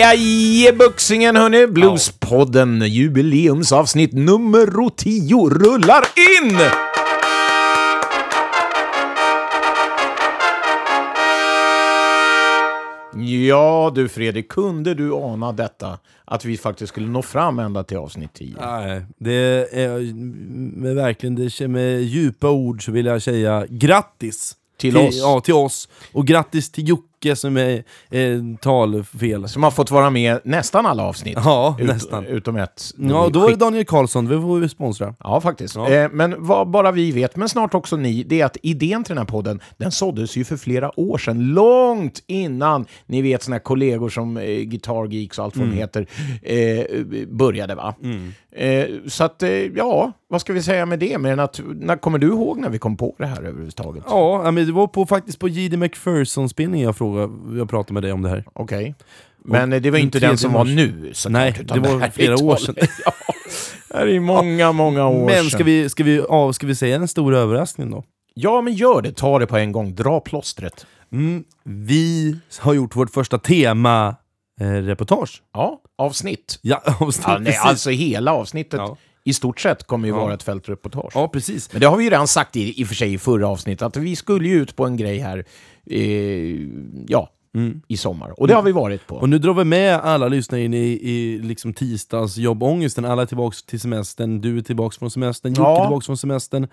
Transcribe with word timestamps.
Jajebuxingen 0.00 1.36
hörni, 1.36 1.66
Bluespodden 1.66 2.82
jubileumsavsnitt 2.82 4.12
nummer 4.12 4.90
10 4.96 5.48
rullar 5.48 6.04
in! 6.40 6.58
Ja 13.26 13.92
du 13.94 14.08
Fredrik, 14.08 14.48
kunde 14.48 14.94
du 14.94 15.14
ana 15.14 15.52
detta? 15.52 15.98
Att 16.24 16.44
vi 16.44 16.56
faktiskt 16.56 16.92
skulle 16.92 17.08
nå 17.08 17.22
fram 17.22 17.58
ända 17.58 17.84
till 17.84 17.96
avsnitt 17.96 18.34
10? 18.34 18.56
Nej, 18.60 19.02
det 19.18 19.68
är 19.72 20.14
med 20.80 20.94
verkligen 20.94 21.34
det, 21.34 21.68
med 21.68 22.02
djupa 22.02 22.50
ord 22.50 22.84
så 22.84 22.92
vill 22.92 23.06
jag 23.06 23.22
säga 23.22 23.66
grattis! 23.68 24.56
Till 24.78 24.96
oss. 24.96 25.18
Ja, 25.18 25.40
till 25.40 25.54
oss. 25.54 25.88
Och 26.12 26.26
grattis 26.26 26.72
till 26.72 26.88
Jocke 26.88 27.09
som 27.34 27.56
är 27.56 27.84
eh, 28.10 28.38
talfel. 28.60 29.48
Som 29.48 29.62
har 29.62 29.70
fått 29.70 29.90
vara 29.90 30.10
med 30.10 30.40
nästan 30.44 30.86
alla 30.86 31.02
avsnitt. 31.02 31.38
Ja, 31.44 31.76
Ut- 31.80 31.86
nästan. 31.86 32.26
Utom 32.26 32.56
ett. 32.56 32.82
Ja, 32.98 33.28
då 33.32 33.46
är 33.46 33.50
det 33.50 33.56
Daniel 33.56 33.84
Karlsson, 33.84 34.28
vi 34.28 34.36
får 34.36 34.58
vi 34.58 34.68
sponsra. 34.68 35.14
Ja, 35.18 35.40
faktiskt. 35.40 35.76
Ja. 35.76 35.90
Eh, 35.90 36.10
men 36.12 36.34
vad 36.38 36.70
bara 36.70 36.92
vi 36.92 37.12
vet, 37.12 37.36
men 37.36 37.48
snart 37.48 37.74
också 37.74 37.96
ni, 37.96 38.22
det 38.22 38.40
är 38.40 38.44
att 38.46 38.56
idén 38.62 39.04
till 39.04 39.14
den 39.14 39.18
här 39.18 39.32
podden, 39.32 39.60
den 39.76 39.90
såddes 39.92 40.36
ju 40.36 40.44
för 40.44 40.56
flera 40.56 41.00
år 41.00 41.18
sedan, 41.18 41.46
långt 41.46 42.22
innan, 42.26 42.86
ni 43.06 43.22
vet 43.22 43.42
såna 43.42 43.54
här 43.54 43.60
kollegor 43.62 44.08
som 44.08 44.36
eh, 44.36 44.44
Guitar 44.44 45.06
Geeks 45.12 45.38
och 45.38 45.44
allt 45.44 45.56
vad 45.56 45.66
de 45.68 45.74
heter, 45.76 46.06
eh, 46.42 47.26
började 47.28 47.74
va? 47.74 47.94
Eh, 48.52 48.84
så 49.06 49.24
att, 49.24 49.42
eh, 49.42 49.50
ja, 49.50 50.12
vad 50.28 50.40
ska 50.40 50.52
vi 50.52 50.62
säga 50.62 50.86
med 50.86 50.98
det? 50.98 51.18
Men 51.18 51.40
att, 51.40 51.60
när 51.74 51.96
kommer 51.96 52.18
du 52.18 52.26
ihåg 52.26 52.58
när 52.60 52.68
vi 52.68 52.78
kom 52.78 52.96
på 52.96 53.14
det 53.18 53.26
här 53.26 53.42
överhuvudtaget? 53.42 54.04
Ja, 54.06 54.50
men 54.50 54.66
det 54.66 54.72
var 54.72 54.86
på, 54.86 55.06
faktiskt 55.06 55.38
på 55.38 55.48
J.D. 55.48 55.76
McPherson-spelningen 55.76 56.86
jag 56.86 56.96
frågade, 56.96 57.09
jag 57.58 57.70
pratade 57.70 57.94
med 57.94 58.02
dig 58.02 58.12
om 58.12 58.22
det 58.22 58.28
här. 58.28 58.44
Okej. 58.52 58.94
Men 59.44 59.72
eh, 59.72 59.80
det 59.80 59.90
var 59.90 59.98
inte 59.98 60.18
den 60.20 60.38
som 60.38 60.52
var 60.52 60.64
nu 60.64 61.10
såklart, 61.12 61.32
Nej, 61.32 61.54
det 61.74 61.80
var 61.80 62.10
flera 62.10 62.34
år 62.44 62.56
sedan. 62.56 62.74
ja, 63.04 63.12
det 63.88 63.96
här 63.96 64.06
är 64.06 64.20
många, 64.20 64.72
många 64.72 65.06
år 65.08 65.26
Men 65.26 65.34
sedan. 65.36 65.50
ska 65.50 65.64
vi, 65.64 65.88
ska, 65.88 66.04
vi, 66.04 66.16
ja, 66.28 66.52
ska 66.52 66.66
vi 66.66 66.74
säga 66.74 66.96
en 66.96 67.08
stor 67.08 67.34
överraskning 67.34 67.90
då? 67.90 68.04
Ja, 68.34 68.60
men 68.60 68.74
gör 68.74 69.02
det. 69.02 69.12
Ta 69.12 69.38
det 69.38 69.46
på 69.46 69.56
en 69.56 69.72
gång. 69.72 69.94
Dra 69.94 70.20
plåstret. 70.20 70.86
Mm, 71.12 71.44
vi 71.64 72.36
har 72.58 72.74
gjort 72.74 72.96
vårt 72.96 73.10
första 73.10 73.38
tema-reportage. 73.38 75.42
Ja, 75.52 75.80
avsnitt. 75.98 76.58
Ja, 76.62 76.82
avsnitt, 77.00 77.26
Ja, 77.28 77.38
nej, 77.38 77.56
alltså 77.56 77.90
hela 77.90 78.32
avsnittet 78.32 78.80
Ja. 78.80 78.96
i 79.24 79.32
stort 79.32 79.60
sett 79.60 79.86
kommer 79.86 80.08
ju 80.08 80.14
Ja. 80.14 80.20
vara 80.20 80.34
ett 80.34 80.42
fältreportage. 80.42 81.12
ja, 81.14 81.28
precis. 81.28 81.72
Men 81.72 81.80
det 81.80 81.86
har 81.86 81.96
vi 81.96 82.04
ju 82.04 82.10
redan 82.10 82.28
sagt 82.28 82.56
i, 82.56 82.80
i 82.80 82.84
och 82.84 82.88
för 82.88 82.94
sig 82.94 83.12
i 83.14 83.18
förra 83.18 83.48
avsnittet, 83.48 83.82
att 83.82 83.96
vi 83.96 84.16
skulle 84.16 84.48
ju 84.48 84.62
ut 84.62 84.76
på 84.76 84.86
en 84.86 84.96
grej 84.96 85.18
här 85.18 85.44
eh, 85.86 86.66
ja, 87.08 87.30
i 87.88 87.96
sommar. 87.96 88.40
Och 88.40 88.48
det 88.48 88.54
har 88.54 88.62
vi 88.62 88.72
varit 88.72 89.06
på. 89.06 89.16
Och 89.16 89.28
nu 89.28 89.38
drar 89.38 89.54
vi 89.54 89.64
med 89.64 89.94
alla 90.00 90.28
lyssnare 90.28 90.62
in 90.62 90.74
i, 90.74 90.78
i 91.02 91.38
liksom 91.42 91.72
tisdags 91.74 92.36
jobbångesten. 92.36 93.04
Alla 93.04 93.22
är 93.22 93.26
tillbaks 93.26 93.62
till 93.62 93.80
semestern, 93.80 94.40
du 94.40 94.58
är 94.58 94.62
tillbaks 94.62 94.98
från 94.98 95.10
semestern, 95.10 95.52
Jocke 95.52 95.62
Ja. 95.62 95.78
är 95.80 95.84
tillbaks 95.86 96.06
från 96.06 96.16
semestern. 96.16 96.66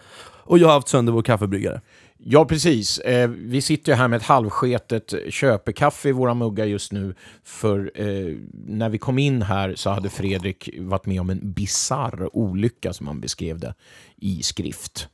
Och 0.44 0.58
jag 0.59 0.67
har 0.67 0.73
haft 0.73 0.88
sönder 0.88 1.14
vår 1.14 1.22
kaffebryggare. 1.22 1.81
Ja, 2.30 2.45
precis. 2.45 3.00
Eh, 3.00 3.30
vi 3.30 3.61
sitter 3.61 3.92
ju 3.92 3.95
här 3.95 4.08
med 4.08 4.17
ett 4.17 4.23
halvsketet 4.23 5.14
köpekaffe 5.30 6.09
i 6.09 6.11
våra 6.11 6.33
muggar 6.33 6.66
just 6.66 6.92
nu. 6.92 7.16
För 7.44 7.92
eh, 7.95 8.36
när 8.67 8.89
vi 8.89 8.97
kom 8.97 9.20
in 9.20 9.42
här 9.42 9.75
så 9.75 9.89
hade 9.89 10.09
Fredrik 10.09 10.70
varit 10.80 11.05
med 11.05 11.22
om 11.22 11.30
en 11.30 11.52
bizarr 11.53 12.30
olycka 12.33 12.94
som 12.94 13.08
han 13.08 13.20
beskrev 13.22 13.59
det 13.59 13.73
i 14.16 14.44
skrift. 14.44 15.09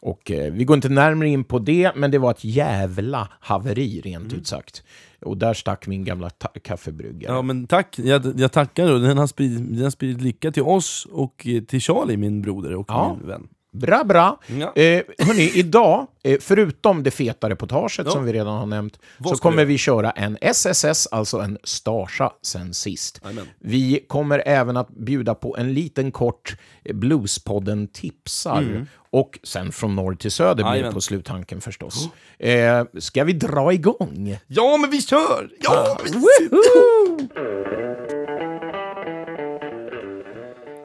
Och 0.00 0.30
eh, 0.30 0.52
vi 0.52 0.64
går 0.64 0.74
inte 0.76 0.88
närmare 0.88 1.28
in 1.28 1.44
på 1.44 1.58
det, 1.58 1.92
men 1.96 2.10
det 2.10 2.18
var 2.18 2.30
ett 2.30 2.44
jävla 2.44 3.28
haveri 3.40 4.00
rent 4.00 4.32
ut 4.32 4.46
sagt. 4.46 4.82
Och 5.20 5.36
där 5.36 5.54
stack 5.54 5.86
min 5.86 6.04
gamla 6.04 6.30
kaffebryggare. 6.62 7.32
Ja 7.34 7.42
men 7.42 7.66
tack, 7.66 7.98
jag, 7.98 8.40
jag 8.40 8.52
tackar 8.52 8.92
och 8.92 9.00
den 9.00 9.18
har, 9.18 9.26
spridit, 9.26 9.58
den 9.74 9.82
har 9.82 9.90
spridit 9.90 10.20
lycka 10.22 10.50
till 10.50 10.62
oss 10.62 11.06
och 11.10 11.46
eh, 11.46 11.62
till 11.62 11.80
Charlie, 11.80 12.16
min 12.16 12.42
broder 12.42 12.74
och 12.74 12.86
Ja. 12.88 13.16
min 13.20 13.28
vän. 13.28 13.48
Bra, 13.72 14.04
bra. 14.04 14.38
Ja. 14.46 14.72
Eh, 14.82 15.02
hörni, 15.18 15.50
idag, 15.54 16.06
eh, 16.24 16.38
förutom 16.40 17.02
det 17.02 17.10
feta 17.10 17.50
reportaget 17.50 18.06
Ja. 18.06 18.10
som 18.10 18.24
vi 18.24 18.32
redan 18.32 18.58
har 18.58 18.66
nämnt, 18.66 18.98
Vad 19.18 19.36
så 19.36 19.42
kommer 19.42 19.64
vi 19.64 19.78
köra 19.78 20.10
en 20.10 20.38
SSS, 20.40 21.06
alltså 21.10 21.38
en 21.38 21.58
Starsa 21.64 22.32
sen 22.42 22.74
sist. 22.74 23.20
Amen. 23.22 23.46
Vi 23.58 24.04
kommer 24.08 24.42
även 24.46 24.76
att 24.76 24.88
bjuda 24.88 25.34
på 25.34 25.56
en 25.56 25.72
liten 25.74 26.12
kort 26.12 26.56
Bluespodden 26.94 27.88
tipsar. 27.88 28.86
Och 29.12 29.38
sen 29.42 29.72
från 29.72 29.96
norr 29.96 30.14
till 30.14 30.30
söder 30.30 30.70
blir 30.72 30.82
det 30.82 30.92
på 30.92 31.00
sluttanken 31.00 31.60
förstås. 31.60 32.08
Eh, 32.38 32.84
ska 32.98 33.24
vi 33.24 33.32
dra 33.32 33.72
igång? 33.72 34.36
Ja 34.46 34.76
men 34.80 34.90
vi 34.90 35.02
kör! 35.02 35.48
Ja! 35.60 35.98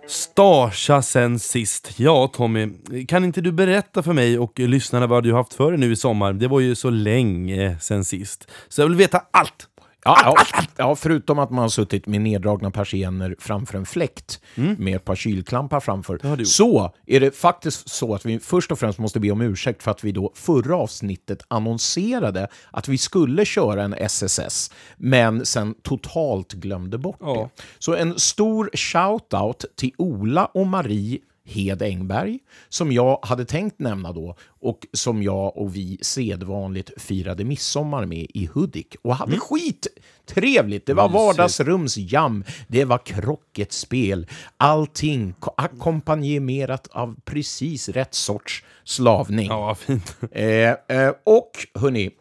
Starsa 0.07 1.01
sen 1.01 1.39
sist. 1.39 1.99
Ja 1.99 2.27
Tommy, 2.33 2.69
kan 3.07 3.23
inte 3.23 3.41
du 3.41 3.51
berätta 3.51 4.03
för 4.03 4.13
mig 4.13 4.39
och 4.39 4.59
lyssnarna 4.59 5.07
vad 5.07 5.23
du 5.23 5.31
har 5.31 5.38
haft 5.38 5.53
för 5.53 5.71
dig 5.71 5.79
nu 5.79 5.91
i 5.91 5.95
sommar? 5.95 6.33
Det 6.33 6.47
var 6.47 6.59
ju 6.59 6.75
så 6.75 6.89
länge 6.89 7.77
sen 7.79 8.05
sist. 8.05 8.51
Så 8.67 8.81
jag 8.81 8.88
vill 8.88 8.97
veta 8.97 9.21
allt! 9.31 9.67
Ja, 10.07 10.17
ja, 10.23 10.63
ja, 10.77 10.95
förutom 10.95 11.39
att 11.39 11.49
man 11.51 11.59
har 11.61 11.69
suttit 11.69 12.07
med 12.07 12.21
neddragna 12.21 12.71
persienner 12.71 13.35
framför 13.39 13.77
en 13.77 13.85
fläkt 13.85 14.41
med 14.55 14.95
ett 14.95 15.05
par 15.05 15.16
kylklampar 15.16 15.79
framför, 15.79 16.43
så 16.45 16.93
är 17.05 17.19
det 17.19 17.35
faktiskt 17.35 17.89
så 17.89 18.16
att 18.16 18.25
vi 18.25 18.39
först 18.39 18.71
och 18.71 18.79
främst 18.79 18.99
måste 18.99 19.19
be 19.19 19.31
om 19.31 19.41
ursäkt 19.41 19.83
för 19.83 19.91
att 19.91 20.03
vi 20.03 20.11
då 20.11 20.31
förra 20.35 20.75
avsnittet 20.77 21.41
annonserade 21.47 22.47
att 22.71 22.88
vi 22.88 22.97
skulle 22.97 23.45
köra 23.45 23.83
en 23.83 23.93
SSS, 23.93 24.71
men 24.97 25.45
sen 25.45 25.75
totalt 25.83 26.53
glömde 26.53 26.97
bort 26.97 27.17
Ja. 27.19 27.33
det. 27.55 27.63
Så 27.79 27.95
en 27.95 28.19
stor 28.19 28.69
shout-out 28.73 29.66
till 29.77 29.91
Ola 29.97 30.45
och 30.45 30.67
Marie 30.67 31.19
Hed 31.47 31.81
Engberg, 31.81 32.39
som 32.69 32.91
jag 32.91 33.19
hade 33.22 33.45
tänkt 33.45 33.79
nämna 33.79 34.11
då 34.11 34.35
och 34.47 34.88
som 34.94 35.23
jag 35.23 35.57
och 35.57 35.75
vi 35.75 35.97
sedvanligt 36.01 36.91
firade 37.01 37.44
midsommar 37.44 38.06
med 38.06 38.28
i 38.33 38.50
Hudik 38.53 38.95
och 39.01 39.16
hade 39.16 39.38
skit 39.39 39.88
trevligt. 40.25 40.85
Det 40.85 40.94
var 40.94 41.09
vardagsrumsjam, 41.09 42.44
det 42.67 42.85
var 42.85 42.97
krocketspel, 43.05 44.28
allting 44.57 45.34
ko- 45.39 45.53
ackompanjerat 45.57 46.88
av 46.88 47.16
precis 47.25 47.89
rätt 47.89 48.13
sorts 48.13 48.63
slavning. 48.84 49.47
Ja, 49.47 49.75
fint. 49.75 50.17
Eh, 50.31 50.69
eh, 50.69 51.13
och 51.23 51.51
hörni, 51.75 52.11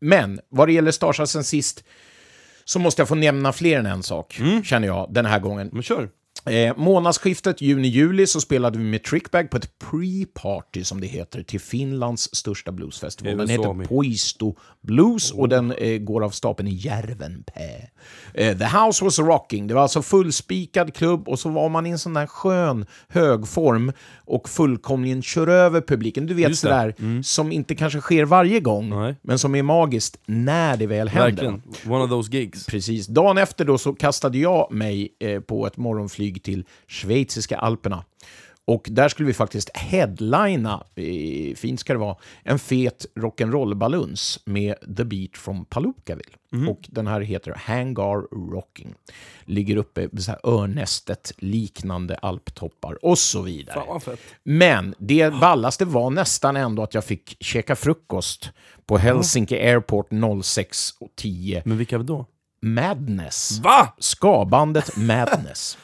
men 0.00 0.40
vad 0.48 0.68
det 0.68 0.72
gäller 0.72 0.90
Starsa 0.90 1.26
sen 1.26 1.44
sist 1.44 1.84
så 2.64 2.78
måste 2.78 3.00
jag 3.02 3.08
få 3.08 3.14
nämna 3.14 3.52
fler 3.52 3.78
än 3.78 3.86
en 3.86 4.02
sak, 4.02 4.40
känner 4.64 4.86
jag, 4.88 5.06
den 5.14 5.26
här 5.26 5.38
gången. 5.40 5.70
Men 5.72 5.82
kör! 5.82 6.08
Eh, 6.46 6.76
månadsskiftet 6.76 7.60
juni-juli 7.60 8.26
så 8.26 8.40
spelade 8.40 8.78
vi 8.78 8.84
med 8.84 9.04
Trickbag 9.04 9.50
på 9.50 9.56
ett 9.56 9.70
pre-party 9.78 10.84
som 10.84 11.00
det 11.00 11.06
heter 11.06 11.42
till 11.42 11.60
Finlands 11.60 12.34
största 12.34 12.72
bluesfestival. 12.72 13.36
Den 13.36 13.48
heter 13.48 13.86
Poisto 13.86 14.56
Blues 14.80 15.30
och 15.30 15.48
den 15.48 15.72
eh, 15.72 15.98
går 15.98 16.24
av 16.24 16.30
stapeln 16.30 16.68
i 16.68 16.74
Järvenpää. 16.74 17.90
Eh, 18.34 18.58
the 18.58 18.64
House 18.64 19.04
was 19.04 19.18
rocking. 19.18 19.66
Det 19.66 19.74
var 19.74 19.82
alltså 19.82 20.02
fullspikad 20.02 20.94
klubb 20.94 21.28
och 21.28 21.38
så 21.38 21.48
var 21.48 21.68
man 21.68 21.86
i 21.86 21.90
en 21.90 21.98
sån 21.98 22.14
där 22.14 22.26
skön 22.26 22.86
hög 23.08 23.48
form 23.48 23.92
och 24.28 24.48
fullkomligen 24.48 25.22
kör 25.22 25.46
över 25.46 25.80
publiken. 25.80 26.26
Du 26.26 26.34
vet 26.34 26.56
sådär 26.56 27.22
som 27.22 27.52
inte 27.52 27.74
kanske 27.74 28.00
sker 28.00 28.24
varje 28.24 28.60
gång, 28.60 28.90
Nej. 28.90 29.14
men 29.22 29.38
som 29.38 29.54
är 29.54 29.62
magiskt 29.62 30.18
när 30.26 30.76
det 30.76 30.86
väl 30.86 31.08
händer. 31.08 31.30
Verkligen. 31.30 31.92
One 31.92 32.04
of 32.04 32.10
those 32.10 32.36
gigs. 32.36 32.66
Precis. 32.66 33.06
Dagen 33.06 33.38
efter 33.38 33.64
då 33.64 33.78
så 33.78 33.92
kastade 33.92 34.38
jag 34.38 34.72
mig 34.72 35.08
eh, 35.20 35.40
på 35.40 35.66
ett 35.66 35.76
morgonflyg 35.76 36.42
till 36.42 36.64
schweiziska 36.88 37.58
alperna. 37.58 38.04
Och 38.68 38.88
där 38.90 39.08
skulle 39.08 39.26
vi 39.26 39.34
faktiskt 39.34 39.70
headlina, 39.76 40.84
eh, 40.94 41.54
fint 41.54 41.80
ska 41.80 41.92
det 41.92 41.98
vara, 41.98 42.16
en 42.42 42.58
fet 42.58 43.06
rock'n'roll-baluns 43.14 44.40
med 44.44 44.74
The 44.96 45.04
Beat 45.04 45.36
from 45.36 45.64
Palookaville. 45.64 46.36
Mhm. 46.52 46.68
Och 46.68 46.80
den 46.88 47.06
här 47.06 47.20
heter 47.20 47.54
Hangar 47.56 48.50
Rocking. 48.52 48.94
Ligger 49.44 49.76
uppe 49.76 50.08
så 50.20 50.30
här 50.30 50.40
örnästet, 50.44 51.32
liknande 51.38 52.16
alptoppar 52.16 53.04
och 53.04 53.18
så 53.18 53.42
vidare. 53.42 53.80
Men 54.42 54.94
det 54.98 55.30
ballaste 55.30 55.84
var 55.84 56.10
nästan 56.10 56.56
ändå 56.56 56.82
att 56.82 56.94
jag 56.94 57.04
fick 57.04 57.36
käka 57.40 57.76
frukost 57.76 58.50
på 58.86 58.98
Helsinki 58.98 59.54
Airport 59.54 60.10
06.10 60.10 61.62
Men 61.64 61.78
vilka 61.78 61.98
då? 61.98 62.26
Madness. 62.60 63.60
Va? 63.62 63.88
Ska-bandet 63.98 64.96
Madness. 64.96 65.78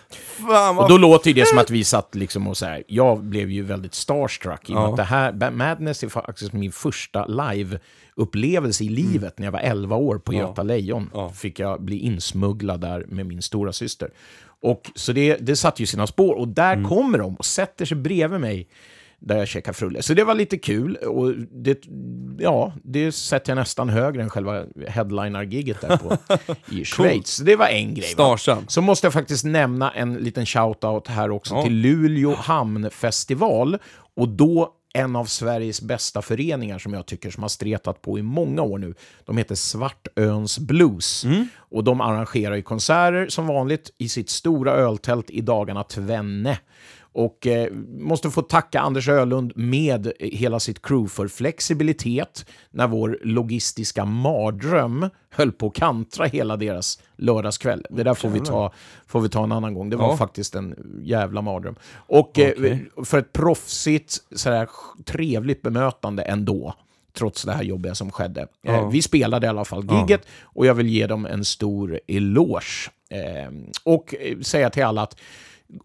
Fan 0.48 0.78
och 0.78 0.88
då 0.88 0.98
låter 0.98 1.30
ju 1.30 1.34
det 1.34 1.46
som 1.48 1.58
att 1.58 1.70
vi 1.70 1.84
satt 1.84 2.14
liksom 2.14 2.46
och 2.48 2.56
så 2.56 2.66
här, 2.66 2.82
jag 2.88 3.22
blev 3.24 3.50
ju 3.50 3.62
väldigt 3.62 3.94
starstruck 3.94 4.70
i 4.70 4.72
Ja. 4.72 4.90
att 4.90 4.96
det 4.96 5.02
här, 5.02 5.50
Madness 5.50 6.02
är 6.02 6.08
faktiskt 6.08 6.52
min 6.52 6.72
första 6.72 7.26
live-upplevelse 7.26 8.84
i 8.84 8.88
livet 8.88 9.38
när 9.38 9.46
jag 9.46 9.52
var 9.52 9.60
11 9.60 9.96
år 9.96 10.18
på 10.18 10.32
Mm. 10.32 10.42
Ja. 10.42 10.48
Göta 10.50 10.62
Lejon. 10.62 11.10
Ja. 11.14 11.28
Fick 11.30 11.58
jag 11.58 11.82
bli 11.82 11.98
insmugglad 11.98 12.80
där 12.80 13.04
med 13.08 13.26
min 13.26 13.42
stora 13.42 13.72
syster. 13.72 14.10
Och 14.62 14.90
Så 14.94 15.12
det, 15.12 15.36
det 15.36 15.56
satte 15.56 15.82
ju 15.82 15.86
sina 15.86 16.06
spår 16.06 16.34
och 16.34 16.48
där 16.48 16.72
Mm. 16.72 16.88
kommer 16.88 17.18
de 17.18 17.34
och 17.34 17.44
sätter 17.46 17.84
sig 17.84 17.96
bredvid 17.96 18.40
mig 18.40 18.68
där 19.26 19.36
jag 19.36 19.48
käkade 19.48 19.74
frulle. 19.76 20.02
Så 20.02 20.14
det 20.14 20.24
var 20.24 20.34
lite 20.34 20.58
kul. 20.58 20.96
Och 20.96 21.32
det, 21.36 21.78
ja, 22.38 22.72
det 22.82 23.12
sätter 23.12 23.50
jag 23.50 23.56
nästan 23.56 23.88
högre 23.88 24.22
än 24.22 24.30
själva 24.30 24.64
headliner-giget 24.88 25.80
där 25.80 25.96
på, 25.96 26.16
i 26.74 26.84
Schweiz. 26.84 27.28
Så 27.28 27.44
det 27.44 27.56
var 27.56 27.66
en 27.66 27.94
grej. 27.94 28.14
Va? 28.16 28.38
Så 28.68 28.82
måste 28.82 29.06
jag 29.06 29.12
faktiskt 29.12 29.44
nämna 29.44 29.90
en 29.90 30.14
liten 30.14 30.44
shout-out 30.44 31.08
här 31.08 31.30
också 31.30 31.54
Ja. 31.54 31.62
till 31.62 31.74
Luleå 31.74 32.34
hamnfestival. 32.34 33.78
Och 34.16 34.28
då 34.28 34.70
en 34.96 35.16
av 35.16 35.24
Sveriges 35.24 35.82
bästa 35.82 36.22
föreningar 36.22 36.78
som 36.78 36.92
jag 36.92 37.06
tycker 37.06 37.30
som 37.30 37.42
har 37.42 37.48
stretat 37.48 38.02
på 38.02 38.18
i 38.18 38.22
många 38.22 38.62
år 38.62 38.78
nu. 38.78 38.94
De 39.24 39.36
heter 39.38 39.54
Svartöns 39.54 40.58
Blues. 40.58 41.26
Och 41.56 41.84
de 41.84 42.00
arrangerar 42.00 42.54
ju 42.54 42.62
konserter 42.62 43.28
som 43.28 43.46
vanligt 43.46 43.90
i 43.98 44.08
sitt 44.08 44.30
stora 44.30 44.72
öltält 44.72 45.30
i 45.30 45.40
dagarna 45.40 45.82
Tvenne. 45.82 46.58
Och 47.14 47.46
eh, 47.46 47.72
måste 47.98 48.30
få 48.30 48.42
tacka 48.42 48.80
Anders 48.80 49.08
Ölund 49.08 49.52
med 49.56 50.12
hela 50.20 50.60
sitt 50.60 50.82
crew 50.82 51.08
för 51.14 51.28
flexibilitet 51.28 52.46
när 52.70 52.86
vår 52.88 53.18
logistiska 53.22 54.04
mardröm 54.04 55.10
höll 55.30 55.52
på 55.52 55.66
att 55.66 55.74
kantra 55.74 56.26
hela 56.26 56.56
deras 56.56 56.98
lördagskväll. 57.16 57.86
Det 57.90 58.02
där 58.02 58.14
får 58.14 58.28
vi 58.28 58.40
ta, 58.40 58.72
får 59.06 59.20
vi 59.20 59.28
ta 59.28 59.44
en 59.44 59.52
annan 59.52 59.74
gång. 59.74 59.90
Det 59.90 59.96
var 59.96 60.08
Ja. 60.10 60.16
faktiskt 60.16 60.54
en 60.54 60.74
jävla 61.02 61.42
mardröm. 61.42 61.74
Och 61.94 62.38
eh, 62.38 62.78
för 63.04 63.18
ett 63.18 63.32
proffsigt, 63.32 64.16
sådär, 64.36 64.68
trevligt 65.04 65.62
bemötande 65.62 66.22
ändå 66.22 66.74
trots 67.18 67.42
det 67.42 67.52
här 67.52 67.62
jobbiga 67.62 67.94
som 67.94 68.10
skedde. 68.10 68.46
Ja. 68.62 68.72
Eh, 68.72 68.88
vi 68.90 69.02
spelade 69.02 69.46
i 69.46 69.48
alla 69.50 69.64
fall 69.64 69.84
gigget 69.90 70.26
och 70.42 70.66
jag 70.66 70.74
vill 70.74 70.88
ge 70.88 71.06
dem 71.06 71.26
en 71.26 71.44
stor 71.44 72.00
eloge. 72.06 72.90
Eh, 73.10 73.52
och 73.84 74.14
eh, 74.20 74.38
säga 74.40 74.70
till 74.70 74.84
alla 74.84 75.02
att 75.02 75.16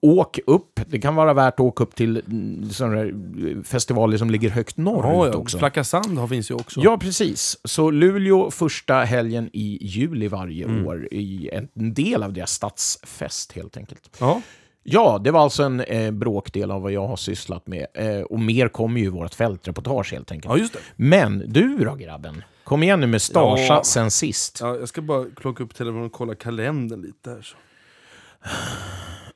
åk 0.01 0.39
upp. 0.47 0.79
Det 0.87 0.99
kan 0.99 1.15
vara 1.15 1.33
värt 1.33 1.53
att 1.53 1.59
åka 1.59 1.83
upp 1.83 1.95
till 1.95 2.21
mm, 2.27 2.69
sådana 2.69 2.95
här 2.95 3.63
festivaler 3.63 4.17
som 4.17 4.29
ligger 4.29 4.49
högt 4.49 4.77
norrut 4.77 5.33
Ja, 5.33 5.37
också. 5.39 5.57
Flacka 5.57 5.83
Sand 5.83 6.17
har- 6.17 6.27
finns 6.27 6.51
ju 6.51 6.55
också. 6.55 6.79
Ja, 6.83 6.97
precis. 6.97 7.57
Så 7.63 7.91
Luleå 7.91 8.51
första 8.51 8.93
helgen 8.93 9.49
i 9.53 9.77
juli 9.81 10.27
varje 10.27 10.65
Mm. 10.65 10.87
år 10.87 11.07
i 11.11 11.49
en 11.53 11.93
del 11.93 12.23
av 12.23 12.33
deras 12.33 12.51
stadsfest 12.51 13.51
helt 13.51 13.77
enkelt. 13.77 14.17
Ja. 14.19 14.41
Ja, 14.83 15.21
det 15.23 15.31
var 15.31 15.39
alltså 15.39 15.63
en 15.63 15.79
eh, 15.81 16.11
bråkdel 16.11 16.71
av 16.71 16.81
vad 16.81 16.91
jag 16.91 17.07
har 17.07 17.15
sysslat 17.15 17.67
med. 17.67 17.87
Eh, 17.93 18.21
och 18.21 18.39
mer 18.39 18.67
kommer 18.67 18.99
ju 18.99 19.05
i 19.05 19.09
vårt 19.09 19.33
fältreportage 19.33 20.11
helt 20.13 20.31
enkelt. 20.31 20.53
ja, 20.53 20.57
just 20.57 20.73
det. 20.73 20.79
Men 20.95 21.43
du 21.47 21.77
då 21.77 21.95
grabben? 21.95 22.43
Kom 22.63 22.83
igen 22.83 22.99
nu 22.99 23.07
med 23.07 23.21
Starsa 23.21 23.73
Ja. 23.73 23.83
sen 23.83 24.11
sist. 24.11 24.57
Ja, 24.61 24.75
jag 24.75 24.89
ska 24.89 25.01
bara 25.01 25.25
plocka 25.35 25.63
upp 25.63 25.75
telefonen 25.75 26.05
och 26.05 26.11
kolla 26.11 26.35
kalendern 26.35 27.01
lite 27.01 27.29
här. 27.29 27.41
Så. 27.41 27.55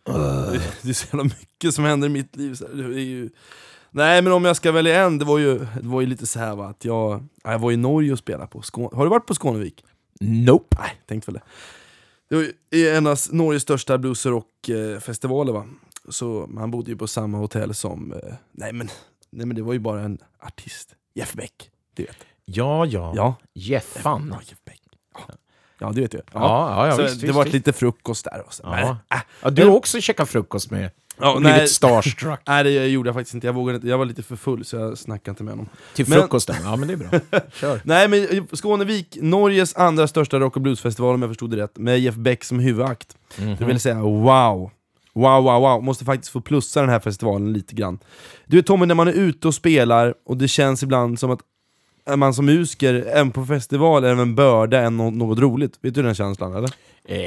Det, 0.05 0.61
det 0.81 0.89
är 0.89 0.93
så 0.93 1.05
jävla 1.11 1.23
mycket 1.23 1.73
som 1.73 1.83
händer 1.83 2.07
i 2.07 2.11
mitt 2.11 2.35
liv. 2.35 2.55
Så. 2.55 2.67
Det 2.67 2.83
är 2.83 2.99
ju... 2.99 3.29
Nej 3.91 4.21
men 4.21 4.33
om 4.33 4.45
jag 4.45 4.55
ska 4.55 4.71
välja 4.71 5.03
en, 5.05 5.17
det 5.17 5.25
var 5.25 5.39
ju, 5.39 5.59
det 5.59 5.87
var 5.87 6.01
ju 6.01 6.07
lite 6.07 6.25
så 6.25 6.39
här 6.39 6.55
va, 6.55 6.67
att 6.67 6.85
jag, 6.85 7.23
ja, 7.43 7.51
jag 7.51 7.59
var 7.59 7.71
i 7.71 7.77
Norge 7.77 8.11
och 8.11 8.19
spelade 8.19 8.47
på 8.47 8.61
Skåne. 8.61 8.89
Har 8.93 9.03
du 9.03 9.09
varit 9.09 9.25
på 9.25 9.35
Skånevik? 9.35 9.85
Nope. 10.19 10.77
Nej, 10.79 11.01
tänkte 11.05 11.31
väl 11.31 11.39
det. 11.39 11.43
Det 12.69 12.77
ju 12.77 12.89
en 12.89 13.07
av 13.07 13.17
Norges 13.31 13.61
största 13.63 13.97
blues 13.97 14.25
och 14.25 14.31
rockfestivaler 14.31 15.53
va. 15.53 15.65
Så 16.09 16.45
man 16.49 16.71
bodde 16.71 16.91
ju 16.91 16.97
på 16.97 17.07
samma 17.07 17.37
hotell 17.37 17.73
som, 17.73 18.13
eh, 18.13 18.33
nej 18.51 18.73
men, 18.73 18.89
nej 19.29 19.45
men 19.45 19.55
det 19.55 19.61
var 19.61 19.73
ju 19.73 19.79
bara 19.79 20.01
en 20.01 20.17
artist. 20.39 20.95
Jeff 21.13 21.33
Beck, 21.33 21.69
du 21.93 22.03
vet. 22.03 22.17
Ja, 22.45 22.85
ja. 22.85 23.13
Ja, 23.15 23.35
Jeffan. 23.53 24.29
ja 24.33 24.39
Jeff 24.49 24.59
Beck. 24.65 24.81
Ja, 25.79 25.91
du 25.91 26.01
vet 26.01 26.13
ju. 26.13 26.17
Ja, 26.17 26.23
ja, 26.33 26.87
ja 26.87 26.95
så 26.95 27.01
visst, 27.03 27.19
det 27.21 27.25
visst, 27.27 27.35
var 27.37 27.43
visst. 27.43 27.53
lite 27.53 27.73
frukost 27.73 28.25
där. 28.25 28.43
Och 28.47 28.53
så. 28.53 28.63
Ja. 28.65 28.71
Men, 28.71 28.87
äh, 28.89 29.23
Ja, 29.41 29.49
du 29.49 29.65
har 29.65 29.75
också 29.75 30.01
käkat 30.01 30.29
frukost 30.29 30.71
med 30.71 30.91
ja, 31.19 31.37
nej, 31.39 31.53
blivit 31.53 31.71
starstruck 31.71 32.39
nej, 32.47 32.63
det 32.63 32.87
gjorde 32.87 33.07
jag 33.07 33.15
faktiskt 33.15 33.33
inte. 33.33 33.47
Jag, 33.47 33.53
vågade 33.53 33.75
inte. 33.75 33.87
jag 33.87 33.97
var 33.97 34.05
lite 34.05 34.23
för 34.23 34.35
full 34.35 34.65
så 34.65 34.75
jag 34.75 34.97
snackade 34.97 35.29
inte 35.31 35.43
med 35.43 35.51
honom. 35.51 35.69
till 35.93 36.09
Men- 36.09 36.19
frukosten. 36.19 36.55
Ja, 36.63 36.75
men 36.75 36.87
det 36.87 36.93
är 36.93 36.97
bra. 36.97 37.39
Kör. 37.53 37.81
Nej 37.83 38.07
men 38.07 38.47
Skånevik, 38.53 39.17
Norges 39.21 39.75
andra 39.75 40.07
största 40.07 40.39
rock 40.39 40.55
och 40.55 40.61
bluesfestival 40.61 41.13
om 41.15 41.21
jag 41.21 41.31
förstod 41.31 41.51
det 41.51 41.57
rätt, 41.57 41.77
med 41.77 41.99
Jeff 41.99 42.15
Beck 42.15 42.43
som 42.43 42.59
huvudakt. 42.59 43.17
Mhm. 43.37 43.55
Det 43.59 43.65
vill 43.65 43.79
säga 43.79 43.95
wow. 44.01 44.71
Wow, 45.15 45.43
wow, 45.43 45.61
wow. 45.61 45.83
Måste 45.83 46.05
faktiskt 46.05 46.31
få 46.31 46.41
plussa 46.41 46.81
den 46.81 46.89
här 46.89 46.99
festivalen 46.99 47.53
lite 47.53 47.75
grann. 47.75 47.99
Du 48.45 48.57
vet 48.57 48.65
Tommy, 48.65 48.85
när 48.85 48.95
man 48.95 49.07
är 49.07 49.11
ute 49.13 49.47
och 49.47 49.55
spelar 49.55 50.13
och 50.25 50.37
det 50.37 50.47
känns 50.47 50.83
ibland 50.83 51.19
som 51.19 51.31
att 51.31 51.39
är 52.05 52.15
man 52.17 52.33
som 52.33 52.45
musiker, 52.45 52.93
även 53.13 53.31
på 53.31 53.45
festival, 53.45 54.03
är 54.03 54.11
en 54.15 54.35
börda 54.35 54.79
än 54.81 54.97
nå- 54.97 55.09
något 55.11 55.39
roligt. 55.39 55.73
Vet 55.81 55.93
du 55.93 56.01
den 56.03 56.15
känslan 56.15 56.55
eller? 56.55 56.69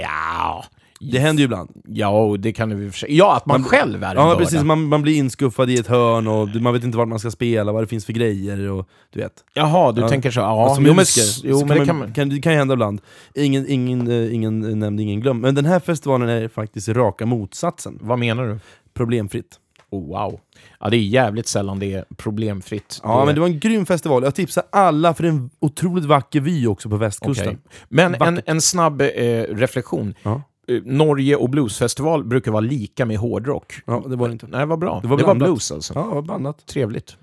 Ja, 0.03 0.65
Det 1.01 1.19
händer 1.19 1.41
ju 1.41 1.45
ibland. 1.45 1.71
ja 1.89 2.37
det 2.39 2.53
kan 2.53 2.69
du 2.69 2.85
i 2.85 2.89
och 2.89 2.93
för 2.93 2.99
sig. 2.99 3.17
Ja, 3.17 3.37
att 3.37 3.47
man, 3.47 3.61
Man- 3.61 3.71
själv 3.71 4.03
är 4.05 4.11
en 4.11 4.17
Ja 4.17 4.25
börda. 4.25 4.39
precis, 4.39 4.63
man, 4.63 4.85
man 4.85 5.03
blir 5.03 5.17
inskuffad 5.17 5.71
i 5.71 5.75
ett 5.79 5.87
hörn 5.87 6.27
och 6.27 6.49
man 6.49 6.73
vet 6.73 6.85
inte 6.85 6.99
vart 6.99 7.09
man 7.09 7.19
ska 7.19 7.31
spela, 7.31 7.73
vad 7.73 7.83
det 7.83 7.87
finns 7.87 8.07
för 8.07 8.13
grejer 8.13 8.71
och 8.71 8.89
du 9.13 9.21
vet. 9.21 9.33
Jaha, 9.55 9.93
du 9.93 10.01
Ja. 10.01 10.09
tänker 10.09 10.31
så. 10.31 10.41
Ja, 10.41 10.75
som 10.75 10.87
jo, 10.87 10.95
musiker 10.95 11.49
jo, 11.51 11.59
kan 11.59 11.69
men 11.69 11.77
det 11.77 11.81
man, 11.81 11.87
kan 11.87 11.99
man... 11.99 12.13
kan, 12.13 12.29
det 12.29 12.41
kan 12.41 12.53
ju 12.53 12.59
hända 12.59 12.75
ibland. 12.75 13.01
Ingen, 13.35 13.67
ingen, 13.69 14.09
eh, 14.11 14.35
ingen 14.35 14.79
nämnd, 14.79 15.01
ingen 15.01 15.21
glömd. 15.21 15.41
Men 15.41 15.55
den 15.55 15.65
här 15.65 15.81
festivalen 15.81 16.29
är 16.29 16.49
faktiskt 16.49 16.89
raka 16.89 17.27
motsatsen. 17.27 17.99
Vad 18.03 18.19
menar 18.19 18.45
du? 18.47 18.59
Problemfritt. 18.95 19.61
Oh, 19.91 20.09
wow. 20.09 20.41
Ja, 20.81 20.91
det 20.91 20.97
är 20.97 21.01
jävligt 21.01 21.47
sällan 21.47 21.79
det 21.79 21.93
är 21.93 22.05
problemfritt. 22.17 23.01
Ja, 23.03 23.25
men 23.25 23.35
det 23.35 23.41
var 23.41 23.49
en 23.49 23.61
grym 23.61 23.87
festival. 23.87 24.23
Jag 24.23 24.35
tipsar 24.35 24.65
alla 24.73 25.15
för 25.15 25.23
det 25.23 25.29
är 25.29 25.33
en 25.33 25.51
otroligt 25.61 26.05
vacker 26.05 26.41
vy 26.41 26.67
också 26.67 26.89
på 26.89 26.97
västkusten. 26.97 27.49
Okej. 27.49 27.59
Men 27.89 28.15
en, 28.15 28.41
en 28.47 28.61
snabb 28.61 29.01
eh, 29.01 29.07
reflektion. 29.43 30.15
Ja. 30.23 30.43
Eh, 30.69 30.83
Norge 30.85 31.37
och 31.37 31.51
bluesfestival 31.51 32.25
brukar 32.25 32.51
vara 32.51 32.61
lika 32.61 33.07
med 33.07 33.19
hårdrock. 33.19 33.75
Ja, 33.87 34.05
det 34.09 34.17
var 34.17 34.29
det 34.29 34.33
inte. 34.33 34.47
Nej, 34.47 34.67
vad 34.67 34.79
bra. 34.79 35.01
Det 35.03 35.09
var 35.09 35.17
det 35.17 35.25
var 35.25 35.35
blandat. 35.35 35.49
blues 35.49 35.73
alltså. 35.73 35.95
Ja, 35.95 36.01
det 36.09 36.15
var 36.15 36.23
blandat. 36.23 36.67
Trevligt. 36.67 37.17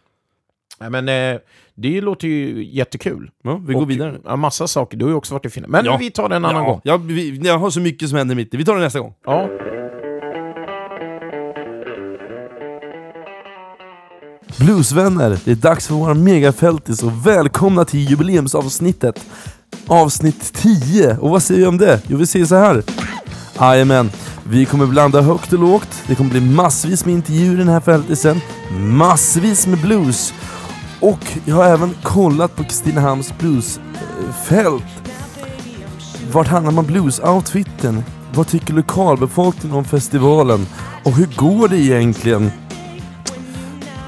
Nej, 0.80 0.90
men 0.90 1.10
eh, 1.10 1.40
det 1.76 2.02
låter 2.02 2.28
ju 2.28 2.64
jättekul. 2.66 3.32
Ja, 3.44 3.62
vi 3.68 3.74
går 3.74 3.82
Och, 3.82 3.90
vidare. 3.90 4.18
Ja, 4.26 4.36
massa 4.36 4.68
saker. 4.68 4.98
Du 4.98 5.06
har 5.06 5.10
ju 5.10 5.16
också 5.16 5.34
varit 5.34 5.46
i 5.46 5.50
Finland. 5.50 5.72
Men 5.72 5.86
Ja. 5.86 5.98
vi 5.98 6.12
tar 6.12 6.30
det 6.30 6.36
en 6.36 6.46
annan 6.46 6.64
ja, 6.64 6.70
gång. 6.70 6.82
Ja, 6.84 6.98
vi, 6.98 7.38
jag 7.38 7.58
har 7.58 7.70
så 7.70 7.80
mycket 7.80 8.10
som 8.10 8.18
händer 8.18 8.34
i 8.34 8.36
mitt 8.36 8.54
liv. 8.54 8.60
Vi 8.60 8.66
tar 8.66 8.76
det 8.76 8.82
nästa 8.82 9.00
gång. 9.00 9.14
Ja. 9.26 9.50
Bluesvänner, 14.58 15.40
det 15.46 15.52
är 15.52 15.56
dags 15.56 15.88
för 15.88 15.96
våra 15.96 16.14
megafältis 16.14 17.04
och 17.04 17.28
välkomna 17.28 17.86
till 17.86 18.10
jubileumsavsnittet. 18.10 19.26
Avsnitt 19.88 20.54
10. 20.54 21.18
Och 21.18 21.30
vad 21.30 21.44
säger 21.44 21.62
vi 21.62 21.68
om 21.68 21.78
det? 21.78 22.02
Jo, 22.08 22.18
vi 22.18 22.26
säger 22.26 22.46
så 22.46 22.56
här. 22.56 22.84
Jajamän, 23.60 24.12
vi 24.44 24.66
kommer 24.66 24.86
blanda 24.86 25.22
högt 25.22 25.54
och 25.54 25.60
lågt. 25.60 26.04
Det 26.08 26.16
kommer 26.16 26.30
bli 26.30 26.42
massvis 26.42 27.06
med 27.06 27.14
intervjuer 27.14 27.54
i 27.54 27.58
den 27.58 27.68
här 27.68 27.80
fältisen. 27.80 28.42
Massvis 28.80 29.68
med 29.68 29.82
blues. 29.82 30.34
Och 31.00 31.38
jag 31.46 31.56
har 31.56 31.66
även 31.66 31.96
kollat 32.04 32.56
på 32.56 32.64
Kristinehamns 32.64 33.34
bluesfält. 33.38 34.84
Vart 36.32 36.48
handlar 36.48 36.72
man 36.72 36.86
blues-outfiten? 36.86 38.04
Vad 38.34 38.48
tycker 38.48 38.74
lokalbefolkningen 38.74 39.78
om 39.78 39.86
festivalen? 39.86 40.68
Och 41.04 41.12
hur 41.12 41.30
går 41.36 41.68
det 41.68 41.78
egentligen 41.78 42.52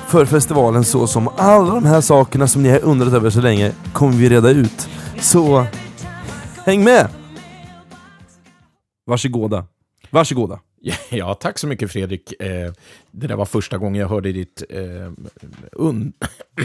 för 0.10 0.26
festivalen 0.26 0.84
så 0.84 1.08
som 1.08 1.28
alla 1.38 1.74
de 1.76 1.86
här 1.86 2.02
sakerna 2.02 2.48
som 2.48 2.64
ni 2.64 2.70
har 2.70 2.80
undrat 2.84 3.14
över 3.14 3.30
så 3.30 3.42
länge 3.42 3.72
kommer 3.94 4.14
vi 4.14 4.30
reda 4.30 4.50
ut. 4.50 4.90
Så 5.20 5.66
häng 6.66 6.84
med! 6.84 7.08
Varsågoda. 9.06 9.66
Varsågoda. 10.10 10.60
Ja, 11.10 11.34
tack 11.34 11.60
så 11.60 11.68
mycket 11.68 11.92
Fredrik. 11.92 12.42
Eh, 12.42 12.72
det 13.12 13.28
där 13.28 13.36
var 13.36 13.46
första 13.46 13.78
gången 13.78 14.02
jag 14.02 14.08
hörde 14.08 14.32
ditt 14.32 14.64
eh, 14.70 15.12
un 15.72 16.14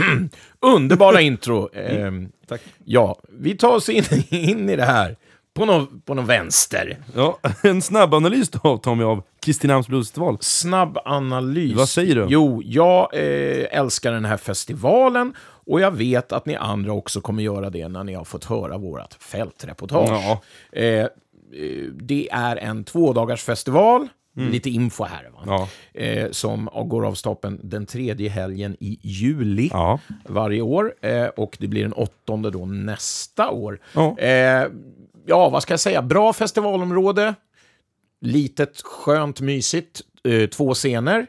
underbara 0.61 1.21
intro. 1.21 1.75
Eh, 1.75 2.13
Tack. 2.49 2.61
Ja, 2.85 3.21
vi 3.29 3.57
tar 3.57 3.77
oss 3.77 3.89
in, 3.89 4.05
in 4.29 4.71
i 4.71 4.77
det 4.77 4.85
här 4.85 5.17
på 5.55 5.65
någon, 5.65 6.01
på 6.01 6.15
någon 6.15 6.27
vänster. 6.27 6.99
Ja, 7.15 7.39
en 7.63 7.83
snabb 7.83 8.15
analys 8.15 8.49
då 8.51 8.79
Tommy 8.79 9.05
av 9.05 9.23
Kristinehamns 9.41 9.89
bluesfestival. 9.89 10.39
Snabb 10.41 10.99
analys. 11.05 11.77
Vad 11.77 11.89
säger 11.89 12.15
du? 12.15 12.27
Jo, 12.29 12.63
jag 12.65 13.15
eh, 13.15 13.67
älskar 13.79 14.13
den 14.13 14.25
här 14.25 14.37
festivalen 14.37 15.35
och 15.67 15.81
jag 15.81 15.91
vet 15.91 16.33
att 16.33 16.47
ni 16.47 16.57
andra 16.57 16.93
också 16.93 17.21
kommer 17.21 17.43
göra 17.43 17.71
det 17.71 17.89
när 17.89 18.05
ni 18.05 18.15
har 18.15 18.25
fått 18.25 18.45
höra 18.45 18.79
vårt 18.79 19.15
fältreportage. 19.21 20.11
Ja. 20.11 20.41
Eh, 20.73 20.85
eh, 20.85 21.09
det 22.01 22.29
är 22.33 22.57
en 22.57 22.85
tvådagars 22.85 23.43
festival. 23.43 24.09
Lite 24.37 24.71
info 24.71 25.05
här. 25.05 25.31
Va? 25.35 25.43
Mm. 25.43 25.55
Ja. 25.55 25.69
Eh, 26.01 26.31
som 26.31 26.69
går 26.85 27.07
av 27.07 27.15
stapeln 27.15 27.61
den 27.63 27.87
tredje 27.87 28.29
helgen 28.31 28.77
i 28.81 28.99
juli 29.03 29.71
Ja. 29.73 29.99
varje 30.29 30.61
år. 30.63 30.95
Eh, 31.03 31.27
och 31.27 31.57
det 31.61 31.69
blir 31.69 31.83
den 31.83 31.93
åttonde 31.93 32.51
då 32.51 32.67
nästa 32.67 33.51
år. 33.51 33.81
Ja. 33.95 34.19
Eh, 34.19 34.67
ja, 35.27 35.49
vad 35.49 35.63
ska 35.63 35.73
jag 35.73 35.81
säga? 35.81 36.03
Bra 36.03 36.33
festivalområde. 36.33 37.35
Litet, 38.21 38.83
skönt, 38.83 39.41
mysigt. 39.41 40.01
Eh, 40.25 40.47
två 40.49 40.75
scener. 40.75 41.27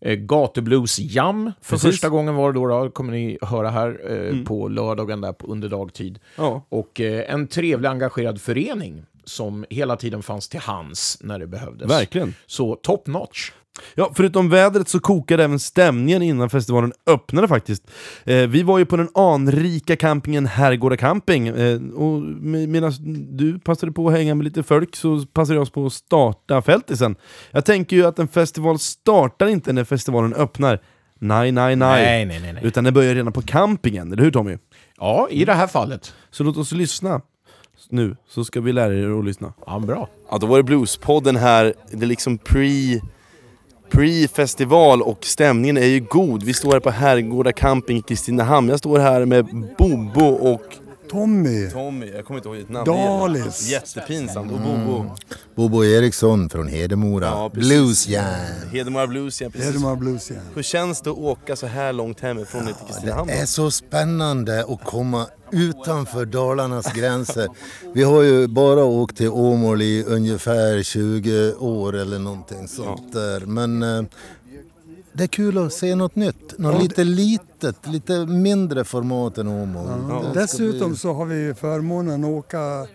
Eh, 0.00 0.14
Gatublues 0.14 0.98
Jam 0.98 1.52
för 1.62 1.76
Precis. 1.76 1.90
första 1.90 2.08
gången 2.08 2.34
var 2.34 2.52
det 2.52 2.58
då, 2.58 2.68
då 2.68 2.90
kommer 2.90 3.12
ni 3.12 3.38
höra 3.42 3.70
här 3.70 4.12
eh, 4.12 4.44
på 4.44 4.68
lördagen 4.68 5.20
där 5.20 5.32
på 5.32 5.46
under 5.46 5.68
dagtid. 5.68 6.18
Ja. 6.36 6.66
Och 6.68 7.00
eh, 7.00 7.34
en 7.34 7.46
trevlig 7.46 7.88
engagerad 7.88 8.40
förening 8.40 9.04
som 9.24 9.64
hela 9.70 9.96
tiden 9.96 10.22
fanns 10.22 10.48
till 10.48 10.60
hands 10.60 11.18
när 11.20 11.38
det 11.38 11.46
behövdes. 11.46 11.90
Verkligen. 11.90 12.34
Så 12.46 12.74
top 12.74 13.06
notch. 13.06 13.50
Ja, 13.94 14.12
förutom 14.14 14.48
vädret 14.48 14.88
så 14.88 15.00
kokade 15.00 15.44
även 15.44 15.58
stämningen 15.58 16.22
innan 16.22 16.50
festivalen 16.50 16.92
öppnade 17.06 17.48
faktiskt. 17.48 17.90
Eh, 18.24 18.36
vi 18.36 18.62
var 18.62 18.78
ju 18.78 18.84
på 18.84 18.96
den 18.96 19.08
anrika 19.14 19.96
campingen 19.96 20.46
Herrgårda 20.46 20.96
camping, 20.96 21.48
eh, 21.48 21.80
och 21.94 22.20
med, 22.20 22.68
medan 22.68 22.92
du 23.36 23.58
passade 23.58 23.92
på 23.92 24.08
att 24.08 24.14
hänga 24.14 24.34
med 24.34 24.44
lite 24.44 24.62
folk 24.62 24.96
så 24.96 25.26
passade 25.26 25.56
jag 25.56 25.62
oss 25.62 25.70
på 25.70 25.86
att 25.86 25.92
starta 25.92 26.62
fältisen. 26.62 27.16
Jag 27.50 27.64
tänker 27.64 27.96
ju 27.96 28.06
att 28.06 28.18
en 28.18 28.28
festival 28.28 28.78
startar 28.78 29.46
inte 29.46 29.72
när 29.72 29.84
festivalen 29.84 30.34
öppnar. 30.34 30.80
Nej, 31.18 31.52
nej, 31.52 31.76
nej. 31.76 32.02
Nej, 32.02 32.26
nej, 32.26 32.40
nej, 32.40 32.52
nej. 32.52 32.62
Utan 32.64 32.84
det 32.84 32.92
börjar 32.92 33.14
redan 33.14 33.32
på 33.32 33.42
campingen, 33.42 34.12
eller 34.12 34.22
hur 34.22 34.30
Tommy? 34.30 34.58
Ja, 34.98 35.28
i 35.30 35.44
det 35.44 35.52
här 35.52 35.66
fallet. 35.66 36.14
Så 36.30 36.44
låt 36.44 36.56
oss 36.56 36.72
lyssna 36.72 37.20
nu, 37.88 38.16
så 38.28 38.44
ska 38.44 38.60
vi 38.60 38.72
lära 38.72 38.94
er 38.94 39.18
att 39.18 39.24
lyssna. 39.24 39.52
Ja, 39.66 39.78
bra. 39.78 40.08
Ja, 40.30 40.38
då 40.38 40.46
var 40.46 40.56
det 40.56 40.62
Bluespodden 40.62 41.36
här, 41.36 41.74
det 41.90 42.04
är 42.04 42.06
liksom 42.06 42.38
pre... 42.38 43.00
Pre-festival 43.94 45.02
och 45.02 45.24
stämningen 45.24 45.76
är 45.76 45.86
ju 45.86 46.00
god. 46.00 46.42
Vi 46.42 46.54
står 46.54 46.72
här 46.72 46.80
på 46.80 46.90
Herrgårda 46.90 47.52
camping 47.52 47.96
i 47.96 48.02
Kristinehamn. 48.02 48.68
Jag 48.68 48.78
står 48.78 48.98
här 48.98 49.24
med 49.24 49.46
Bobo 49.78 50.26
och 50.26 50.62
Tommy. 51.10 51.70
Tommy, 51.70 52.10
jag 52.10 52.24
kommer 52.24 52.38
inte 52.38 52.48
ihåg 52.48 52.58
ditt 52.58 52.68
namn. 52.68 52.86
Dalis. 52.86 53.68
Jättepinsamt. 53.68 54.52
Och 54.52 54.58
Bobo. 54.60 55.10
Bobo 55.54 55.84
Eriksson 55.84 56.50
från 56.50 56.68
Hedemora. 56.68 57.26
Ja, 57.26 57.50
precis. 57.54 57.68
Bluesjärn. 57.68 58.68
Hedemora 58.72 59.06
Blues, 59.06 59.40
ja 59.40 59.50
precis. 59.50 59.66
Hedemora 59.66 59.96
Blues 59.96 60.30
igen. 60.30 60.42
Hur 60.54 60.62
känns 60.62 61.00
det 61.00 61.10
att 61.10 61.18
åka 61.18 61.56
så 61.56 61.66
här 61.66 61.92
långt 61.92 62.20
hemifrån 62.20 62.64
ner 62.64 62.72
till 62.72 62.86
Kristinehamn? 62.86 63.26
Det 63.26 63.34
är 63.34 63.46
så 63.46 63.70
spännande 63.70 64.64
att 64.68 64.84
komma 64.84 65.26
utanför 65.52 66.24
Dalarnas 66.26 66.92
gränser. 66.92 67.48
Vi 67.94 68.02
har 68.02 68.22
ju 68.22 68.46
bara 68.46 68.84
åkt 68.84 69.16
till 69.16 69.28
Åmål 69.28 69.82
i 69.82 70.04
ungefär 70.06 70.82
20 70.82 71.52
år 71.54 71.96
eller 71.96 72.18
någonting 72.18 72.68
sånt 72.68 73.12
där. 73.12 73.40
Men 73.40 73.82
eh, 73.82 74.04
det 75.14 75.22
är 75.22 75.28
kul 75.28 75.58
att 75.66 75.72
se 75.72 75.94
något 75.94 76.16
nytt. 76.16 76.58
Något 76.58 76.82
lite 76.82 77.04
litet, 77.04 77.76
lite 77.86 78.26
mindre 78.26 78.84
format 78.84 79.38
än 79.38 79.48
Åmål. 79.48 79.88
Det 79.88 80.30
ska 80.30 80.40
Dessutom 80.40 80.88
bli- 80.90 80.98
så 80.98 81.12
har 81.12 81.24
vi 81.26 81.54
förmånen 81.54 82.24
att 82.24 82.30
åka 82.30 82.86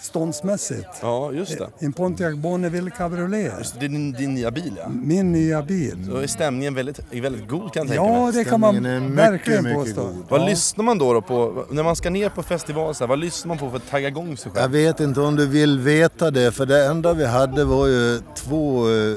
ståndsmässigt. 0.00 0.88
Ja, 1.02 1.32
just 1.32 1.58
det. 1.58 1.68
En 1.78 1.92
Pontiac 1.92 2.34
Bonneville 2.36 2.90
Cabriolet. 2.90 3.74
Det 3.80 3.86
är 3.86 3.88
din, 3.88 4.12
din 4.12 4.34
nya 4.34 4.50
bil 4.50 4.72
ja. 4.76 4.88
Min 4.88 5.32
nya 5.32 5.62
bil. 5.62 6.06
Då 6.10 6.16
är 6.16 6.26
stämningen 6.26 6.74
väldigt, 6.74 7.00
är 7.10 7.20
väldigt 7.20 7.48
god 7.48 7.72
kan 7.72 7.80
jag 7.80 7.88
tänka 7.88 7.94
Ja, 7.94 8.24
mig. 8.24 8.32
det 8.32 8.44
kan 8.44 8.60
man 8.60 8.74
mycket, 8.74 9.02
verkligen 9.18 9.64
mycket 9.64 9.78
påstå. 9.84 10.02
god. 10.02 10.16
Vad 10.28 10.40
Ja. 10.40 10.46
lyssnar 10.46 10.84
man 10.84 10.98
då, 10.98 11.12
då 11.12 11.20
på, 11.22 11.64
när 11.70 11.82
man 11.82 11.96
ska 11.96 12.10
ner 12.10 12.28
på 12.28 12.42
festival 12.42 12.94
så 12.94 13.04
här, 13.04 13.08
vad 13.08 13.18
lyssnar 13.18 13.48
man 13.48 13.58
på 13.58 13.70
för 13.70 13.76
att 13.76 13.90
tagga 13.90 14.08
igång 14.08 14.36
sig 14.36 14.50
Jag 14.54 14.60
själv? 14.62 14.72
vet 14.72 15.00
inte 15.00 15.20
om 15.20 15.36
du 15.36 15.46
vill 15.46 15.78
veta 15.78 16.30
det, 16.30 16.52
för 16.52 16.66
det 16.66 16.86
enda 16.86 17.12
vi 17.14 17.24
hade 17.26 17.64
var 17.64 17.86
ju 17.86 18.18
två 18.36 18.88
eh, 18.90 19.14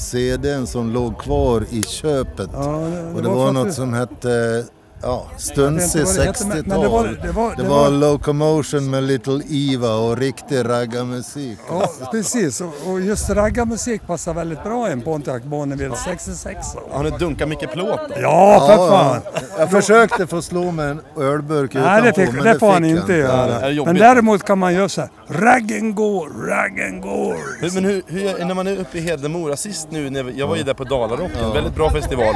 CDn 0.00 0.66
som 0.66 0.90
låg 0.90 1.18
kvar 1.18 1.64
i 1.70 1.84
köpet. 1.84 2.50
Ja, 2.52 2.60
det- 2.60 3.08
och 3.08 3.14
det 3.14 3.22
det 3.22 3.28
var 3.28 3.34
var 3.36 3.52
något 3.52 3.74
som 3.74 3.92
hette 3.94 4.64
ja, 5.02 5.26
inte 5.48 5.60
vad 5.62 5.72
det 5.72 5.80
det 5.94 6.04
var- 6.04 7.04
60-tal. 7.04 7.16
det 7.22 7.32
var- 7.32 7.54
Det 7.56 7.62
var 7.62 7.90
Locomotion 7.90 8.90
med 8.90 9.02
Little 9.02 9.40
Eva 9.50 9.94
och 9.94 10.16
riktig 10.18 10.68
raggarmusik. 10.68 11.58
Ja, 11.70 11.90
precis. 12.12 12.60
Och- 12.60 13.00
just 13.00 13.30
raggarmusik 13.30 14.06
passar 14.06 14.34
väldigt 14.34 14.62
bra 14.64 14.88
i 14.88 14.92
en 14.92 15.00
Pontiac 15.00 15.42
Bonneville 15.42 15.96
66. 16.04 16.66
Har 16.90 17.02
ni 17.04 17.10
dunkat 17.10 17.48
mycket 17.48 17.72
plåt 17.72 18.00
då? 18.08 18.14
Ja, 18.20 18.66
för 18.68 18.88
fan! 18.88 19.20
Jag 19.58 19.70
försökte 19.70 20.26
få 20.26 20.42
slå 20.42 20.70
med 20.70 20.90
en 20.90 21.00
ölburk 21.16 21.74
Nej, 21.74 21.82
utanpå, 21.82 22.04
det, 22.20 22.26
fick, 22.26 22.34
men 22.34 22.44
det 22.44 22.58
får 22.58 22.72
han 22.72 22.84
inte 22.84 23.12
det 23.12 23.18
göra. 23.18 23.84
Men 23.84 23.94
däremot 23.96 24.42
kan 24.44 24.58
man 24.58 24.74
göra 24.74 24.88
så 24.88 25.00
här. 25.00 25.10
Raggen 25.28 25.94
går, 25.94 26.28
raggen 26.48 27.00
går. 27.00 27.36
Men 27.74 27.84
hur, 27.84 28.02
hur, 28.06 28.44
när 28.44 28.54
man 28.54 28.66
är 28.66 28.76
uppe 28.76 28.98
i 28.98 29.00
Hedemora 29.00 29.56
sist 29.56 29.86
nu, 29.90 30.10
när 30.10 30.32
jag 30.38 30.46
var 30.46 30.56
ju 30.56 30.62
där 30.62 30.74
på 30.74 30.84
Dalarocken, 30.84 31.52
väldigt 31.54 31.74
bra 31.74 31.90
festival. 31.90 32.34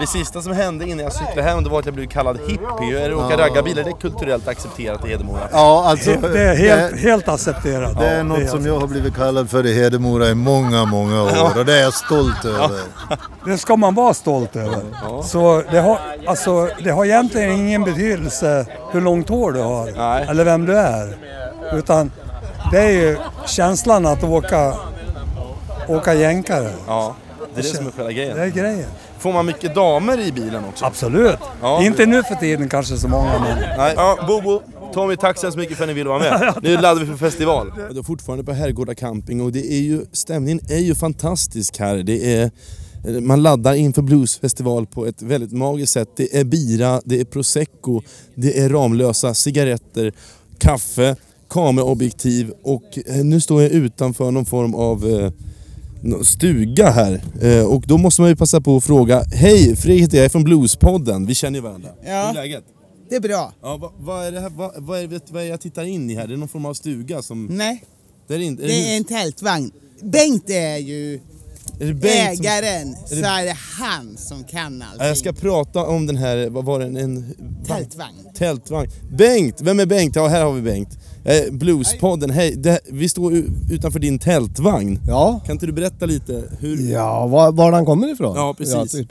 Det 0.00 0.06
sista 0.06 0.42
som 0.42 0.52
hände 0.52 0.84
innan 0.84 0.98
jag 1.04 1.12
cyklade 1.12 1.42
hem 1.42 1.64
det 1.64 1.70
var 1.70 1.78
att 1.78 1.84
jag 1.86 1.94
blev 1.94 2.05
kallad 2.06 2.38
hippie. 2.48 3.04
Är 3.04 3.08
det 3.08 3.14
åka 3.14 3.36
raggarbil, 3.36 3.78
är 3.78 3.84
det 3.84 3.92
kulturellt 3.92 4.48
accepterat 4.48 5.04
i 5.06 5.08
Hedemora? 5.08 5.40
Ja, 5.52 5.84
alltså, 5.86 6.10
Det 6.20 6.42
är 6.42 6.54
helt, 6.56 7.00
helt 7.00 7.28
accepterat. 7.28 7.98
Det 7.98 8.06
är 8.06 8.22
något 8.22 8.38
helt- 8.38 8.50
som 8.50 8.66
jag 8.66 8.80
har 8.80 8.86
blivit 8.86 9.14
kallad 9.14 9.50
för 9.50 9.66
i 9.66 9.74
Hedemora 9.74 10.28
i 10.28 10.34
många, 10.34 10.84
många 10.84 11.22
år 11.22 11.58
och 11.58 11.64
det 11.64 11.74
är 11.74 11.82
jag 11.82 11.94
stolt 11.94 12.44
över. 12.44 12.80
Det 13.46 13.58
ska 13.58 13.76
man 13.76 13.94
vara 13.94 14.14
stolt 14.14 14.56
över. 14.56 14.80
Så 15.22 15.62
det 15.70 15.78
har, 15.80 15.98
alltså, 16.26 16.68
det 16.84 16.90
har 16.90 17.04
egentligen 17.04 17.50
ingen 17.52 17.84
betydelse 17.84 18.66
hur 18.92 19.00
långt 19.00 19.28
hår 19.28 19.52
du 19.52 19.60
har. 19.60 19.90
Nej. 19.96 20.26
Eller 20.28 20.44
vem 20.44 20.66
du 20.66 20.76
är. 20.76 21.16
Utan 21.72 22.10
det 22.72 22.78
är 22.78 22.90
ju 22.90 23.16
känslan 23.46 24.06
att 24.06 24.24
åka, 24.24 24.74
åka 25.88 26.14
jänkare. 26.14 26.70
Ja, 26.86 27.14
det 27.54 27.60
är 27.60 27.62
det 27.62 27.68
som 27.68 27.86
är 27.86 27.90
själva 27.90 28.10
Det 28.10 28.42
är 28.42 28.46
grejen. 28.46 28.88
Får 29.26 29.32
man 29.32 29.46
mycket 29.46 29.74
damer 29.74 30.20
i 30.20 30.32
bilen 30.32 30.64
också? 30.64 30.84
Absolut. 30.84 31.38
Ja. 31.62 31.84
Inte 31.84 32.06
nu 32.06 32.22
för 32.22 32.34
tiden 32.34 32.68
kanske 32.68 32.96
så 32.96 33.08
många 33.08 33.38
men... 33.38 33.58
Nej. 33.78 33.94
Ja, 33.96 34.18
Bobo, 34.28 34.62
Tommy, 34.94 35.16
tack 35.16 35.38
så 35.38 35.46
hemskt 35.46 35.58
mycket 35.58 35.76
för 35.76 35.84
att 35.84 35.88
ni 35.88 35.94
ville 35.94 36.08
vara 36.08 36.18
med. 36.18 36.54
Nu 36.62 36.76
laddar 36.76 37.00
vi 37.00 37.06
för 37.06 37.16
festival. 37.16 37.72
Det 37.92 37.98
är 37.98 38.02
fortfarande 38.02 38.44
på 38.44 38.52
Herrgårda 38.52 38.94
camping 38.94 39.40
och 39.40 39.52
det 39.52 39.72
är 39.72 39.80
ju, 39.80 40.04
stämningen 40.12 40.60
är 40.68 40.78
ju 40.78 40.94
fantastisk 40.94 41.78
här. 41.78 41.96
Det 41.96 42.34
är, 42.34 42.50
man 43.20 43.42
laddar 43.42 43.74
inför 43.74 44.02
bluesfestival 44.02 44.86
på 44.86 45.06
ett 45.06 45.22
väldigt 45.22 45.52
magiskt 45.52 45.92
sätt. 45.92 46.08
Det 46.16 46.38
är 46.38 46.44
bira, 46.44 47.00
det 47.04 47.20
är 47.20 47.24
prosecco, 47.24 48.02
det 48.34 48.58
är 48.58 48.68
Ramlösa, 48.68 49.34
cigaretter, 49.34 50.12
kaffe, 50.58 51.16
kameraobjektiv 51.48 52.52
och 52.62 52.98
eh, 53.06 53.24
nu 53.24 53.40
står 53.40 53.62
jag 53.62 53.70
utanför 53.70 54.30
någon 54.30 54.44
form 54.44 54.74
av 54.74 55.06
eh, 55.06 55.30
stuga 56.24 56.90
här. 56.90 57.20
Eh, 57.42 57.64
och 57.66 57.82
då 57.86 57.98
måste 57.98 58.20
man 58.20 58.30
ju 58.30 58.36
passa 58.36 58.60
på 58.60 58.76
att 58.76 58.84
fråga, 58.84 59.22
hej 59.32 59.76
Fredrik 59.76 60.02
heter 60.02 60.16
jag, 60.16 60.20
jag 60.20 60.24
är 60.24 60.28
från 60.30 60.44
Bluespodden, 60.44 61.26
vi 61.26 61.34
känner 61.34 61.58
ju 61.58 61.62
varandra. 61.62 61.88
Ja. 62.06 62.22
Hur 62.22 62.28
är 62.30 62.34
läget? 62.42 62.64
Det 63.08 63.16
är 63.16 63.20
bra. 63.20 63.52
Ja, 63.62 63.76
vad, 63.76 63.90
vad, 63.98 64.26
är 64.26 64.32
det 64.32 64.40
här, 64.40 64.50
vad, 64.50 64.72
vad, 64.76 64.98
är, 65.00 65.20
vad 65.32 65.42
är 65.42 65.46
jag 65.46 65.60
tittar 65.60 65.84
in 65.84 66.10
i 66.10 66.14
här? 66.14 66.26
Det 66.26 66.34
är 66.34 66.38
någon 66.38 66.48
form 66.48 66.66
av 66.66 66.74
stuga 66.74 67.22
som... 67.22 67.46
Nej, 67.46 67.84
Det 68.28 68.34
är, 68.34 68.38
inte, 68.38 68.62
är, 68.62 68.66
det 68.66 68.72
det, 68.72 68.92
är 68.92 68.96
en 68.96 69.04
tältvagn. 69.04 69.70
Bengt 70.02 70.50
är 70.50 70.76
ju 70.76 71.20
är 71.80 71.86
det 71.86 71.94
Bengt 71.94 72.36
som, 72.36 72.46
ägaren, 72.46 72.88
är 72.94 73.08
så 73.08 73.14
det- 73.14 73.26
är 73.26 73.44
det 73.44 73.56
han 73.78 74.16
som 74.16 74.44
kan 74.44 74.82
allting. 74.82 74.98
Ja, 75.00 75.06
Jag 75.06 75.16
ska 75.16 75.32
prata 75.32 75.84
om 75.86 76.06
den 76.06 76.16
här, 76.16 76.48
vad 76.50 76.64
var 76.64 76.78
det, 76.80 76.84
en... 76.86 76.96
en 76.96 77.34
Tältvagn. 77.66 78.14
Tältvagn. 78.38 78.90
Bengt! 79.10 79.60
Vem 79.60 79.80
är 79.80 79.86
Bengt? 79.86 80.16
Ja, 80.16 80.26
här 80.28 80.44
har 80.44 80.52
vi 80.52 80.62
Bengt. 80.62 80.98
Eh, 81.26 81.52
Bluespodden, 81.52 82.30
hej. 82.30 82.56
Det, 82.56 82.80
vi 82.90 83.08
står 83.08 83.32
utanför 83.70 83.98
din 83.98 84.18
tältvagn. 84.18 85.00
Ja, 85.06 85.40
Kan 85.46 85.52
inte 85.52 85.66
du 85.66 85.72
berätta 85.72 86.06
lite 86.06 86.42
hur... 86.60 86.92
ja 86.92 87.26
var, 87.26 87.52
var 87.52 87.72
han 87.72 87.86
kommer 87.86 88.12
ifrån? 88.12 88.36
Ja, 88.36 88.54
precis. 88.58 89.06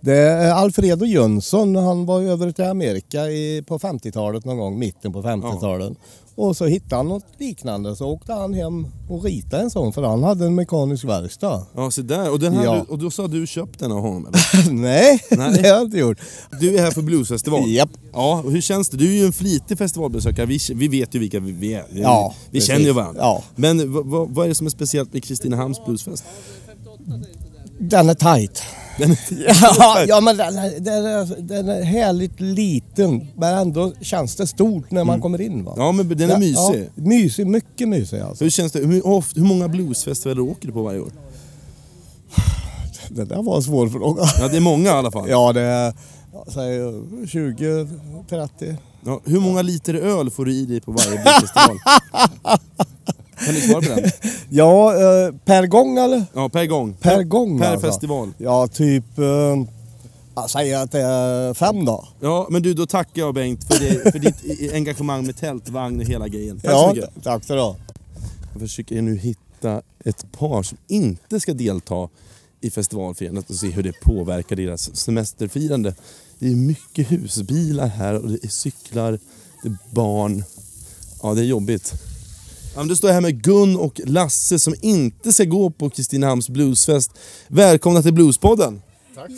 Det 0.00 0.16
är 0.16 0.52
Alfredo 0.52 1.04
Jönsson, 1.06 1.76
han 1.76 2.06
var 2.06 2.22
över 2.22 2.52
till 2.52 2.64
Amerika 2.64 3.26
i, 3.26 3.62
på 3.66 3.78
50-talet 3.78 4.44
någon 4.44 4.58
gång, 4.58 4.78
mitten 4.78 5.12
på 5.12 5.22
50-talet. 5.22 5.92
Och 6.42 6.56
så 6.56 6.66
hittade 6.66 6.96
han 6.96 7.08
något 7.08 7.24
liknande 7.38 7.96
så 7.96 8.06
åkte 8.06 8.32
han 8.32 8.54
hem 8.54 8.86
och 9.08 9.24
ritade 9.24 9.62
en 9.62 9.70
sån 9.70 9.92
för 9.92 10.02
han 10.02 10.22
hade 10.22 10.46
en 10.46 10.54
mekanisk 10.54 11.04
verkstad. 11.04 11.66
Ja, 11.74 11.90
så 11.90 12.02
där. 12.02 12.30
Och, 12.32 12.38
den 12.40 12.52
här, 12.54 12.64
Ja. 12.64 12.84
och 12.88 12.98
då 12.98 13.10
sa 13.10 13.26
du 13.28 13.46
köpt 13.46 13.78
den 13.78 13.92
av 13.92 14.00
honom 14.00 14.26
eller? 14.26 14.72
Nej, 14.82 15.20
Nej. 15.30 15.52
det 15.52 15.68
har 15.68 15.76
jag 15.76 15.82
inte 15.82 15.98
gjort. 15.98 16.18
Du 16.60 16.76
är 16.76 16.82
här 16.82 16.90
för 16.90 17.02
bluesfestival. 17.02 17.70
Japp. 17.70 17.90
Ja, 18.12 18.42
och 18.44 18.52
hur 18.52 18.60
känns 18.60 18.88
det? 18.88 18.96
Du 18.96 19.08
är 19.08 19.18
ju 19.18 19.26
en 19.26 19.32
flitig 19.32 19.78
festivalbesökare. 19.78 20.46
Vi, 20.46 20.58
vi 20.74 20.88
vet 20.88 21.14
ju 21.14 21.18
vilka 21.18 21.40
vi 21.40 21.74
är. 21.74 21.84
Vi, 21.90 22.00
Ja, 22.00 22.34
vi 22.50 22.58
precis. 22.58 22.68
känner 22.68 22.84
ju 22.86 22.92
varandra. 22.92 23.20
Ja. 23.22 23.42
Men 23.56 23.92
vad 24.34 24.44
är 24.44 24.48
det 24.48 24.54
som 24.54 24.66
är 24.66 24.70
speciellt 24.70 25.12
med 25.12 25.24
Kristinehamns 25.24 25.84
bluesfest? 25.84 26.24
Den 27.80 28.08
är 28.08 28.14
tight. 28.14 28.62
Den, 29.00 29.16
Ja, 29.78 30.04
ja 30.08 30.20
men 30.20 30.36
den 30.36 30.58
är, 30.58 30.80
den, 30.80 31.46
den 31.46 31.68
är 31.68 31.82
härligt 31.82 32.40
liten 32.40 33.26
men 33.36 33.58
ändå 33.58 33.92
känns 34.00 34.36
det 34.36 34.46
stort 34.46 34.90
när 34.90 35.04
man 35.04 35.20
kommer 35.20 35.40
in 35.40 35.64
va. 35.64 35.74
ja, 35.76 35.92
men 35.92 36.08
den 36.08 36.30
är 36.30 36.38
mysig. 36.38 36.90
Ja, 36.94 37.02
mysig, 37.02 37.46
mycket 37.46 37.88
mysig 37.88 38.20
alltså. 38.20 38.44
Hur 38.44 38.50
känns 38.50 38.72
det? 38.72 38.78
Hur, 38.78 39.36
hur 39.40 39.44
många 39.44 39.68
bluesfestivaler 39.68 40.40
åker 40.42 40.66
du 40.66 40.72
på 40.72 40.82
varje 40.82 41.00
år? 41.00 41.12
Det 43.08 43.24
där 43.24 43.42
var 43.42 43.56
en 43.56 43.62
svår 43.62 43.88
fråga. 43.88 44.22
Ja, 44.40 44.48
det 44.48 44.56
är 44.56 44.60
många 44.60 44.88
i 44.88 44.92
alla 44.92 45.10
fall. 45.10 45.28
Ja, 45.30 45.52
det 45.52 45.60
är 45.60 45.94
säg 46.48 46.78
20, 47.28 47.88
30. 48.28 48.76
Ja, 49.04 49.20
hur 49.24 49.40
många 49.40 49.62
liter 49.62 49.94
öl 49.94 50.30
får 50.30 50.44
du 50.44 50.52
i 50.52 50.66
dig 50.66 50.80
på 50.80 50.92
varje 50.92 51.10
bluesfestival? 51.10 51.78
kan 53.44 53.54
du 53.54 53.60
svara 53.60 53.80
på 53.80 54.00
den? 54.00 54.10
Ja, 54.50 54.94
eh, 54.94 55.34
per 55.44 55.66
gång 55.66 55.98
eller? 55.98 56.24
Ja, 56.34 56.48
per 56.48 56.66
gång. 56.66 56.94
Per 56.94 57.22
gång 57.22 57.58
Per 57.58 57.72
alltså. 57.72 57.86
festival. 57.86 58.32
Ja, 58.38 58.68
typ... 58.68 59.18
Eh, 59.18 59.24
jag 60.34 60.50
säger 60.50 60.78
att 60.78 60.92
det 60.92 61.00
är 61.00 61.54
fem 61.54 61.84
då. 61.84 62.08
Ja, 62.20 62.46
men 62.50 62.62
du, 62.62 62.74
då 62.74 62.86
tackar 62.86 63.22
jag 63.22 63.34
Bengt 63.34 63.64
för, 63.64 63.78
det, 63.80 64.12
för 64.12 64.18
ditt 64.18 64.72
engagemang 64.72 65.26
med 65.26 65.36
tältvagn 65.36 66.00
och 66.00 66.06
hela 66.06 66.28
grejen. 66.28 66.60
Tack 66.60 66.72
så 66.72 66.76
ja, 66.76 66.92
mycket. 66.94 67.22
tack 67.22 67.44
så 67.44 67.54
du 67.54 67.60
Jag 68.52 68.60
försöker 68.60 69.02
nu 69.02 69.16
hitta 69.16 69.82
ett 70.04 70.32
par 70.32 70.62
som 70.62 70.78
inte 70.88 71.40
ska 71.40 71.52
delta 71.52 72.08
i 72.60 72.70
festivalfirandet 72.70 73.50
och 73.50 73.56
se 73.56 73.70
hur 73.70 73.82
det 73.82 74.00
påverkar 74.00 74.56
deras 74.56 74.96
semesterfirande. 74.96 75.94
Det 76.38 76.46
är 76.46 76.56
mycket 76.56 77.10
husbilar 77.10 77.86
här 77.86 78.14
och 78.14 78.28
det 78.28 78.44
är 78.44 78.48
cyklar, 78.48 79.18
det 79.62 79.68
är 79.68 79.76
barn. 79.90 80.44
Ja, 81.22 81.34
det 81.34 81.40
är 81.40 81.44
jobbigt. 81.44 81.94
Ja, 82.76 82.82
du 82.82 82.96
står 82.96 83.08
här 83.08 83.20
med 83.20 83.42
Gun 83.42 83.76
och 83.76 84.00
Lasse 84.04 84.58
som 84.58 84.74
inte 84.80 85.32
ska 85.32 85.44
gå 85.44 85.70
på 85.70 85.90
Kristinehamns 85.90 86.48
bluesfest. 86.48 87.10
Välkomna 87.48 88.02
till 88.02 88.12
Bluespodden! 88.14 88.82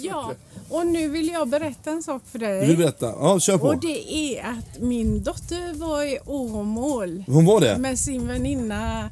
Ja, 0.03 0.33
och 0.69 0.87
nu 0.87 1.09
vill 1.09 1.29
jag 1.29 1.49
berätta 1.49 1.91
en 1.91 2.03
sak 2.03 2.23
för 2.33 2.39
dig. 2.39 2.61
Du 2.61 2.67
vill 2.67 2.77
berätta? 2.77 3.07
Ja, 3.07 3.41
kör 3.41 3.59
på. 3.59 3.67
Och 3.67 3.81
det 3.81 4.13
är 4.37 4.43
att 4.43 4.81
min 4.83 5.23
dotter 5.23 5.75
var 5.79 6.03
i 6.05 6.19
Åmål 6.27 7.25
Hon 7.27 7.45
var 7.45 7.61
det? 7.61 7.79
med 7.79 7.99
sin 7.99 8.27
väninna 8.29 9.11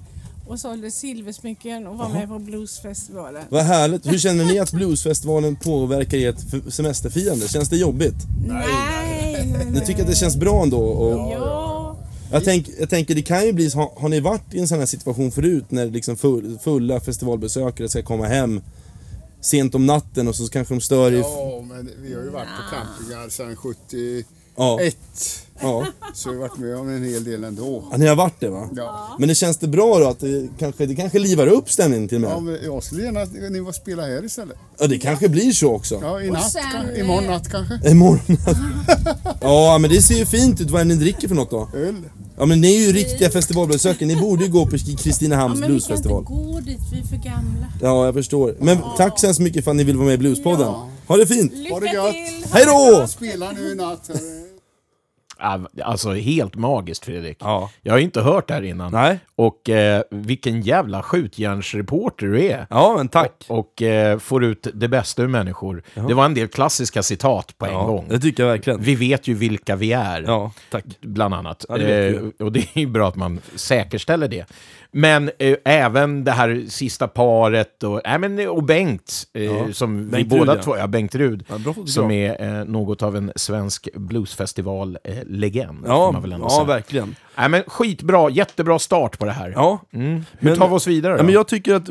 och 0.48 0.60
sålde 0.60 0.90
silversmycken 0.90 1.86
och 1.86 1.96
var 1.98 2.08
med 2.08 2.28
på 2.28 2.38
bluesfestivalen. 2.38 3.42
Vad 3.48 3.62
härligt. 3.62 4.06
Hur 4.06 4.18
känner 4.18 4.44
ni 4.44 4.58
att 4.58 4.72
bluesfestivalen 4.72 5.56
påverkar 5.56 6.18
ert 6.18 6.72
semesterfirande? 6.74 7.48
Känns 7.48 7.68
det 7.68 7.76
jobbigt? 7.76 8.14
Nej, 8.48 8.66
nej, 9.32 9.46
nej. 9.56 9.66
Ni 9.70 9.80
tycker 9.86 10.02
att 10.02 10.08
det 10.08 10.16
känns 10.16 10.36
bra 10.36 10.62
ändå? 10.62 10.78
Och 10.80 11.12
Ja, 11.32 11.79
jag, 12.30 12.44
tänk, 12.44 12.68
jag 12.78 12.90
tänker, 12.90 13.14
det 13.14 13.22
kan 13.22 13.46
ju 13.46 13.52
bli 13.52 13.70
så, 13.70 13.78
har, 13.78 13.92
har 13.96 14.08
ni 14.08 14.20
varit 14.20 14.54
i 14.54 14.58
en 14.58 14.68
sån 14.68 14.78
här 14.78 14.86
situation 14.86 15.30
förut 15.30 15.64
när 15.68 15.86
liksom 15.86 16.16
full, 16.16 16.58
fulla 16.58 17.00
festivalbesökare 17.00 17.88
ska 17.88 18.02
komma 18.02 18.26
hem 18.26 18.60
sent 19.40 19.74
om 19.74 19.86
natten 19.86 20.28
och 20.28 20.36
så 20.36 20.48
kanske 20.48 20.74
de 20.74 20.80
stör 20.80 21.12
i... 21.12 21.18
Ja, 21.18 21.64
men 21.68 21.90
vi 22.02 22.14
har 22.14 22.22
ju 22.22 22.30
varit 22.30 22.48
på 22.48 22.76
campingar 22.76 23.28
sedan 23.28 23.56
71. 23.56 24.26
Ja, 24.56 24.80
ja. 25.62 25.86
Så 26.14 26.28
vi 26.30 26.34
har 26.36 26.40
varit 26.42 26.58
med 26.58 26.76
om 26.76 26.88
en 26.88 27.04
hel 27.04 27.24
del 27.24 27.44
ändå. 27.44 27.84
ja, 27.90 27.96
ni 27.96 28.06
har 28.06 28.16
varit 28.16 28.40
det 28.40 28.48
va? 28.48 28.68
Ja. 28.76 29.16
Men 29.18 29.28
det 29.28 29.34
känns 29.34 29.56
det 29.58 29.68
bra 29.68 29.98
då 29.98 30.06
att 30.08 30.20
det 30.20 30.48
kanske, 30.58 30.86
det 30.86 30.94
kanske 30.94 31.18
livar 31.18 31.46
upp 31.46 31.70
stämningen 31.70 32.08
till 32.08 32.24
och 32.24 32.30
Ja, 32.30 32.40
med? 32.40 32.52
men 32.60 32.64
jag 32.64 32.82
skulle 32.82 33.02
gärna 33.02 33.20
att 33.22 33.32
ni 33.32 33.60
var 33.60 33.72
spela 33.72 34.02
här 34.02 34.24
istället. 34.24 34.56
Ja, 34.78 34.86
det 34.86 34.98
kanske 34.98 35.28
blir 35.28 35.52
så 35.52 35.72
också. 35.74 35.98
Ja, 36.02 36.20
i 36.22 36.30
natt. 36.30 36.50
sen, 36.52 36.96
Imorgon 37.00 37.24
natt 37.26 37.48
kanske. 37.50 37.90
Imorgon. 37.90 38.20
ja, 39.40 39.78
men 39.78 39.90
det 39.90 40.02
ser 40.02 40.14
ju 40.14 40.26
fint 40.26 40.60
ut. 40.60 40.70
Vad 40.70 40.80
är 40.80 40.84
det 40.84 40.94
ni 40.94 41.00
dricker 41.00 41.28
för 41.28 41.34
något 41.34 41.50
då? 41.50 41.68
Öl. 41.74 41.94
Ja, 42.38 42.46
men 42.46 42.60
ni 42.60 42.74
är 42.76 42.86
ju 42.86 42.92
riktiga 42.92 43.30
festivalbesökare. 43.30 44.06
Ni 44.08 44.16
borde 44.16 44.44
ju 44.44 44.50
gå 44.50 44.66
på 44.66 44.76
ja 44.76 44.96
Kristinehamns 44.96 45.60
men 45.60 45.60
vi 45.60 45.66
kan 45.66 45.74
inte 45.76 45.86
bluesfestival. 45.88 46.24
gå 46.24 46.60
dit, 46.60 46.78
vi 46.92 46.98
är 47.00 47.04
för 47.04 47.16
gamla. 47.16 47.66
Ja, 47.82 48.04
jag 48.04 48.14
förstår. 48.14 48.54
Men 48.60 48.78
tack 48.96 49.20
så 49.20 49.26
hemskt 49.26 49.40
mycket 49.40 49.64
för 49.64 49.70
att 49.70 49.76
ni 49.76 49.84
vill 49.84 49.96
vara 49.96 50.06
med 50.06 50.14
i 50.14 50.18
Bluespodden. 50.18 50.72
Ha 51.06 51.16
det 51.16 51.26
fint! 51.26 51.52
Lycka 51.54 51.74
Ha 51.74 51.80
det 51.80 51.92
gött. 51.92 52.12
till! 52.12 52.46
Hej 52.52 52.64
då! 52.66 53.06
Spela 53.06 53.52
nu 53.52 53.72
i 53.72 53.74
natt. 53.74 54.10
Ja, 55.40 55.60
Alltså 55.84 56.12
helt 56.12 56.54
magiskt 56.56 57.04
Fredrik. 57.04 57.36
Ja. 57.40 57.70
Jag 57.82 57.92
har 57.92 57.98
inte 57.98 58.20
hört 58.20 58.48
det 58.48 58.54
här 58.54 58.62
innan. 58.62 58.92
Nej. 58.92 59.18
Och 59.36 59.68
eh, 59.68 60.02
vilken 60.10 60.60
jävla 60.62 61.02
skjutjärnsreporter 61.02 62.26
du 62.26 62.44
är. 62.44 62.66
Ja, 62.70 62.94
men 62.96 63.08
tack. 63.08 63.44
Och, 63.48 63.58
och 63.58 63.82
eh, 63.82 64.18
får 64.18 64.44
ut 64.44 64.66
det 64.74 64.88
bästa 64.88 65.22
ur 65.22 65.28
människor. 65.28 65.82
Det 66.08 66.14
var 66.14 66.24
en 66.24 66.34
del 66.34 66.48
klassiska 66.48 67.02
citat 67.02 67.58
på 67.58 67.66
en 67.66 67.72
Ja, 67.72 67.82
gång. 67.86 68.06
det 68.08 68.18
tycker 68.20 68.42
jag 68.42 68.50
verkligen. 68.50 68.80
Vi 68.82 68.94
vet 68.94 69.28
ju 69.28 69.34
vilka 69.34 69.76
vi 69.76 69.92
är. 69.92 70.22
Ja, 70.26 70.52
tack. 70.70 70.84
Bland 71.00 71.34
annat. 71.34 71.64
Ja, 71.68 71.78
det 71.78 72.08
eh, 72.08 72.22
och 72.38 72.52
det 72.52 72.60
är 72.74 72.80
ju 72.80 72.86
bra 72.86 73.08
att 73.08 73.16
man 73.16 73.40
säkerställer 73.54 74.28
det. 74.28 74.44
Men 74.92 75.30
eh, 75.38 75.56
även 75.64 76.24
det 76.24 76.30
här 76.30 76.64
sista 76.68 77.08
paret 77.08 77.82
och, 77.82 78.06
äh, 78.06 78.18
men, 78.18 78.48
och 78.48 78.62
Bengt, 78.62 79.24
eh, 79.34 79.44
Ja. 79.44 79.72
som 79.72 80.10
Bengt 80.10 80.32
vi 80.32 80.38
båda 80.38 80.54
Rud, 80.54 80.62
två, 80.62 80.76
ja, 80.76 80.86
Bengt 80.86 81.14
Rud, 81.14 81.44
Ja, 81.48 81.74
som 81.86 82.10
är 82.10 82.58
eh, 82.60 82.64
något 82.64 83.02
av 83.02 83.16
en 83.16 83.32
svensk 83.36 83.88
bluesfestival-legend. 83.94 85.78
Ja, 85.86 86.22
ja 86.40 86.64
verkligen. 86.64 87.16
Nej, 87.40 87.48
men 87.48 87.62
skitbra, 87.66 88.30
jättebra 88.30 88.78
start 88.78 89.18
på 89.18 89.24
det 89.24 89.32
här. 89.32 89.52
Ja. 89.56 89.78
Mm. 89.92 90.14
Hur 90.14 90.24
Men- 90.50 90.58
tar 90.58 90.68
vi 90.68 90.74
oss 90.74 90.86
vidare 90.86 91.12
då? 91.12 91.18
ja, 91.18 91.22
men 91.22 91.34
jag 91.34 91.48
tycker 91.48 91.74
att, 91.74 91.86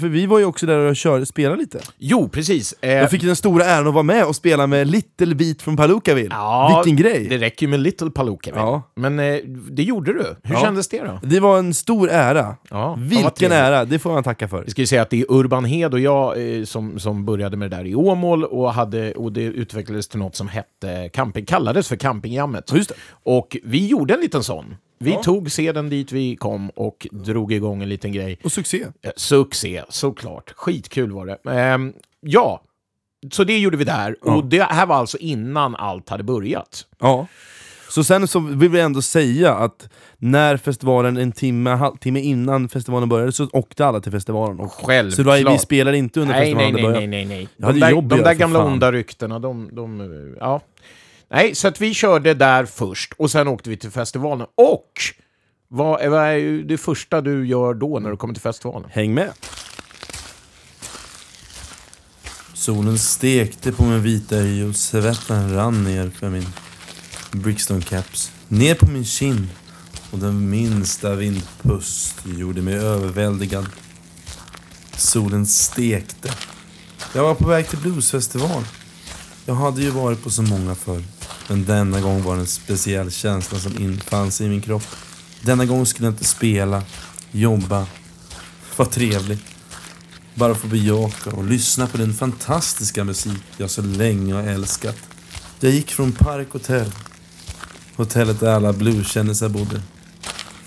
för 0.00 0.08
vi 0.08 0.26
var 0.26 0.38
ju 0.38 0.44
också 0.44 0.66
där 0.66 0.78
och 0.78 0.96
körde, 0.96 1.26
spelade 1.26 1.56
lite. 1.60 1.80
Jo, 1.98 2.28
precis. 2.28 2.74
Eh, 2.80 2.90
Jag 2.92 3.10
fick 3.10 3.22
den 3.22 3.36
stora 3.36 3.64
äran 3.64 3.86
att 3.88 3.94
vara 3.94 4.02
med 4.02 4.24
och 4.24 4.36
spela 4.36 4.66
med 4.66 4.86
Little 4.88 5.34
Beat 5.34 5.62
från 5.62 5.76
Palookaville. 5.76 6.34
ja, 6.34 6.82
Vilken 6.84 7.04
grej! 7.04 7.26
Det 7.28 7.38
räcker 7.38 7.66
ju 7.66 7.70
med 7.70 7.80
Little 7.80 8.10
Palooka. 8.10 8.50
väl? 8.50 8.60
Ja. 8.60 8.82
Men 8.96 9.18
eh, 9.18 9.36
det 9.70 9.82
gjorde 9.82 10.12
du. 10.12 10.36
Hur 10.42 10.54
Ja. 10.54 10.60
kändes 10.60 10.88
det 10.88 11.00
då? 11.04 11.18
Det 11.22 11.40
var 11.40 11.58
en 11.58 11.74
stor 11.74 12.10
ära. 12.10 12.56
Ja, 12.70 12.94
Vilken 12.98 13.52
ära, 13.52 13.84
det 13.84 13.98
får 13.98 14.12
man 14.12 14.22
tacka 14.22 14.48
för. 14.48 14.64
Vi 14.64 14.70
ska 14.70 14.80
ju 14.82 14.86
säga 14.86 15.02
att 15.02 15.10
det 15.10 15.20
är 15.20 15.26
Urban 15.32 15.64
Hed 15.64 15.94
och 15.94 16.00
jag 16.00 16.56
eh, 16.58 16.64
som, 16.64 16.98
som 16.98 17.24
började 17.24 17.56
med 17.56 17.70
det 17.70 17.76
där 17.76 17.84
i 17.86 17.94
Åmål 17.94 18.44
och, 18.44 18.72
hade, 18.74 19.12
och 19.14 19.32
det 19.32 19.42
utvecklades 19.42 20.08
till 20.08 20.18
något 20.18 20.36
som 20.36 20.48
hette 20.48 21.08
camping, 21.12 21.44
kallades 21.46 21.88
för 21.88 21.96
Campingjammet. 21.96 22.64
Ja, 22.70 22.76
just 22.76 22.88
det. 22.88 22.94
Och 23.22 23.56
vi 23.64 23.86
gjorde 23.86 24.14
en 24.14 24.20
liten 24.20 24.42
sån. 24.42 24.76
Vi 24.98 25.10
Ja. 25.12 25.22
tog 25.22 25.50
seden 25.50 25.88
dit 25.90 26.12
vi 26.12 26.36
kom 26.36 26.70
och 26.70 27.06
drog 27.12 27.52
igång 27.52 27.82
en 27.82 27.88
liten 27.88 28.12
grej. 28.12 28.38
Och 28.44 28.52
succé. 28.52 28.86
Eh, 29.02 29.10
Succé, 29.16 29.82
såklart. 29.88 30.52
Skitkul 30.56 31.12
var 31.12 31.26
det. 31.26 31.50
Ehm, 31.50 31.92
ja, 32.20 32.62
så 33.32 33.44
det 33.44 33.58
gjorde 33.58 33.76
vi 33.76 33.84
där. 33.84 34.16
Ja. 34.24 34.34
Och 34.34 34.44
det 34.44 34.62
här 34.62 34.86
var 34.86 34.96
alltså 34.96 35.18
innan 35.18 35.76
allt 35.76 36.08
hade 36.08 36.22
börjat. 36.24 36.86
Ja. 37.00 37.26
Så 37.88 38.04
sen 38.04 38.28
så 38.28 38.40
vill 38.40 38.68
vi 38.70 38.80
ändå 38.80 39.02
säga 39.02 39.54
att 39.54 39.88
när 40.18 40.56
festivalen, 40.56 41.16
en 41.16 41.32
timme, 41.32 41.70
halvtimme 41.70 42.20
innan 42.20 42.68
festivalen 42.68 43.08
började 43.08 43.32
så 43.32 43.48
åkte 43.52 43.86
alla 43.86 44.00
till 44.00 44.12
festivalen. 44.12 44.60
Och, 44.60 44.72
Självklart. 44.72 45.16
så 45.16 45.22
då, 45.44 45.50
vi 45.52 45.58
spelar 45.58 45.92
inte 45.92 46.20
under 46.20 46.34
Nej, 46.34 46.54
nej, 46.54 46.72
festivalen 46.72 46.92
nej, 46.98 47.06
nej, 47.06 47.24
nej, 47.24 47.48
nej. 47.58 47.66
Hade 47.66 47.78
De 47.78 47.80
där, 47.80 48.02
de 48.02 48.22
där 48.22 48.34
gamla 48.34 48.58
fan. 48.58 48.72
onda 48.72 48.92
ryktena, 48.92 49.38
de, 49.38 49.68
de... 49.72 50.36
Ja. 50.40 50.60
Nej, 51.30 51.54
så 51.54 51.68
att 51.68 51.80
vi 51.80 51.94
körde 51.94 52.34
där 52.34 52.64
först 52.64 53.12
och 53.18 53.30
sen 53.30 53.48
åkte 53.48 53.70
vi 53.70 53.76
till 53.76 53.90
festivalen. 53.90 54.46
Och 54.54 54.90
vad 55.68 56.00
är, 56.00 56.08
vad 56.08 56.22
är 56.22 56.62
det 56.62 56.78
första 56.78 57.20
du 57.20 57.46
gör 57.46 57.74
då 57.74 57.98
när 57.98 58.10
du 58.10 58.16
kommer 58.16 58.34
till 58.34 58.42
festivalen? 58.42 58.90
Häng 58.92 59.14
med! 59.14 59.32
Solen 62.54 62.98
stekte 62.98 63.72
på 63.72 63.84
min 63.84 64.02
vita 64.02 64.36
hy 64.36 64.64
och 64.64 64.76
svetten 64.76 65.54
rann 65.54 65.84
ner 65.84 66.10
för 66.10 66.30
min 66.30 66.46
Brixton 67.32 67.80
caps. 67.80 68.32
Ner 68.48 68.74
på 68.74 68.86
min 68.86 69.04
kind 69.04 69.48
och 70.10 70.18
den 70.18 70.50
minsta 70.50 71.14
vindpust 71.14 72.26
gjorde 72.26 72.62
mig 72.62 72.74
överväldigad. 72.74 73.66
Solen 74.96 75.46
stekte. 75.46 76.32
Jag 77.14 77.22
var 77.22 77.34
på 77.34 77.48
väg 77.48 77.68
till 77.68 77.78
bluesfestival. 77.78 78.64
Jag 79.46 79.54
hade 79.54 79.82
ju 79.82 79.90
varit 79.90 80.22
på 80.22 80.30
så 80.30 80.42
många 80.42 80.74
förr. 80.74 81.02
Men 81.48 81.64
denna 81.64 82.00
gång 82.00 82.22
var 82.22 82.34
det 82.34 82.40
en 82.40 82.46
speciell 82.46 83.10
känsla 83.10 83.58
som 83.58 83.78
infann 83.78 84.30
sig 84.30 84.46
i 84.46 84.48
min 84.48 84.60
kropp. 84.60 84.86
Denna 85.42 85.64
gång 85.64 85.86
skulle 85.86 86.06
jag 86.06 86.12
inte 86.12 86.24
spela, 86.24 86.82
jobba, 87.32 87.86
vara 88.76 88.88
trevlig. 88.88 89.38
Bara 90.34 90.54
få 90.54 90.66
bejaka 90.66 91.30
och 91.30 91.44
lyssna 91.44 91.86
på 91.86 91.96
den 91.98 92.14
fantastiska 92.14 93.04
musik 93.04 93.42
jag 93.56 93.70
så 93.70 93.82
länge 93.82 94.34
har 94.34 94.42
älskat. 94.42 94.96
Jag 95.60 95.72
gick 95.72 95.92
från 95.92 96.12
Park 96.12 96.52
Hotel. 96.52 96.92
Hotellet 97.96 98.40
där 98.40 98.52
alla 98.52 98.72
blueskändisar 98.72 99.48
bodde. 99.48 99.82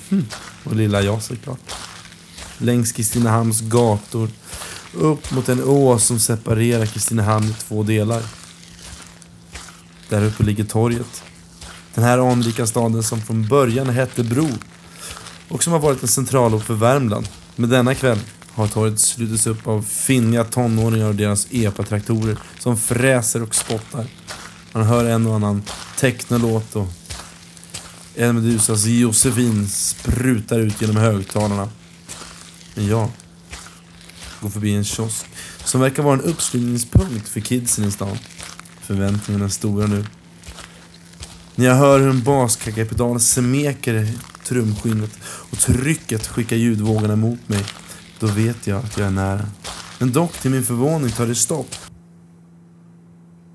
Hm. 0.09 0.25
Och 0.63 0.75
lilla 0.75 1.01
jag 1.01 1.23
såklart. 1.23 1.59
Längs 2.57 2.91
Kristinehamns 2.91 3.61
gator. 3.61 4.29
Upp 4.93 5.31
mot 5.31 5.49
en 5.49 5.63
å 5.63 5.99
som 5.99 6.19
separerar 6.19 6.85
Kristinehamn 6.85 7.49
i 7.49 7.53
två 7.53 7.83
delar. 7.83 8.23
Där 10.09 10.23
uppe 10.23 10.43
ligger 10.43 10.63
torget. 10.63 11.23
Den 11.93 12.03
här 12.03 12.31
anrika 12.31 12.67
staden 12.67 13.03
som 13.03 13.21
från 13.21 13.47
början 13.47 13.89
hette 13.89 14.23
Bro. 14.23 14.49
Och 15.47 15.63
som 15.63 15.73
har 15.73 15.79
varit 15.79 16.01
en 16.01 16.07
centralort 16.07 16.63
för 16.63 16.73
Värmland. 16.73 17.27
Men 17.55 17.69
denna 17.69 17.95
kväll 17.95 18.19
har 18.51 18.67
torget 18.67 18.99
slutits 18.99 19.47
upp 19.47 19.67
av 19.67 19.81
finniga 19.81 20.43
tonåringar 20.43 21.07
och 21.07 21.15
deras 21.15 21.47
epatraktorer 21.51 22.37
som 22.59 22.77
fräser 22.77 23.43
och 23.43 23.55
spottar. 23.55 24.05
Man 24.73 24.83
hör 24.83 25.05
en 25.05 25.27
och 25.27 25.35
annan 25.35 25.63
technolåt 25.99 26.75
och 26.75 26.87
en 28.15 28.35
Medusas 28.35 28.85
Josefin 28.85 29.69
sprutar 29.69 30.59
ut 30.59 30.81
genom 30.81 30.95
högtalarna. 30.95 31.69
Men 32.75 32.87
jag 32.87 33.09
går 34.41 34.49
förbi 34.49 34.75
en 34.75 34.83
kiosk 34.83 35.25
som 35.63 35.81
verkar 35.81 36.03
vara 36.03 36.13
en 36.13 36.21
uppslutningspunkt 36.21 37.29
för 37.29 37.39
kidsen 37.39 37.85
i 37.85 37.91
stan. 37.91 38.17
Förväntningarna 38.87 39.45
är 39.45 39.49
stora 39.49 39.87
nu. 39.87 40.05
När 41.55 41.65
jag 41.65 41.75
hör 41.75 41.99
hur 41.99 42.09
en 42.09 42.23
baskackapedal 42.23 43.19
smeker 43.19 43.93
i 43.93 44.17
trumskinnet 44.43 45.19
och 45.23 45.57
trycket 45.57 46.27
skickar 46.27 46.55
ljudvågorna 46.55 47.15
mot 47.15 47.49
mig, 47.49 47.65
då 48.19 48.27
vet 48.27 48.67
jag 48.67 48.85
att 48.85 48.97
jag 48.97 49.07
är 49.07 49.11
nära. 49.11 49.45
Men 49.99 50.11
dock 50.11 50.33
till 50.33 50.51
min 50.51 50.63
förvåning 50.63 51.11
tar 51.11 51.27
det 51.27 51.35
stopp. 51.35 51.75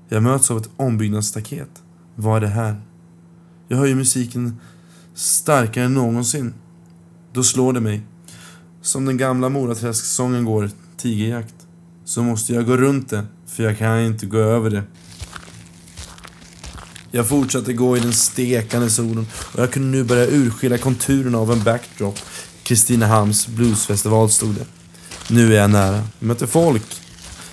Jag 0.09 0.23
möts 0.23 0.51
av 0.51 0.57
ett 0.57 0.69
ombyggnadsstaket. 0.75 1.69
Vad 2.15 2.37
är 2.37 2.41
det 2.41 2.47
här? 2.47 2.81
Jag 3.67 3.77
hör 3.77 3.85
ju 3.85 3.95
musiken 3.95 4.59
starkare 5.13 5.85
än 5.85 5.93
någonsin. 5.93 6.53
Då 7.33 7.43
slår 7.43 7.73
det 7.73 7.79
mig. 7.79 8.01
Som 8.81 9.05
den 9.05 9.17
gamla 9.17 9.49
Moraträsk-sången 9.49 10.45
går, 10.45 10.69
Tigerjakt. 10.97 11.55
Så 12.05 12.23
måste 12.23 12.53
jag 12.53 12.65
gå 12.65 12.77
runt 12.77 13.09
det, 13.09 13.25
för 13.47 13.63
jag 13.63 13.77
kan 13.77 13.99
inte 13.99 14.25
gå 14.25 14.37
över 14.37 14.69
det. 14.69 14.83
Jag 17.15 17.27
fortsatte 17.27 17.73
gå 17.73 17.97
i 17.97 17.99
den 17.99 18.13
stekande 18.13 18.89
solen 18.89 19.27
och 19.35 19.59
jag 19.59 19.71
kunde 19.71 19.97
nu 19.97 20.03
börja 20.03 20.27
urskilja 20.27 20.77
konturerna 20.77 21.37
av 21.37 21.51
en 21.51 21.63
backdrop. 21.63 22.19
Kristinehamns 22.63 23.47
bluesfestival 23.47 24.29
stod 24.29 24.55
det. 24.55 24.65
Nu 25.29 25.55
är 25.55 25.61
jag 25.61 25.69
nära. 25.69 25.95
Jag 25.95 26.27
möter 26.27 26.47
folk 26.47 27.01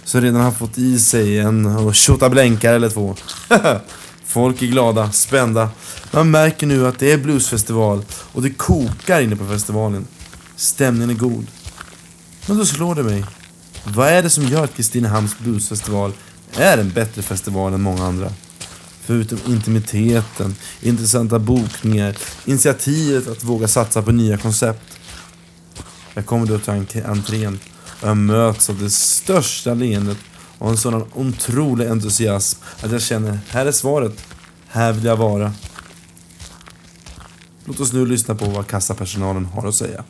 som 0.05 0.21
redan 0.21 0.41
har 0.41 0.51
fått 0.51 0.79
i 0.79 0.99
sig 0.99 1.39
en 1.39 1.67
och 1.67 1.95
tjottablänkare 1.95 2.77
eller 2.77 2.91
två. 2.91 3.17
Folk 4.25 4.63
är 4.63 4.67
glada, 4.67 5.13
spända. 5.13 5.71
Man 6.11 6.31
märker 6.31 6.67
nu 6.67 6.87
att 6.87 6.99
det 6.99 7.13
är 7.13 7.19
bluesfestival 7.19 8.05
och 8.33 8.43
det 8.43 8.51
kokar 8.51 9.21
inne 9.21 9.37
på 9.37 9.47
festivalen. 9.47 10.07
Stämningen 10.57 11.11
är 11.11 11.15
god. 11.15 11.47
Men 12.47 12.59
då 12.59 12.67
slår 12.67 12.95
det 12.95 13.03
mig. 13.03 13.25
Vad 13.85 14.09
är 14.09 14.23
det 14.23 14.31
som 14.31 14.45
gör 14.45 14.65
att 14.65 14.77
Kristinehamns 14.77 15.39
bluesfestival 15.39 16.13
är 16.53 16.79
en 16.79 16.91
bättre 16.91 17.23
festival 17.23 17.75
än 17.75 17.83
många 17.83 18.05
andra? 18.05 18.33
Förutom 19.01 19.39
intimiteten, 19.47 20.55
intressanta 20.81 21.39
bokningar, 21.39 22.17
initiativet 22.45 23.29
att 23.29 23.45
våga 23.45 23.69
satsa 23.69 24.03
på 24.03 24.13
nya 24.13 24.39
koncept. 24.39 24.99
Jag 26.15 26.27
kommer 26.27 26.47
då 26.47 26.59
till 26.59 27.05
entrén 27.05 27.59
och 28.01 28.09
jag 28.09 28.17
möts 28.17 28.71
av 28.71 28.79
det 28.79 28.91
största 28.91 29.75
leendet 29.75 30.19
och 30.59 30.71
en 30.71 30.77
sådan 30.77 31.05
otrolig 31.15 31.87
entusiasm 31.87 32.61
att 32.83 32.93
jag 32.93 33.03
känner, 33.03 33.39
här 33.49 33.67
är 33.67 33.73
svaret. 33.73 34.25
Här 34.69 34.93
vill 34.93 35.05
jag 35.05 35.17
vara. 35.17 35.53
Låt 37.65 37.81
oss 37.81 37.93
nu 37.93 38.07
lyssna 38.07 38.35
på 38.35 38.45
vad 38.45 38.67
kassapersonalen 38.67 39.45
har 39.45 39.69
att 39.69 39.75
säga. 39.75 40.05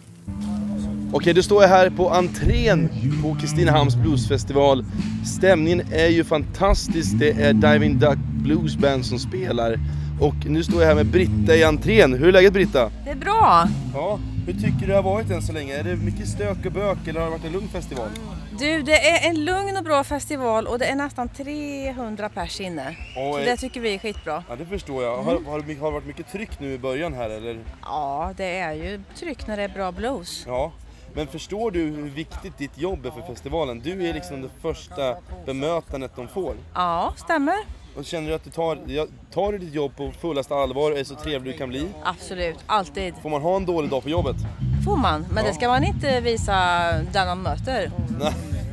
Okej, 1.12 1.32
då 1.34 1.42
står 1.42 1.62
jag 1.62 1.68
här 1.68 1.90
på 1.90 2.10
entrén 2.10 2.88
på 3.22 3.36
Kristinehamns 3.40 3.96
bluesfestival. 3.96 4.84
Stämningen 5.36 5.82
är 5.92 6.08
ju 6.08 6.24
fantastisk. 6.24 7.18
Det 7.18 7.30
är 7.30 7.52
Diving 7.52 7.98
Duck 7.98 8.18
Blues 8.18 8.76
Band 8.76 9.06
som 9.06 9.18
spelar. 9.18 9.78
Och 10.20 10.34
nu 10.46 10.62
står 10.62 10.80
jag 10.80 10.88
här 10.88 10.94
med 10.94 11.06
Britta 11.06 11.56
i 11.56 11.64
entrén. 11.64 12.12
Hur 12.12 12.28
är 12.28 12.32
läget 12.32 12.52
Britta? 12.52 12.90
Det 13.04 13.10
är 13.10 13.16
bra. 13.16 13.68
Ja, 13.94 14.18
hur 14.46 14.52
tycker 14.52 14.80
du 14.80 14.86
det 14.86 14.94
har 14.94 15.02
varit 15.02 15.30
än 15.30 15.42
så 15.42 15.52
länge? 15.52 15.74
Är 15.78 15.84
det 15.84 15.96
mycket 15.96 16.28
stök 16.28 16.66
och 16.66 16.72
bök 16.72 16.98
eller 17.06 17.20
har 17.20 17.26
det 17.26 17.32
varit 17.32 17.44
en 17.44 17.52
lugn 17.52 17.68
festival? 17.68 18.08
Du, 18.58 18.82
det 18.82 19.08
är 19.08 19.28
en 19.30 19.44
lugn 19.44 19.76
och 19.76 19.84
bra 19.84 20.04
festival 20.04 20.66
och 20.66 20.78
det 20.78 20.84
är 20.84 20.94
nästan 20.94 21.28
300 21.28 22.28
pers 22.28 22.60
inne. 22.60 22.96
Så 23.14 23.34
Oj. 23.36 23.44
det 23.44 23.56
tycker 23.56 23.80
vi 23.80 23.94
är 23.94 23.98
skitbra. 23.98 24.44
Ja, 24.48 24.56
det 24.56 24.66
förstår 24.66 25.02
jag. 25.02 25.22
Har, 25.22 25.44
har 25.50 25.60
det 25.60 25.74
varit 25.80 26.06
mycket 26.06 26.32
tryck 26.32 26.60
nu 26.60 26.72
i 26.72 26.78
början 26.78 27.14
här 27.14 27.30
eller? 27.30 27.58
Ja, 27.82 28.32
det 28.36 28.58
är 28.58 28.72
ju 28.72 29.00
tryck 29.18 29.46
när 29.46 29.56
det 29.56 29.62
är 29.62 29.68
bra 29.68 29.92
blues. 29.92 30.44
Ja. 30.46 30.72
Men 31.14 31.26
förstår 31.26 31.70
du 31.70 31.80
hur 31.82 32.10
viktigt 32.10 32.58
ditt 32.58 32.78
jobb 32.78 33.06
är 33.06 33.10
för 33.10 33.22
festivalen? 33.22 33.80
Du 33.84 34.08
är 34.08 34.14
liksom 34.14 34.42
det 34.42 34.48
första 34.62 35.14
bemötandet 35.46 36.10
de 36.16 36.28
får. 36.28 36.54
Ja, 36.74 37.12
stämmer. 37.16 37.54
Och 37.96 38.04
känner 38.04 38.28
du 38.28 38.34
att 38.34 38.44
du 38.44 38.50
tar, 38.50 38.78
tar 39.32 39.52
du 39.52 39.58
ditt 39.58 39.74
jobb 39.74 39.96
på 39.96 40.10
fullaste 40.20 40.54
allvar 40.54 40.90
och 40.90 40.98
är 40.98 41.04
så 41.04 41.14
trevlig 41.14 41.54
du 41.54 41.58
kan 41.58 41.68
bli? 41.68 41.86
Absolut, 42.04 42.56
alltid. 42.66 43.14
Får 43.22 43.30
man 43.30 43.42
ha 43.42 43.56
en 43.56 43.66
dålig 43.66 43.90
dag 43.90 44.02
på 44.02 44.08
jobbet? 44.08 44.36
Får 44.84 44.96
man, 44.96 45.26
men 45.32 45.44
Ja. 45.44 45.50
det 45.50 45.54
ska 45.54 45.68
man 45.68 45.84
inte 45.84 46.20
visa 46.20 46.54
den 47.12 47.26
man 47.26 47.38
möter. 47.42 47.90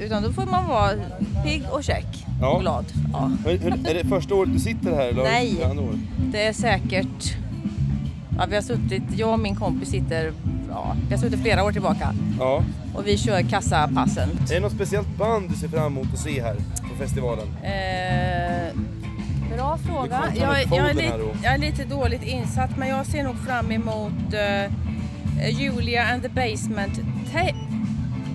Utan 0.00 0.22
då 0.22 0.32
får 0.32 0.46
man 0.46 0.68
vara 0.68 0.90
pigg 1.44 1.62
och 1.70 1.84
check 1.84 2.26
Ja. 2.40 2.48
och 2.54 2.60
glad. 2.60 2.84
Ja. 3.12 3.30
Är 3.50 3.94
det 3.94 4.08
första 4.08 4.34
året 4.34 4.52
du 4.52 4.58
sitter 4.58 4.94
här? 4.94 5.08
Eller 5.08 5.22
Nej. 5.22 5.56
Det 6.32 6.46
är 6.46 6.52
säkert... 6.52 7.36
Ja, 8.38 8.44
vi 8.48 8.54
har 8.54 8.62
suttit, 8.62 9.02
jag 9.16 9.32
och 9.32 9.38
min 9.40 9.56
kompis 9.56 9.88
sitter, 9.88 10.32
ja, 10.74 10.96
vi 11.08 11.14
har 11.14 11.20
suttit 11.22 11.40
flera 11.40 11.64
år 11.64 11.72
tillbaka. 11.72 12.14
Ja. 12.38 12.62
Och 12.94 13.06
vi 13.06 13.16
kör 13.18 13.42
kassapassen. 13.42 14.30
Är 14.50 14.54
det 14.54 14.60
något 14.60 14.72
speciellt 14.72 15.16
band 15.18 15.50
du 15.50 15.56
ser 15.56 15.68
fram 15.68 15.86
emot 15.86 16.06
att 16.12 16.18
se 16.18 16.42
här 16.42 16.54
på 16.54 16.94
festivalen? 16.98 17.46
Eh, 17.62 18.76
bra 19.56 19.78
fråga. 19.78 20.22
Jag, 20.40 20.62
jag, 20.70 20.90
är 20.90 20.94
lite, 20.94 21.20
jag 21.42 21.54
är 21.54 21.58
lite 21.58 21.84
dåligt 21.84 22.22
insatt 22.22 22.76
men 22.76 22.88
jag 22.88 23.06
ser 23.06 23.22
nog 23.22 23.38
fram 23.38 23.72
emot 23.72 24.12
eh, 24.32 24.70
Julia 25.60 26.04
and 26.12 26.22
the 26.22 26.28
Basement 26.28 27.00
Ta- 27.32 27.54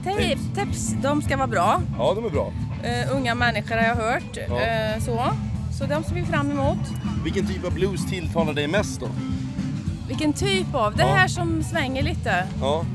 Ta- 0.04 0.36
Tapes. 0.56 0.94
De 1.02 1.22
ska 1.22 1.38
vara 1.38 1.48
bra. 1.48 1.82
Ja, 1.98 2.14
de 2.16 2.26
är 2.26 2.30
bra. 2.30 2.52
Eh, 2.84 3.16
unga 3.18 3.36
människor 3.36 3.76
har 3.76 3.84
jag 3.84 3.96
hört. 3.96 4.38
Ja. 4.50 4.62
Eh, 4.62 5.00
så. 5.00 5.24
så 5.78 5.86
de 5.86 6.04
ser 6.04 6.16
vi 6.16 6.24
fram 6.26 6.52
emot. 6.52 6.78
Vilken 7.24 7.48
typ 7.48 7.66
av 7.66 7.74
blues 7.74 8.10
tilltalar 8.10 8.54
dig 8.54 8.68
mest 8.68 9.00
då? 9.00 9.08
Vilken 10.10 10.34
typ 10.34 10.76
av? 10.76 10.96
Det 10.96 11.04
här 11.04 11.28
som 11.28 11.64
svänger 11.64 12.04
lite. 12.04 12.48
Ja, 12.62 12.86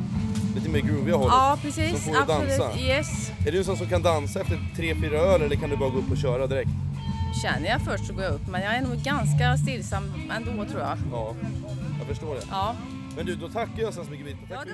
lite 0.54 0.68
mer 0.68 0.80
grooviga 0.80 1.16
hållet. 1.16 1.32
Ja 1.32 1.58
precis. 1.62 1.90
Som 1.90 2.00
får 2.00 2.22
att 2.22 2.30
Absolut. 2.30 2.58
dansa. 2.58 2.78
Yes. 2.80 3.30
Är 3.46 3.52
du 3.52 3.58
en 3.58 3.64
sån 3.64 3.76
som 3.76 3.86
kan 3.86 4.02
dansa 4.02 4.40
efter 4.40 4.58
tre, 4.76 4.94
fyra 4.94 5.18
öl 5.18 5.42
eller 5.42 5.56
kan 5.56 5.70
du 5.70 5.76
bara 5.76 5.90
gå 5.90 5.98
upp 5.98 6.10
och 6.10 6.16
köra 6.16 6.46
direkt? 6.46 6.70
Känner 7.42 7.68
jag 7.68 7.80
först 7.80 8.06
så 8.06 8.12
går 8.12 8.22
jag 8.22 8.34
upp 8.34 8.48
men 8.48 8.62
jag 8.62 8.74
är 8.76 8.80
nog 8.82 8.96
ganska 8.96 9.56
stillsam 9.56 10.12
ändå 10.36 10.64
tror 10.64 10.80
jag. 10.80 10.98
Ja, 11.12 11.34
jag 11.98 12.06
förstår 12.08 12.34
det. 12.34 12.42
Ja. 12.50 12.74
Men 13.16 13.26
du, 13.26 13.36
då 13.36 13.48
tackar 13.48 13.82
jag 13.82 13.94
så 13.94 14.02
mycket. 14.10 14.26
Tack 14.48 14.50
Ja, 14.50 14.64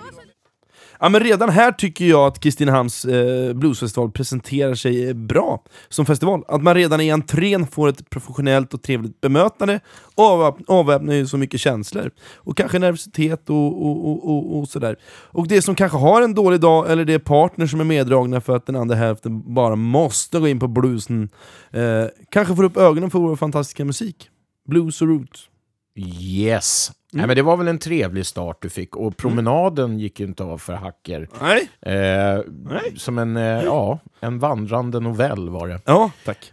Ja 1.03 1.09
men 1.09 1.21
redan 1.21 1.49
här 1.49 1.73
tycker 1.73 2.05
jag 2.05 2.27
att 2.27 2.41
Kristinehamns 2.41 3.05
eh, 3.05 3.53
bluesfestival 3.53 4.11
presenterar 4.11 4.75
sig 4.75 5.09
eh, 5.09 5.15
bra 5.15 5.65
som 5.89 6.07
festival. 6.07 6.45
Att 6.49 6.63
man 6.63 6.75
redan 6.75 7.01
i 7.01 7.11
entrén 7.11 7.67
får 7.67 7.89
ett 7.89 8.11
professionellt 8.11 8.75
och 8.75 8.83
trevligt 8.83 9.21
bemötande 9.21 9.81
avväp- 10.17 10.65
avväpnar 10.67 11.15
ju 11.15 11.27
så 11.27 11.37
mycket 11.37 11.61
känslor. 11.61 12.11
Och 12.37 12.57
kanske 12.57 12.79
nervositet 12.79 13.51
och, 13.51 13.87
och, 13.87 14.11
och, 14.11 14.31
och, 14.31 14.59
och 14.59 14.69
sådär. 14.69 14.97
Och 15.33 15.49
det 15.49 15.63
som 15.63 15.75
kanske 15.75 15.99
har 15.99 16.23
en 16.23 16.35
dålig 16.35 16.61
dag, 16.61 16.91
eller 16.91 17.05
det 17.05 17.15
är 17.15 17.19
partner 17.19 17.67
som 17.67 17.81
är 17.81 17.85
meddragna 17.85 18.41
för 18.41 18.57
att 18.57 18.67
den 18.67 18.77
andra 18.77 18.97
hälften 18.97 19.55
bara 19.55 19.77
måste 19.77 20.39
gå 20.39 20.49
in 20.49 20.59
på 20.61 20.69
bluesen, 20.69 21.29
eh, 21.71 22.05
kanske 22.31 22.57
får 22.57 22.65
upp 22.65 22.77
ögonen 22.77 23.11
för 23.11 23.19
vår 23.19 23.37
fantastiska 23.37 23.85
musik. 23.85 24.29
Blues 24.69 25.03
och 25.03 25.09
roots. 25.09 25.47
Yes. 25.97 26.91
Mm. 27.13 27.19
Nej, 27.19 27.27
men 27.27 27.37
det 27.37 27.43
var 27.43 27.57
väl 27.57 27.69
en 27.69 27.79
trevlig 27.79 28.27
start 28.27 28.59
du 28.63 28.69
fick. 28.71 28.97
Och 28.97 29.17
promenaden 29.17 29.99
gick 29.99 30.21
ju 30.21 30.27
inte 30.27 30.45
av 30.45 30.59
för 30.59 30.73
hacker. 30.73 31.29
Nej. 31.41 31.69
Eh, 31.81 32.41
Nej. 32.49 32.95
Som 32.97 33.19
en, 33.19 33.37
eh, 33.37 33.43
ja, 33.65 33.99
en 34.21 34.39
vandrande 34.39 35.01
novell 35.01 35.49
var 35.49 35.69
det. 35.69 35.81
Ja, 35.85 36.11
tack. 36.25 36.53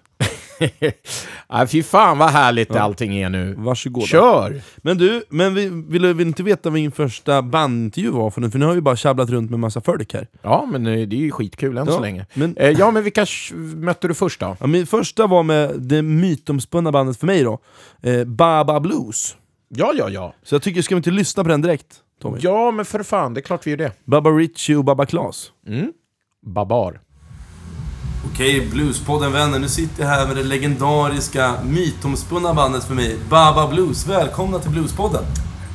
Nej, 1.50 1.67
fy 1.67 1.84
fan 1.84 2.17
vad 2.17 2.30
härligt 2.30 2.70
Ja. 2.74 2.80
allting 2.80 3.15
är 3.17 3.30
nu. 3.30 3.56
Varsågoda. 3.58 4.06
Kör! 4.08 4.62
Men 4.78 4.98
du, 4.98 5.24
men 5.30 5.54
vi 5.54 5.70
vill, 5.88 6.13
vill 6.13 6.28
inte 6.28 6.43
veta 6.43 6.70
vad 6.70 6.74
min 6.74 6.91
första 6.91 7.41
bandintervju 7.41 8.10
var 8.10 8.30
för 8.30 8.41
nu? 8.41 8.52
För 8.52 8.60
nu 8.60 8.65
har 8.65 8.74
vi 8.74 8.82
bara 8.82 8.96
tjabblat 8.96 9.30
runt 9.30 9.52
med 9.52 9.60
massa 9.60 9.82
folk 9.82 10.13
här. 10.13 10.28
Ja, 10.41 10.67
men 10.72 10.88
eh, 10.88 11.08
det 11.08 11.15
är 11.15 11.20
ju 11.20 11.32
skitkul 11.32 11.78
än 11.78 11.86
Ja, 11.88 11.93
så 11.93 12.00
länge. 12.02 12.26
men- 12.34 12.58
Eh, 12.58 12.70
ja, 12.70 12.91
men 12.91 13.04
vilka 13.04 13.26
mötte 13.76 14.08
du 14.08 14.13
först 14.13 14.39
då? 14.39 14.58
Ja, 14.60 14.67
min 14.67 14.88
första 14.88 15.28
var 15.28 15.43
med 15.43 15.80
det 15.82 16.02
mytomspunna 16.02 16.91
bandet 16.91 17.17
för 17.17 17.26
mig 17.28 17.43
då, 17.43 17.60
eh, 18.04 18.24
Baba 18.24 18.80
Blues. 18.80 19.36
Ja, 19.70 19.91
ja, 19.98 20.10
ja. 20.10 20.34
Så 20.43 20.56
jag 20.56 20.62
tycker, 20.62 20.82
ska 20.82 20.96
vi 20.96 20.98
inte 20.98 21.12
lyssna 21.12 21.43
på 21.43 21.50
den 21.50 21.62
direkt? 21.62 21.96
Tommy? 22.22 22.38
Ja, 22.41 22.72
men 22.72 22.86
för 22.86 23.04
fan, 23.04 23.34
det 23.34 23.39
är 23.39 23.41
klart 23.41 23.67
vi 23.67 23.72
gör 23.72 23.78
det. 23.78 23.91
Baba 24.06 24.30
Richie 24.30 24.76
och 24.76 24.84
Baba 24.84 25.06
Klas. 25.06 25.52
Mm. 25.67 25.91
Babar. 26.46 27.00
Okej, 28.32 28.68
Bluespodden 28.72 29.32
vänner. 29.32 29.60
Nu 29.60 29.70
sitter 29.70 30.04
jag 30.04 30.10
här 30.10 30.28
med 30.28 30.36
det 30.36 30.44
legendariska 30.44 31.54
mytomspunna 31.63 32.54
bandet 32.54 32.84
för 32.84 32.94
mig, 32.94 33.18
Baba 33.30 33.68
Blues. 33.68 34.08
Välkomna 34.08 34.60
till 34.60 34.72
Bluespodden. 34.72 35.24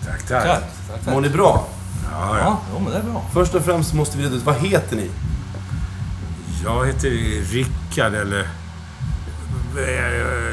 Tack, 0.06 0.28
tack. 0.28 0.62
Mår 1.06 1.20
ni 1.20 1.28
bra? 1.28 1.66
Ja, 2.10 2.38
ja. 2.38 2.58
Jo, 2.72 2.78
men 2.78 2.92
det 2.92 2.98
är 2.98 3.02
bra. 3.02 3.24
Först 3.32 3.54
och 3.54 3.64
främst 3.64 3.94
måste 3.94 4.18
vi 4.18 4.24
reda 4.24 4.34
ut, 4.34 4.42
vad 4.42 4.54
heter 4.54 4.96
ni? 4.96 5.10
Jag 6.64 6.86
heter 6.86 7.10
Rickard, 7.52 8.14
eller 8.14 8.48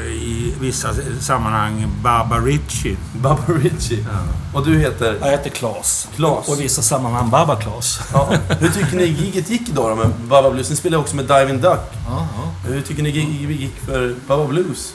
i 0.08 0.54
vissa 0.60 0.94
sammanhang 1.20 1.86
Baba 2.02 2.38
Ritchie. 2.38 2.96
Baba 3.12 3.42
Richie. 3.46 4.06
Och 4.54 4.66
du 4.66 4.78
heter? 4.78 5.16
Jag 5.20 5.30
heter 5.30 5.50
Klas. 5.50 6.08
Klas. 6.16 6.48
Och 6.48 6.56
i 6.56 6.62
vissa 6.62 6.82
sammanhang 6.82 7.30
Baba 7.30 7.56
Klas. 7.56 8.00
Ja. 8.12 8.32
Hur 8.60 8.68
tycker 8.68 8.96
ni 8.96 9.04
giget 9.04 9.50
gick 9.50 9.68
idag 9.68 9.90
då 9.90 9.96
med 9.96 10.10
Baba 10.28 10.50
Blues? 10.50 10.70
Ni 10.70 10.76
spelar 10.76 10.98
också 10.98 11.16
med 11.16 11.24
Diving 11.24 11.60
Duck. 11.60 11.80
Ja, 12.06 12.28
ja. 12.36 12.68
Hur 12.68 12.80
tycker 12.80 13.02
ni 13.02 13.10
giget 13.10 13.60
gick 13.60 13.76
för 13.86 14.14
Baba 14.26 14.46
Blues? 14.46 14.94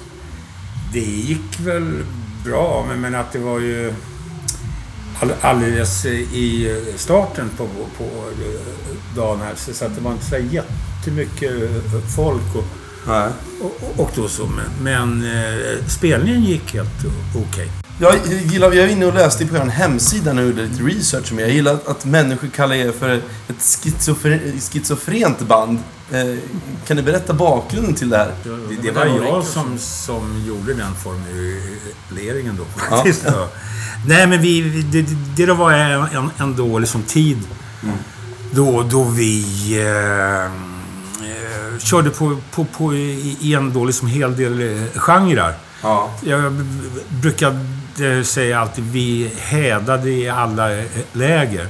Det 0.94 1.00
gick 1.00 1.60
väl 1.60 2.04
bra, 2.46 2.86
men, 2.88 3.02
men 3.02 3.16
att 3.16 3.32
det 3.34 3.40
var 3.40 3.60
ju 3.60 3.94
all, 5.22 5.32
alldeles 5.42 6.06
i 6.06 6.82
starten 6.96 7.50
på, 7.58 7.68
på 7.98 8.10
dagen 9.16 9.40
här, 9.42 9.56
så 9.56 9.74
så 9.74 9.86
att 9.86 9.96
det 9.96 10.02
var 10.02 10.12
inte 10.12 10.26
så 10.26 10.38
jättemycket 10.38 11.52
folk. 12.16 12.56
Och, 12.56 12.66
Nej. 13.08 13.30
och, 13.62 14.00
och 14.00 14.12
då 14.15 14.28
så, 14.28 14.46
men, 14.46 14.65
men 14.82 15.26
eh, 15.26 15.88
spelningen 15.88 16.44
gick 16.44 16.74
helt 16.74 17.06
okej. 17.36 17.70
Jag 18.00 18.15
gillar, 18.28 18.74
jag 18.74 18.86
är 18.86 18.88
inne 18.88 19.06
och 19.06 19.13
läste 19.13 19.46
på 19.46 19.56
er 19.56 19.60
hemsida 19.60 20.34
nu, 20.34 20.46
gjorde 20.46 20.62
lite 20.62 20.84
research 20.84 21.34
med. 21.34 21.44
Jag 21.44 21.52
gillar 21.52 21.74
att, 21.74 21.88
att 21.88 22.06
människor 22.06 22.48
kallar 22.48 22.76
er 22.76 22.91
för 22.91 23.10
ett 23.48 23.82
schizofre, 23.84 24.39
schizofrent 24.72 25.39
band. 25.39 25.80
Eh, 26.12 26.36
kan 26.88 26.98
ni 26.98 27.04
berätta 27.04 27.34
bakgrunden 27.34 27.96
till 27.96 28.10
det 28.10 28.18
här? 28.18 28.32
Det, 28.44 28.82
det 28.82 28.91
var 28.91 29.06
jag 29.06 29.44
som, 29.44 29.78
som 29.78 30.44
gjorde 30.48 30.74
den 30.74 30.96
formuleringen 30.96 32.58
då 32.58 32.65
faktiskt. 32.80 33.22
Ja. 33.26 33.32
Ja. 33.36 33.50
Nej 34.08 34.28
men 34.28 34.41
vi, 34.41 34.62
det, 34.91 35.06
det 35.36 35.54
var 35.54 35.72
en, 35.72 36.30
en 36.38 36.56
då 36.56 36.80
liksom 36.80 37.04
tid 37.04 37.38
då, 38.52 38.84
då 38.84 39.04
vi 39.04 39.44
eh, 39.80 40.75
körde 41.86 42.10
på, 42.10 42.38
på, 42.52 42.65
på 42.65 42.93
en 43.41 43.74
då 43.74 43.86
liksom 43.86 44.08
hel 44.08 44.38
del 44.38 44.62
eh, 44.62 44.84
genrer. 45.00 45.54
Ja. 45.84 46.12
Jag 46.24 46.54
brukade 47.21 47.65
säga 48.26 48.60
alltid 48.60 48.84
vi 48.91 49.32
hädade 49.38 50.10
i 50.12 50.30
alla 50.30 50.78
eh, 50.78 50.86
läger. 51.13 51.67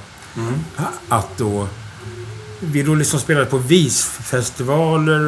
Att 1.10 1.38
då 1.38 1.67
vi 2.60 2.84
då 2.84 2.95
liksom 2.95 3.19
spelade 3.19 3.45
på 3.45 3.58
visfestivaler, 3.58 5.21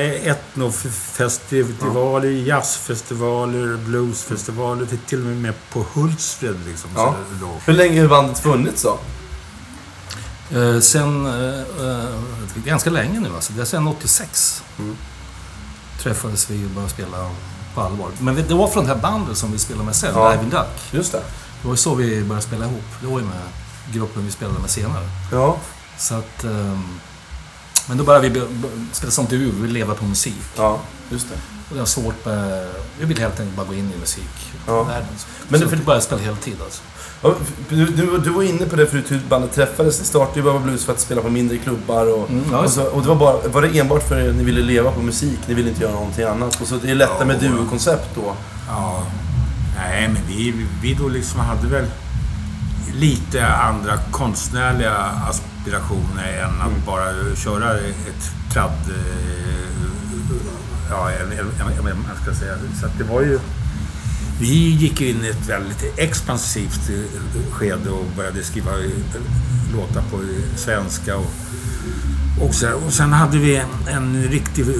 eh, 0.00 0.28
etnofestivaler, 0.30 2.28
jazzfestivaler, 2.30 3.76
bluesfestivaler, 3.76 4.86
till- 5.06 5.18
och 5.20 5.26
med 5.26 5.54
på 5.72 5.84
Hultsfred 5.92 6.56
liksom. 6.68 6.90
Ja. 6.96 7.14
Hur 7.66 7.72
länge 7.72 8.00
har 8.00 8.08
bandet 8.08 8.38
funnits 8.38 8.82
då? 8.82 8.98
Eh, 10.54 10.80
sen... 10.80 11.26
Eh, 11.26 11.60
eh, 11.88 12.04
ganska 12.64 12.90
länge 12.90 13.20
nu 13.20 13.34
alltså. 13.34 13.52
Det 13.52 13.60
är 13.60 13.64
sen 13.64 13.86
86. 13.88 14.62
Träffades 16.02 16.50
vi 16.50 16.66
och 16.66 16.70
började 16.70 16.92
spela 16.92 17.30
på 17.74 17.80
allvar. 17.80 18.10
Men 18.18 18.34
det 18.48 18.54
var 18.54 18.68
från 18.68 18.84
det 18.84 18.94
här 18.94 19.00
bandet 19.00 19.36
som 19.36 19.52
vi 19.52 19.58
spelade 19.58 19.84
med 19.84 19.96
sen, 19.96 20.10
Ja. 20.14 20.32
Diving 20.32 20.50
Duck. 20.50 20.68
Just 20.90 21.12
det. 21.12 21.22
Det 21.62 21.68
var 21.68 21.72
ju 21.72 21.76
så 21.76 21.94
vi 21.94 22.22
började 22.24 22.46
spela 22.46 22.64
ihop. 22.64 22.84
Det 23.00 23.06
var 23.06 23.18
ju 23.18 23.24
med 23.24 23.42
gruppen 23.92 24.24
vi 24.24 24.30
spelade 24.30 24.58
med 24.58 24.70
senare. 24.70 25.08
Ja. 25.32 25.56
Så 25.98 26.14
att... 26.14 26.44
ehm, 26.44 26.98
men 27.86 27.98
då 27.98 28.04
började 28.04 28.28
vi 28.28 28.42
spela 28.92 29.10
som 29.10 29.26
duo, 29.26 29.52
vi 29.60 29.68
leva 29.68 29.94
på 29.94 30.04
musik. 30.04 30.34
Ja, 30.56 30.80
just 31.10 31.28
det. 31.28 31.34
Och 31.68 31.74
det 31.74 31.78
var 31.78 31.86
svårt 31.86 32.24
med... 32.24 32.68
Vi 32.98 33.04
ville 33.04 33.20
helt 33.20 33.40
enkelt 33.40 33.56
bara 33.56 33.66
gå 33.66 33.74
in 33.74 33.92
i 33.96 33.98
musikvärlden. 34.00 34.64
Ja. 34.66 34.84
Men 34.84 35.04
Men 35.48 35.60
så 35.60 35.66
det, 35.66 35.76
vi 35.76 35.84
började 35.84 36.04
spela 36.04 36.20
heltid 36.22 36.56
alltså. 36.64 36.82
Du, 37.68 37.84
du, 37.84 38.18
du 38.18 38.30
var 38.30 38.42
inne 38.42 38.66
på 38.66 38.76
det 38.76 38.86
förut, 38.86 39.04
hur 39.10 39.20
bandet 39.28 39.52
träffades. 39.52 39.98
Det 39.98 40.04
startade 40.04 40.38
ju 40.38 40.42
Baba 40.44 40.58
Blues 40.58 40.84
för 40.84 40.92
att 40.92 41.00
spela 41.00 41.20
på 41.22 41.30
mindre 41.30 41.58
klubbar 41.58 42.06
och, 42.14 42.30
Mm, 42.30 42.44
ja, 42.52 42.58
och, 42.58 42.70
så, 42.70 42.82
och 42.82 43.02
det 43.02 43.08
var, 43.08 43.14
bara, 43.16 43.48
var 43.48 43.62
det 43.62 43.78
enbart 43.78 44.08
för 44.08 44.28
att 44.28 44.34
ni 44.36 44.44
ville 44.44 44.60
leva 44.62 44.90
på 44.90 45.00
musik? 45.02 45.38
Ni 45.46 45.54
ville 45.54 45.68
inte 45.68 45.82
göra 45.82 45.92
någonting 45.92 46.24
annat? 46.24 46.60
Och 46.60 46.66
så 46.66 46.76
det 46.76 46.90
är 46.90 46.94
lättare 46.94 47.24
med 47.24 47.36
Ja. 47.42 47.48
duokoncept 47.48 48.08
då? 48.14 48.34
Ja, 48.68 49.02
nej 49.76 50.08
men 50.08 50.22
vi, 50.28 50.66
vi 50.82 50.94
då 50.94 51.08
liksom 51.08 51.40
hade 51.40 51.66
väl 51.68 51.84
lite 52.94 53.46
andra 53.46 53.92
konstnärliga 54.10 54.94
aspirationer 55.30 56.32
än 56.42 56.60
att 56.60 56.86
bara 56.86 57.36
köra 57.36 57.78
ett 57.78 58.52
tradd... 58.52 58.70
eh, 58.88 59.64
Ja, 60.90 61.10
en, 61.10 61.32
en, 61.32 61.38
en, 61.38 61.78
en, 61.78 61.84
man 61.84 62.16
ska 62.22 62.34
säga. 62.34 62.54
Så 62.80 62.86
att 62.86 62.98
det 62.98 63.04
var 63.04 63.20
ju... 63.20 63.38
Vi 64.40 64.68
gick 64.70 65.00
in 65.00 65.24
i 65.24 65.28
ett 65.28 65.48
väldigt 65.48 65.98
expansivt 65.98 66.90
eh, 66.90 66.96
skede 67.52 67.90
och 67.90 68.04
började 68.16 68.42
skriva 68.42 68.70
eh, 68.70 68.90
låtar 69.76 70.02
på 70.10 70.18
svenska 70.56 71.16
och 71.16 71.30
och, 72.40 72.54
så, 72.54 72.66
och 72.86 72.92
sen 72.92 73.12
hade 73.12 73.38
vi 73.38 73.62
en, 73.86 74.24
riktig 74.30 74.68
eh, 74.68 74.74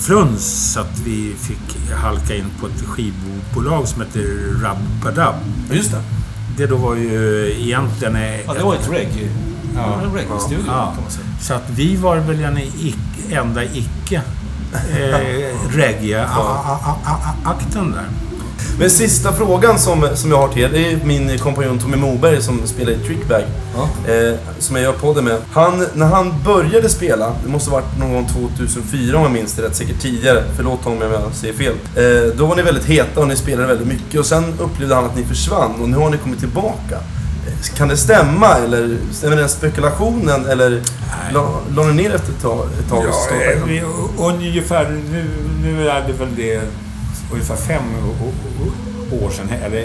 fluns 0.00 0.72
så 0.72 0.80
att 0.80 0.98
vi 1.04 1.34
fick 1.40 1.90
halka 1.92 2.36
in 2.36 2.44
på 2.60 2.66
ett 2.66 2.82
skivbolag 2.86 3.88
som 3.88 4.00
heter 4.02 4.24
Rabadab. 4.62 5.34
Just 5.72 5.90
det. 5.90 6.02
Det 6.56 6.66
då 6.66 6.76
var 6.76 6.96
ju 6.96 7.46
egentligen... 7.60 8.16
eh, 8.16 8.40
Ja, 8.46 8.54
det 8.54 8.62
var 8.62 8.74
ett 8.74 8.88
reggae. 8.90 9.28
Ja. 9.76 10.00
En 10.04 10.12
reggae-studio 10.14 10.64
Ja. 10.66 10.92
kan 10.94 11.02
man 11.02 11.10
säga. 11.12 11.24
Så 11.40 11.54
att 11.54 11.70
vi 11.70 11.96
var 11.96 12.16
väl 12.16 12.38
den 12.38 12.58
enda 13.30 13.64
icke 13.64 14.22
eh, 14.72 15.56
reggae-akten 15.76 17.92
där. 17.92 18.08
Men 18.80 18.90
sista 18.90 19.32
frågan 19.32 19.78
som, 19.78 20.08
som 20.14 20.30
jag 20.30 20.38
har 20.38 20.48
till 20.48 20.62
er, 20.62 20.68
det 20.68 20.92
är 20.92 20.98
min 21.04 21.38
kompanjon 21.38 21.78
Tommy 21.78 21.96
Moberg 21.96 22.42
som 22.42 22.66
spelar 22.66 22.92
i 22.92 22.98
Trickbag. 22.98 23.42
Eh, 24.08 24.38
som 24.58 24.76
jag 24.76 24.82
gör 24.82 24.92
podden 24.92 25.24
med. 25.24 25.38
Han, 25.52 25.86
när 25.94 26.06
han 26.06 26.34
började 26.44 26.88
spela, 26.88 27.32
det 27.44 27.48
måste 27.48 27.70
ha 27.70 27.80
varit 27.80 27.98
någon 27.98 28.12
gång 28.12 28.26
2004 28.56 29.16
om 29.16 29.22
jag 29.22 29.32
minns 29.32 29.52
det 29.52 29.62
rätt, 29.62 29.76
säkert 29.76 30.00
tidigare. 30.00 30.44
Förlåt 30.56 30.82
Tommy 30.84 31.04
om 31.04 31.12
jag 31.12 31.34
säger 31.34 31.54
fel. 31.54 31.72
Eh, 31.96 32.36
då 32.36 32.46
var 32.46 32.56
ni 32.56 32.62
väldigt 32.62 32.84
heta 32.84 33.20
och 33.20 33.28
ni 33.28 33.36
spelade 33.36 33.66
väldigt 33.66 33.86
mycket 33.86 34.20
och 34.20 34.26
sen 34.26 34.44
upplevde 34.58 34.94
han 34.94 35.04
att 35.04 35.16
ni 35.16 35.24
försvann 35.24 35.72
och 35.82 35.88
nu 35.88 35.96
har 35.96 36.10
ni 36.10 36.18
kommit 36.18 36.38
tillbaka. 36.38 36.96
Eh, 37.46 37.76
Kan 37.76 37.88
det 37.88 37.96
stämma 37.96 38.54
eller 38.54 38.96
stämmer 39.12 39.36
den 39.36 39.48
spekulationen 39.48 40.46
eller 40.46 40.80
la, 41.32 41.60
la 41.76 41.84
ni 41.84 42.02
ner 42.02 42.14
efter 42.14 42.32
ett 42.32 42.42
tag, 42.42 42.66
ett 42.78 42.88
tag 42.88 43.04
Ja, 43.08 43.52
eh, 43.52 43.64
vi, 43.66 43.82
ungefär, 44.18 44.90
nu, 45.12 45.24
nu 45.62 45.88
är 45.88 46.04
det 46.06 46.12
väl 46.12 46.36
det 46.36 46.60
ungefär 47.32 47.56
fem 47.56 47.82
år 49.22 49.30
sedan, 49.30 49.48
eller 49.64 49.80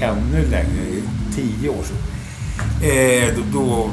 ännu 0.00 0.46
längre, 0.50 0.80
tio 1.34 1.68
år 1.68 1.82
sedan. 1.84 1.96
Eh, 2.90 3.28
då, 3.52 3.90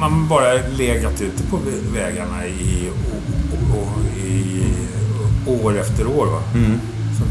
man 0.00 0.28
bara 0.28 0.52
legat 0.78 1.20
ute 1.20 1.42
på 1.42 1.56
vä- 1.56 1.94
vägarna 1.94 2.46
i, 2.46 2.88
i 4.26 4.62
år 5.46 5.78
efter 5.78 6.06
år. 6.06 6.26
Va? 6.26 6.42
Mm. 6.54 6.80
Så 7.18 7.24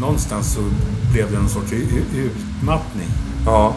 någonstans 0.00 0.52
så 0.54 0.60
blev 1.12 1.30
det 1.30 1.36
en 1.36 1.48
sorts 1.48 1.72
utmattning. 2.16 3.08
Ja. 3.46 3.74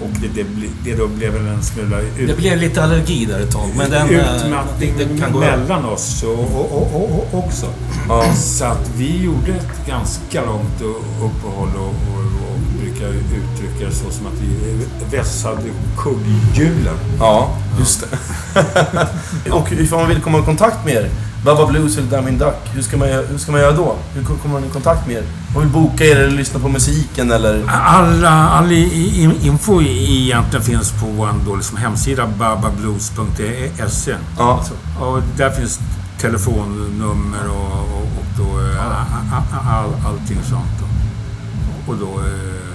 Och 0.00 0.08
det, 0.20 0.28
det, 0.42 0.46
det 0.84 0.94
då 0.94 1.06
blev 1.06 1.32
väl 1.32 1.46
en 1.46 1.62
smula 1.62 2.00
ut, 2.00 2.28
Det 2.28 2.36
blev 2.36 2.58
lite 2.58 2.82
allergi 2.82 3.24
där 3.24 3.40
ett 3.40 3.52
tag. 3.52 3.68
Men 3.76 3.90
den, 3.90 4.14
eh, 4.14 4.36
utmattning 4.36 4.94
det, 4.98 5.04
det 5.04 5.20
kan 5.20 5.32
gå 5.32 5.38
mellan 5.38 5.84
oss 5.84 6.22
och, 6.22 6.38
och, 6.38 6.72
och, 6.72 6.94
och, 6.94 7.28
och 7.32 7.44
också. 7.44 7.66
Ja. 8.08 8.34
Så 8.34 8.64
att 8.64 8.90
vi 8.96 9.22
gjorde 9.22 9.52
ett 9.52 9.86
ganska 9.86 10.44
långt 10.44 10.80
uppehåll 11.22 11.70
och, 11.76 11.86
och, 11.86 12.50
och 12.50 12.58
brukar 12.82 13.08
uttrycka 13.08 13.86
det 13.86 13.92
så 13.92 14.10
som 14.10 14.26
att 14.26 14.40
vi 14.42 14.86
vässade 15.16 15.62
kugghjulen. 15.98 16.96
Ja, 17.18 17.56
just 17.78 18.00
det. 18.00 19.50
och 19.50 19.72
ifall 19.72 19.98
man 19.98 20.08
vill 20.08 20.20
komma 20.20 20.38
i 20.38 20.42
kontakt 20.42 20.84
med 20.84 20.94
er, 20.94 21.10
Baba 21.44 21.66
Blues 21.66 21.98
eller 21.98 22.08
Diamond 22.08 22.38
Duck, 22.38 22.56
hur 22.74 22.82
ska 22.82 22.96
man, 22.96 23.08
hur 23.08 23.38
ska 23.38 23.52
man 23.52 23.60
göra 23.60 23.72
då? 23.76 23.96
Hur 24.14 24.22
kommer 24.24 24.60
man 24.60 24.64
i 24.64 24.68
kontakt 24.72 25.06
med 25.06 25.16
er? 25.16 25.22
Man 25.54 25.62
vill 25.62 25.72
boka 25.72 26.04
er 26.04 26.16
eller 26.16 26.36
lyssna 26.36 26.60
på 26.60 26.68
musiken 26.68 27.30
eller? 27.32 27.62
Alla, 27.68 28.30
all 28.48 28.72
i- 28.72 29.30
info 29.42 29.82
i- 29.82 30.24
egentligen 30.26 30.64
finns 30.64 30.92
på 30.92 31.06
vår 31.06 31.56
liksom 31.56 31.76
hemsida 31.76 32.26
babablues.se. 32.26 34.14
Ja. 34.38 34.56
Alltså, 34.58 34.74
och 35.00 35.22
där 35.36 35.50
finns 35.50 35.80
telefonnummer 36.20 37.48
och, 37.50 37.72
och, 37.72 38.02
och 38.02 38.26
då, 38.38 38.60
eh, 38.60 38.86
a- 38.86 39.06
a- 39.32 39.70
all, 39.70 40.12
allting 40.12 40.38
sånt. 40.50 40.82
Och, 40.82 41.92
och 41.92 41.96
då 41.98 42.06
eh, 42.06 42.69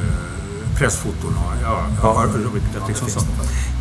pressfoton 0.78 1.38
och 1.38 1.54
ja, 1.64 1.86
Ja. 2.02 2.26
ja. 2.76 2.88
liksom 2.88 3.10
sånt. 3.10 3.28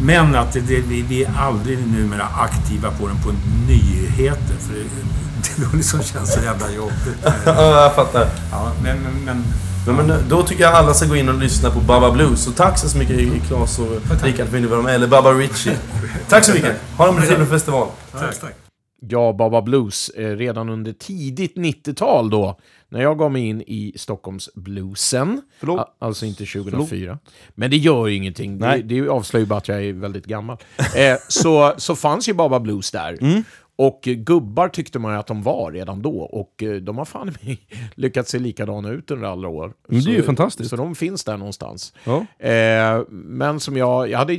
Men 0.02 0.34
att 0.34 0.52
det, 0.52 0.60
det, 0.60 0.80
vi, 0.80 1.02
vi 1.02 1.24
är 1.24 1.32
aldrig 1.38 1.78
numera 1.86 2.28
aktiva 2.38 2.90
på 2.90 3.06
den 3.06 3.16
på 3.16 3.32
nyheter. 3.68 4.56
För 4.60 4.74
det, 4.74 5.64
det 5.70 5.76
liksom 5.76 6.02
känns 6.02 6.32
så 6.34 6.40
jävla 6.40 6.70
jobbigt. 6.70 7.18
Ja, 7.44 7.82
jag 7.82 7.94
fattar. 7.94 8.28
Ja, 8.50 8.72
men, 8.82 8.98
men, 8.98 9.24
men 9.24 9.44
Men, 9.86 9.96
men 9.96 10.28
då 10.28 10.42
tycker 10.42 10.62
jag 10.62 10.74
alla 10.74 10.94
ska 10.94 11.06
gå 11.06 11.16
in 11.16 11.28
och 11.28 11.34
lyssna 11.34 11.70
på 11.70 11.80
Baba 11.80 12.10
Blues. 12.10 12.40
Så 12.44 12.50
tack 12.50 12.78
så 12.78 12.98
mycket 12.98 13.46
Claes 13.46 13.78
och 13.78 13.86
Rickard 14.22 14.48
för 14.48 14.56
att 14.56 14.62
ni 14.62 14.66
var 14.66 14.82
med. 14.82 14.94
Eller 14.94 15.06
Baba 15.06 15.30
Richie. 15.30 15.76
Tack 16.28 16.44
så 16.44 16.52
mycket. 16.52 16.76
Ha 16.96 17.08
en 17.08 17.22
trevlig 17.22 17.48
festival. 17.48 17.88
Tack, 18.12 18.40
tack. 18.40 18.63
Ja, 19.08 19.32
Baba 19.32 19.62
Blues, 19.62 20.08
eh, 20.08 20.36
redan 20.36 20.68
under 20.68 20.92
tidigt 20.92 21.56
90-tal 21.56 22.30
då, 22.30 22.58
när 22.88 23.02
jag 23.02 23.18
gav 23.18 23.32
mig 23.32 23.42
in 23.42 23.62
i 23.66 23.92
Stockholms 23.96 24.50
bluesen. 24.54 25.42
Förlåt? 25.58 25.96
Alltså 25.98 26.26
inte 26.26 26.44
2004. 26.46 27.18
Men 27.54 27.70
det 27.70 27.76
gör 27.76 28.06
ju 28.06 28.16
ingenting. 28.16 28.58
Det, 28.58 28.66
Nej. 28.66 28.82
det 28.82 29.08
avslöjar 29.08 29.44
ju 29.44 29.48
bara 29.48 29.58
att 29.58 29.68
jag 29.68 29.84
är 29.84 29.92
väldigt 29.92 30.26
gammal. 30.26 30.56
Eh, 30.78 31.16
så, 31.28 31.74
så 31.76 31.96
fanns 31.96 32.28
ju 32.28 32.32
Baba 32.32 32.60
Blues 32.60 32.90
där. 32.90 33.18
Mm. 33.20 33.44
Och 33.76 34.00
gubbar 34.02 34.68
tyckte 34.68 34.98
man 34.98 35.12
ju 35.12 35.18
att 35.18 35.26
de 35.26 35.42
var 35.42 35.72
redan 35.72 36.02
då. 36.02 36.18
Och 36.20 36.62
eh, 36.62 36.74
de 36.76 36.98
har 36.98 37.04
fan 37.04 37.34
lyckats 37.94 38.30
se 38.30 38.38
likadana 38.38 38.88
ut 38.90 39.10
under 39.10 39.28
alla 39.28 39.48
år. 39.48 39.72
Men 39.88 40.00
det 40.04 40.10
är 40.10 40.14
ju 40.14 40.20
Så- 40.20 40.26
fantastiskt. 40.26 40.70
Så 40.70 40.76
de 40.76 40.94
finns 40.94 41.24
där 41.24 41.36
någonstans. 41.36 41.94
Ja. 42.04 42.26
Eh, 42.48 43.02
men 43.10 43.60
som 43.60 43.76
jag, 43.76 44.10
jag 44.10 44.18
hade, 44.18 44.38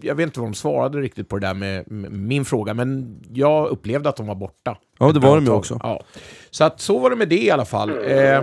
jag 0.00 0.14
vet 0.14 0.24
inte 0.26 0.40
vad 0.40 0.48
de 0.48 0.54
svarade 0.54 1.00
riktigt 1.00 1.28
på 1.28 1.38
det 1.38 1.46
där 1.46 1.54
med, 1.54 1.90
med 1.90 2.12
min 2.12 2.44
fråga, 2.44 2.74
men 2.74 3.16
jag 3.32 3.68
upplevde 3.68 4.08
att 4.08 4.16
de 4.16 4.26
var 4.26 4.34
borta. 4.34 4.76
Ja, 4.98 5.12
det 5.12 5.20
var 5.20 5.34
de 5.36 5.44
ju 5.44 5.50
också. 5.50 5.80
Ja. 5.82 6.02
Så 6.50 6.64
att 6.64 6.80
så 6.80 6.98
var 6.98 7.10
det 7.10 7.16
med 7.16 7.28
det 7.28 7.42
i 7.44 7.50
alla 7.50 7.64
fall. 7.64 7.90
Eh, 7.90 8.42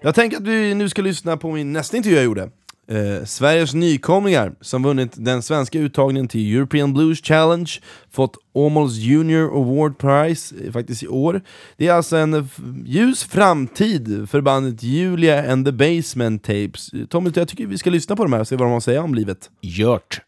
Jag 0.00 0.14
tänker 0.14 0.36
att 0.36 0.42
vi 0.46 0.74
nu 0.74 0.88
ska 0.88 1.02
lyssna 1.02 1.36
på 1.36 1.52
min 1.52 1.72
nästa 1.72 1.96
intervju 1.96 2.16
jag 2.16 2.24
gjorde. 2.24 2.50
Eh, 2.88 3.24
Sveriges 3.24 3.74
nykomlingar 3.74 4.52
som 4.60 4.82
vunnit 4.82 5.12
den 5.16 5.42
svenska 5.42 5.78
uttagningen 5.78 6.28
till 6.28 6.56
European 6.56 6.92
Blues 6.92 7.22
Challenge, 7.22 7.70
fått 8.10 8.36
Åmåls 8.52 8.96
Junior 8.96 9.56
Award 9.56 9.98
Prize 9.98 10.54
eh, 10.64 10.72
faktiskt 10.72 11.02
i 11.02 11.08
år. 11.08 11.40
Det 11.76 11.86
är 11.86 11.92
alltså 11.92 12.16
en 12.16 12.48
ljus 12.84 13.24
framtid 13.24 14.28
för 14.30 14.40
bandet 14.40 14.82
Julia 14.82 15.52
and 15.52 15.66
the 15.66 15.72
Basement 15.72 16.42
Tapes. 16.42 16.92
Eh, 16.92 17.06
Tommy, 17.06 17.30
jag 17.34 17.48
tycker 17.48 17.66
vi 17.66 17.78
ska 17.78 17.90
lyssna 17.90 18.16
på 18.16 18.22
de 18.22 18.32
här 18.32 18.40
och 18.40 18.48
se 18.48 18.56
vad 18.56 18.66
de 18.66 18.70
har 18.70 18.76
att 18.76 18.84
säga 18.84 19.02
om 19.02 19.14
livet. 19.14 19.50
Gjort. 19.60 20.20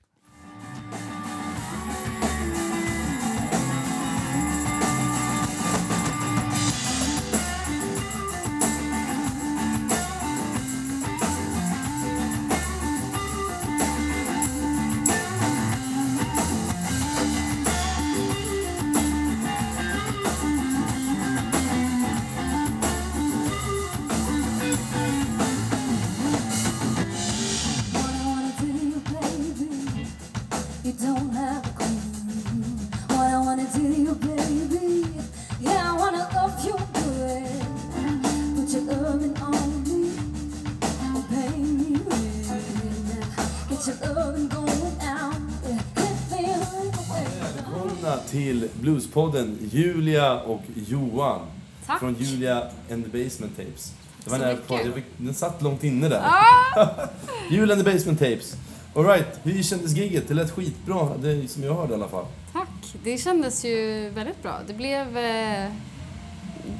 Bluespodden, 49.28 49.70
Julia 49.72 50.40
och 50.40 50.62
Johan. 50.74 51.40
Tack. 51.86 52.00
Från 52.00 52.16
Julia 52.18 52.62
and 52.92 53.04
the 53.04 53.24
Basement 53.24 53.56
Tapes. 53.56 53.92
Det 54.24 54.30
var 54.30 54.38
nära 54.38 54.56
på, 54.56 54.74
jag 54.74 54.94
fick, 54.94 55.04
den 55.16 55.34
satt 55.34 55.62
långt 55.62 55.84
inne 55.84 56.08
där. 56.08 56.22
Ah! 56.24 56.88
Julia 57.50 57.74
and 57.74 57.84
the 57.84 57.92
Basement 57.92 58.18
Tapes. 58.18 58.56
Alright, 58.94 59.40
hur 59.42 59.62
kändes 59.62 59.92
giget? 59.92 60.28
Det 60.28 60.34
lät 60.34 60.50
skitbra, 60.50 61.16
det 61.16 61.48
som 61.48 61.62
jag 61.64 61.74
hörde 61.74 61.92
i 61.92 61.94
alla 61.94 62.08
fall. 62.08 62.24
Tack. 62.52 62.96
Det 63.04 63.18
kändes 63.18 63.64
ju 63.64 64.08
väldigt 64.10 64.42
bra. 64.42 64.58
Det 64.66 64.74
blev... 64.74 65.18
Eh, 65.18 65.72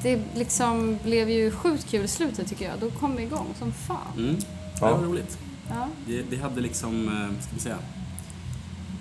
det 0.03 0.21
liksom 0.35 0.99
blev 1.03 1.29
ju 1.29 1.51
sjukt 1.51 1.89
kul 1.89 2.05
i 2.05 2.07
slutet 2.07 2.47
tycker 2.47 2.65
jag. 2.65 2.79
Då 2.79 2.89
kom 2.99 3.15
vi 3.15 3.23
igång 3.23 3.47
som 3.59 3.71
fan. 3.71 3.97
Mm. 4.17 4.35
Ja. 4.81 4.87
Det 4.87 4.93
var 4.93 5.03
roligt. 5.03 5.37
Ja. 5.69 5.87
Vi, 6.05 6.25
vi 6.29 6.37
hade 6.37 6.61
liksom, 6.61 7.07
eh, 7.07 7.43
ska 7.43 7.55
vi 7.55 7.59
säga, 7.59 7.77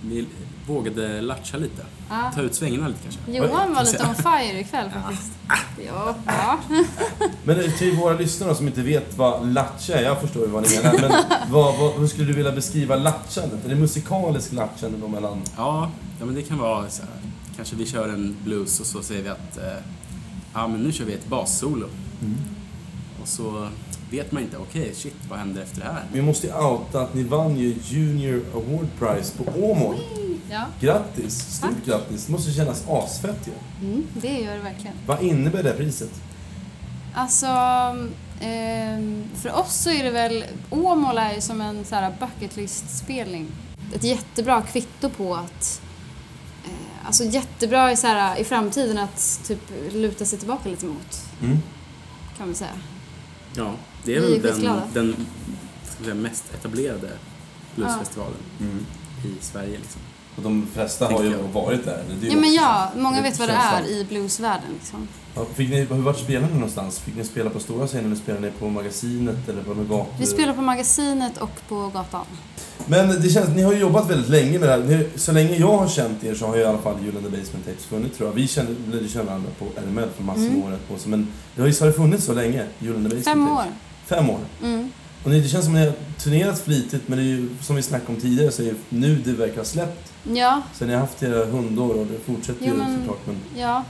vi 0.04 0.26
vågade 0.68 1.20
latcha 1.20 1.56
lite. 1.56 1.82
Ja. 2.10 2.32
Ta 2.34 2.42
ut 2.42 2.54
svängarna 2.54 2.88
lite 2.88 3.00
kanske. 3.02 3.20
Johan 3.32 3.74
var 3.74 3.84
lite 3.84 4.06
on 4.06 4.14
fire 4.14 4.60
ikväll 4.60 4.90
faktiskt. 4.90 5.32
Ja. 5.86 6.14
ja. 6.26 6.58
Men 7.44 7.60
eh, 7.60 7.70
till 7.70 7.96
våra 7.96 8.14
lyssnare 8.14 8.54
som 8.54 8.66
inte 8.66 8.82
vet 8.82 9.16
vad 9.16 9.46
latcha 9.52 9.94
är, 9.94 10.02
jag 10.02 10.20
förstår 10.20 10.42
ju 10.42 10.48
vad 10.48 10.62
ni 10.62 10.76
menar, 10.76 10.98
men 11.00 11.12
vad, 11.52 11.78
vad, 11.78 11.92
hur 11.92 12.06
skulle 12.06 12.26
du 12.26 12.32
vilja 12.32 12.52
beskriva 12.52 12.96
latchandet? 12.96 13.64
Är 13.64 13.68
det 13.68 13.74
musikalisk 13.74 14.52
latchande 14.52 14.98
då 14.98 15.08
mellan... 15.08 15.42
Ja, 15.56 15.90
ja 16.18 16.26
men 16.26 16.34
det 16.34 16.42
kan 16.42 16.58
vara 16.58 16.90
så 16.90 17.02
här. 17.02 17.30
Kanske 17.56 17.76
vi 17.76 17.86
kör 17.86 18.08
en 18.08 18.36
blues 18.44 18.80
och 18.80 18.86
så 18.86 19.02
säger 19.02 19.22
vi 19.22 19.28
att 19.28 19.58
eh, 19.58 19.64
ja, 20.54 20.68
men 20.68 20.82
nu 20.82 20.92
kör 20.92 21.04
vi 21.04 21.12
ett 21.12 21.26
bassolo. 21.26 21.86
Mm. 22.22 22.38
Och 23.22 23.28
så 23.28 23.68
vet 24.10 24.32
man 24.32 24.42
inte, 24.42 24.56
okej 24.56 24.94
shit, 24.94 25.14
vad 25.30 25.38
händer 25.38 25.62
efter 25.62 25.80
det 25.80 25.86
här? 25.86 26.04
Vi 26.12 26.22
måste 26.22 26.46
ju 26.46 26.52
outa 26.52 27.00
att 27.00 27.14
ni 27.14 27.22
vann 27.22 27.56
ju 27.56 27.76
Junior 27.84 28.42
Award 28.54 28.86
Prize 28.98 29.32
på 29.36 29.62
Åmål. 29.62 29.96
Ja. 30.50 30.64
Grattis! 30.80 31.56
Stort 31.56 31.84
grattis! 31.86 32.26
Det 32.26 32.32
måste 32.32 32.52
kännas 32.52 32.84
asfett 32.88 33.46
ju. 33.48 33.86
Mm, 33.88 34.06
det 34.14 34.38
gör 34.40 34.54
det 34.54 34.60
verkligen. 34.62 34.96
Vad 35.06 35.22
innebär 35.22 35.62
det 35.62 35.72
priset? 35.72 36.10
Alltså, 37.14 37.46
ehm, 38.40 39.24
för 39.34 39.52
oss 39.58 39.74
så 39.74 39.90
är 39.90 40.04
det 40.04 40.10
väl... 40.10 40.44
Åmål 40.70 41.18
är 41.18 41.34
ju 41.34 41.40
som 41.40 41.60
en 41.60 41.84
så 41.84 41.94
här 41.94 42.14
bucket 42.20 42.56
list-spelning. 42.56 43.46
Ett 43.94 44.04
jättebra 44.04 44.62
kvitto 44.62 45.08
på 45.10 45.34
att... 45.34 45.80
Eh, 46.64 47.06
alltså 47.06 47.24
jättebra 47.24 47.92
i, 47.92 47.96
så 47.96 48.06
här, 48.06 48.38
i 48.40 48.44
framtiden 48.44 48.98
att 48.98 49.40
typ 49.46 49.60
luta 49.92 50.24
sig 50.24 50.38
tillbaka 50.38 50.68
lite 50.68 50.86
mot, 50.86 51.22
Mm. 51.42 51.58
kan 52.38 52.46
man 52.46 52.54
säga. 52.54 52.70
Ja, 53.54 53.72
det 54.04 54.16
är 54.16 54.20
väl 54.20 54.42
den, 54.42 54.80
den 54.94 55.26
säga, 56.02 56.14
mest 56.14 56.44
etablerade 56.54 57.10
bluesfestivalen 57.76 58.36
Mm. 58.60 58.86
i 59.24 59.44
Sverige. 59.44 59.78
Liksom. 59.78 60.00
Och 60.38 60.44
de 60.44 60.66
flesta 60.74 61.06
har 61.06 61.22
ju 61.24 61.34
varit 61.52 61.84
där. 61.84 62.02
Det 62.20 62.26
är 62.26 62.30
ju 62.30 62.36
Ja, 62.36 62.40
men 62.40 62.52
ja, 62.54 62.90
många 62.96 63.22
vet 63.22 63.38
vad 63.38 63.48
det 63.48 63.52
är 63.54 63.86
i 63.88 64.04
bluesvärlden 64.08 64.68
liksom. 64.78 65.08
Ja, 65.34 65.44
fick 65.54 65.70
ni, 65.70 65.76
hur 65.80 66.02
vart 66.02 66.18
spelade 66.18 66.46
ni 66.46 66.54
någonstans? 66.54 66.98
Fick 66.98 67.16
ni 67.16 67.24
spela 67.24 67.50
på 67.50 67.60
stora 67.60 67.86
scenen 67.86 68.04
eller 68.06 68.16
spelade 68.16 68.46
ni 68.46 68.52
på 68.58 68.68
magasinet 68.68 69.48
eller 69.48 69.62
på 69.62 69.74
någon 69.74 69.88
gator? 69.88 70.06
Vi 70.18 70.26
spelar 70.26 70.52
på 70.52 70.62
Magasinet 70.62 71.38
och 71.38 71.50
på 71.68 71.90
Gatan. 71.94 72.24
Men 72.86 73.08
det 73.22 73.28
känns, 73.28 73.48
ni 73.56 73.62
har 73.62 73.72
ju 73.72 73.78
jobbat 73.78 74.10
väldigt 74.10 74.28
länge 74.30 74.58
med 74.58 74.68
det 74.68 74.72
här. 74.72 74.78
Ni, 74.84 75.08
så 75.16 75.32
länge 75.32 75.56
jag 75.56 75.78
har 75.78 75.88
känt 75.88 76.24
er 76.24 76.34
så 76.34 76.46
har 76.46 76.56
ju 76.56 76.62
i 76.62 76.64
alla 76.64 76.78
fall 76.78 76.94
Julen 77.04 77.22
the 77.22 77.28
Basement 77.28 77.66
Tapes 77.66 77.84
funnits 77.84 78.16
tror 78.16 78.28
jag. 78.28 78.34
Vi 78.34 78.46
kände, 78.48 79.08
känna 79.08 79.24
varandra 79.24 79.50
på 79.58 79.64
RML 79.80 80.08
för 80.16 80.22
massor 80.24 80.40
Mm. 80.42 80.60
med 80.60 80.72
år 80.72 80.78
på 80.88 80.98
sig. 80.98 81.10
Men 81.10 81.28
det 81.54 81.60
har 81.60 81.68
ju 81.68 81.74
så 81.74 81.84
har 81.84 81.90
det 81.90 81.96
funnits 81.96 82.24
så 82.24 82.32
länge, 82.32 82.64
Julen 82.78 83.10
the 83.10 83.16
Basement 83.16 83.24
Fem 83.24 83.46
Tapes. 83.48 83.66
år. 83.66 83.72
Fem 84.06 84.30
år. 84.30 84.38
Mm. 84.62 84.90
Och 85.24 85.30
det 85.30 85.48
känns 85.48 85.64
som 85.64 85.74
att 85.74 85.80
ni 85.80 85.86
har 85.86 85.94
turnerat 86.18 86.60
flitigt 86.60 87.08
men 87.08 87.18
det 87.18 87.24
är 87.24 87.26
ju, 87.26 87.48
som 87.62 87.76
vi 87.76 87.82
snackade 87.82 88.12
om 88.14 88.20
tidigare 88.20 88.52
så 88.52 88.62
är 88.62 88.66
det 88.66 88.74
nu 88.88 89.16
det 89.24 89.32
verkar 89.32 89.56
ha 89.56 89.64
släppt. 89.64 90.12
Ja, 90.32 90.62
Så 90.74 90.84
ni 90.86 90.92
har 90.92 91.00
haft 91.00 91.22
era 91.22 91.44
hundår 91.44 91.94
och 91.94 92.06
det 92.06 92.18
fortsätter 92.18 92.66
Jo, 92.66 92.72
ju 92.72 92.78
men- 92.78 92.98
såklart. 92.98 93.26
Men 93.26 93.36
ja. 93.56 93.84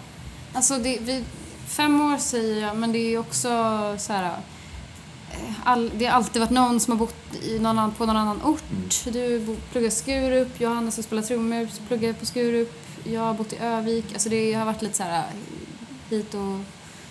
Alltså 0.53 0.79
det, 0.79 0.99
vi, 1.03 1.25
fem 1.67 2.01
år 2.01 2.19
säger 2.19 2.63
jag, 2.67 2.77
men 2.77 2.93
det 2.93 2.99
är 2.99 3.19
också 3.19 3.49
så 3.99 4.13
här... 4.13 4.25
eh, 5.31 5.39
All, 5.65 5.91
det 5.99 6.05
har 6.05 6.13
alltid 6.13 6.41
varit 6.43 6.51
någon 6.51 6.81
som 6.81 6.93
har 6.93 6.99
bott 6.99 7.15
i 7.43 7.59
någon 7.59 7.67
annan, 7.79 7.93
på 7.93 8.07
någon 8.07 8.17
annan 8.17 8.43
ort. 8.43 9.05
Du 9.13 9.41
bo- 9.41 9.57
pluggar 9.73 9.91
Skurup, 9.91 10.61
Johannes 10.61 10.95
som 10.95 11.05
spelar 11.05 11.23
trummor 11.23 11.69
pluggar 11.89 12.13
på 12.13 12.27
Skurup. 12.27 12.73
Jag 13.05 13.21
har 13.21 13.35
bott 13.35 13.53
i 13.53 13.57
Övik. 13.57 14.05
Alltså 14.13 14.29
det 14.29 14.53
har 14.53 14.65
varit 14.67 14.83
lite 14.83 14.97
så 14.97 15.03
här 15.03 15.25
hit 16.11 16.35
och, 16.35 16.59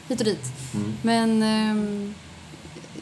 hit 0.08 0.19
och 0.19 0.25
dit. 0.25 0.45
Mm. 0.75 0.93
Men 1.01 1.43
ehm, 1.43 2.13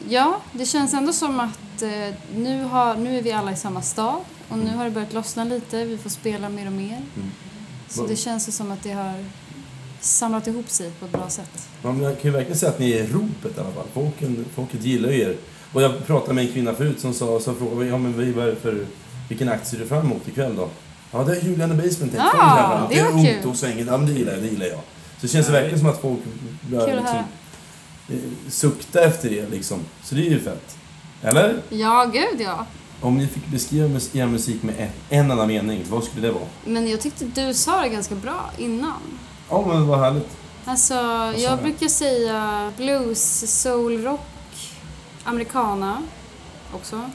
ja, 0.08 0.40
det 0.52 0.66
känns 0.66 0.94
ändå 0.94 1.12
som 1.12 1.40
att 1.40 1.82
eh, 1.82 2.14
nu, 2.36 2.64
har, 2.64 2.96
nu 2.96 3.18
är 3.18 3.22
vi 3.22 3.32
alla 3.32 3.52
i 3.52 3.56
samma 3.56 3.82
stad 3.82 4.20
och 4.48 4.58
nu 4.58 4.76
har 4.76 4.84
det 4.84 4.90
börjat 4.90 5.12
lossna 5.12 5.44
lite. 5.44 5.84
Vi 5.84 5.98
får 5.98 6.10
spela 6.10 6.48
mer 6.48 6.66
och 6.66 6.72
mer. 6.72 6.96
Mm. 7.16 7.30
Så 7.88 8.00
Vad- 8.00 8.10
det 8.10 8.16
känns 8.16 8.48
ju 8.48 8.52
som 8.52 8.70
att 8.70 8.82
det 8.82 8.92
har 8.92 9.24
samlat 10.00 10.46
ihop 10.46 10.70
sig 10.70 10.90
på 10.90 11.06
ett 11.06 11.12
bra 11.12 11.28
sätt. 11.28 11.68
Man 11.82 12.00
kan 12.00 12.16
ju 12.22 12.30
verkligen 12.30 12.58
säga 12.58 12.72
att 12.72 12.78
ni 12.78 12.92
är 12.92 13.06
ropet 13.06 13.56
i 13.56 13.60
alla 13.60 13.70
fall. 13.72 13.86
Folken, 13.94 14.44
folket 14.54 14.84
gillar 14.84 15.10
ju 15.10 15.20
er. 15.20 15.36
Och 15.72 15.82
jag 15.82 16.06
pratade 16.06 16.34
med 16.34 16.46
en 16.46 16.52
kvinna 16.52 16.74
förut 16.74 17.00
som 17.00 17.14
sa, 17.14 17.40
så 17.40 17.54
frågade 17.54 17.86
ja, 17.86 17.98
men 17.98 18.34
vad 18.36 18.48
är 18.48 18.54
för, 18.54 18.86
vilken 19.28 19.48
akt 19.48 19.66
ser 19.66 19.78
du 19.78 19.86
fram 19.86 20.06
emot 20.06 20.28
ikväll 20.28 20.56
då? 20.56 20.68
Ja, 21.12 21.24
det 21.24 21.36
är 21.36 21.40
Julian 21.44 21.70
the 21.70 21.76
Basement 21.76 22.16
Tapes. 22.16 22.30
Ah, 22.34 22.86
det 22.88 22.94
det 22.94 23.00
är 23.00 23.10
ungt 23.10 23.44
och 23.44 23.56
svängigt. 23.56 23.86
Ja, 23.86 23.96
men 23.96 24.06
det 24.06 24.12
gillar 24.12 24.32
jag, 24.32 24.42
det 24.42 24.48
gillar 24.48 24.66
jag. 24.66 24.78
Så 24.78 25.20
det 25.20 25.28
känns 25.28 25.46
det 25.46 25.52
verkligen 25.52 25.78
som 25.78 25.88
att 25.88 26.00
folk 26.00 26.20
börjar 26.70 26.96
liksom, 26.96 27.18
sukta 28.48 29.00
efter 29.00 29.32
er 29.32 29.46
liksom. 29.50 29.80
Så 30.04 30.14
det 30.14 30.20
är 30.26 30.30
ju 30.30 30.40
fett. 30.40 30.76
Eller? 31.22 31.62
Ja, 31.68 32.10
gud 32.12 32.40
ja. 32.40 32.66
Om 33.00 33.18
ni 33.18 33.26
fick 33.26 33.46
beskriva 33.46 33.88
mus- 33.88 34.16
er 34.16 34.26
musik 34.26 34.62
med 34.62 34.74
en, 34.78 34.88
en 35.18 35.30
enda 35.30 35.46
mening, 35.46 35.84
vad 35.90 36.04
skulle 36.04 36.26
det 36.26 36.32
vara? 36.32 36.44
Men 36.64 36.90
jag 36.90 37.00
tyckte 37.00 37.24
du 37.24 37.54
sa 37.54 37.82
det 37.82 37.88
ganska 37.88 38.14
bra 38.14 38.50
innan. 38.58 39.00
Ja, 39.50 39.64
men 39.68 39.86
vad 39.86 39.98
härligt. 39.98 40.28
Alltså, 40.64 40.94
jag 40.94 41.38
jag? 41.40 41.62
brukar 41.62 41.88
säga 41.88 42.72
blues, 42.76 43.50
soul, 43.62 44.02
rock, 44.02 44.26
americana 45.24 46.02
också. 46.72 47.10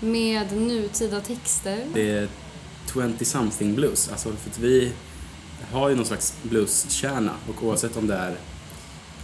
Med 0.00 0.52
nutida 0.56 1.20
texter. 1.20 1.84
Det 1.94 2.10
är 2.10 2.28
20-something 2.92 3.74
blues. 3.74 4.08
Alltså 4.12 4.28
för 4.28 4.50
att 4.50 4.58
vi 4.58 4.92
har 5.72 5.88
ju 5.88 5.96
någon 5.96 6.06
slags 6.06 6.34
blueskärna 6.42 7.32
och 7.48 7.64
oavsett 7.66 7.96
om 7.96 8.06
det 8.06 8.14
är 8.14 8.34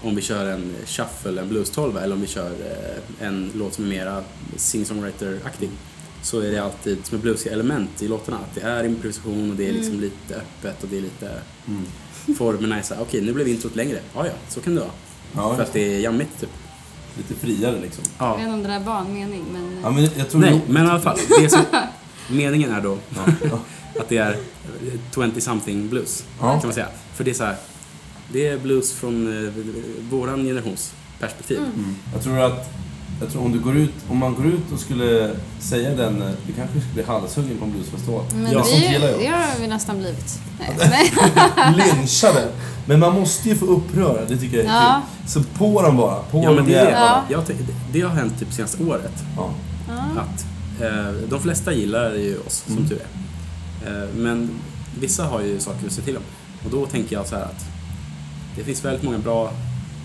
om 0.03 0.15
vi 0.15 0.23
kör 0.23 0.47
en 0.47 0.75
shuffle, 0.87 1.41
en 1.41 1.49
blues 1.49 1.71
12 1.71 1.97
eller 1.97 2.15
om 2.15 2.21
vi 2.21 2.27
kör 2.27 2.51
eh, 2.51 3.27
en 3.27 3.51
låt 3.55 3.75
som 3.75 3.85
är 3.85 3.89
mera 3.89 4.23
singer-songwriter-aktig 4.57 5.69
så 6.23 6.41
är 6.41 6.51
det 6.51 6.59
alltid 6.59 7.07
som 7.07 7.17
ett 7.17 7.23
bluesiga 7.23 7.53
element 7.53 8.03
i 8.03 8.09
låtarna. 8.09 8.39
Att 8.39 8.55
det 8.55 8.61
är 8.61 8.85
improvisation 8.85 9.51
och 9.51 9.57
det 9.57 9.69
är 9.69 9.73
liksom 9.73 9.93
Mm. 9.93 10.01
lite 10.01 10.35
öppet 10.35 10.83
och 10.83 10.89
det 10.89 10.97
är 10.99 11.03
lite 11.03 11.31
Mm. 11.69 11.85
formerna 12.39 12.79
är 12.79 12.83
såhär, 12.83 13.03
okej 13.03 13.21
nu 13.21 13.33
blev 13.33 13.49
introt 13.49 13.77
längre. 13.77 13.99
Ja, 14.15 14.27
ja, 14.27 14.33
så 14.49 14.61
kan 14.61 14.75
det 14.75 14.81
vara. 14.81 14.91
Ja, 15.37 15.55
För 15.57 15.63
att 15.63 15.73
det 15.73 15.95
är 15.95 15.99
jammigt 15.99 16.41
typ. 16.41 16.51
Lite 17.17 17.35
friare 17.35 17.81
liksom. 17.81 18.05
Jag 18.19 18.27
Ja. 18.29 18.33
vet 18.37 18.43
inte 18.43 18.55
om 18.55 18.63
det 18.63 18.69
där 18.69 18.81
var 18.81 18.99
en 19.01 19.13
mening, 19.15 19.45
men... 19.53 19.79
Ja, 19.83 19.91
men 19.91 20.09
jag 20.17 20.31
tror 20.31 20.41
Nej, 20.41 20.61
men 20.69 20.87
i 20.87 20.89
alla 20.91 21.01
fall. 21.01 21.19
Det 21.41 21.49
som, 21.49 21.61
meningen 22.31 22.71
är 22.73 22.81
då 22.83 22.99
att 24.01 24.09
det 24.09 24.17
är 24.17 24.37
20-something 25.15 25.89
blues, 25.89 26.25
Ja. 26.41 26.51
kan 26.61 26.61
man 26.69 26.75
säga. 26.75 26.89
För 27.15 27.25
det 27.25 27.31
är 27.31 27.35
så 27.35 27.45
här, 27.45 27.57
det 28.33 28.47
är 28.49 28.59
blues 28.59 28.93
från 28.93 29.45
eh, 29.47 29.53
våran 30.11 30.45
generations 30.45 30.93
perspektiv. 31.21 31.59
Mm. 31.59 31.97
Jag 32.15 32.23
tror 32.23 32.39
att 32.41 32.71
jag 33.21 33.31
tror 33.33 33.45
om, 33.45 33.53
du 33.53 33.59
går 33.61 33.77
ut, 33.77 33.93
om 34.09 34.17
man 34.19 34.35
går 34.35 34.47
ut 34.47 34.73
och 34.73 34.79
skulle 34.81 35.37
säga 35.59 35.91
den, 35.91 36.23
eh, 36.23 36.29
du 36.47 36.53
kanske 36.53 36.81
skulle 36.81 36.95
bli 36.95 37.03
halshuggen 37.03 37.59
på 37.59 37.65
en 37.65 37.71
bluesfestival. 37.73 38.25
Men 38.35 38.53
ja, 38.53 38.65
vi, 38.73 38.93
gillar 38.93 39.09
jag. 39.09 39.21
det 39.21 39.27
har 39.27 39.61
vi 39.61 39.67
nästan 39.67 39.99
blivit. 39.99 40.39
Lynchade! 41.77 42.49
Men 42.87 43.01
man 43.01 43.15
måste 43.15 43.49
ju 43.49 43.55
få 43.57 43.65
uppröra, 43.67 44.25
det 44.25 44.37
tycker 44.37 44.57
jag 44.57 44.67
är 44.67 44.71
Ja. 44.71 45.03
kul. 45.23 45.29
Så 45.31 45.43
på 45.59 45.83
dem 45.83 45.97
bara, 45.97 46.23
på 46.23 46.39
Ja, 46.39 46.47
dem 46.47 46.57
men 46.57 46.65
det, 46.67 46.75
är, 46.75 46.85
jävlarna. 46.85 47.23
jag, 47.29 47.43
det- 47.47 47.55
det 47.93 48.01
har 48.01 48.11
hänt 48.11 48.39
typ 48.39 48.53
senaste 48.53 48.83
året. 48.85 49.13
Ja. 49.37 49.51
Att 50.17 50.45
eh, 50.83 51.13
de 51.29 51.41
flesta 51.41 51.73
gillar 51.73 52.15
ju 52.15 52.39
oss, 52.47 52.63
som 52.67 52.77
Mm. 52.77 52.89
tur 52.89 52.99
är. 53.87 54.03
Eh, 54.03 54.09
men 54.15 54.51
vissa 55.01 55.25
har 55.25 55.41
ju 55.41 55.61
saker 55.61 55.87
att 55.87 55.93
se 55.93 56.03
till 56.03 56.17
om. 56.17 56.23
Och 56.65 56.71
då 56.71 56.87
tänker 56.87 57.17
jag 57.17 57.27
så 57.27 57.35
här 57.37 57.43
att 57.43 57.65
det 58.57 58.65
finns 58.65 58.85
väldigt 58.85 59.03
många 59.03 59.19
bra 59.19 59.53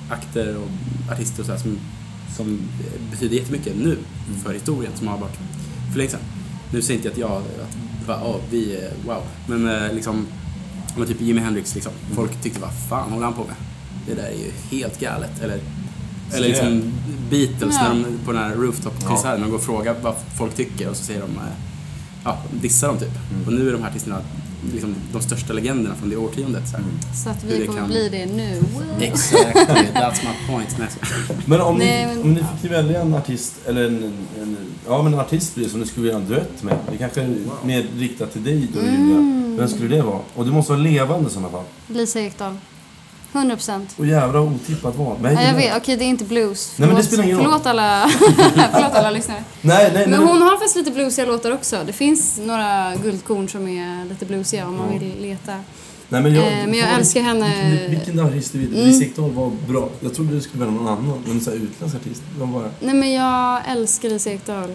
akter 0.09 0.57
och 0.57 0.69
artister 1.13 1.39
och 1.39 1.45
så 1.45 1.51
här 1.51 1.59
som, 1.59 1.77
som 2.35 2.59
betyder 3.11 3.35
jättemycket 3.37 3.73
nu 3.77 3.97
för 4.43 4.53
historien 4.53 4.91
som 4.95 5.07
har 5.07 5.17
varit 5.17 5.37
för 5.91 5.97
länge 5.97 6.09
sedan. 6.09 6.19
Nu 6.73 6.81
säger 6.81 6.97
inte 7.05 7.19
jag 7.19 7.31
att 7.31 7.31
jag, 7.31 7.65
att, 7.67 8.07
va, 8.07 8.19
åh, 8.25 8.35
vi 8.51 8.75
är 8.75 8.91
wow, 9.05 9.21
men 9.47 9.67
eh, 9.69 9.93
liksom, 9.93 10.27
men 10.97 11.07
typ 11.07 11.21
Jimi 11.21 11.41
Hendrix 11.41 11.75
liksom. 11.75 11.91
Folk 12.13 12.41
tyckte 12.41 12.59
vad 12.61 12.71
fan 12.89 13.11
håller 13.11 13.25
han 13.25 13.33
på 13.33 13.43
med? 13.43 13.55
Det 14.07 14.13
där 14.13 14.23
är 14.27 14.37
ju 14.37 14.51
helt 14.79 14.99
galet. 14.99 15.41
Eller, 15.41 15.59
eller 16.33 16.47
liksom 16.47 16.93
Beatles 17.29 17.75
Ja. 17.81 17.93
när 17.93 18.03
de, 18.03 18.17
på 18.25 18.31
den 18.31 18.41
här 18.41 18.55
rooftop-konserten, 18.55 19.39
när 19.39 19.45
de 19.45 19.49
går 19.51 19.57
och 19.57 19.63
frågar 19.63 19.95
vad 20.01 20.15
folk 20.37 20.55
tycker 20.55 20.89
och 20.89 20.95
så 20.95 21.03
säger 21.03 21.21
de, 21.21 21.31
eh, 21.31 21.43
ja, 22.23 22.37
dissar 22.61 22.87
dem 22.87 22.97
typ. 22.97 23.11
Och 23.47 23.53
nu 23.53 23.67
är 23.69 23.73
de 23.73 23.81
här 23.83 23.89
artisterna 23.89 24.21
liksom, 24.73 24.95
de 25.13 25.21
största 25.21 25.53
legenderna 25.53 25.95
från 25.95 26.09
det 26.09 26.15
årtiondet. 26.17 26.69
Så, 26.69 26.77
här. 26.77 26.85
Så 27.23 27.29
att 27.29 27.43
Hur 27.43 27.49
vi 27.49 27.59
det 27.59 27.65
kommer 27.65 27.79
kan- 27.79 27.87
bli 27.89 28.09
det 28.09 28.25
nu. 28.25 28.61
Exactly, 28.99 29.85
that's 29.93 30.19
my 30.23 30.47
point. 30.53 30.77
Men 31.45 31.61
om, 31.61 31.77
Nej, 31.77 32.05
ni, 32.05 32.13
men- 32.15 32.21
om 32.23 32.33
ni 32.33 32.43
fick 32.61 32.71
välja 32.71 33.01
en 33.01 33.13
artist, 33.15 33.53
eller 33.65 33.85
en, 33.85 34.03
en, 34.41 34.57
ja, 34.87 35.01
men 35.03 35.13
en 35.13 35.19
artist 35.19 35.55
blir 35.55 35.65
det 35.65 35.71
som 35.71 35.79
ni 35.79 35.85
skulle 35.87 36.07
göra 36.07 36.17
en 36.17 36.27
duett 36.27 36.63
med. 36.63 36.77
Det 36.91 36.97
kanske 36.97 37.21
är 37.21 37.35
mer 37.65 37.85
riktat 37.97 38.33
till 38.33 38.43
dig 38.43 38.67
då, 38.73 38.79
Mm. 38.79 38.93
Julia. 39.09 39.57
Vem 39.57 39.67
skulle 39.67 39.95
det 39.95 40.01
vara? 40.01 40.19
Och 40.35 40.45
det 40.45 40.51
måste 40.51 40.71
vara 40.71 40.81
levande 40.81 41.29
i 41.29 41.33
sådana 41.33 41.49
fall. 41.49 41.63
Lisa 41.87 42.19
Ekdahl. 42.19 42.53
100 43.39 43.55
procent. 43.55 43.95
Och 43.97 44.05
jävla 44.07 44.41
otippat 44.41 44.95
val. 44.95 45.17
Men 45.21 45.33
Ja, 45.33 45.41
jag 45.41 45.47
gillar- 45.47 45.59
vet, 45.73 45.77
okej 45.83 45.97
det 45.97 46.03
är 46.03 46.07
inte 46.09 46.23
blues. 46.23 46.73
Nej, 46.77 46.87
men 46.87 46.95
det 46.97 47.03
Förlåt- 47.03 47.07
spelar 47.07 47.23
ingen 47.23 47.37
roll. 47.37 47.45
Förlåt 47.45 47.65
alla, 47.65 48.09
förlåt 48.73 48.95
alla 48.95 49.11
lyssnare. 49.11 49.43
Nej, 49.61 49.91
nej, 49.93 50.07
Men 50.07 50.19
nej. 50.19 50.29
hon 50.29 50.41
har 50.41 50.51
faktiskt 50.51 50.75
lite 50.75 50.91
bluesiga 50.91 51.25
låtar 51.27 51.51
också. 51.51 51.83
Det 51.85 51.93
finns 51.93 52.39
några 52.45 52.95
guldkorn 53.03 53.49
som 53.49 53.67
är 53.67 54.05
lite 54.05 54.25
bluesiga 54.25 54.67
om 54.67 54.77
man 54.77 54.99
vill 54.99 55.21
leta. 55.21 55.59
Nej, 56.09 56.21
men 56.21 56.33
jag, 56.35 56.43
Eh, 56.47 56.65
men 56.67 56.73
jag 56.73 56.89
älskar 56.93 57.21
henne. 57.21 57.69
Vilken, 57.71 57.89
vilken 57.91 58.19
artist 58.19 58.51
du 58.53 58.59
vill. 58.59 58.73
Mm. 58.73 58.85
Lisa 58.87 59.03
Ekdahl 59.03 59.31
var 59.31 59.51
bra. 59.67 59.89
Jag 59.99 60.13
trodde 60.13 60.33
du 60.33 60.41
skulle 60.41 60.65
välja 60.65 60.81
någon 60.81 60.87
annan. 60.87 61.23
Men 61.27 61.41
så 61.41 61.49
här 61.49 61.57
utländsk 61.57 61.95
artist. 61.97 62.21
De 62.39 62.53
bara, 62.53 62.69
Nej 62.79 62.93
men 62.95 63.11
jag 63.13 63.61
älskar 63.71 64.09
Lisa 64.09 64.31
Ekdahl. 64.31 64.69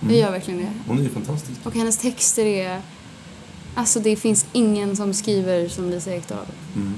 Jag 0.00 0.10
Mm. 0.10 0.20
gör 0.20 0.30
verkligen 0.30 0.60
det. 0.60 0.68
hon 0.88 0.98
är 0.98 1.02
ju 1.02 1.08
fantastisk. 1.08 1.60
Och 1.64 1.74
hennes 1.74 1.98
texter 1.98 2.46
är... 2.46 2.80
Alltså 3.74 4.00
det 4.00 4.16
finns 4.16 4.46
ingen 4.52 4.96
som 4.96 5.14
skriver 5.14 5.68
som 5.68 5.90
Lisa 5.90 6.14
Ekdahl. 6.14 6.38
Mm. 6.76 6.94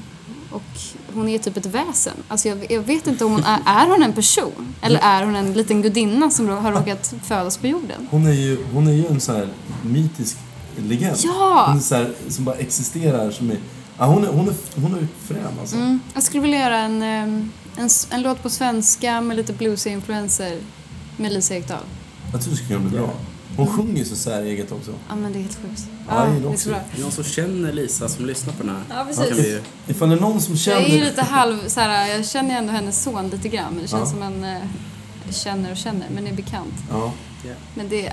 Och 0.56 1.14
hon 1.14 1.28
är 1.28 1.38
typ 1.38 1.56
ett 1.56 1.66
väsen. 1.66 2.12
Alltså 2.28 2.48
jag, 2.48 2.66
jag 2.72 2.80
vet 2.80 3.06
inte 3.06 3.24
om 3.24 3.32
hon 3.32 3.44
är... 3.44 3.58
Är 3.66 3.86
hon 3.86 4.02
en 4.02 4.12
person? 4.12 4.74
Eller 4.82 5.00
är 5.02 5.24
hon 5.24 5.36
en 5.36 5.52
liten 5.52 5.82
gudinna 5.82 6.30
som 6.30 6.48
har 6.48 6.72
råkat 6.72 7.14
födas 7.24 7.56
på 7.56 7.66
jorden? 7.66 8.08
Hon 8.10 8.26
är 8.26 8.32
ju, 8.32 8.64
hon 8.72 8.86
är 8.88 8.92
ju 8.92 9.06
en 9.06 9.20
sån 9.20 9.34
här 9.36 9.48
mytisk 9.82 10.36
legend. 10.76 11.16
Ja! 11.24 11.64
Hon 11.68 11.76
är 11.76 11.80
så 11.80 11.94
här, 11.94 12.12
som 12.28 12.44
bara 12.44 12.56
existerar. 12.56 13.30
Som 13.30 13.50
är, 13.50 13.58
ja, 13.98 14.04
hon, 14.06 14.24
är, 14.24 14.28
hon, 14.28 14.48
är, 14.48 14.54
hon 14.80 14.94
är 14.94 15.06
frän 15.28 15.58
alltså. 15.60 15.76
Mm. 15.76 16.00
Jag 16.14 16.22
skulle 16.22 16.42
vilja 16.42 16.58
göra 16.58 16.78
en, 16.78 17.02
ehm, 17.02 17.52
en, 17.76 17.86
s- 17.86 18.08
en 18.10 18.22
låt 18.22 18.42
på 18.42 18.50
svenska 18.50 19.20
med 19.20 19.36
lite 19.36 19.52
bluesiga 19.52 19.92
influenser 19.94 20.58
med 21.16 21.32
Lisa 21.32 21.54
Ekdahl. 21.54 21.78
Jag 22.32 22.40
tror 22.42 22.50
det 22.50 22.56
skulle 22.56 22.78
kunna 22.78 22.88
bli 22.90 22.98
bra. 22.98 23.10
Hon 23.56 23.66
sjunger 23.66 23.98
ju 23.98 24.04
så 24.04 24.16
säreget 24.16 24.72
också. 24.72 24.90
Ja 25.08 25.16
men 25.16 25.32
det 25.32 25.38
är 25.38 25.42
helt 25.42 25.54
sjukt. 25.62 25.82
Ja, 26.08 26.26
jag 26.32 26.42
det 26.42 26.48
är 26.52 26.56
så 26.56 26.68
bra. 26.68 26.78
Är 26.78 26.82
det 26.96 27.02
någon 27.02 27.12
som 27.12 27.24
känner 27.24 27.72
Lisa 27.72 28.08
som 28.08 28.26
lyssnar 28.26 28.52
på 28.52 28.62
den 28.62 28.76
här? 28.76 28.82
Ja, 28.98 29.04
precis. 29.08 29.28
Kan 29.28 29.36
vi- 29.36 29.60
Ifall 29.92 30.08
det 30.08 30.14
är 30.14 30.20
någon 30.20 30.40
som 30.40 30.54
Jag 30.54 30.60
känner... 30.60 30.80
är 30.80 30.88
ju 30.98 31.04
lite 31.04 31.22
halv, 31.22 31.58
så 31.68 31.80
här, 31.80 32.08
jag 32.16 32.26
känner 32.26 32.50
ju 32.50 32.56
ändå 32.56 32.72
hennes 32.72 33.02
son 33.02 33.28
lite 33.28 33.48
grann. 33.48 33.72
Men 33.72 33.82
det 33.82 33.88
känns 33.88 34.02
Ja. 34.02 34.06
som 34.06 34.22
en, 34.22 34.44
eh, 34.44 34.62
känner 35.30 35.70
och 35.70 35.76
känner, 35.76 36.06
men 36.14 36.26
är 36.26 36.32
bekant. 36.32 36.74
Ja. 36.90 37.12
Men 37.74 37.88
det, 37.88 38.06
äh, 38.06 38.12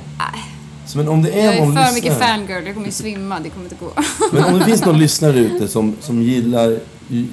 Så 0.87 0.97
men 0.97 1.07
om 1.07 1.23
det 1.23 1.31
är 1.31 1.45
jag 1.45 1.55
är 1.55 1.59
för 1.65 1.93
mycket 1.93 2.11
lyssnare- 2.11 2.19
fangirl, 2.37 2.65
jag 2.65 2.73
kommer 2.73 2.87
ju 2.87 2.93
svimma, 2.93 3.39
det 3.39 3.49
kommer 3.49 3.65
inte 3.65 3.75
gå. 3.79 3.91
Men 4.31 4.43
om 4.43 4.59
det 4.59 4.65
finns 4.65 4.85
någon 4.85 4.99
lyssnare 4.99 5.39
ute 5.39 5.67
som, 5.67 5.95
som 5.99 6.21
gillar 6.21 6.79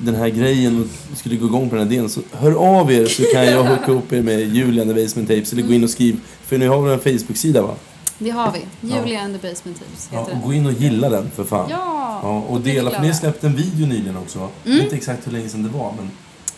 den 0.00 0.14
här 0.14 0.28
grejen 0.28 0.80
och 1.12 1.18
skulle 1.18 1.36
gå 1.36 1.46
igång 1.46 1.68
på 1.70 1.76
den 1.76 1.86
här 1.88 1.94
idén 1.94 2.08
så 2.08 2.20
hör 2.32 2.52
av 2.52 2.92
er 2.92 3.06
så 3.06 3.22
kan 3.22 3.44
jag 3.46 3.64
hooka 3.64 3.92
upp 3.92 4.12
er 4.12 4.22
med 4.22 4.40
Julian 4.56 4.88
the 4.88 4.94
Basement 4.94 5.28
Tapes 5.28 5.52
eller 5.52 5.62
gå 5.62 5.72
in 5.72 5.84
och 5.84 5.90
skriv. 5.90 6.20
För 6.46 6.58
ni 6.58 6.66
har 6.66 6.82
väl 6.82 6.92
en 6.92 7.18
Facebook-sida 7.18 7.62
va? 7.62 7.74
Det 8.22 8.30
har 8.30 8.52
vi. 8.52 8.64
Ja. 8.80 8.96
Julia 8.96 9.20
and 9.22 9.40
the 9.40 9.48
Basement 9.48 9.82
Ja, 10.12 10.18
heter 10.18 10.32
och 10.32 10.38
den. 10.38 10.40
gå 10.48 10.52
in 10.52 10.66
och 10.66 10.72
gilla 10.72 11.08
den 11.08 11.30
för 11.30 11.44
fan. 11.44 11.66
Ja, 11.70 12.20
ja 12.22 12.38
och 12.48 12.60
dela, 12.60 12.90
för 12.90 13.00
ni 13.00 13.06
har 13.06 13.14
släppt 13.14 13.44
en 13.44 13.56
video 13.56 13.86
nyligen 13.86 14.16
också 14.16 14.38
Mm. 14.38 14.50
vet 14.64 14.84
inte 14.84 14.96
exakt 14.96 15.26
hur 15.26 15.32
länge 15.32 15.48
sedan 15.48 15.62
det 15.62 15.68
var 15.68 15.92
men... 15.96 16.10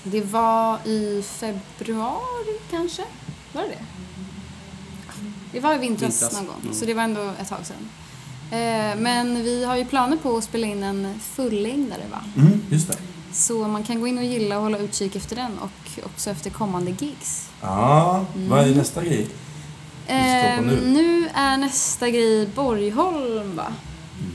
Det 0.05 0.21
var 0.21 0.79
i 0.87 1.23
februari 1.27 2.59
kanske? 2.71 3.03
Var 3.53 3.63
det 3.63 3.69
det? 3.69 3.79
Det 5.53 5.61
var 5.61 5.75
i 5.75 5.79
vintras, 5.79 6.13
Vintras, 6.23 6.33
någon 6.33 6.47
gång, 6.47 6.57
mm. 6.63 6.75
så 6.75 6.85
det 6.85 6.95
var 6.95 7.03
ändå 7.03 7.31
ett 7.41 7.49
tag 7.49 7.59
sedan. 7.63 7.89
Eh, 8.51 8.97
men 9.01 9.43
vi 9.43 9.65
har 9.65 9.77
ju 9.77 9.85
planer 9.85 10.17
på 10.17 10.37
att 10.37 10.45
spela 10.45 10.67
in 10.67 10.83
en 10.83 11.21
fullängdare 11.21 12.03
va? 12.11 12.25
Mm, 12.37 12.61
just 12.71 12.89
det. 12.89 12.97
Så 13.33 13.69
man 13.69 13.83
kan 13.83 14.01
gå 14.01 14.07
in 14.07 14.19
och 14.19 14.25
gilla 14.25 14.57
och 14.57 14.63
hålla 14.63 14.79
utkik 14.79 15.17
efter 15.17 15.37
den 15.37 15.59
och 15.59 16.05
också 16.05 16.31
efter 16.31 16.51
kommande 16.51 16.91
gigs. 16.91 17.49
Ja, 17.61 18.25
vad 18.35 18.59
är 18.59 18.65
Mm. 18.65 18.79
nästa 18.79 19.05
grej? 19.05 19.27
Eh, 20.07 20.61
nu. 20.63 20.81
nu 20.87 21.29
är 21.35 21.57
nästa 21.57 22.11
grej 22.11 22.47
Borgholm 22.55 23.57
va? 23.57 23.73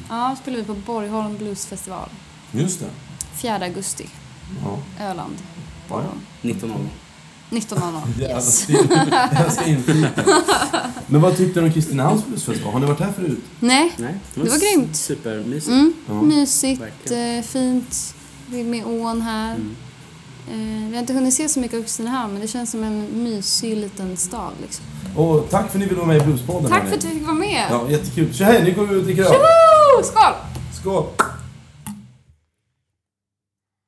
Ja, 0.10 0.36
spelar 0.42 0.58
vi 0.58 0.64
på 0.64 0.74
Borgholm 0.74 1.38
Bluesfestival. 1.38 2.10
Just 2.52 2.80
det. 2.80 2.86
4 3.42 3.56
augusti. 3.66 4.10
Ja. 4.64 5.06
Öland. 5.06 5.36
Ja. 5.90 6.04
19 6.42 6.72
år. 6.72 6.78
19.00. 7.50 8.02
Jävla 8.20 8.36
Yes. 8.36 8.58
stil. 8.62 8.88
Jag 9.32 9.54
ska 9.54 9.66
inflika. 9.66 10.10
Men 11.08 11.22
vad 11.22 11.38
tyckte 11.38 11.60
du 11.60 11.66
om 11.66 11.74
Kristinehamns 11.74 12.26
bluesfestival? 12.26 12.74
Har 12.74 12.80
ni 12.80 12.86
varit 12.86 13.00
här 13.00 13.12
förut? 13.12 13.44
Nej, 13.60 13.92
Nej, 13.98 14.16
det 14.36 14.50
var 14.50 14.76
grymt. 14.76 14.96
Supermysigt. 14.96 15.68
Mm, 15.68 15.94
Ja. 16.08 16.22
mysigt, 16.22 16.82
Verkligen. 16.82 17.38
eh, 17.38 17.44
fint. 17.44 18.16
Det 18.48 18.60
är 18.60 18.64
med 18.64 18.86
ån 18.86 19.22
här. 19.22 19.56
Mm. 19.56 19.76
Eh, 20.50 20.90
vi 20.90 20.94
har 20.94 21.00
inte 21.00 21.14
hunnit 21.14 21.34
se 21.34 21.50
så 21.50 21.60
mycket 21.60 21.78
av 21.78 21.82
Kristinehamn 21.82 22.34
men 22.34 22.42
det 22.42 22.48
känns 22.48 22.72
som 22.72 22.84
en 22.84 23.24
mysig 23.24 23.78
liten 23.78 24.18
stad. 24.18 24.54
Liksom. 24.62 24.86
Och 25.16 25.50
tack 25.50 25.72
för 25.72 25.78
att 25.78 25.80
ni 25.80 25.86
ville 25.86 25.96
vara 25.96 26.08
med 26.08 26.22
i 26.22 26.26
Bluespodden. 26.26 26.72
Tack 26.72 26.88
för 26.88 26.96
att 26.98 27.04
vi 27.04 27.10
fick 27.10 27.24
vara 27.24 27.36
med! 27.36 27.68
Ja, 27.70 27.90
jättekul. 27.90 28.34
Så 28.34 28.44
här, 28.44 28.64
nu 28.64 28.74
går 28.74 28.86
vi 28.86 28.96
ut 28.96 29.00
och 29.00 29.06
dricker 29.06 29.24
öl. 29.24 30.04
Skål! 30.04 30.34
Skål! 30.82 31.06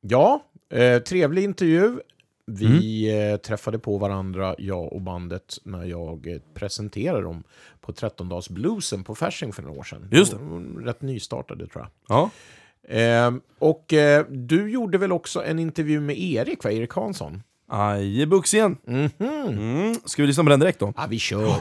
Ja, 0.02 0.44
eh, 0.74 1.00
trevlig 1.02 1.44
intervju. 1.44 2.00
Vi 2.46 3.10
eh, 3.32 3.38
träffade 3.38 3.80
på 3.80 3.98
varandra, 3.98 4.56
jag 4.58 4.94
och 4.94 5.02
bandet, 5.02 5.58
när 5.64 5.84
jag 5.86 6.28
eh, 6.28 6.40
presenterade 6.54 7.22
dem 7.22 7.44
på 7.82 7.92
13-dagsbluesen 7.92 9.04
på 9.04 9.16
Fasching 9.16 9.54
för 9.54 9.64
några 9.64 9.80
år 9.80 9.84
sedan. 9.84 10.08
Just 10.12 10.32
det. 10.32 10.38
De 10.38 10.80
Rätt 10.86 11.02
nystartade 11.02 11.68
tror 11.68 11.84
jag. 11.84 12.18
Ja. 12.18 12.30
Eh, 12.90 13.32
och 13.60 13.94
eh, 13.94 14.26
du 14.30 14.72
gjorde 14.72 14.98
väl 14.98 15.12
också 15.12 15.44
en 15.44 15.60
intervju 15.60 16.00
med 16.00 16.20
Erik, 16.20 16.64
va? 16.64 16.72
Erik 16.72 16.94
Hansson? 16.94 17.44
Ajebuxen. 17.72 18.78
Mhm. 18.88 19.10
Mm. 19.20 19.96
Ska 20.06 20.22
vi 20.24 20.28
lyssna 20.28 20.44
på 20.44 20.50
den 20.50 20.60
direkt 20.60 20.80
då? 20.80 20.94
Ja, 20.98 21.06
vi 21.10 21.20
kör. 21.20 21.56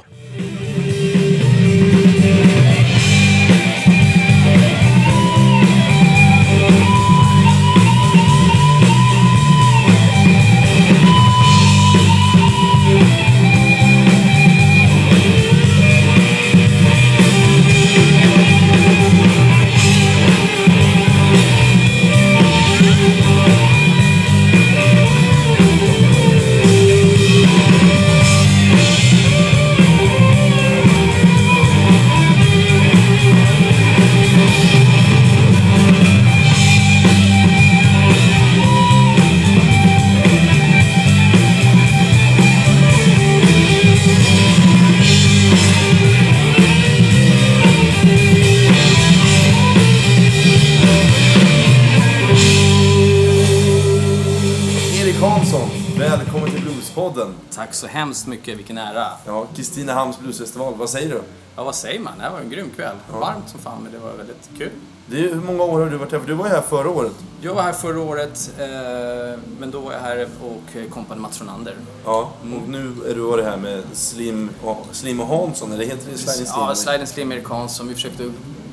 Så 57.79 57.87
hemskt 57.87 58.27
mycket, 58.27 58.59
vilken 58.59 58.79
ära. 58.79 59.07
Ja, 59.27 59.47
Kristinehamns 59.57 60.19
bluesfestival, 60.19 60.75
vad 60.75 60.91
säger 60.91 61.09
du? 61.09 61.23
Ja, 61.57 61.65
vad 61.65 61.75
säger 61.75 62.01
man? 62.01 62.13
Det 62.19 62.25
här 62.25 62.31
var 62.31 62.41
en 62.41 62.51
grym 62.51 62.71
kväll. 62.77 62.97
Varmt 63.13 63.49
som 63.49 63.61
fan, 63.61 63.83
men 63.83 63.93
det 63.93 63.99
var 63.99 64.13
väldigt 64.13 64.51
kul. 64.59 64.71
Det 65.07 65.21
är, 65.21 65.35
hur 65.35 65.41
många 65.41 65.63
år 65.63 65.81
har 65.81 65.91
du 65.91 65.97
varit 65.97 66.13
här? 66.13 66.19
För 66.19 66.27
du 66.27 66.35
var 66.35 66.47
ju 66.47 66.53
här 66.53 66.63
förra 66.63 66.91
året. 66.91 67.13
Jag 67.41 67.55
var 67.55 67.63
här 67.63 67.73
förra 67.73 68.01
året, 68.01 68.51
eh, 68.59 69.41
men 69.61 69.71
då 69.71 69.81
var 69.81 69.93
jag 69.93 70.01
här 70.01 70.29
och 70.43 70.91
kompade 70.91 71.21
Mats 71.21 71.41
Ronander. 71.41 71.77
Ja, 72.05 72.33
och 72.43 72.69
nu 72.69 72.93
är 73.11 73.15
du 73.15 73.21
varit 73.21 73.45
här 73.45 73.57
med 73.57 73.83
Slim 73.93 74.51
och, 74.65 74.87
Slim 74.93 75.21
och 75.21 75.27
Hansson, 75.27 75.73
eller 75.73 75.85
heter 75.85 76.11
det 76.13 76.19
Sliding 76.19 76.47
Slim? 76.47 76.63
Ja, 76.69 76.75
Sliden 76.75 77.07
Slim 77.07 77.33
Erik 77.33 77.49
Hansson. 77.49 77.89
Vi 77.89 77.95
försökte 77.95 78.33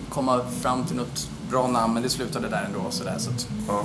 komma 0.10 0.42
fram 0.62 0.86
till 0.86 0.96
något 0.96 1.30
bra 1.50 1.68
namn, 1.68 1.94
men 1.94 2.04
det 2.04 2.10
slutade 2.10 2.48
där 2.48 2.64
ändå. 2.66 2.92
Så 2.92 3.04
där, 3.04 3.18
så 3.18 3.30
att... 3.30 3.48
Ja. 3.68 3.82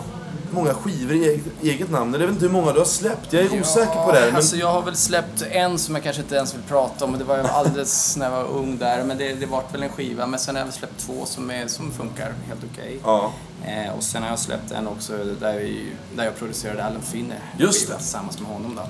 Många 0.50 0.74
skivor 0.74 1.16
i 1.16 1.28
eget, 1.28 1.44
eget 1.62 1.90
namn. 1.90 2.12
Jag 2.12 2.20
vet 2.20 2.30
inte 2.30 2.44
hur 2.44 2.52
många 2.52 2.72
du 2.72 2.78
har 2.78 2.86
släppt. 2.86 3.32
Jag 3.32 3.42
är 3.42 3.60
osäker 3.60 4.04
på 4.04 4.12
det. 4.12 4.26
Men... 4.26 4.36
Alltså 4.36 4.56
jag 4.56 4.72
har 4.72 4.82
väl 4.82 4.96
släppt 4.96 5.42
en 5.50 5.78
som 5.78 5.94
jag 5.94 6.04
kanske 6.04 6.22
inte 6.22 6.34
ens 6.34 6.54
vill 6.54 6.62
prata 6.62 7.04
om. 7.04 7.18
Det 7.18 7.24
var 7.24 7.38
alldeles 7.38 8.16
när 8.16 8.30
jag 8.30 8.32
var 8.32 8.44
ung 8.44 8.78
där. 8.78 9.04
Men 9.04 9.18
det, 9.18 9.34
det 9.34 9.46
vart 9.46 9.74
väl 9.74 9.82
en 9.82 9.88
skiva. 9.88 10.26
Men 10.26 10.40
sen 10.40 10.54
har 10.54 10.60
jag 10.60 10.66
väl 10.66 10.74
släppt 10.74 10.98
två 10.98 11.26
som, 11.26 11.50
är, 11.50 11.66
som 11.66 11.90
funkar 11.90 12.34
helt 12.48 12.60
okej. 12.72 12.98
Ja. 13.04 13.32
Eh, 13.64 13.92
och 13.96 14.02
sen 14.02 14.22
har 14.22 14.30
jag 14.30 14.38
släppt 14.38 14.72
en 14.72 14.88
också 14.88 15.12
där, 15.40 15.58
vi, 15.58 15.92
där 16.16 16.24
jag 16.24 16.36
producerade 16.36 16.84
Alan 16.84 17.02
Finne. 17.02 17.36
Just 17.58 17.88
det. 17.88 17.96
Tillsammans 17.96 18.40
med 18.40 18.48
honom 18.48 18.74
då. 18.76 18.82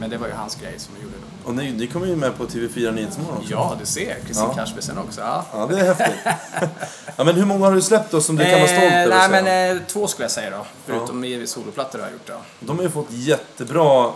Men 0.00 0.10
det 0.10 0.16
var 0.16 0.26
ju 0.26 0.32
hans 0.32 0.54
grej 0.54 0.74
som 0.76 0.94
jag 0.94 1.02
gjorde 1.04 1.16
då. 1.16 1.27
Och 1.48 1.54
ni, 1.54 1.72
ni 1.72 1.86
kommer 1.86 2.06
ju 2.06 2.16
med 2.16 2.36
på 2.38 2.46
TV4 2.46 2.92
Nyhetsmorgon 2.92 3.36
också. 3.36 3.50
Ja, 3.50 3.76
du 3.80 3.86
ser. 3.86 4.14
Kristin 4.14 4.46
Ja. 4.48 4.54
Cashby 4.54 4.82
sen 4.82 4.98
också. 4.98 5.20
Ja. 5.20 5.44
Ja, 5.52 5.66
det 5.66 5.80
är 5.80 5.84
häftigt. 5.94 6.16
ja, 7.16 7.24
men 7.24 7.34
hur 7.34 7.44
många 7.44 7.66
har 7.66 7.74
du 7.74 7.82
släppt 7.82 8.10
då 8.10 8.20
som 8.20 8.36
du 8.36 8.44
kan 8.44 8.52
vara 8.52 8.66
stolt 8.66 8.92
över? 8.92 9.28
Nej, 9.28 9.42
men 9.42 9.76
eh, 9.76 9.82
två 9.86 10.06
skulle 10.06 10.24
jag 10.24 10.30
säga 10.32 10.50
då. 10.50 10.66
Förutom 10.86 11.24
i 11.24 11.46
soloplattor 11.46 11.98
har 11.98 12.06
jag 12.06 12.12
gjort 12.12 12.26
då. 12.26 12.34
De 12.60 12.76
har 12.76 12.82
ju 12.84 12.90
fått 12.90 13.06
jättebra 13.10 14.04
eh, 14.04 14.12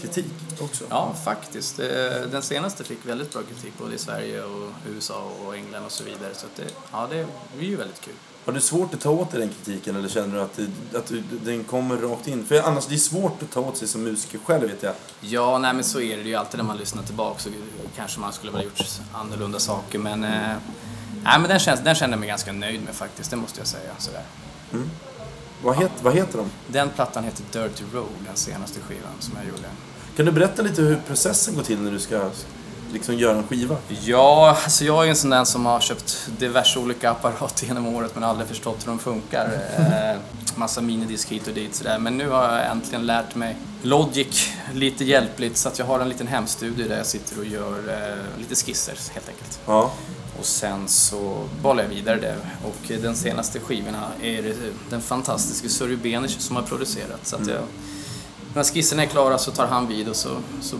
kritik 0.00 0.26
också. 0.60 0.84
Ja, 0.90 1.14
faktiskt. 1.24 1.78
Eh, 1.78 1.86
Den 2.32 2.42
senaste 2.42 2.84
fick 2.84 3.06
väldigt 3.06 3.32
bra 3.32 3.42
kritik 3.42 3.72
både 3.78 3.94
i 3.94 3.98
Sverige 3.98 4.42
och 4.44 4.70
USA 4.88 5.30
och 5.46 5.56
England 5.56 5.84
och 5.84 5.92
så 5.92 6.04
vidare. 6.04 6.34
Så 6.34 6.46
det, 6.56 6.64
ja, 6.92 7.06
det 7.10 7.18
är 7.58 7.64
ju 7.64 7.76
väldigt 7.76 8.00
kul. 8.00 8.14
Har 8.44 8.52
du 8.52 8.60
svårt 8.60 8.94
att 8.94 9.00
ta 9.00 9.10
åt 9.10 9.30
dig 9.30 9.40
den 9.40 9.48
kritiken 9.48 9.96
eller 9.96 10.08
känner 10.08 10.34
du 10.34 10.40
att, 10.40 10.56
det, 10.92 10.98
att 10.98 11.12
den 11.44 11.64
kommer 11.64 11.96
rakt 11.96 12.28
in? 12.28 12.46
För 12.46 12.62
annars, 12.62 12.86
det 12.86 12.94
är 12.94 12.98
svårt 12.98 13.42
att 13.42 13.50
ta 13.50 13.60
åt 13.60 13.76
sig 13.76 13.88
som 13.88 14.02
musiker 14.02 14.38
själv 14.44 14.68
vet 14.68 14.82
jag. 14.82 14.94
Ja, 15.20 15.58
nej 15.58 15.74
men 15.74 15.84
så 15.84 16.00
är 16.00 16.16
det 16.16 16.22
ju 16.22 16.34
alltid 16.34 16.58
när 16.58 16.64
man 16.64 16.76
lyssnar 16.76 17.02
tillbaka 17.02 17.38
så 17.40 17.48
kanske 17.96 18.20
man 18.20 18.32
skulle 18.32 18.52
ha 18.52 18.62
gjort 18.62 18.80
annorlunda 19.12 19.58
saker. 19.58 19.98
Men, 19.98 20.24
eh, 20.24 20.30
nej, 21.24 21.38
men 21.38 21.42
den, 21.42 21.58
känns, 21.58 21.80
den 21.80 21.94
kände 21.94 22.14
jag 22.14 22.20
mig 22.20 22.28
ganska 22.28 22.52
nöjd 22.52 22.84
med 22.84 22.94
faktiskt, 22.94 23.30
det 23.30 23.36
måste 23.36 23.60
jag 23.60 23.66
säga. 23.66 23.90
Sådär. 23.98 24.22
Mm. 24.72 24.90
Vad, 25.64 25.76
het, 25.76 25.92
vad 26.02 26.14
heter 26.14 26.38
de? 26.38 26.50
Den 26.66 26.90
plattan 26.90 27.24
heter 27.24 27.44
Dirty 27.52 27.84
Road, 27.92 28.08
den 28.26 28.36
senaste 28.36 28.80
skivan 28.80 29.12
som 29.20 29.34
jag 29.36 29.46
gjorde. 29.46 29.68
Kan 30.16 30.26
du 30.26 30.32
berätta 30.32 30.62
lite 30.62 30.82
hur 30.82 30.96
processen 31.06 31.54
går 31.54 31.62
till 31.62 31.78
när 31.78 31.90
du 31.90 31.98
ska 31.98 32.30
liksom 32.92 33.14
göra 33.14 33.36
en 33.36 33.46
skiva? 33.46 33.76
Ja, 34.02 34.58
alltså 34.64 34.84
jag 34.84 35.04
är 35.04 35.10
en 35.10 35.16
sån 35.16 35.30
där 35.30 35.44
som 35.44 35.66
har 35.66 35.80
köpt 35.80 36.28
diverse 36.38 36.78
olika 36.78 37.10
apparater 37.10 37.66
genom 37.66 37.86
året 37.86 38.14
men 38.14 38.24
aldrig 38.24 38.48
förstått 38.48 38.86
hur 38.86 38.86
de 38.86 38.98
funkar. 38.98 39.60
Eh, 39.78 40.20
massa 40.56 40.80
minidisk 40.80 41.28
hit 41.28 41.46
och 41.46 41.54
dit 41.54 41.74
sådär. 41.74 41.98
Men 41.98 42.18
nu 42.18 42.28
har 42.28 42.42
jag 42.42 42.70
äntligen 42.70 43.06
lärt 43.06 43.34
mig 43.34 43.56
Logic 43.82 44.50
lite 44.72 45.04
hjälpligt 45.04 45.56
så 45.56 45.68
att 45.68 45.78
jag 45.78 45.86
har 45.86 46.00
en 46.00 46.08
liten 46.08 46.26
hemstudio 46.26 46.88
där 46.88 46.96
jag 46.96 47.06
sitter 47.06 47.38
och 47.38 47.44
gör 47.44 47.78
eh, 47.88 48.38
lite 48.38 48.54
skisser 48.54 48.98
helt 49.14 49.28
enkelt. 49.28 49.58
Ja. 49.66 49.92
Och 50.38 50.44
sen 50.46 50.88
så 50.88 51.48
bollar 51.62 51.82
jag 51.82 51.90
vidare 51.90 52.20
det. 52.20 52.36
Och 52.64 52.88
den 53.02 53.16
senaste 53.16 53.60
skivorna 53.60 54.08
är 54.22 54.42
det 54.42 54.54
den 54.90 55.00
fantastiska 55.02 55.68
Surry 55.68 55.96
Benisch 55.96 56.40
som 56.40 56.56
har 56.56 56.62
producerat. 56.62 57.26
Så 57.26 57.36
att 57.36 57.42
Mm. 57.42 57.54
jag, 57.54 57.64
när 58.54 58.64
skisserna 58.64 59.02
är 59.02 59.06
klara 59.06 59.38
så 59.38 59.50
tar 59.50 59.66
han 59.66 59.86
vid 59.88 60.08
och 60.08 60.16
så, 60.16 60.28
så 60.62 60.76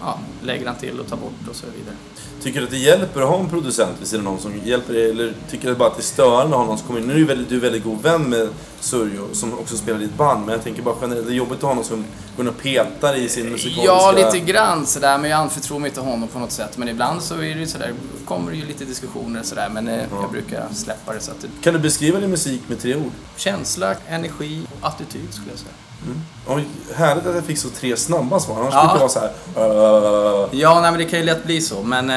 ja, 0.00 0.18
lägger 0.42 0.66
han 0.66 0.76
till 0.76 1.00
och 1.00 1.06
tar 1.08 1.16
bort 1.16 1.48
och 1.50 1.56
så 1.56 1.66
vidare. 1.78 1.96
Tycker 2.42 2.60
du 2.60 2.64
att 2.64 2.70
det 2.70 2.78
hjälper 2.78 3.22
att 3.22 3.28
ha 3.28 3.40
en 3.40 3.48
producent 3.48 3.96
vid 4.00 4.08
sidan 4.08 4.26
om 4.26 4.38
som 4.38 4.52
hjälper 4.64 4.92
dig? 4.94 5.10
Eller 5.10 5.32
tycker 5.50 5.68
du 5.68 5.74
bara 5.74 5.88
att 5.88 5.96
det 5.96 6.00
är 6.00 6.04
störande 6.04 6.56
att 6.56 6.60
ha 6.60 6.66
någon 6.66 6.78
som 6.78 6.86
kommer 6.86 7.00
in? 7.00 7.06
Nu 7.06 7.12
är 7.12 7.18
du 7.18 7.24
väldigt, 7.24 7.48
du 7.48 7.56
är 7.56 7.60
väldigt 7.60 7.84
god 7.84 8.02
vän 8.02 8.30
med 8.30 8.48
Surjo 8.80 9.28
som 9.32 9.58
också 9.58 9.76
spelar 9.76 10.02
i 10.02 10.04
ett 10.04 10.16
band. 10.16 10.46
Men 10.46 10.52
jag 10.52 10.64
tänker 10.64 10.82
bara 10.82 10.94
generellt, 11.00 11.26
det 11.26 11.32
är 11.32 11.36
jobbigt 11.36 11.58
att 11.58 11.62
ha 11.62 11.74
någon 11.74 11.84
som 11.84 12.04
går 12.36 12.44
in 12.44 12.48
och 12.48 12.58
petar 12.62 13.14
i 13.14 13.28
sin 13.28 13.50
musikaliska... 13.50 13.84
Ja, 13.84 14.12
lite 14.16 14.40
grann 14.40 14.86
sådär, 14.86 15.18
men 15.18 15.30
jag 15.30 15.40
anförtror 15.40 15.78
mig 15.78 15.90
till 15.90 16.02
honom 16.02 16.28
på 16.28 16.38
något 16.38 16.52
sätt. 16.52 16.78
Men 16.78 16.88
ibland 16.88 17.22
så 17.22 17.34
är 17.34 17.38
det 17.38 17.60
ju 17.60 17.66
sådär, 17.66 17.92
kommer 18.24 18.50
det 18.50 18.56
ju 18.56 18.66
lite 18.66 18.84
diskussioner 18.84 19.42
sådär, 19.42 19.68
men 19.72 19.88
eh, 19.88 20.04
jag 20.22 20.30
brukar 20.30 20.68
släppa 20.72 21.12
det 21.12 21.20
så 21.20 21.30
att 21.30 21.40
det... 21.40 21.48
Kan 21.62 21.74
du 21.74 21.80
beskriva 21.80 22.20
din 22.20 22.30
musik 22.30 22.62
med 22.66 22.80
tre 22.80 22.96
ord? 22.96 23.12
Känsla, 23.36 23.94
energi 24.08 24.66
och 24.80 24.88
attityd 24.88 25.32
skulle 25.34 25.50
jag 25.50 25.58
säga. 25.58 25.89
Mm. 26.06 26.20
Och 26.46 26.60
härligt 26.96 27.26
att 27.26 27.34
jag 27.34 27.44
fick 27.44 27.58
så 27.58 27.68
tre 27.68 27.96
snabba 27.96 28.40
svar. 28.40 28.60
Annars 28.60 28.74
Ja. 28.74 28.80
brukar 28.80 28.94
det 28.94 29.00
vara 29.00 29.08
så 29.08 29.18
här... 29.20 30.44
"Uh." 30.44 30.60
Ja, 30.60 30.80
nej, 30.80 30.90
men 30.90 30.98
det 30.98 31.04
kan 31.04 31.18
ju 31.18 31.24
lätt 31.24 31.44
bli 31.44 31.60
så. 31.60 31.82
Men, 31.82 32.10
eh, 32.10 32.14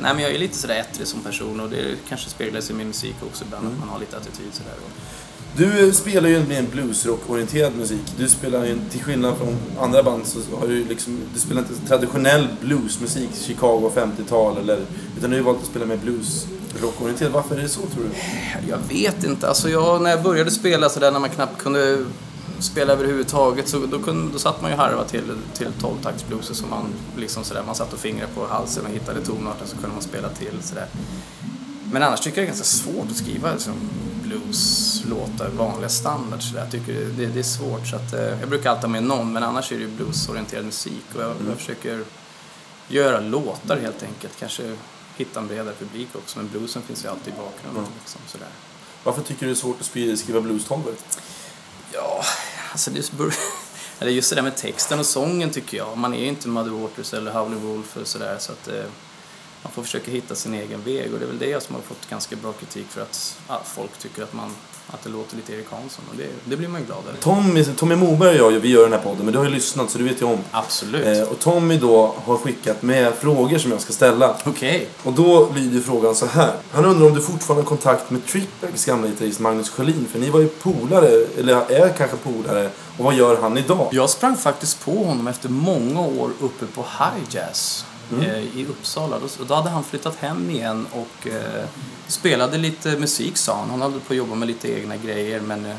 nej, 0.00 0.14
men 0.14 0.18
jag 0.18 0.30
är 0.34 0.38
lite 0.38 0.56
sådär 0.58 0.74
ettrig 0.90 1.06
som 1.06 1.20
person 1.20 1.60
och 1.60 1.68
det 1.70 1.84
kanske 2.08 2.30
speglar 2.30 2.60
sig 2.60 2.74
i 2.74 2.78
min 2.78 2.86
musik 2.88 3.14
också 3.30 3.44
ibland, 3.44 3.64
Mm. 3.64 3.74
att 3.74 3.80
man 3.80 3.88
har 3.88 4.00
lite 4.00 4.16
attityd 4.16 4.46
sådär. 4.52 4.72
Du 5.56 5.92
spelar 5.92 6.28
ju 6.28 6.36
en 6.56 6.66
bluesrock-orienterad 6.70 7.76
musik. 7.76 8.00
Du 8.16 8.28
spelar 8.28 8.64
ju, 8.64 8.78
till 8.90 9.02
skillnad 9.02 9.36
från 9.36 9.56
andra 9.80 10.02
band, 10.02 10.26
så 10.26 10.38
har 10.60 10.66
du 10.68 10.84
liksom, 10.84 11.20
du 11.34 11.40
spelar 11.40 11.60
inte 11.62 11.86
traditionell 11.88 12.48
bluesmusik, 12.60 13.30
Chicago 13.46 13.90
50-tal 13.94 14.58
eller, 14.58 14.76
utan 15.16 15.20
du 15.22 15.28
har 15.28 15.34
ju 15.34 15.42
valt 15.42 15.58
att 15.58 15.66
spela 15.66 15.86
med 15.86 15.98
bluesrock-orienterad. 15.98 17.32
Varför 17.32 17.56
är 17.56 17.62
det 17.62 17.68
så 17.68 17.80
tror 17.80 18.04
du? 18.04 18.10
Jag 18.70 18.78
vet 18.88 19.24
inte. 19.24 19.48
Alltså 19.48 19.68
jag, 19.68 20.02
när 20.02 20.10
jag 20.10 20.22
började 20.22 20.50
spela 20.50 20.88
sådär 20.88 21.10
när 21.10 21.20
man 21.20 21.30
knappt 21.30 21.58
kunde 21.62 22.04
spela 22.60 22.92
överhuvudtaget 22.92 23.68
så 23.68 23.78
då, 23.78 23.98
kunde, 23.98 24.32
då 24.32 24.38
satt 24.38 24.62
man 24.62 24.70
ju 24.70 24.76
harva 24.76 25.04
till, 25.04 25.38
till 25.54 25.68
12-taktsblues 25.80 26.52
som 26.52 26.70
man 26.70 26.94
liksom 27.16 27.44
sådär, 27.44 27.62
man 27.66 27.74
satt 27.74 27.92
och 27.92 27.98
fingrade 27.98 28.32
på 28.34 28.46
halsen 28.46 28.86
och 28.86 28.92
hittade 28.92 29.24
tonarten 29.24 29.66
så 29.66 29.76
kunde 29.76 29.92
man 29.92 30.02
spela 30.02 30.28
till 30.28 30.62
sådär. 30.62 30.86
Men 31.92 32.02
annars 32.02 32.20
tycker 32.20 32.38
jag 32.38 32.42
det 32.42 32.52
är 32.52 32.56
ganska 32.56 32.64
svårt 32.64 33.10
att 33.10 33.16
skriva 33.16 33.52
liksom, 33.52 33.74
blueslåtar, 34.22 35.48
vanliga 35.48 35.88
standard 35.88 36.42
sådär. 36.42 36.60
Jag 36.60 36.70
tycker 36.70 36.92
det, 36.92 37.26
det 37.26 37.38
är 37.38 37.42
svårt 37.42 37.86
så 37.86 37.96
att 37.96 38.12
eh, 38.12 38.40
jag 38.40 38.48
brukar 38.48 38.70
alltid 38.70 38.82
ha 38.82 38.88
med 38.88 39.02
någon 39.02 39.32
men 39.32 39.42
annars 39.42 39.72
är 39.72 39.76
det 39.76 39.82
ju 39.82 39.88
bluesorienterad 39.88 40.64
musik 40.64 41.04
och 41.14 41.22
jag, 41.22 41.34
jag 41.48 41.56
försöker 41.56 42.04
göra 42.88 43.20
låtar 43.20 43.76
helt 43.76 44.02
enkelt. 44.02 44.32
Kanske 44.38 44.76
hitta 45.16 45.40
en 45.40 45.46
bredare 45.46 45.74
publik 45.78 46.08
också 46.14 46.38
men 46.38 46.48
bluesen 46.48 46.82
finns 46.82 47.04
ju 47.04 47.08
alltid 47.08 47.34
i 47.34 47.36
bakgrunden. 47.36 47.82
Mm. 47.82 47.98
Liksom, 48.00 48.20
sådär. 48.26 48.48
Varför 49.04 49.22
tycker 49.22 49.40
du 49.40 49.46
det 49.46 49.52
är 49.52 49.60
svårt 49.60 49.80
att 49.80 50.18
skriva 50.18 50.40
blues-tolvor? 50.40 50.94
Ja, 51.92 52.24
alltså 52.72 52.90
det 52.90 52.98
är, 52.98 53.34
eller 53.98 54.12
just 54.12 54.30
det 54.30 54.36
där 54.36 54.42
med 54.42 54.56
texten 54.56 54.98
och 54.98 55.06
sången 55.06 55.50
tycker 55.50 55.76
jag. 55.76 55.98
Man 55.98 56.14
är 56.14 56.18
ju 56.18 56.26
inte 56.26 56.48
Muddy 56.48 56.70
Waters 56.70 57.14
eller 57.14 57.32
Howlin' 57.32 57.60
Wolf 57.60 57.96
och 57.96 58.06
sådär 58.06 58.36
så 58.38 58.52
att 58.52 58.68
eh, 58.68 58.84
man 59.62 59.72
får 59.72 59.82
försöka 59.82 60.10
hitta 60.10 60.34
sin 60.34 60.54
egen 60.54 60.82
väg 60.82 61.12
och 61.12 61.18
det 61.18 61.24
är 61.24 61.28
väl 61.28 61.38
det 61.38 61.62
som 61.62 61.74
har 61.74 61.82
fått 61.82 62.10
ganska 62.10 62.36
bra 62.36 62.52
kritik 62.52 62.86
för 62.88 63.00
att 63.00 63.38
ah, 63.46 63.58
folk 63.64 63.98
tycker 63.98 64.22
att, 64.22 64.32
man, 64.32 64.54
att 64.90 65.02
det 65.02 65.10
låter 65.10 65.36
lite 65.36 65.52
Erik 65.52 65.70
Hansson 65.70 66.04
och 66.10 66.16
det, 66.16 66.26
det 66.44 66.56
blir 66.56 66.68
man 66.68 66.80
ju 66.80 66.86
glad 66.86 66.98
över. 67.08 67.18
Tommy, 67.20 67.64
Tommy 67.64 67.96
Moberg 67.96 68.40
och 68.40 68.52
jag, 68.52 68.60
vi 68.60 68.68
gör 68.68 68.82
den 68.82 68.92
här 68.92 69.00
podden, 69.00 69.24
men 69.24 69.32
du 69.32 69.38
har 69.38 69.44
ju 69.44 69.50
lyssnat 69.50 69.90
så 69.90 69.98
du 69.98 70.04
vet 70.04 70.22
ju 70.22 70.26
om. 70.26 70.38
Absolut. 70.50 71.06
Eh, 71.06 71.22
och 71.22 71.38
Tommy 71.38 71.76
då 71.76 72.14
har 72.24 72.36
skickat 72.36 72.82
med 72.82 73.14
frågor 73.14 73.58
som 73.58 73.70
jag 73.70 73.80
ska 73.80 73.92
ställa. 73.92 74.36
Okej. 74.44 74.88
Och 75.02 75.12
då 75.12 75.48
lyder 75.54 75.80
frågan 75.80 76.14
så 76.14 76.26
här. 76.26 76.52
Han 76.70 76.84
undrar 76.84 77.06
om 77.06 77.14
du 77.14 77.20
fortfarande 77.20 77.62
har 77.62 77.68
kontakt 77.68 78.10
med 78.10 78.26
Trickbags 78.26 78.84
gamla 78.84 79.08
gitarrist 79.08 79.40
Magnus 79.40 79.70
Sjölin, 79.70 80.06
för 80.12 80.18
ni 80.18 80.30
var 80.30 80.40
ju 80.40 80.48
polare, 80.48 81.08
eller 81.38 81.70
är 81.70 81.88
kanske 81.88 82.16
polare, 82.16 82.70
och 82.98 83.04
vad 83.04 83.14
gör 83.14 83.40
han 83.40 83.58
idag? 83.58 83.88
Jag 83.92 84.10
sprang 84.10 84.36
faktiskt 84.36 84.84
på 84.84 85.04
honom 85.04 85.28
efter 85.28 85.48
många 85.48 86.00
år 86.00 86.30
uppe 86.40 86.66
på 86.66 86.80
High 86.80 87.24
Jazz 87.30 87.84
Mm. 88.12 88.24
eh, 88.24 88.38
i 88.38 88.66
Uppsala. 88.68 89.16
Då, 89.18 89.44
då 89.44 89.54
hade 89.54 89.70
han 89.70 89.84
flyttat 89.84 90.16
hem 90.16 90.50
igen 90.50 90.86
och 90.92 91.26
eh, 91.28 91.64
spelade 92.06 92.58
lite 92.58 92.96
musik 92.98 93.36
sa 93.36 93.56
han. 93.56 93.70
Han 93.70 93.82
hade 93.82 94.00
på 94.00 94.12
att 94.12 94.16
jobba 94.16 94.34
med 94.34 94.48
lite 94.48 94.72
egna 94.78 94.96
grejer 94.96 95.40
men 95.40 95.66
eh, 95.66 95.76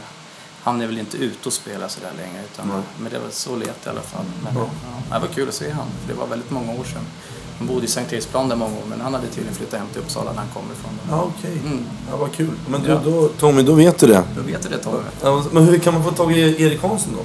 han 0.63 0.81
är 0.81 0.85
väl 0.87 0.97
inte 0.97 1.17
ute 1.17 1.47
och 1.49 1.53
spelar 1.53 1.87
sådär 1.87 2.11
längre. 2.17 2.43
Utan, 2.53 2.67
Nej. 2.67 2.81
Men 2.99 3.11
det 3.11 3.19
var 3.19 3.29
så 3.31 3.55
lät 3.55 3.83
det 3.83 3.87
i 3.89 3.91
alla 3.91 4.01
fall. 4.01 4.25
Men, 4.43 4.55
Ja. 4.55 4.69
ja. 5.09 5.15
det 5.15 5.27
var 5.27 5.33
kul 5.33 5.47
att 5.49 5.53
se 5.55 5.69
han. 5.71 5.85
för 6.01 6.13
Det 6.13 6.19
var 6.19 6.27
väldigt 6.27 6.51
många 6.51 6.71
år 6.71 6.83
sedan. 6.83 7.03
Han 7.57 7.67
bodde 7.67 7.85
i 7.85 7.89
Sankt 7.89 8.13
Eriksplan 8.13 8.49
där 8.49 8.55
många 8.55 8.77
år 8.77 8.83
men 8.89 9.01
han 9.01 9.13
hade 9.13 9.27
tydligen 9.27 9.55
flyttat 9.55 9.79
hem 9.79 9.87
till 9.93 10.01
Uppsala 10.01 10.31
när 10.31 10.39
han 10.39 10.47
kommer 10.53 10.73
ifrån. 10.73 10.91
Ja, 11.09 11.31
okej. 11.39 11.57
Mm. 11.65 11.85
Ja, 12.11 12.17
vad 12.17 12.31
kul. 12.31 12.49
Men 12.67 12.83
du, 12.83 12.89
Ja. 12.89 13.01
då, 13.05 13.27
Tommy, 13.27 13.63
då 13.63 13.73
vet 13.73 13.99
du 13.99 14.07
det. 14.07 14.23
Då 14.35 14.41
vet 14.41 14.63
du 14.63 14.69
det 14.69 14.77
Tommy. 14.77 14.97
Ja, 15.21 15.43
men 15.51 15.63
hur 15.63 15.79
kan 15.79 15.93
man 15.93 16.03
få 16.03 16.11
tag 16.11 16.31
i 16.37 16.63
Erik 16.63 16.81
Hansson 16.81 17.13
då? 17.17 17.23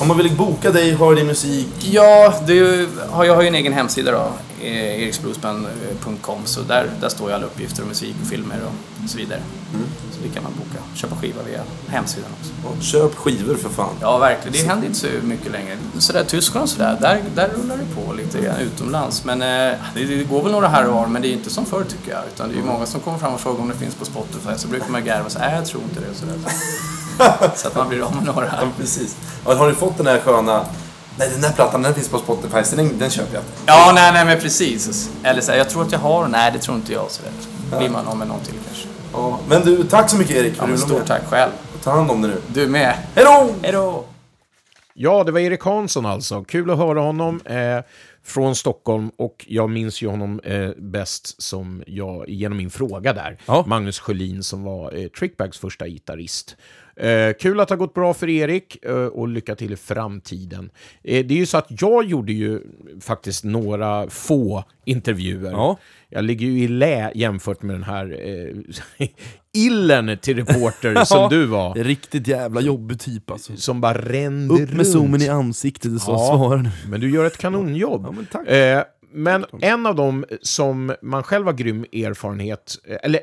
Om 0.00 0.08
man 0.08 0.16
vill 0.16 0.36
boka 0.36 0.70
dig, 0.70 0.94
höra 0.94 1.14
din 1.14 1.26
musik. 1.26 1.68
Ja, 1.80 2.34
ju, 2.48 2.88
har- 3.10 3.24
jag 3.24 3.34
har 3.34 3.42
ju 3.42 3.48
en 3.48 3.54
egen 3.54 3.72
hemsida 3.72 4.12
då, 4.12 4.32
eh, 4.66 5.02
eriksbluesband.com, 5.02 6.38
så 6.44 6.60
där, 6.60 6.90
där 7.00 7.08
står 7.08 7.28
ju 7.28 7.34
alla 7.34 7.46
uppgifter 7.46 7.82
om 7.82 7.88
musik 7.88 8.16
och 8.22 8.28
filmer 8.28 8.56
och 9.04 9.10
så 9.10 9.18
vidare. 9.18 9.40
Mm. 9.74 9.86
Så 10.12 10.18
det 10.22 10.28
kan 10.34 10.42
man 10.42 10.52
boka, 10.52 10.84
köpa 10.94 11.16
skiva 11.16 11.42
via 11.42 11.60
hemsidan 11.88 12.30
också. 12.40 12.52
Ja, 12.64 12.82
köp 12.82 13.14
skivor 13.14 13.54
för 13.54 13.68
fan. 13.68 13.94
Ja, 14.00 14.18
verkligen. 14.18 14.52
Det 14.52 14.68
händer 14.68 14.86
inte 14.86 14.98
så 14.98 15.06
mycket 15.22 15.52
längre. 15.52 15.76
Sådär 15.98 16.24
Tyskland 16.24 16.62
och 16.62 16.68
sådär, 16.70 16.96
där, 17.00 17.22
där 17.34 17.48
rullar 17.48 17.76
det 17.76 18.02
på 18.04 18.12
lite 18.12 18.40
grann 18.40 18.56
utomlands. 18.60 19.24
Men 19.24 19.42
eh, 19.42 19.78
det, 19.94 20.04
det 20.04 20.24
går 20.24 20.42
väl 20.42 20.52
några 20.52 20.68
här 20.68 20.86
och 20.88 20.94
var, 20.94 21.06
men 21.06 21.22
det 21.22 21.28
är 21.28 21.32
inte 21.32 21.50
som 21.50 21.66
förr 21.66 21.84
tycker 21.84 22.10
jag. 22.12 22.20
Utan 22.34 22.48
det 22.48 22.54
är 22.54 22.58
ju 22.58 22.64
många 22.64 22.86
som 22.86 23.00
kommer 23.00 23.18
fram 23.18 23.34
och 23.34 23.40
frågar 23.40 23.60
om 23.60 23.68
det 23.68 23.74
finns 23.74 23.94
på 23.94 24.04
Spotify, 24.04 24.50
så 24.56 24.68
brukar 24.68 24.88
man 24.88 25.04
garva 25.04 25.24
och 25.24 25.32
säga, 25.32 25.44
nej 25.46 25.54
jag 25.54 25.66
tror 25.66 25.82
inte 25.82 26.00
det. 26.00 26.10
och 26.10 26.16
Sådär. 26.16 26.34
Så 27.54 27.68
att 27.68 27.74
man 27.74 27.88
blir 27.88 28.02
av 28.02 28.16
med 28.16 28.24
några. 28.24 28.46
Ja, 28.46 28.68
precis. 28.78 29.16
Ja, 29.46 29.54
har 29.54 29.68
du 29.68 29.74
fått 29.74 29.96
den 29.96 30.06
här 30.06 30.18
sköna... 30.18 30.66
Nej, 31.16 31.30
den 31.34 31.44
här 31.44 31.52
plattan 31.52 31.82
den 31.82 31.94
finns 31.94 32.08
på 32.08 32.18
Spotify, 32.18 32.64
så 32.64 32.76
den, 32.76 32.98
den 32.98 33.10
köper 33.10 33.34
jag. 33.34 33.42
Ja, 33.66 33.92
nej, 33.94 34.12
nej, 34.12 34.24
men 34.24 34.40
precis. 34.40 35.10
Eller 35.22 35.40
så 35.40 35.50
här, 35.50 35.58
jag 35.58 35.70
tror 35.70 35.82
att 35.82 35.92
jag 35.92 35.98
har, 35.98 36.28
nej 36.28 36.52
det 36.52 36.58
tror 36.58 36.76
inte 36.76 36.92
jag. 36.92 37.10
Så 37.10 37.22
där. 37.70 37.78
blir 37.78 37.90
man 37.90 38.06
av 38.06 38.16
med 38.16 38.28
någon 38.28 38.40
till 38.40 38.54
kanske. 38.66 38.88
Ja, 39.12 39.38
men 39.48 39.62
du, 39.62 39.84
tack 39.84 40.10
så 40.10 40.16
mycket 40.16 40.36
Erik. 40.36 40.54
Ja, 40.58 40.66
men 40.66 40.78
stort 40.78 41.06
tack 41.06 41.22
själv. 41.30 41.50
Ta 41.82 41.90
hand 41.90 42.10
om 42.10 42.22
dig 42.22 42.30
nu. 42.30 42.40
Du 42.62 42.66
med. 42.66 42.94
Hej 43.14 43.24
då! 43.24 43.50
Hej 43.62 43.72
då! 43.72 44.04
Ja, 44.94 45.24
det 45.24 45.32
var 45.32 45.40
Erik 45.40 45.62
Hansson 45.62 46.06
alltså. 46.06 46.44
Kul 46.44 46.70
att 46.70 46.78
höra 46.78 47.00
honom 47.00 47.40
eh, 47.44 47.78
från 48.24 48.56
Stockholm 48.56 49.10
och 49.16 49.44
jag 49.48 49.70
minns 49.70 50.02
ju 50.02 50.08
honom 50.08 50.40
eh, 50.44 50.70
bäst 50.76 51.42
som 51.42 51.82
jag, 51.86 52.28
genom 52.28 52.58
min 52.58 52.70
fråga 52.70 53.12
där. 53.12 53.38
Magnus 53.66 53.98
Sjölin 54.00 54.42
som 54.42 54.64
var 54.64 54.94
eh, 54.94 55.08
Trickbags 55.08 55.58
första 55.58 55.88
gitarrist. 55.88 56.56
Eh, 57.00 57.32
kul 57.40 57.60
att 57.60 57.68
det 57.68 57.72
har 57.74 57.78
gått 57.78 57.94
bra 57.94 58.14
för 58.14 58.28
Erik 58.28 58.84
eh, 58.84 58.94
och 58.94 59.28
lycka 59.28 59.54
till 59.56 59.72
i 59.72 59.76
framtiden. 59.76 60.70
Eh, 61.04 61.26
det 61.26 61.34
är 61.34 61.38
ju 61.38 61.46
så 61.46 61.58
att 61.58 61.66
jag 61.82 62.04
gjorde 62.04 62.32
ju 62.32 62.60
faktiskt 63.00 63.44
några 63.44 64.10
få 64.10 64.64
intervjuer. 64.84 65.76
Jag 66.08 66.24
ligger 66.24 66.46
ju 66.46 66.62
i 66.62 66.68
lä 66.68 67.12
jämfört 67.14 67.62
med 67.62 67.74
den 67.74 67.82
här 67.82 68.18
eh, 68.98 69.08
illen 69.54 70.18
till 70.18 70.36
reporter 70.44 71.04
som 71.04 71.18
Ja, 71.18 71.28
du 71.30 71.46
var. 71.46 71.74
Riktigt 71.74 72.26
jävla 72.26 72.60
jobbig 72.60 73.00
typ 73.00 73.30
alltså. 73.30 73.56
Som 73.56 73.80
bara 73.80 73.98
rände 73.98 74.54
Upp 74.54 74.60
med 74.60 74.70
runt. 74.76 74.88
zoomen 74.88 75.22
i 75.22 75.28
ansiktet 75.28 75.92
och 75.94 76.00
så 76.00 76.18
svara 76.18 76.62
nu. 76.62 76.70
Men 76.88 77.00
du 77.00 77.10
gör 77.10 77.24
ett 77.24 77.38
kanonjobb. 77.38 78.02
Ja, 78.06 78.12
men 78.12 78.26
tack. 78.26 78.48
Eh, 78.48 78.82
men 79.12 79.44
en 79.60 79.86
av 79.86 79.94
dem 79.94 80.24
som 80.42 80.94
man 81.02 81.22
själv 81.22 81.46
har 81.46 81.52
grym 81.52 81.84
erfarenhet, 81.92 82.74
eh, 82.88 82.96
eller 83.02 83.20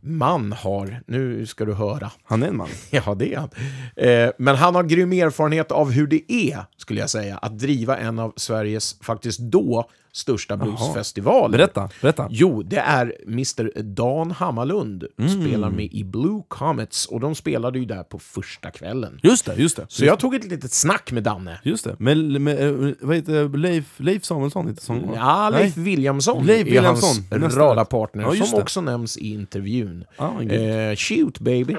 man 0.00 0.52
har, 0.52 1.02
nu 1.06 1.46
ska 1.46 1.64
du 1.64 1.74
höra. 1.74 2.10
Han 2.24 2.42
är 2.42 2.48
en 2.48 2.56
man. 2.56 2.68
Ja, 2.90 3.14
det 3.14 3.34
är 3.34 3.38
han. 3.38 3.50
Eh, 3.96 4.30
men 4.38 4.56
han 4.56 4.74
har 4.74 4.82
grym 4.82 5.12
erfarenhet 5.12 5.72
av 5.72 5.90
hur 5.90 6.06
det 6.06 6.32
är, 6.32 6.64
skulle 6.76 7.00
jag 7.00 7.10
säga, 7.10 7.36
att 7.38 7.58
driva 7.58 7.98
en 7.98 8.18
av 8.18 8.32
Sveriges, 8.36 8.96
faktiskt 9.00 9.40
då, 9.40 9.90
största 10.12 10.56
bluesfestivaler. 10.56 11.58
Berätta, 11.58 11.88
berätta. 12.02 12.26
Jo, 12.30 12.62
det 12.62 12.76
är 12.78 13.14
Mr 13.26 13.82
Dan 13.82 14.30
Hammarlund. 14.30 15.04
Mm. 15.18 15.30
Spelar 15.42 15.70
med 15.70 15.88
i 15.92 16.04
Blue 16.04 16.42
Comets 16.48 17.06
och 17.06 17.20
de 17.20 17.34
spelade 17.34 17.78
ju 17.78 17.84
där 17.84 18.02
på 18.02 18.18
första 18.18 18.70
kvällen. 18.70 19.18
Just 19.22 19.46
det, 19.46 19.54
just 19.56 19.76
det. 19.76 19.86
Så 19.88 20.04
jag 20.04 20.18
tog 20.18 20.34
ett 20.34 20.44
litet 20.44 20.72
snack 20.72 21.12
med 21.12 21.22
Danne. 21.22 21.60
Just 21.62 21.84
det. 21.84 21.96
Med, 21.98 22.16
med, 22.40 22.68
eh, 22.88 22.92
vad 23.00 23.16
heter 23.16 23.56
Leif, 23.58 23.84
Leif 23.96 24.24
Samuelsson? 24.24 24.68
Inte 24.68 24.82
sång, 24.84 25.10
Ja, 25.14 25.50
Leif 25.50 25.76
Nej. 25.76 25.84
Williamson 25.84 26.46
Leif 26.46 26.66
är 26.68 26.82
hans 26.82 27.02
Williamson, 27.04 27.40
nästa. 27.40 27.60
radarpartner, 27.60 28.22
Ja, 28.22 28.34
just 28.34 28.50
som 28.50 28.56
det. 28.56 28.62
också 28.62 28.80
nämns 28.80 29.16
i 29.18 29.32
intervjun. 29.32 30.04
Men 30.18 30.48
gud. 30.48 30.90
eh, 30.90 30.96
shoot 30.96 31.38
baby. 31.40 31.76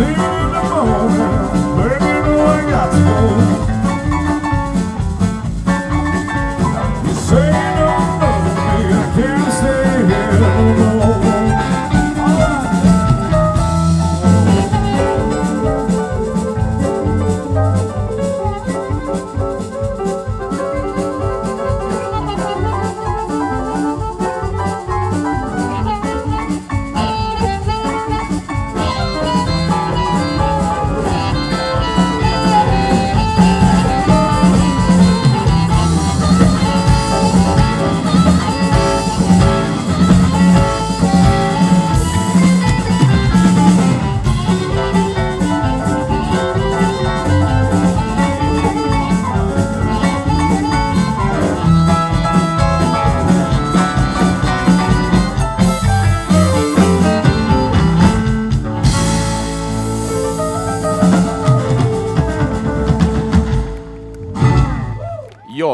Ja, 0.00 0.39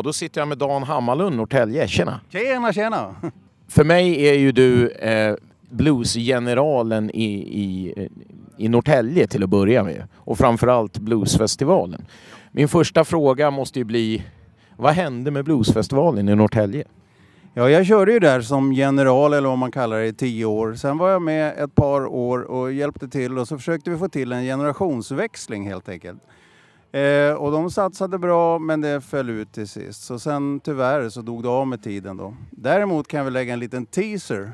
då 0.07 0.12
sitter 0.12 0.40
jag 0.40 0.48
med 0.48 0.59
Dan 0.59 0.82
Hammarlund, 0.82 1.36
Norrtälje. 1.36 1.88
Tjena! 1.88 2.20
Tjena, 2.28 2.72
tjena! 2.72 3.14
För 3.68 3.84
mig 3.84 4.28
är 4.28 4.34
ju 4.34 4.52
du 4.52 4.88
eh, 4.88 5.34
bluesgeneralen 5.70 7.11
i, 7.11 7.24
i, 7.34 7.94
eh, 7.96 8.07
i 8.57 8.68
Norrtälje 8.68 9.26
till 9.26 9.42
att 9.42 9.50
börja 9.50 9.84
med. 9.84 10.09
Och 10.16 10.38
framförallt 10.38 10.98
bluesfestivalen. 10.98 12.07
Min 12.52 12.68
första 12.68 13.04
fråga 13.04 13.50
måste 13.50 13.78
ju 13.78 13.84
bli, 13.84 14.22
vad 14.76 14.92
hände 14.92 15.30
med 15.30 15.44
bluesfestivalen 15.44 16.28
i 16.28 16.34
Norrtälje? 16.34 16.84
Ja, 17.54 17.70
jag 17.70 17.86
körde 17.86 18.12
ju 18.12 18.18
där 18.18 18.40
som 18.40 18.72
general 18.72 19.32
eller 19.32 19.48
vad 19.48 19.59
man 19.59 19.72
kallar 19.72 19.98
det 19.98 20.07
i 20.07 20.12
tio 20.12 20.44
år. 20.44 20.74
Sen 20.74 20.98
var 20.98 21.11
jag 21.11 21.22
med 21.22 21.59
ett 21.59 21.74
par 21.74 22.07
år 22.07 22.40
och 22.40 22.72
hjälpte 22.72 23.09
till 23.09 23.38
och 23.38 23.48
så 23.48 23.59
försökte 23.59 23.90
vi 23.90 23.96
få 23.96 24.09
till 24.09 24.32
en 24.32 24.42
generationsväxling 24.42 25.68
helt 25.68 25.88
enkelt. 25.88 26.22
Eh, 26.93 27.32
och 27.32 27.53
de 27.53 27.70
satsade 27.70 28.18
bra 28.18 28.59
men 28.59 28.80
det 28.80 29.01
föll 29.01 29.30
ut 29.30 29.53
till 29.53 29.68
sist. 29.68 30.03
Så 30.03 30.18
sen 30.18 30.61
tyvärr 30.61 31.09
så 31.09 31.22
dog 31.22 31.43
det 31.43 31.49
av 31.49 31.66
med 31.66 31.82
tiden 31.82 32.16
då. 32.16 32.37
Däremot 32.51 33.09
kan 33.09 33.24
vi 33.24 33.30
lägga 33.30 33.53
en 33.53 33.61
liten 33.61 33.87
teaser. 33.87 34.53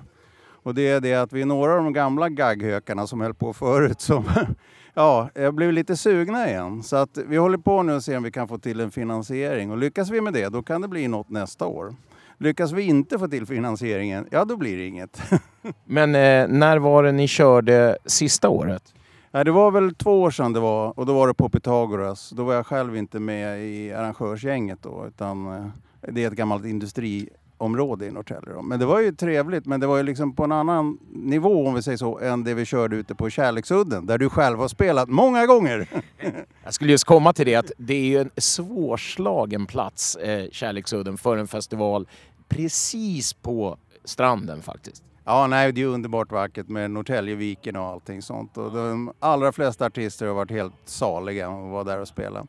Och 0.62 0.74
det 0.74 0.88
är 0.88 1.00
det 1.00 1.14
att 1.14 1.32
vi 1.32 1.42
är 1.42 1.46
några 1.46 1.72
av 1.72 1.84
de 1.84 1.92
gamla 1.92 2.28
gagghökarna 2.28 3.06
som 3.06 3.20
höll 3.20 3.34
på 3.34 3.52
förut 3.52 4.00
som 4.00 4.24
ja, 4.94 5.30
jag 5.34 5.54
blev 5.54 5.72
lite 5.72 5.96
sugna 5.96 6.48
igen. 6.48 6.82
Så 6.82 6.96
att 6.96 7.18
vi 7.26 7.36
håller 7.36 7.58
på 7.58 7.82
nu 7.82 7.94
och 7.94 8.04
ser 8.04 8.16
om 8.16 8.22
vi 8.22 8.30
kan 8.30 8.48
få 8.48 8.58
till 8.58 8.80
en 8.80 8.90
finansiering. 8.90 9.70
Och 9.70 9.78
lyckas 9.78 10.10
vi 10.10 10.20
med 10.20 10.32
det, 10.32 10.48
då 10.48 10.62
kan 10.62 10.80
det 10.80 10.88
bli 10.88 11.08
något 11.08 11.30
nästa 11.30 11.66
år. 11.66 11.94
Lyckas 12.38 12.72
vi 12.72 12.82
inte 12.82 13.18
få 13.18 13.28
till 13.28 13.46
finansieringen, 13.46 14.26
ja 14.30 14.44
då 14.44 14.56
blir 14.56 14.76
det 14.76 14.86
inget. 14.86 15.22
Men 15.84 16.14
eh, 16.14 16.48
när 16.48 16.78
var 16.78 17.02
det 17.02 17.12
ni 17.12 17.28
körde 17.28 17.98
sista 18.06 18.48
året? 18.48 18.94
Nej, 19.34 19.44
det 19.44 19.50
var 19.50 19.70
väl 19.70 19.94
två 19.94 20.22
år 20.22 20.30
sedan 20.30 20.52
det 20.52 20.60
var 20.60 20.98
och 20.98 21.06
då 21.06 21.14
var 21.14 21.28
det 21.28 21.34
på 21.34 21.48
Pythagoras. 21.48 22.30
Då 22.30 22.44
var 22.44 22.54
jag 22.54 22.66
själv 22.66 22.96
inte 22.96 23.20
med 23.20 23.64
i 23.64 23.92
arrangörsgänget 23.92 24.78
då 24.82 25.04
utan 25.08 25.46
eh, 25.46 25.66
det 26.12 26.24
är 26.24 26.28
ett 26.28 26.36
gammalt 26.36 26.64
industriområde 26.64 28.06
i 28.06 28.10
Norrtälje. 28.10 28.62
Men 28.62 28.80
det 28.80 28.86
var 28.86 29.00
ju 29.00 29.12
trevligt 29.12 29.66
men 29.66 29.80
det 29.80 29.86
var 29.86 29.96
ju 29.96 30.02
liksom 30.02 30.34
på 30.34 30.44
en 30.44 30.52
annan 30.52 30.98
nivå 31.12 31.66
om 31.66 31.74
vi 31.74 31.82
säger 31.82 31.98
så 31.98 32.18
än 32.18 32.44
det 32.44 32.54
vi 32.54 32.64
körde 32.64 32.96
ute 32.96 33.14
på 33.14 33.30
Kärleksudden 33.30 34.06
där 34.06 34.18
du 34.18 34.28
själv 34.30 34.58
har 34.58 34.68
spelat 34.68 35.08
många 35.08 35.46
gånger. 35.46 35.88
Jag 36.64 36.74
skulle 36.74 36.90
just 36.90 37.04
komma 37.04 37.32
till 37.32 37.46
det 37.46 37.54
att 37.54 37.72
det 37.78 37.94
är 37.94 38.04
ju 38.04 38.18
en 38.18 38.30
svårslagen 38.36 39.66
plats, 39.66 40.16
eh, 40.16 40.50
Kärleksudden, 40.50 41.18
för 41.18 41.36
en 41.36 41.48
festival 41.48 42.08
precis 42.48 43.32
på 43.32 43.76
stranden 44.04 44.62
faktiskt. 44.62 45.02
Ja, 45.24 45.46
nej, 45.46 45.72
det 45.72 45.82
är 45.82 45.86
underbart 45.86 46.32
vackert 46.32 46.68
med 46.68 46.90
Norrtäljeviken 46.90 47.76
och 47.76 47.84
allting 47.84 48.22
sånt. 48.22 48.56
Och 48.56 48.72
de 48.72 49.12
allra 49.18 49.52
flesta 49.52 49.86
artister 49.86 50.26
har 50.26 50.34
varit 50.34 50.50
helt 50.50 50.74
saliga 50.84 51.48
att 51.48 51.70
vara 51.70 51.84
där 51.84 52.00
och 52.00 52.08
spela. 52.08 52.46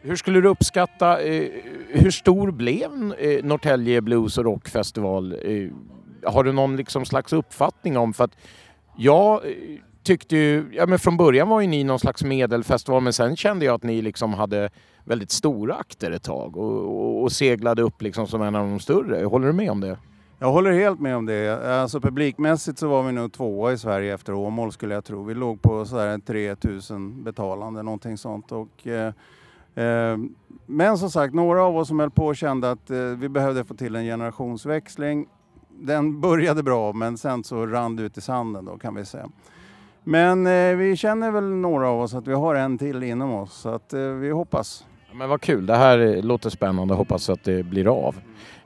Hur 0.00 0.16
skulle 0.16 0.40
du 0.40 0.48
uppskatta, 0.48 1.20
eh, 1.20 1.48
hur 1.88 2.10
stor 2.10 2.50
blev 2.50 3.14
eh, 3.18 3.44
Norrtälje 3.44 4.00
Blues 4.00 4.38
och 4.38 4.44
Rockfestival? 4.44 5.32
Eh, 5.32 5.70
har 6.30 6.44
du 6.44 6.52
någon 6.52 6.76
liksom 6.76 7.04
slags 7.04 7.32
uppfattning 7.32 7.96
om? 7.98 8.12
För 8.12 8.24
att 8.24 8.36
jag 8.96 9.46
eh, 9.46 9.52
tyckte 10.02 10.36
ju, 10.36 10.70
ja 10.72 10.86
men 10.86 10.98
från 10.98 11.16
början 11.16 11.48
var 11.48 11.60
ju 11.60 11.66
ni 11.66 11.84
någon 11.84 11.98
slags 11.98 12.24
medelfestival 12.24 13.02
men 13.02 13.12
sen 13.12 13.36
kände 13.36 13.64
jag 13.64 13.74
att 13.74 13.82
ni 13.82 14.02
liksom 14.02 14.34
hade 14.34 14.70
väldigt 15.04 15.30
stora 15.30 15.74
akter 15.74 16.10
ett 16.10 16.22
tag 16.22 16.56
och, 16.56 16.72
och, 16.72 17.22
och 17.22 17.32
seglade 17.32 17.82
upp 17.82 18.02
liksom 18.02 18.26
som 18.26 18.42
en 18.42 18.54
av 18.54 18.68
de 18.68 18.80
större. 18.80 19.24
Håller 19.24 19.46
du 19.46 19.52
med 19.52 19.70
om 19.70 19.80
det? 19.80 19.96
Jag 20.40 20.52
håller 20.52 20.72
helt 20.72 21.00
med 21.00 21.16
om 21.16 21.26
det. 21.26 21.66
Alltså 21.80 22.00
publikmässigt 22.00 22.78
så 22.78 22.88
var 22.88 23.02
vi 23.02 23.12
nog 23.12 23.32
tvåa 23.32 23.72
i 23.72 23.78
Sverige 23.78 24.14
efter 24.14 24.34
Åmål 24.34 24.72
skulle 24.72 24.94
jag 24.94 25.04
tro. 25.04 25.24
Vi 25.24 25.34
låg 25.34 25.62
på 25.62 25.84
sådär 25.84 26.18
3000 26.18 27.24
betalande, 27.24 27.82
någonting 27.82 28.18
sånt. 28.18 28.52
Och, 28.52 28.86
eh, 28.86 29.12
eh, 29.84 30.18
men 30.66 30.98
som 30.98 31.10
sagt, 31.10 31.34
några 31.34 31.62
av 31.62 31.76
oss 31.76 31.88
som 31.88 32.00
höll 32.00 32.10
på 32.10 32.34
kände 32.34 32.70
att 32.70 32.90
eh, 32.90 32.98
vi 32.98 33.28
behövde 33.28 33.64
få 33.64 33.74
till 33.74 33.96
en 33.96 34.04
generationsväxling. 34.04 35.26
Den 35.68 36.20
började 36.20 36.62
bra 36.62 36.92
men 36.92 37.18
sen 37.18 37.44
så 37.44 37.66
rann 37.66 37.96
det 37.96 38.02
ut 38.02 38.18
i 38.18 38.20
sanden 38.20 38.64
då 38.64 38.78
kan 38.78 38.94
vi 38.94 39.04
säga. 39.04 39.28
Men 40.04 40.46
eh, 40.46 40.76
vi 40.76 40.96
känner 40.96 41.30
väl 41.30 41.44
några 41.44 41.88
av 41.88 42.00
oss 42.00 42.14
att 42.14 42.26
vi 42.26 42.34
har 42.34 42.54
en 42.54 42.78
till 42.78 43.02
inom 43.02 43.32
oss 43.32 43.54
så 43.54 43.68
att 43.68 43.92
eh, 43.92 44.00
vi 44.00 44.30
hoppas. 44.30 44.84
Men 45.12 45.28
vad 45.28 45.40
kul, 45.40 45.66
det 45.66 45.76
här 45.76 46.22
låter 46.22 46.50
spännande. 46.50 46.94
Hoppas 46.94 47.30
att 47.30 47.44
det 47.44 47.62
blir 47.62 48.06
av. 48.06 48.14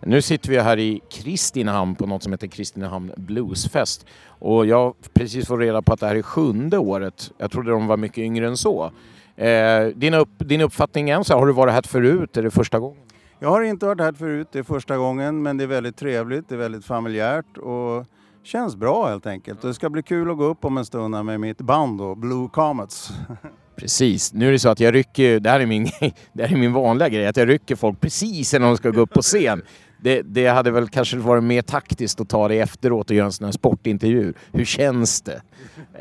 Nu 0.06 0.22
sitter 0.22 0.50
vi 0.50 0.58
här 0.58 0.78
i 0.78 1.00
Kristinehamn 1.10 1.94
på 1.94 2.06
något 2.06 2.22
som 2.22 2.32
heter 2.32 2.46
Kristinehamn 2.46 3.12
Bluesfest. 3.16 4.06
Och 4.26 4.66
jag 4.66 4.94
precis 5.12 5.46
fått 5.46 5.60
reda 5.60 5.82
på 5.82 5.92
att 5.92 6.00
det 6.00 6.06
här 6.06 6.16
är 6.16 6.22
sjunde 6.22 6.78
året. 6.78 7.32
Jag 7.38 7.50
trodde 7.50 7.70
de 7.70 7.86
var 7.86 7.96
mycket 7.96 8.18
yngre 8.18 8.46
än 8.46 8.56
så. 8.56 8.90
Eh, 9.36 9.86
din, 9.94 10.14
upp, 10.14 10.28
din 10.38 10.60
uppfattning 10.60 11.10
än 11.10 11.24
så 11.24 11.34
har 11.34 11.46
du 11.46 11.52
varit 11.52 11.74
här 11.74 11.82
förut? 11.82 12.36
Är 12.36 12.42
det 12.42 12.50
första 12.50 12.78
gången? 12.78 13.02
Jag 13.38 13.48
har 13.48 13.62
inte 13.62 13.86
varit 13.86 14.00
här 14.00 14.12
förut, 14.12 14.48
det 14.52 14.58
är 14.58 14.62
första 14.62 14.96
gången 14.96 15.42
men 15.42 15.56
det 15.56 15.64
är 15.64 15.68
väldigt 15.68 15.96
trevligt, 15.96 16.48
det 16.48 16.54
är 16.54 16.58
väldigt 16.58 16.84
familjärt 16.84 17.58
och 17.58 18.06
känns 18.42 18.76
bra 18.76 19.08
helt 19.08 19.26
enkelt. 19.26 19.64
Och 19.64 19.68
det 19.68 19.74
ska 19.74 19.90
bli 19.90 20.02
kul 20.02 20.30
att 20.30 20.36
gå 20.36 20.44
upp 20.44 20.64
om 20.64 20.78
en 20.78 20.84
stund 20.84 21.24
med 21.24 21.40
mitt 21.40 21.58
band 21.58 21.98
då, 21.98 22.14
Blue 22.14 22.48
Comets. 22.52 23.12
Precis. 23.76 24.32
Nu 24.32 24.48
är 24.48 24.52
det 24.52 24.58
så 24.58 24.68
att 24.68 24.80
jag 24.80 24.94
rycker, 24.94 25.40
det 25.40 25.50
här 25.50 25.60
är 25.60 25.66
min, 25.66 25.84
det 26.32 26.46
här 26.46 26.52
är 26.52 26.58
min 26.58 26.72
vanliga 26.72 27.08
grej, 27.08 27.26
att 27.26 27.36
jag 27.36 27.48
rycker 27.48 27.76
folk 27.76 28.00
precis 28.00 28.54
innan 28.54 28.68
de 28.68 28.76
ska 28.76 28.90
gå 28.90 29.00
upp 29.00 29.14
på 29.14 29.22
scen. 29.22 29.62
Det, 30.02 30.22
det 30.22 30.46
hade 30.46 30.70
väl 30.70 30.88
kanske 30.88 31.16
varit 31.16 31.44
mer 31.44 31.62
taktiskt 31.62 32.20
att 32.20 32.28
ta 32.28 32.48
det 32.48 32.58
efteråt 32.60 33.10
och 33.10 33.16
göra 33.16 33.26
en 33.26 33.32
sån 33.32 33.44
här 33.44 33.52
sportintervju. 33.52 34.32
Hur 34.52 34.64
känns 34.64 35.22
det? 35.22 35.42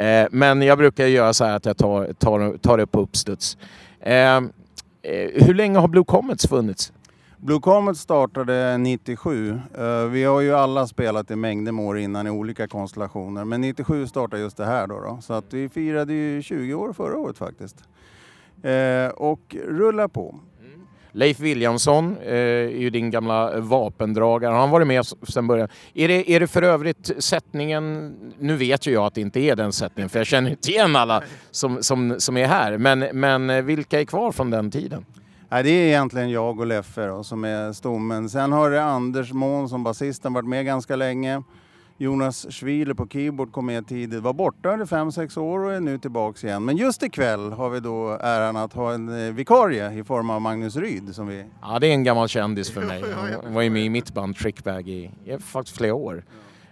Eh, 0.06 0.28
men 0.32 0.62
jag 0.62 0.78
brukar 0.78 1.06
göra 1.06 1.34
så 1.34 1.46
här 1.46 1.56
att 1.56 1.66
jag 1.66 1.78
tar, 1.78 2.14
tar, 2.14 2.58
tar 2.58 2.78
det 2.78 2.88
på 2.88 3.02
uppstuds. 3.02 3.58
Eh, 4.00 4.42
Eh, 5.04 5.46
hur 5.46 5.54
länge 5.54 5.80
har 5.80 5.88
Blue 5.88 6.04
Comets 6.04 6.48
funnits? 6.48 6.94
Blue 7.38 7.60
Comet 7.60 7.98
startade 7.98 8.78
97. 8.78 9.60
Eh, 9.78 10.06
Vi 10.06 10.24
har 10.24 10.42
ju 10.42 10.54
alla 10.56 10.88
spelat 10.88 11.32
i 11.32 11.36
mängder 11.36 11.72
med 11.72 11.86
år 11.86 12.00
innan 12.00 12.28
i 12.28 12.30
olika 12.30 12.68
konstellationer. 12.68 13.46
Men 13.46 13.62
97 13.62 14.08
startade 14.08 14.42
just 14.42 14.58
det 14.58 14.66
här 14.66 14.88
då. 14.88 15.00
då. 15.00 15.18
Så 15.22 15.34
att 15.34 15.54
vi 15.54 15.70
firade 15.70 16.14
ju 16.14 16.42
20 16.42 16.74
år 16.74 16.94
förra 16.94 17.18
året 17.18 17.38
faktiskt. 17.38 17.76
Eh, 18.64 19.08
och 19.16 19.56
rullar 19.68 20.08
på. 20.08 20.36
Leif 21.12 21.40
Williamson 21.40 22.18
eh, 22.22 22.34
är 22.34 22.68
ju 22.68 22.90
din 22.90 23.12
gamla 23.12 23.60
vapendragare. 23.60 24.52
Han 24.52 24.62
har 24.62 24.68
varit 24.68 24.88
med 24.88 25.06
sedan 25.06 25.48
början. 25.48 25.68
Är 25.94 26.08
det, 26.08 26.32
är 26.32 26.40
det 26.40 26.48
för 26.48 26.62
övrigt 26.62 27.12
sättningen... 27.24 28.16
Nu 28.40 28.56
vet 28.56 28.88
ju 28.88 28.92
jag 28.92 29.06
att 29.06 29.14
det 29.14 29.22
inte 29.22 29.40
är 29.40 29.56
den 29.56 29.74
sättningen 29.74 30.10
för 30.10 30.20
jag 30.20 30.28
känner 30.28 30.50
inte 30.50 30.72
igen 30.72 30.96
alla 30.96 31.24
som, 31.52 31.84
som, 31.84 32.16
som 32.20 32.38
är 32.38 32.48
här. 32.48 32.78
Men, 32.78 33.00
men 33.00 33.50
eh, 33.50 33.62
vilka 33.62 34.00
är 34.00 34.06
kvar 34.06 34.32
från 34.32 34.50
den 34.50 34.72
tiden? 34.72 35.06
Nej, 35.50 35.64
det 35.64 35.70
är 35.70 35.88
egentligen 35.88 36.30
jag 36.30 36.60
och 36.60 36.66
Leffe 36.66 37.06
då, 37.06 37.24
som 37.24 37.44
är 37.44 37.74
stommen. 37.74 38.30
Sen 38.30 38.52
har 38.52 38.70
det 38.70 38.84
Anders 38.84 39.32
Mån 39.34 39.70
som 39.70 39.84
basisten 39.84 40.34
varit 40.34 40.48
med 40.48 40.66
ganska 40.66 40.96
länge. 40.96 41.44
Jonas 42.02 42.48
Schwiler 42.50 42.94
på 42.94 43.08
keyboard 43.08 43.52
kom 43.52 43.66
med 43.66 43.88
tidigt, 43.88 44.24
var 44.24 44.34
borta 44.34 44.70
under 44.70 44.86
5-6 44.86 45.40
år 45.40 45.60
och 45.60 45.74
är 45.74 45.80
nu 45.80 45.98
tillbaks 45.98 46.44
igen. 46.44 46.66
Men 46.66 46.78
just 46.78 47.04
ikväll 47.04 47.52
har 47.52 47.70
vi 47.70 47.80
då 47.80 48.18
äran 48.22 48.56
att 48.56 48.74
ha 48.74 48.94
en 48.94 49.28
eh, 49.28 49.34
vikarie 49.34 49.94
i 49.94 50.04
form 50.04 50.30
av 50.30 50.42
Magnus 50.42 50.76
Ryd 50.76 51.16
som 51.16 51.28
vi... 51.28 51.46
Ja, 51.62 51.80
det 51.80 51.88
är 51.88 51.92
en 51.92 52.04
gammal 52.04 52.28
kändis 52.28 52.72
för 52.72 52.82
mig. 52.88 53.04
Han 53.44 53.54
var 53.54 53.62
ju 53.62 53.70
med 53.70 53.86
i 53.86 53.90
mitt 53.90 54.14
band 54.14 54.36
Trickbag 54.36 54.90
i, 54.90 55.12
i 55.26 55.38
faktiskt 55.38 55.78
flera 55.78 55.94
år. 55.94 56.24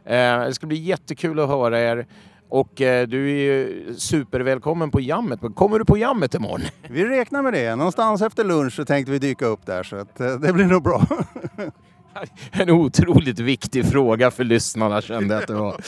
Eh, 0.05 0.39
det 0.39 0.53
ska 0.53 0.67
bli 0.67 0.77
jättekul 0.77 1.39
att 1.39 1.47
höra 1.47 1.79
er. 1.79 2.07
Och 2.49 2.81
eh, 2.81 3.07
du 3.07 3.31
är 3.31 3.35
ju 3.35 3.85
supervälkommen 3.97 4.91
på 4.91 5.01
jammet. 5.01 5.39
Kommer 5.55 5.79
du 5.79 5.85
på 5.85 5.97
jammet 5.97 6.35
imorgon? 6.35 6.61
Vi 6.89 7.05
räknar 7.05 7.41
med 7.41 7.53
det. 7.53 7.75
Någonstans 7.75 8.21
efter 8.21 8.43
lunch 8.43 8.73
så 8.73 8.85
tänkte 8.85 9.11
vi 9.11 9.19
dyka 9.19 9.45
upp 9.45 9.65
där 9.65 9.83
så 9.83 9.95
att 9.95 10.19
eh, 10.19 10.35
det 10.35 10.53
blir 10.53 10.65
nog 10.65 10.83
bra. 10.83 11.07
En 12.51 12.69
otroligt 12.69 13.39
viktig 13.39 13.85
fråga 13.85 14.31
för 14.31 14.43
lyssnarna 14.43 15.01
kände 15.01 15.33
jag 15.33 15.41
att 15.41 15.47
det 15.47 15.53
var. 15.53 15.81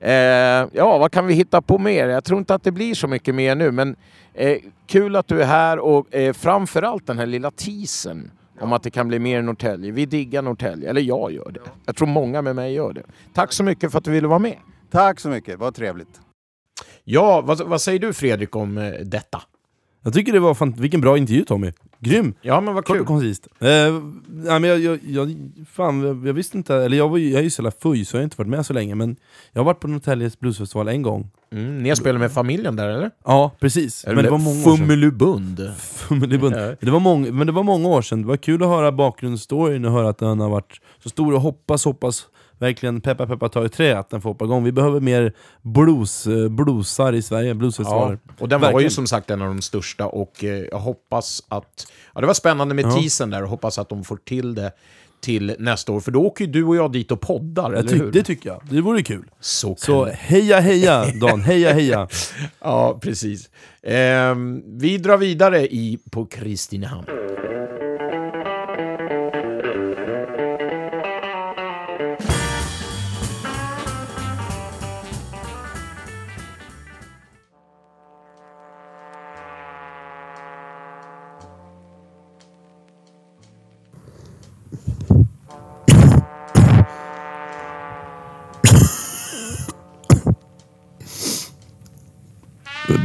Eh, 0.00 0.68
ja, 0.72 0.98
vad 0.98 1.12
kan 1.12 1.26
vi 1.26 1.34
hitta 1.34 1.62
på 1.62 1.78
mer? 1.78 2.08
Jag 2.08 2.24
tror 2.24 2.38
inte 2.38 2.54
att 2.54 2.62
det 2.62 2.72
blir 2.72 2.94
så 2.94 3.08
mycket 3.08 3.34
mer 3.34 3.54
nu, 3.54 3.70
men 3.70 3.96
eh, 4.34 4.58
kul 4.86 5.16
att 5.16 5.28
du 5.28 5.42
är 5.42 5.46
här 5.46 5.78
och 5.78 6.14
eh, 6.14 6.32
framförallt 6.32 7.06
den 7.06 7.18
här 7.18 7.26
lilla 7.26 7.50
teasern 7.50 8.30
om 8.60 8.72
att 8.72 8.82
det 8.82 8.90
kan 8.90 9.08
bli 9.08 9.18
mer 9.18 9.42
Norrtälje. 9.42 9.92
Vi 9.92 10.06
diggar 10.06 10.42
Norrtälje, 10.42 10.90
eller 10.90 11.00
jag 11.00 11.32
gör 11.32 11.50
det. 11.50 11.60
Jag 11.86 11.96
tror 11.96 12.08
många 12.08 12.42
med 12.42 12.56
mig 12.56 12.74
gör 12.74 12.92
det. 12.92 13.02
Tack 13.34 13.52
så 13.52 13.64
mycket 13.64 13.92
för 13.92 13.98
att 13.98 14.04
du 14.04 14.10
ville 14.10 14.28
vara 14.28 14.38
med. 14.38 14.56
Tack 14.90 15.20
så 15.20 15.28
mycket, 15.28 15.58
vad 15.58 15.74
trevligt. 15.74 16.20
Ja, 17.04 17.40
vad, 17.40 17.60
vad 17.60 17.80
säger 17.80 17.98
du 17.98 18.12
Fredrik 18.12 18.56
om 18.56 18.78
eh, 18.78 18.92
detta? 18.92 19.42
Jag 20.06 20.14
tycker 20.14 20.32
det 20.32 20.40
var 20.40 20.54
fan, 20.54 20.72
vilken 20.78 21.00
bra 21.00 21.18
intervju 21.18 21.44
Tommy. 21.44 21.72
Grym! 22.00 22.34
Ja 22.42 22.60
men 22.60 22.74
vad 22.74 22.84
Kort 22.84 22.94
kul. 22.94 23.00
och 23.00 23.06
koncist. 23.06 23.46
Eh, 23.60 23.68
nej, 24.28 24.60
men 24.60 24.64
jag, 24.64 24.78
jag, 24.80 24.98
jag, 25.06 25.36
fan, 25.72 26.00
jag, 26.02 26.26
jag 26.26 26.32
visste 26.34 26.56
inte, 26.56 26.74
eller 26.74 26.96
jag, 26.96 27.08
var, 27.08 27.18
ju- 27.18 27.30
jag 27.30 27.38
är 27.38 27.42
ju 27.42 27.50
så 27.50 27.62
jävla 27.62 27.70
fuj 27.82 28.04
så 28.04 28.16
jag 28.16 28.20
har 28.20 28.24
inte 28.24 28.36
varit 28.38 28.48
med 28.48 28.66
så 28.66 28.72
länge 28.72 28.94
men 28.94 29.16
jag 29.52 29.60
har 29.60 29.64
varit 29.64 29.80
på 29.80 29.88
Norrtäljes 29.88 30.40
bluesfestival 30.40 30.88
en 30.88 31.02
gång. 31.02 31.30
Mm, 31.52 31.82
ni 31.82 31.88
har 31.88 31.96
spelat 31.96 32.20
med 32.20 32.32
familjen 32.32 32.76
där 32.76 32.88
eller? 32.88 33.10
Ja, 33.24 33.50
precis. 33.60 34.04
Men 34.06 34.16
det 34.16 34.30
var 34.30 34.38
många 34.38 34.58
år 34.60 34.62
sedan. 34.64 34.76
Fummelubund. 34.76 35.70
Fummelibund. 35.78 36.56
Ja. 36.56 36.74
Det 36.80 36.90
var 36.90 37.00
många, 37.00 37.32
men 37.32 37.46
det 37.46 37.52
var 37.52 37.62
många 37.62 37.88
år 37.88 38.02
sedan. 38.02 38.22
Det 38.22 38.28
var 38.28 38.36
kul 38.36 38.62
att 38.62 38.68
höra 38.68 38.92
bakgrundsstoryn 38.92 39.84
och 39.84 39.92
höra 39.92 40.08
att 40.08 40.18
den 40.18 40.40
har 40.40 40.48
varit 40.50 40.80
så 41.02 41.08
stor 41.08 41.34
och 41.34 41.40
hoppas, 41.40 41.84
hoppas 41.84 42.26
verkligen 42.58 43.00
peppa 43.00 43.26
peppa 43.26 43.48
ta 43.48 43.64
i 43.64 43.68
trä 43.68 43.98
att 43.98 44.10
den 44.10 44.20
får 44.20 44.30
hoppa 44.30 44.44
igång. 44.44 44.64
Vi 44.64 44.72
behöver 44.72 45.00
mer 45.00 45.32
blues, 45.62 46.26
eh, 46.26 46.48
bluesar 46.48 47.12
i 47.12 47.22
Sverige, 47.22 47.54
bluesfestivaler. 47.54 48.18
Ja, 48.26 48.32
och 48.38 48.48
den 48.48 48.60
var 48.60 48.68
ju 48.68 48.72
Verkligen. 48.72 48.90
som 48.90 49.06
sagt 49.06 49.30
en 49.30 49.42
av 49.42 49.48
de 49.48 49.62
största 49.62 50.06
och 50.06 50.44
eh, 50.44 50.64
jag 50.70 50.78
hoppas 50.78 51.42
att... 51.48 51.86
Ja, 52.14 52.20
det 52.20 52.26
var 52.26 52.34
spännande 52.34 52.74
med 52.74 52.84
Ja. 52.84 52.90
teasern 52.90 53.30
där 53.30 53.42
och 53.42 53.48
hoppas 53.48 53.78
att 53.78 53.88
de 53.88 54.04
får 54.04 54.16
till 54.16 54.54
det 54.54 54.72
till 55.20 55.56
nästa 55.58 55.92
år. 55.92 56.00
För 56.00 56.10
då 56.10 56.22
åker 56.22 56.44
ju 56.44 56.50
du 56.50 56.64
och 56.64 56.76
jag 56.76 56.92
dit 56.92 57.10
och 57.10 57.20
poddar, 57.20 57.72
eller 57.72 57.92
hur? 57.94 58.12
det 58.12 58.22
tycker 58.22 58.48
jag. 58.48 58.60
Det 58.70 58.80
vore 58.80 59.02
kul. 59.02 59.24
Så, 59.40 59.68
kan 59.68 59.76
Så 59.76 60.04
heja 60.04 60.60
heja 60.60 61.06
Dan, 61.20 61.40
heja 61.40 61.72
heja! 61.72 62.08
ja, 62.60 62.98
precis. 63.02 63.50
Ehm, 63.82 64.62
vi 64.78 64.98
drar 64.98 65.16
vidare 65.16 65.66
i, 65.66 65.98
på 66.10 66.26
Kristinehamn. 66.26 67.06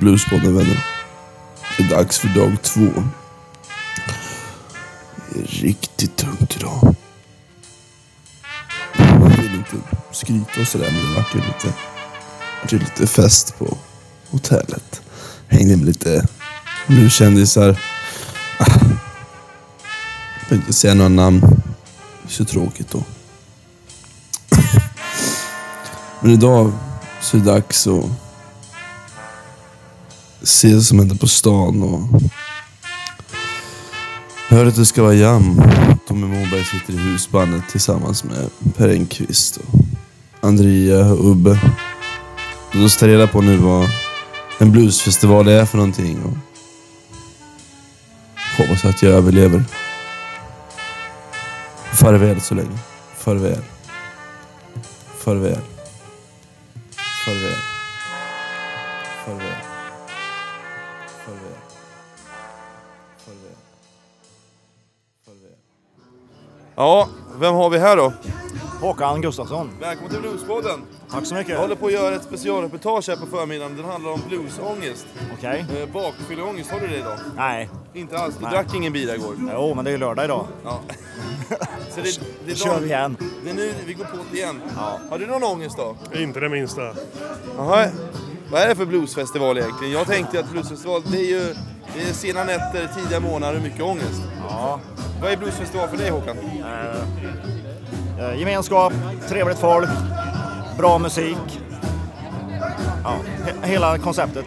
Bluespodden 0.01 0.55
vänner. 0.55 0.85
Det 1.77 1.83
är 1.83 1.89
dags 1.89 2.19
för 2.19 2.27
dag 2.27 2.61
två. 2.61 3.03
Det 5.29 5.39
är 5.39 5.45
riktigt 5.45 6.17
tungt 6.17 6.55
idag. 6.55 6.95
Jag 8.97 9.37
vill 9.37 9.55
inte 9.55 9.75
skryta 10.11 10.61
och 10.61 10.67
sådär 10.67 10.91
men 10.91 11.09
det 11.09 11.15
vart 11.15 11.35
ju 11.35 11.39
lite, 11.39 11.73
vart 12.61 12.73
ju 12.73 12.79
lite 12.79 13.07
fest 13.07 13.59
på 13.59 13.77
hotellet. 14.29 15.01
Hängde 15.47 15.77
med 15.77 15.85
lite 15.85 16.27
blueskändisar. 16.87 17.69
Ah. 18.59 18.65
Jag 18.69 18.79
behöver 20.49 20.55
inte 20.55 20.73
säga 20.73 20.93
några 20.93 21.09
namn. 21.09 21.39
Det 22.21 22.27
är 22.27 22.31
så 22.31 22.45
tråkigt 22.45 22.91
då. 22.91 23.03
Men 26.19 26.31
idag 26.31 26.71
så 27.21 27.37
är 27.37 27.41
det 27.41 27.51
dags 27.51 27.87
att 27.87 28.30
se 30.43 30.73
vad 30.73 30.83
som 30.83 30.99
händer 30.99 31.15
på 31.15 31.27
stan 31.27 31.83
och... 31.83 32.21
Jag 34.49 34.57
hörde 34.57 34.69
att 34.69 34.75
det 34.75 34.85
ska 34.85 35.03
vara 35.03 35.13
jam. 35.13 35.61
Tommy 36.07 36.27
Moberg 36.27 36.65
sitter 36.65 36.93
i 36.93 36.97
husbandet 36.97 37.63
tillsammans 37.69 38.23
med 38.23 38.49
Per 38.77 38.89
Engqvist 38.89 39.57
och 39.57 39.79
Andrea 40.41 41.05
och 41.05 41.31
Ubbe. 41.31 41.59
Då 42.73 42.89
ska 42.89 42.99
ta 42.99 43.07
reda 43.07 43.27
på 43.27 43.41
nu 43.41 43.57
vad 43.57 43.89
en 44.59 44.71
bluesfestival 44.71 45.47
är 45.47 45.65
för 45.65 45.77
någonting 45.77 46.23
och 46.23 46.37
hoppas 48.57 48.85
att 48.85 49.03
jag 49.03 49.11
överlever. 49.11 49.63
Farväl 51.93 52.41
så 52.41 52.55
länge. 52.55 52.77
Farväl. 53.17 53.61
Farväl. 55.17 55.70
Ja, 66.81 67.07
vem 67.39 67.53
har 67.53 67.69
vi 67.69 67.77
här 67.79 67.97
då? 67.97 68.13
Håkan 68.81 69.21
Gustafsson. 69.21 69.69
Välkommen 69.79 70.11
till 70.11 70.21
Bluespodden. 70.21 70.81
Tack 71.11 71.25
så 71.25 71.35
mycket. 71.35 71.53
Jag 71.53 71.59
håller 71.59 71.75
på 71.75 71.85
att 71.85 71.91
göra 71.91 72.15
ett 72.15 72.23
specialreportage 72.23 73.09
här 73.09 73.15
på 73.15 73.25
förmiddagen. 73.25 73.77
Den 73.77 73.85
handlar 73.85 74.11
om 74.11 74.21
bluesångest. 74.27 75.05
Okej. 75.37 75.65
Eh, 75.77 75.89
bakfylleångest, 75.93 76.71
har 76.71 76.79
du 76.79 76.87
det 76.87 76.97
idag? 76.97 77.17
Nej. 77.35 77.69
Inte 77.93 78.17
alls? 78.17 78.35
Du 78.35 78.43
Nej. 78.43 78.51
drack 78.51 78.75
ingen 78.75 78.93
bira 78.93 79.15
igår? 79.15 79.35
Jo, 79.53 79.73
men 79.75 79.85
det 79.85 79.89
är 79.89 79.91
ju 79.91 79.97
lördag 79.97 80.25
idag. 80.25 80.47
Ja. 80.63 80.79
Så 81.89 82.01
det, 82.01 82.19
det 82.45 82.51
är 82.51 82.55
Kör 82.55 82.79
vi 82.79 82.85
igen. 82.85 83.17
Det 83.43 83.49
är 83.49 83.53
nu 83.53 83.73
vi 83.85 83.93
går 83.93 84.05
på 84.05 84.17
det 84.31 84.37
igen. 84.37 84.61
Har 85.09 85.19
du 85.19 85.27
någon 85.27 85.43
ångest 85.43 85.77
då? 85.77 85.95
Inte 86.19 86.39
det 86.39 86.49
minsta. 86.49 86.81
Jaha. 87.57 87.87
Vad 88.51 88.61
är 88.61 88.67
det 88.67 88.75
för 88.75 88.85
bluesfestival 88.85 89.57
egentligen? 89.57 89.93
Jag 89.93 90.07
tänkte 90.07 90.39
att 90.39 90.51
bluesfestival, 90.51 91.01
det 91.11 91.17
är 91.17 91.29
ju 91.29 91.55
det 91.95 92.09
är 92.09 92.13
sena 92.13 92.43
nätter, 92.43 92.89
tidiga 92.95 93.19
morgnar 93.19 93.53
och 93.55 93.61
mycket 93.61 93.81
ångest. 93.81 94.21
Ja. 94.49 94.79
Vad 95.21 95.31
är 95.31 95.37
bluesfestival 95.37 95.87
för 95.89 95.97
dig 95.97 96.09
Håkan? 96.09 96.37
Eh, 98.19 98.25
eh, 98.29 98.39
gemenskap, 98.39 98.93
trevligt 99.29 99.59
folk, 99.59 99.89
bra 100.77 100.97
musik. 100.99 101.37
Ja, 103.03 103.15
he- 103.45 103.67
hela 103.67 103.97
konceptet. 103.97 104.45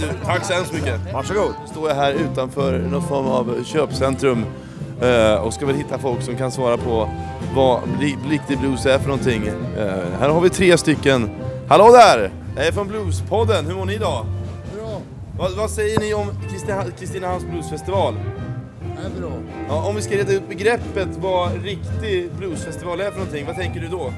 Du, 0.00 0.08
tack 0.24 0.44
så 0.44 0.52
hemskt 0.54 0.72
mycket. 0.72 1.00
Varsågod. 1.12 1.54
Nu 1.62 1.70
står 1.72 1.88
jag 1.88 1.96
här 1.96 2.12
utanför 2.12 2.78
någon 2.78 3.02
form 3.08 3.26
av 3.26 3.64
köpcentrum 3.64 4.44
eh, 5.02 5.34
och 5.34 5.54
ska 5.54 5.66
väl 5.66 5.76
hitta 5.76 5.98
folk 5.98 6.22
som 6.22 6.36
kan 6.36 6.52
svara 6.52 6.76
på 6.76 7.08
vad 7.54 7.80
riktig 8.30 8.58
blues 8.58 8.86
är 8.86 8.98
för 8.98 9.08
någonting. 9.08 9.46
Eh, 9.78 9.84
här 10.20 10.28
har 10.28 10.40
vi 10.40 10.50
tre 10.50 10.78
stycken. 10.78 11.30
Hallå 11.68 11.90
där! 11.92 12.30
Jag 12.56 12.66
är 12.66 12.72
från 12.72 12.88
Bluespodden. 12.88 13.66
Hur 13.66 13.74
mår 13.74 13.84
ni 13.84 13.94
idag? 13.94 14.26
Vad, 15.38 15.52
vad 15.52 15.70
säger 15.70 16.00
ni 16.00 16.14
om 16.14 16.30
Kristina- 16.50 16.90
Kristinehamns 16.98 17.44
bluesfestival? 17.44 18.14
Det 18.80 19.06
är 19.06 19.20
bra. 19.20 19.32
Ja, 19.68 19.88
om 19.88 19.96
vi 19.96 20.02
ska 20.02 20.14
reda 20.14 20.32
ut 20.32 20.48
begreppet 20.48 21.08
vad 21.16 21.62
riktig 21.64 22.32
bluesfestival 22.32 23.00
är 23.00 23.10
för 23.10 23.18
någonting, 23.18 23.46
vad 23.46 23.56
tänker 23.56 23.80
du 23.80 23.88
då? 23.88 24.12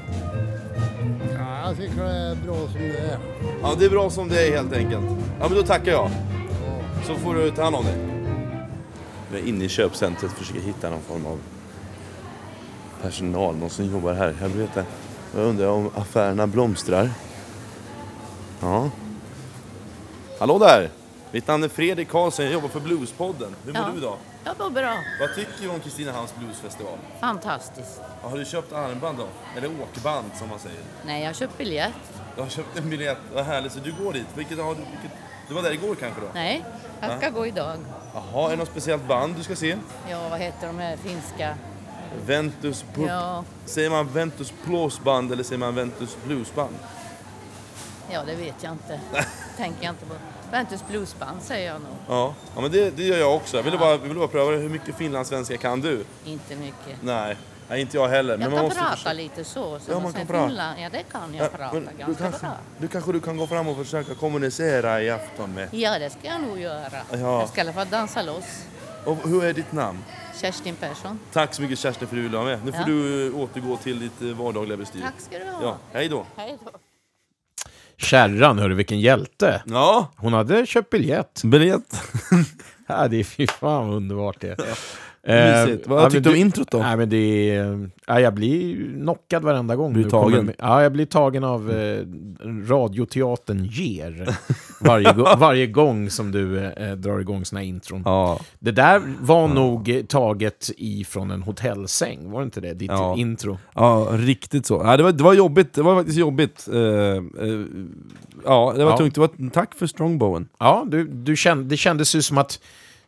Ja, 1.37 1.67
jag 1.67 1.77
tycker 1.77 2.03
det 2.03 2.09
är 2.11 2.35
bra 2.35 2.55
som 2.55 2.81
det 2.81 2.97
är. 2.99 3.17
Ja, 3.61 3.75
det 3.79 3.85
är 3.85 3.89
bra 3.89 4.09
som 4.09 4.29
det 4.29 4.47
är 4.47 4.57
helt 4.57 4.73
enkelt. 4.73 5.05
Ja, 5.39 5.47
men 5.47 5.57
då 5.57 5.63
tackar 5.63 5.91
jag. 5.91 6.09
Så 7.07 7.15
får 7.15 7.33
du 7.35 7.51
ta 7.51 7.63
hand 7.63 7.75
om 7.75 7.85
dig. 7.85 7.95
Jag 9.31 9.39
är 9.41 9.47
inne 9.47 9.65
i 9.65 9.69
köpcentret 9.69 10.31
och 10.31 10.37
försöker 10.37 10.61
hitta 10.61 10.89
någon 10.89 11.01
form 11.01 11.25
av 11.25 11.39
personal, 13.01 13.55
någon 13.55 13.69
som 13.69 13.85
jobbar 13.85 14.13
här. 14.13 14.35
Jag 14.41 14.49
vet 14.49 14.57
inte. 14.61 14.85
Jag 15.35 15.43
undrar 15.45 15.67
om 15.67 15.89
affärerna 15.95 16.47
blomstrar. 16.47 17.09
Ja. 18.61 18.89
Hallå 20.39 20.59
där! 20.59 20.89
Mitt 21.31 21.47
namn 21.47 21.63
är 21.63 21.67
Fredrik 21.69 22.09
Karlsson, 22.09 22.45
jag 22.45 22.53
jobbar 22.53 22.69
för 22.69 22.79
Bluespodden. 22.79 23.55
Hur 23.65 23.73
mår 23.73 23.81
Ja. 23.81 23.89
du 23.91 23.97
idag? 23.97 24.17
Jag 24.43 24.59
mår 24.59 24.69
bra. 24.69 24.97
Vad 25.19 25.35
tycker 25.35 25.53
du 25.61 25.69
om 25.69 25.79
Kristinehamns 25.79 26.35
bluesfestival? 26.35 26.97
Fantastiskt. 27.19 28.01
Ja, 28.23 28.29
har 28.29 28.37
du 28.37 28.45
köpt 28.45 28.73
armband 28.73 29.17
då? 29.17 29.27
Eller 29.57 29.69
åkband 29.81 30.31
som 30.39 30.49
man 30.49 30.59
säger? 30.59 30.79
Nej, 31.05 31.21
jag 31.21 31.29
har 31.29 31.33
köpt 31.33 31.57
biljett. 31.57 31.93
Du 32.35 32.41
har 32.41 32.49
köpt 32.49 32.77
en 32.77 32.89
biljett, 32.89 33.17
vad 33.33 33.45
härligt. 33.45 33.71
Så 33.71 33.79
du 33.79 33.93
går 34.03 34.13
dit. 34.13 34.25
Vilket 34.35 34.57
har 34.59 34.75
du, 34.75 34.81
vilket, 34.81 35.17
du 35.47 35.53
var 35.53 35.61
där 35.61 35.71
igår 35.71 35.95
kanske 35.95 36.21
då? 36.21 36.27
Nej, 36.33 36.65
jag 37.01 37.17
ska 37.17 37.25
Ja. 37.25 37.31
gå 37.31 37.45
idag. 37.47 37.77
Jaha, 38.13 38.45
är 38.45 38.49
det 38.49 38.55
något 38.55 38.67
speciellt 38.69 39.07
band 39.07 39.35
du 39.35 39.43
ska 39.43 39.55
se? 39.55 39.77
Ja, 40.09 40.29
vad 40.29 40.39
heter 40.39 40.67
de 40.67 40.77
här 40.79 40.97
finska? 40.97 41.55
Ventus... 42.25 42.85
Pur- 42.95 43.07
Ja. 43.07 43.43
Säger 43.65 43.89
man 43.89 44.07
Ventus 44.13 44.53
Plåsband 44.65 45.31
eller 45.31 45.43
säger 45.43 45.59
man 45.59 45.75
Ventus 45.75 46.17
Bluesband? 46.23 46.75
Ja, 48.11 48.23
det 48.25 48.35
vet 48.35 48.55
jag 48.63 48.71
inte. 48.71 48.99
Tänker 49.57 49.83
jag 49.85 49.91
inte 49.93 50.05
på. 50.05 50.13
Ventus 50.51 50.83
Bluesband 50.87 51.41
säger 51.41 51.67
jag 51.71 51.81
nog. 51.81 51.91
Ja, 52.07 52.33
ja 52.55 52.61
men 52.61 52.71
det, 52.71 52.89
det 52.97 53.03
gör 53.03 53.17
jag 53.17 53.35
också. 53.35 53.57
Jag 53.57 53.63
ville 53.63 53.77
bara, 53.77 53.91
jag 53.91 53.97
ville 53.97 54.13
bara 54.15 54.27
pröva 54.27 54.51
hur 54.51 54.69
mycket 54.69 54.95
finlandssvenska 54.95 55.57
kan 55.57 55.81
du? 55.81 56.05
Inte 56.25 56.55
mycket. 56.55 56.97
Nej, 57.01 57.37
nej 57.69 57.81
inte 57.81 57.97
jag 57.97 58.07
heller. 58.07 58.33
Jag 58.33 58.39
men 58.39 58.49
man 58.49 58.57
kan 58.57 58.65
måste 58.65 58.79
prata 58.79 58.91
försöka- 58.95 59.13
lite 59.13 59.43
så. 59.43 59.79
så 59.79 59.91
Ja, 59.91 59.99
man 59.99 60.13
kan 60.13 60.27
prata. 60.27 60.47
Finland, 60.47 60.79
ja 60.81 60.89
det 60.89 61.03
kan 61.11 61.33
jag 61.35 61.45
Ja, 61.45 61.57
prata 61.57 61.73
men 61.73 61.89
du 61.97 62.03
ganska 62.03 62.23
kanske, 62.23 62.41
bra. 62.45 62.55
du 62.77 62.87
kanske 62.87 63.11
du 63.11 63.19
kan 63.19 63.37
gå 63.37 63.47
fram 63.47 63.67
och 63.67 63.77
försöka 63.77 64.15
kommunicera 64.15 65.01
i 65.01 65.09
afton 65.09 65.53
med. 65.53 65.67
Ja, 65.71 65.99
det 65.99 66.09
ska 66.09 66.19
jag 66.27 66.41
nog 66.41 66.59
göra. 66.59 66.89
Ja. 67.11 67.17
Jag 67.17 67.49
ska 67.49 67.57
i 67.57 67.61
alla 67.61 67.73
fall 67.73 67.87
dansa 67.89 68.21
loss. 68.21 68.63
Och 69.05 69.17
hur 69.29 69.43
är 69.43 69.53
ditt 69.53 69.71
namn? 69.71 70.03
Kerstin 70.41 70.75
Persson. 70.75 71.19
Tack 71.33 71.53
så 71.53 71.61
mycket 71.61 71.79
Kerstin 71.79 72.07
för 72.07 72.15
att 72.15 72.17
du 72.17 72.21
ville 72.21 72.37
vara 72.37 72.45
med. 72.47 72.65
Nu 72.65 72.71
får 72.71 72.81
Ja. 72.81 72.85
du 72.87 73.31
återgå 73.33 73.77
till 73.77 73.99
ditt 73.99 74.21
eh, 74.21 74.27
vardagliga 74.27 74.77
bestyr. 74.77 75.01
Tack 75.01 75.13
ska 75.19 75.39
du 75.39 75.45
ha. 75.51 75.63
Ja, 75.63 75.77
hej 75.93 76.09
då. 76.09 76.25
Hej 76.35 76.57
då. 76.65 76.71
Kärran, 78.01 78.59
hörru, 78.59 78.73
vilken 78.73 78.99
hjälte. 78.99 79.63
Ja. 79.65 80.11
Hon 80.15 80.33
hade 80.33 80.65
köpt 80.65 80.89
biljett. 80.89 81.41
Biljett? 81.43 82.01
ja, 82.87 83.07
det 83.07 83.19
är 83.19 83.23
fy 83.23 83.47
fan 83.47 83.89
underbart 83.89 84.37
det 84.39 84.47
är. 84.47 84.57
Mysigt. 85.27 85.87
Vad 85.87 86.01
men 86.01 86.11
tyckte 86.11 86.29
du 86.29 86.35
om 86.35 86.41
introt 86.41 86.71
då? 86.71 86.77
Nej, 86.77 86.97
men 86.97 87.09
det 87.09 87.49
är, 87.55 87.89
ja, 88.07 88.19
jag 88.19 88.33
blir 88.33 88.75
knockad 89.01 89.43
varenda 89.43 89.75
gång. 89.75 89.93
Blir 89.93 90.09
tagen? 90.09 90.37
kommer 90.39 90.55
Ja, 90.59 90.83
jag 90.83 90.91
blir 90.91 91.05
tagen 91.05 91.43
av 91.43 91.71
eh, 91.71 92.05
radioteatern 92.69 93.65
ger. 93.71 94.35
Varje, 94.81 95.13
varje 95.37 95.67
gång 95.67 96.09
som 96.09 96.31
du 96.31 96.59
eh, 96.65 96.91
drar 96.95 97.19
igång 97.19 97.45
såna 97.45 97.63
intron. 97.63 98.01
Ja. 98.05 98.39
Det 98.59 98.71
där 98.71 99.01
var 99.21 99.47
nog 99.47 99.89
eh, 99.89 100.03
taget 100.03 100.69
ifrån 100.77 101.31
en 101.31 101.41
hotellsäng, 101.43 102.31
var 102.31 102.39
det 102.39 102.45
inte 102.45 102.61
det? 102.61 102.73
Ditt 102.73 102.91
Ja. 102.91 103.15
intro. 103.17 103.57
Ja, 103.75 104.07
riktigt 104.11 104.65
så. 104.65 104.81
Ja, 104.85 104.97
det, 104.97 105.03
var, 105.03 105.11
det 105.11 105.23
var 105.23 105.33
jobbigt. 105.33 105.73
Det 105.73 105.81
var 105.81 105.95
faktiskt 105.95 106.17
jobbigt. 106.19 106.67
Eh, 106.73 106.79
eh, 106.79 107.21
ja, 108.45 108.73
det 108.77 108.83
var 108.83 108.91
Ja. 108.91 108.97
tungt. 108.97 109.15
Det 109.15 109.21
var, 109.21 109.49
tack 109.49 109.75
för 109.75 109.87
Strongbowen. 109.87 110.47
Ja, 110.59 110.85
du, 110.87 111.07
du 111.07 111.35
kände, 111.35 111.63
det 111.63 111.77
kändes 111.77 112.15
ju 112.15 112.21
som 112.21 112.37
att 112.37 112.59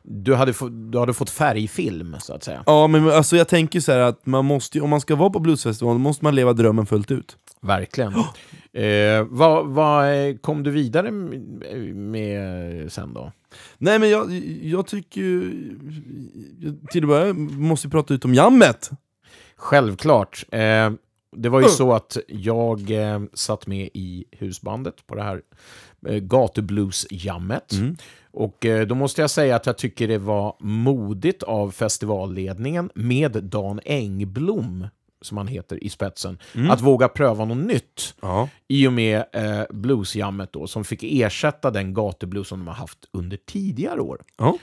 du 0.03 0.35
hade, 0.35 0.53
du 0.91 0.99
hade 0.99 1.13
fått 1.13 1.29
färgfilm, 1.29 2.15
så 2.19 2.33
att 2.33 2.43
säga. 2.43 2.63
Ja, 2.65 2.87
men 2.87 3.09
alltså 3.09 3.37
jag 3.37 3.47
tänker 3.47 3.79
så 3.79 3.91
här 3.91 3.99
att 3.99 4.25
man 4.25 4.45
måste, 4.45 4.81
om 4.81 4.89
man 4.89 5.01
ska 5.01 5.15
vara 5.15 5.29
på 5.29 5.39
bluesfestivalen 5.39 6.01
måste 6.01 6.25
man 6.25 6.35
leva 6.35 6.53
drömmen 6.53 6.85
fullt 6.85 7.11
ut. 7.11 7.37
Verkligen. 7.61 8.13
Eh, 8.73 9.25
vad, 9.29 9.67
vad 9.67 10.27
eh, 10.29 10.35
kom 10.35 10.63
du 10.63 10.71
vidare 10.71 11.11
med, 11.11 12.91
sen 12.91 13.13
då? 13.13 13.31
Nej 13.77 13.99
men 13.99 14.09
jag, 14.09 14.31
jag 14.61 14.87
tycker 14.87 15.21
ju... 15.21 15.51
Till 16.91 17.03
att 17.03 17.07
börja 17.07 17.33
måste 17.33 17.87
vi 17.87 17.91
prata 17.91 18.13
ut 18.13 18.25
om 18.25 18.33
jammet. 18.33 18.89
Självklart. 19.55 20.45
Eh, 20.51 20.91
det 21.35 21.49
var 21.49 21.59
ju 21.59 21.65
Uh. 21.65 21.71
så 21.71 21.93
att 21.93 22.17
jag 22.27 22.91
eh, 22.91 23.21
satt 23.33 23.67
med 23.67 23.89
i 23.93 24.25
husbandet 24.31 25.07
på 25.07 25.15
det 25.15 25.23
här 25.23 25.41
eh, 26.07 26.15
gatublues-jammet. 26.21 27.73
Mm. 27.73 27.97
Och 28.33 28.65
eh, 28.65 28.87
då 28.87 28.95
måste 28.95 29.21
jag 29.21 29.29
säga 29.29 29.55
att 29.55 29.65
jag 29.65 29.77
tycker 29.77 30.07
det 30.07 30.17
var 30.17 30.55
modigt 30.59 31.43
av 31.43 31.71
festivalledningen 31.71 32.89
med 32.95 33.31
Dan 33.43 33.79
Engblom, 33.85 34.87
som 35.21 35.37
han 35.37 35.47
heter, 35.47 35.83
i 35.83 35.89
spetsen, 35.89 36.37
Mm. 36.55 36.71
att 36.71 36.81
våga 36.81 37.07
pröva 37.07 37.45
något 37.45 37.65
nytt. 37.67 38.15
Ja. 38.21 38.49
I 38.67 38.87
och 38.87 38.93
med 38.93 39.23
eh, 39.33 39.63
bluesjammet 39.69 40.53
då, 40.53 40.67
som 40.67 40.83
fick 40.83 41.03
ersätta 41.03 41.71
den 41.71 41.93
gatublues 41.93 42.47
som 42.47 42.59
de 42.59 42.67
har 42.67 42.75
haft 42.75 42.99
under 43.11 43.37
tidigare 43.37 44.01
år. 44.01 44.21
Ja. 44.37 44.57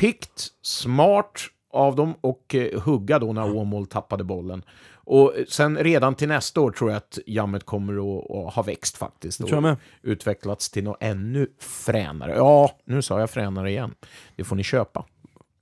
Pikt, 0.00 0.46
smart 0.62 1.40
av 1.72 1.96
dem 1.96 2.14
och 2.20 2.54
eh, 2.54 2.80
hugga 2.80 3.18
då 3.18 3.32
när 3.32 3.56
Åmål 3.56 3.86
tappade 3.86 4.24
bollen. 4.24 4.62
Och 5.10 5.34
sen 5.48 5.78
redan 5.78 6.14
till 6.14 6.28
nästa 6.28 6.60
år 6.60 6.70
tror 6.70 6.90
jag 6.90 6.96
att 6.96 7.18
jammet 7.26 7.64
kommer 7.66 7.92
att, 7.92 8.30
att 8.30 8.54
ha 8.54 8.62
växt 8.62 8.96
faktiskt. 8.96 9.38
Det 9.38 9.44
tror 9.44 9.54
jag 9.54 9.58
och 9.58 9.62
med. 9.62 9.76
utvecklats 10.02 10.70
till 10.70 10.84
något 10.84 10.96
ännu 11.00 11.46
fränare. 11.60 12.34
Ja, 12.36 12.70
nu 12.84 13.02
sa 13.02 13.20
jag 13.20 13.30
fränare 13.30 13.70
igen. 13.70 13.94
Det 14.36 14.44
får 14.44 14.56
ni 14.56 14.62
köpa. 14.62 15.04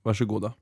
Varsågoda. 0.03 0.53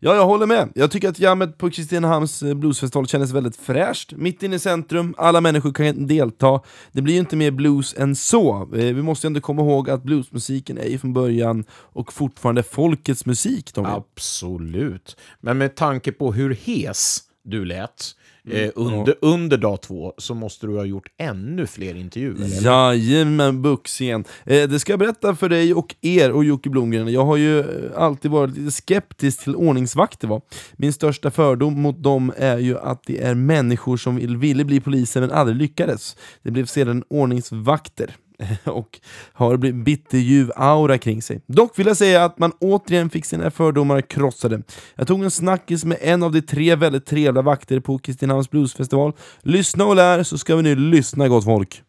Ja, 0.00 0.14
jag 0.14 0.26
håller 0.26 0.46
med. 0.46 0.68
Jag 0.74 0.90
tycker 0.90 1.08
att 1.08 1.18
jammet 1.18 1.58
på 1.58 1.70
Kristinehamns 1.70 2.42
eh, 2.42 2.54
bluesfestival 2.54 3.06
kändes 3.06 3.30
väldigt 3.30 3.56
fräscht. 3.56 4.12
Mitt 4.12 4.42
inne 4.42 4.56
i 4.56 4.58
centrum, 4.58 5.14
alla 5.18 5.40
människor 5.40 5.72
kan 5.72 6.06
delta. 6.06 6.60
Det 6.92 7.02
blir 7.02 7.14
ju 7.14 7.20
inte 7.20 7.36
mer 7.36 7.50
blues 7.50 7.94
än 7.98 8.16
så. 8.16 8.62
Eh, 8.62 8.66
Vi 8.68 9.02
måste 9.02 9.26
ju 9.26 9.28
ändå 9.28 9.40
komma 9.40 9.62
ihåg 9.62 9.90
att 9.90 10.02
bluesmusiken 10.02 10.78
är 10.78 10.86
ju 10.88 10.98
från 10.98 11.12
början 11.12 11.64
och 11.70 12.12
fortfarande 12.12 12.62
folkets 12.62 13.26
musik. 13.26 13.70
Absolut. 13.76 15.16
Men 15.40 15.58
med 15.58 15.74
tanke 15.76 16.12
på 16.12 16.32
hur 16.32 16.54
hes 16.54 17.20
du 17.44 17.64
lät 17.64 18.04
eh, 18.50 18.58
Mm. 18.60 18.70
under, 18.76 19.14
under 19.20 19.56
dag 19.58 19.82
två 19.82 20.14
så 20.18 20.34
måste 20.34 20.66
du 20.66 20.76
ha 20.76 20.84
gjort 20.84 21.06
ännu 21.18 21.66
fler 21.66 21.94
intervjuer. 21.94 22.34
eller? 22.44 22.62
Jajamän, 22.64 23.62
Buxien. 23.62 24.24
Eh, 24.44 24.68
det 24.68 24.78
ska 24.78 24.92
jag 24.92 24.98
berätta 25.00 25.34
för 25.36 25.48
dig 25.48 25.74
och 25.74 25.94
er 26.00 26.32
och 26.32 26.44
Jocke 26.44 26.70
Blomgren. 26.70 27.12
Jag 27.12 27.24
har 27.24 27.36
ju 27.36 27.60
eh, 27.60 27.66
alltid 27.96 28.30
varit 28.30 28.56
lite 28.56 28.70
skeptisk 28.72 29.44
till 29.44 29.56
ordningsvakter. 29.56 30.28
Va? 30.28 30.40
Min 30.76 30.92
största 30.92 31.30
fördom 31.30 31.80
mot 31.82 32.02
dem 32.02 32.32
är 32.36 32.58
ju 32.58 32.78
att 32.78 33.02
det 33.06 33.22
är 33.22 33.34
människor 33.34 33.96
som 33.96 34.16
vill, 34.16 34.36
ville 34.36 34.64
bli 34.64 34.80
poliser 34.80 35.20
men 35.20 35.30
aldrig 35.30 35.56
lyckades. 35.56 36.16
Det 36.42 36.50
blev 36.50 36.66
sedan 36.66 37.04
ordningsvakter 37.08 38.16
och 38.64 39.00
har 39.32 39.56
blivit 39.56 39.84
bitterljuv 39.84 40.52
aura 40.56 40.98
kring 40.98 41.22
sig. 41.22 41.40
Dock 41.46 41.78
vill 41.78 41.86
jag 41.86 41.96
säga 41.96 42.24
att 42.24 42.38
man 42.38 42.52
återigen 42.60 43.10
fick 43.10 43.24
sina 43.24 43.50
fördomar 43.50 44.00
krossade. 44.00 44.62
Jag 44.94 45.06
tog 45.06 45.24
en 45.24 45.30
snackis 45.30 45.84
med 45.84 45.98
en 46.00 46.22
av 46.22 46.32
de 46.32 46.42
tre 46.42 46.74
väldigt 46.74 47.06
trevliga 47.06 47.42
vakter 47.42 47.80
på 47.80 47.98
Kristinehamns 47.98 48.50
bluesfestival. 48.50 49.12
Lyssna 49.42 49.84
och 49.84 49.96
lär 49.96 50.22
så 50.22 50.38
ska 50.38 50.56
vi 50.56 50.62
nu 50.62 50.76
lyssna 50.76 51.28
gott 51.28 51.44
folk. 51.44 51.82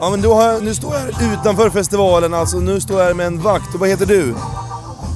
Ja 0.00 0.10
men 0.10 0.22
jag, 0.22 0.64
nu 0.64 0.74
står 0.74 0.94
jag 0.94 1.00
här 1.00 1.34
utanför 1.34 1.70
festivalen, 1.70 2.34
alltså 2.34 2.60
nu 2.60 2.80
står 2.80 2.98
jag 2.98 3.06
här 3.06 3.14
med 3.14 3.26
en 3.26 3.38
vakt. 3.38 3.74
Och 3.74 3.80
vad 3.80 3.88
heter 3.88 4.06
du? 4.06 4.34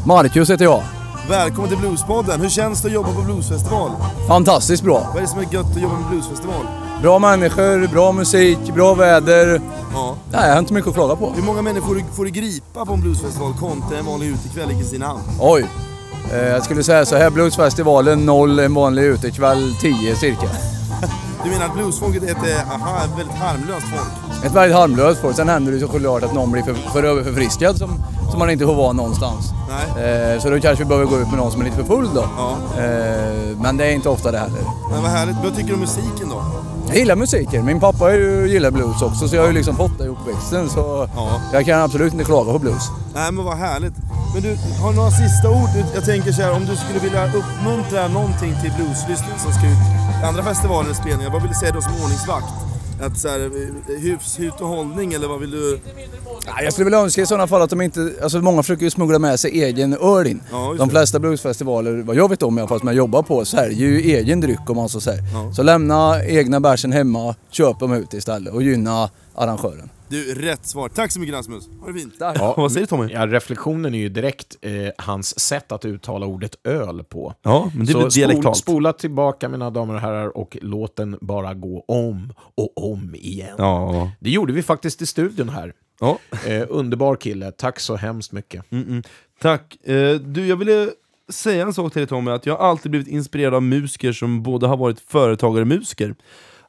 Marcus 0.07 0.51
heter 0.51 0.65
jag. 0.65 0.83
Välkommen 1.29 1.69
till 1.69 1.79
Bluespodden. 1.79 2.41
Hur 2.41 2.49
känns 2.49 2.83
det 2.83 2.89
att 2.89 2.95
jobba 2.95 3.15
på 3.15 3.23
bluesfestival? 3.23 3.91
Fantastiskt 4.29 4.83
bra. 4.83 5.01
Vad 5.09 5.17
är 5.17 5.21
det 5.21 5.27
som 5.27 5.39
är 5.39 5.55
gött 5.55 5.77
att 5.77 5.83
jobba 5.83 5.99
med 5.99 6.09
bluesfestival? 6.11 6.88
Bra 7.03 7.19
människor, 7.19 7.87
bra 7.89 8.13
musik, 8.13 8.59
bra 8.75 8.95
väder. 8.95 9.61
Ja. 9.95 10.17
Nej, 10.33 10.47
jag 10.47 10.53
har 10.53 10.59
inte 10.59 10.73
mycket 10.73 10.89
att 10.89 10.95
klaga 10.95 11.17
på. 11.17 11.33
Hur 11.37 11.43
många 11.43 11.63
människor 11.63 11.87
får 11.87 11.95
du, 11.95 12.05
får 12.17 12.25
du 12.25 12.31
gripa 12.31 12.85
på 12.87 12.93
en 12.93 13.01
bluesfestival 13.01 13.53
kontra 13.61 13.99
en 13.99 14.07
vanlig 14.07 14.27
utekväll 14.27 14.71
i 14.71 14.75
Kristinehamn? 14.75 15.21
Oj. 15.41 15.67
Eh, 16.33 16.39
jag 16.49 16.65
skulle 16.65 16.83
säga 16.83 17.05
så 17.07 17.17
här, 17.17 17.31
bluesfestivalen 17.31 18.27
0, 18.27 18.59
en 18.59 18.75
vanlig 18.75 19.03
utekväll 19.03 19.75
10 19.81 20.17
cirka. 20.17 20.47
Du 21.45 21.51
menar 21.51 21.67
att 21.67 21.75
bluesfolket 21.75 22.23
är 22.23 22.27
ett 22.31 22.59
eh, 22.59 22.71
aha, 22.75 23.01
väldigt 23.17 23.37
harmlöst 23.37 23.87
folk? 23.87 24.45
Ett 24.45 24.53
väldigt 24.55 24.77
harmlöst 24.77 25.21
folk. 25.21 25.37
Sen 25.37 25.49
händer 25.49 25.73
det 25.73 25.81
såklart 25.81 26.23
att 26.23 26.35
någon 26.35 26.51
blir 26.53 26.63
för, 26.63 26.75
för 26.75 27.25
förfriskad 27.25 27.79
som, 27.79 27.91
som 28.31 28.39
man 28.39 28.51
inte 28.51 28.67
får 28.67 28.75
vara 28.75 28.93
någonstans. 28.93 29.53
Eh, 29.99 30.43
så 30.43 30.51
då 30.51 30.61
kanske 30.61 30.85
vi 30.85 30.89
behöver 30.89 31.07
gå 31.07 31.19
ut 31.19 31.29
med 31.29 31.37
någon 31.37 31.53
som 31.53 31.61
är 31.61 31.65
lite 31.65 31.77
för 31.77 31.85
full 31.85 32.09
då. 32.15 32.23
Eh, 32.23 33.59
men 33.63 33.77
det 33.77 33.87
är 33.87 33.91
inte 33.93 34.09
ofta 34.09 34.33
det 34.33 34.39
heller. 34.39 34.61
Men 34.93 35.03
vad 35.03 35.11
härligt. 35.11 35.37
Vad 35.45 35.57
tycker 35.57 35.69
du 35.69 35.75
om 35.75 35.81
musiken 35.81 36.29
då? 36.31 36.43
Jag 36.89 36.97
gillar 36.97 37.17
musiken. 37.17 37.65
Min 37.65 37.81
pappa 37.81 38.13
är 38.13 38.19
ju, 38.19 38.49
gillar 38.49 38.71
blues 38.71 39.03
också 39.03 39.29
så 39.29 39.37
jag 39.37 39.43
har 39.43 39.49
ju 39.49 39.55
liksom 39.55 39.77
fått 39.77 39.99
det 39.99 40.05
i 40.05 40.09
uppväxten. 40.09 40.69
Så 40.69 41.09
jag 41.53 41.67
kan 41.67 41.81
absolut 41.81 42.13
inte 42.13 42.25
klaga 42.25 42.53
på 42.53 42.59
blues. 42.59 42.83
Nej 43.15 43.33
men 43.33 43.45
vad 43.45 43.57
härligt. 43.57 43.95
Men 44.35 44.43
du, 44.43 44.57
har 44.83 44.91
du 44.91 44.97
några 44.97 45.11
sista 45.11 45.51
ord? 45.51 45.69
Jag 45.95 46.05
tänker 46.05 46.33
så 46.33 46.43
här, 46.43 46.53
om 46.53 46.67
du 46.67 46.77
skulle 46.77 46.99
vilja 46.99 47.33
uppmuntra 47.41 48.09
någonting 48.09 48.55
till 48.63 48.73
blueslyssnare 48.77 49.39
som 49.39 49.53
ska 49.53 49.65
ut 49.67 49.85
i 50.23 50.25
andra 50.27 50.43
festivaler 50.43 50.85
eller 50.85 50.95
spelningar, 50.95 51.31
vad 51.31 51.43
vill 51.43 51.51
du 51.51 51.57
säga 51.57 51.73
då 51.73 51.81
som 51.81 51.93
ordningsvakt? 52.03 52.53
Att 53.01 53.19
så 53.19 53.29
här, 53.29 53.51
hyfs, 53.99 54.39
hut 54.39 54.53
och 54.61 54.69
hållning 54.69 55.13
eller 55.13 55.29
vad 55.29 55.41
vill 55.41 55.51
du? 55.51 55.81
Ja, 56.47 56.63
Jag 56.63 56.73
skulle 56.73 56.85
vilja 56.85 56.99
önska 56.99 57.23
i 57.23 57.27
sådana 57.27 57.47
fall 57.47 57.63
att 57.63 57.71
de 57.71 57.81
inte, 57.81 58.13
alltså 58.23 58.39
många 58.41 58.63
försöker 58.63 58.85
ju 58.85 58.91
smuggla 58.91 59.19
med 59.19 59.41
sig 59.41 59.63
egen 59.63 59.93
öl 59.95 60.27
in. 60.27 60.43
just 60.71 60.79
de 60.79 60.91
flesta 60.91 61.19
bluesfestivaler, 61.19 62.03
vad 62.03 62.17
jag 62.17 62.29
vet 62.29 62.43
om 62.43 62.59
i 62.59 62.61
alla 62.61 62.69
fall 62.69 62.79
som 62.79 62.89
jag 62.89 62.97
jobbar 62.97 63.23
på, 63.23 63.45
säljer 63.45 63.89
ju 63.89 64.01
egen 64.01 64.41
dryck 64.41 64.71
om 64.71 64.77
man 64.77 64.89
så 64.89 65.01
säger. 65.01 65.53
Så 65.55 65.63
lämna 65.63 66.25
egna 66.25 66.61
bärsen 66.61 66.93
hemma, 66.93 67.35
köp 67.51 67.81
dem 67.81 67.93
ut 67.93 68.15
istället 68.15 68.55
och 68.55 68.63
gynna 68.63 69.11
arrangören. 69.35 69.91
Du, 70.09 70.35
rätt 70.35 70.67
svar. 70.67 70.89
Tack 70.89 71.13
så 71.13 71.21
mycket 71.21 71.35
Rasmus. 71.35 71.69
Ha 71.81 71.87
det 71.87 71.95
fint. 71.95 72.15
Ja, 72.19 72.55
Vad 72.57 72.73
säger 72.73 72.87
du 72.87 72.89
Tommy? 72.91 73.13
Ja, 73.13 73.27
reflektionen 73.27 73.95
är 73.95 73.99
ju 73.99 74.09
direkt 74.09 74.57
eh, 74.61 74.73
hans 74.99 75.41
sätt 75.41 75.73
att 75.73 75.85
uttala 75.85 76.27
ordet 76.27 76.55
öl 76.65 77.05
på. 77.05 77.35
Ja, 77.43 77.71
men 77.75 77.87
det 77.87 77.93
Så 77.93 77.99
blir 77.99 78.11
dialektalt. 78.11 78.57
spola 78.57 78.93
tillbaka 78.93 79.49
mina 79.49 79.71
damer 79.71 79.95
och 79.95 80.01
herrar 80.01 80.37
och 80.37 80.59
låt 80.63 80.97
den 80.97 81.19
bara 81.21 81.55
gå 81.55 81.85
om 81.89 82.33
och 82.55 82.93
om 82.93 83.15
igen. 83.15 83.55
Ja. 83.59 84.11
Det 84.21 84.31
gjorde 84.31 84.53
vi 84.53 84.63
faktiskt 84.63 85.03
i 85.03 85.07
studion 85.07 85.49
här. 85.49 85.73
Ja. 86.01 86.19
Eh, 86.47 86.67
underbar 86.69 87.17
kille, 87.17 87.53
tack 87.53 87.81
så 87.81 87.97
hemskt 87.97 88.33
mycket. 88.33 88.71
Mm-mm. 88.71 89.07
Tack. 89.41 89.87
Eh, 89.87 90.15
du, 90.15 90.47
jag 90.47 90.57
ville 90.57 90.91
säga 91.29 91.63
en 91.67 91.75
sak 91.75 91.93
till 91.93 92.01
dig 92.01 92.07
Tommy, 92.09 92.31
att 92.31 92.47
jag 92.47 92.57
har 92.57 92.69
alltid 92.69 92.91
blivit 92.91 93.09
inspirerad 93.09 93.55
av 93.55 93.63
musiker 93.63 94.13
som 94.13 94.43
både 94.43 94.67
har 94.67 94.77
varit 94.77 95.01
företagare 95.01 95.61
och 95.63 95.69
musiker. 95.69 96.15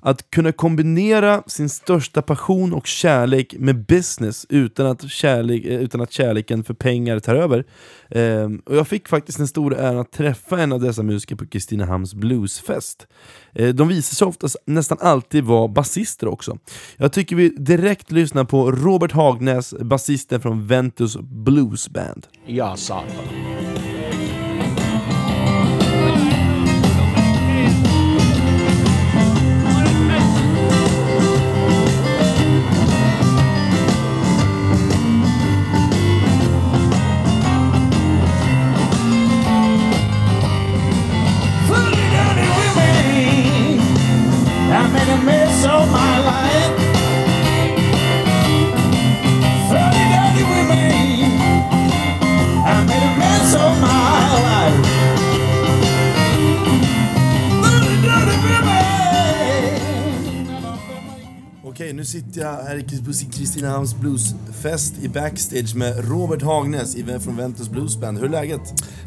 Att 0.01 0.31
kunna 0.31 0.51
kombinera 0.51 1.43
sin 1.47 1.69
största 1.69 2.21
passion 2.21 2.73
och 2.73 2.87
kärlek 2.87 3.55
med 3.59 3.85
business 3.85 4.45
utan 4.49 4.85
att, 4.85 5.09
kärlek, 5.09 5.65
eh, 5.65 5.79
utan 5.79 6.01
att 6.01 6.11
kärleken 6.11 6.63
för 6.63 6.73
pengar 6.73 7.19
tar 7.19 7.35
över. 7.35 7.65
Ehm, 8.09 8.61
och 8.65 8.75
jag 8.75 8.87
fick 8.87 9.07
faktiskt 9.07 9.37
den 9.37 9.47
stora 9.47 9.77
äran 9.77 9.99
att 9.99 10.11
träffa 10.11 10.61
en 10.61 10.73
av 10.73 10.81
dessa 10.81 11.03
musiker 11.03 11.35
på 11.35 11.47
Kristinehamns 11.47 12.13
bluesfest. 12.13 13.07
Ehm, 13.53 13.75
de 13.75 13.87
visar 13.87 14.15
sig 14.15 14.27
oftast 14.27 14.57
nästan 14.65 14.97
alltid 15.01 15.43
vara 15.43 15.67
basister 15.67 16.27
också. 16.27 16.57
Jag 16.97 17.13
tycker 17.13 17.35
vi 17.35 17.49
direkt 17.49 18.11
lyssnar 18.11 18.43
på 18.43 18.71
Robert 18.71 19.11
Hagnäs, 19.11 19.73
basisten 19.81 20.41
från 20.41 20.67
Ventus 20.67 21.17
Blues 21.17 21.89
Band. 21.89 22.27
Ja, 22.45 22.75
satan. 22.75 23.58
I 44.79 44.87
made 44.93 45.09
a 45.09 45.17
mess 45.25 45.65
of 45.65 45.91
my 45.91 46.19
life. 46.19 46.48
Okej, 61.79 61.93
nu 61.93 62.05
sitter 62.05 62.41
jag 62.41 62.51
här 62.63 62.75
i 62.75 62.83
på 63.05 63.11
Kristinehamns 63.37 63.95
Bluesfest 63.95 64.93
i 65.01 65.09
backstage 65.09 65.75
med 65.75 66.09
Robert 66.09 66.41
Hagnäs 66.41 66.95
i- 66.95 67.19
från 67.19 67.37
Ventus 67.37 67.69
Blues 67.69 67.97
Band. 67.97 68.17
Hur 68.17 68.25
är 68.25 68.29
läget? 68.29 68.61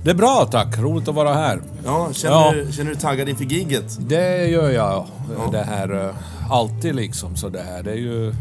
Det 0.05 0.11
är 0.11 0.15
bra 0.15 0.49
tack, 0.51 0.79
roligt 0.79 1.09
att 1.09 1.15
vara 1.15 1.35
här. 1.35 1.63
Ja, 1.85 2.09
känner, 2.13 2.55
Du, 2.67 2.73
känner 2.73 2.91
du 2.91 2.97
taggad 2.97 3.29
inför 3.29 3.45
gigget? 3.45 4.09
Det 4.09 4.47
gör 4.47 4.71
jag. 4.71 5.07
Det 5.53 5.63
här, 5.63 6.09
eh, 6.09 6.15
alltid 6.53 6.95
liksom 6.95 7.37
så 7.37 7.49
det 7.49 7.63
här. 7.63 7.83
Det 7.83 7.91
är 7.93 7.97
ju 7.97 8.35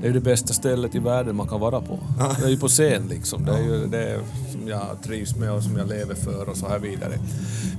det, 0.00 0.06
är 0.06 0.08
ju 0.08 0.12
det 0.12 0.20
bästa 0.20 0.52
stället 0.52 0.94
i 0.94 0.98
världen 0.98 1.36
man 1.36 1.48
kan 1.48 1.60
vara 1.60 1.80
på. 1.80 1.98
Det 2.38 2.46
är 2.46 2.50
ju 2.50 2.58
på 2.58 2.68
scen 2.68 3.02
liksom. 3.08 3.44
Det 3.44 3.52
är 3.52 3.62
ju 3.62 3.86
det 3.86 4.18
som 4.52 4.68
jag 4.68 4.82
trivs 5.04 5.36
med 5.36 5.52
och 5.52 5.62
som 5.62 5.76
jag 5.76 5.88
lever 5.88 6.14
för 6.14 6.48
och 6.48 6.56
så 6.56 6.68
här 6.68 6.78
vidare. 6.78 7.12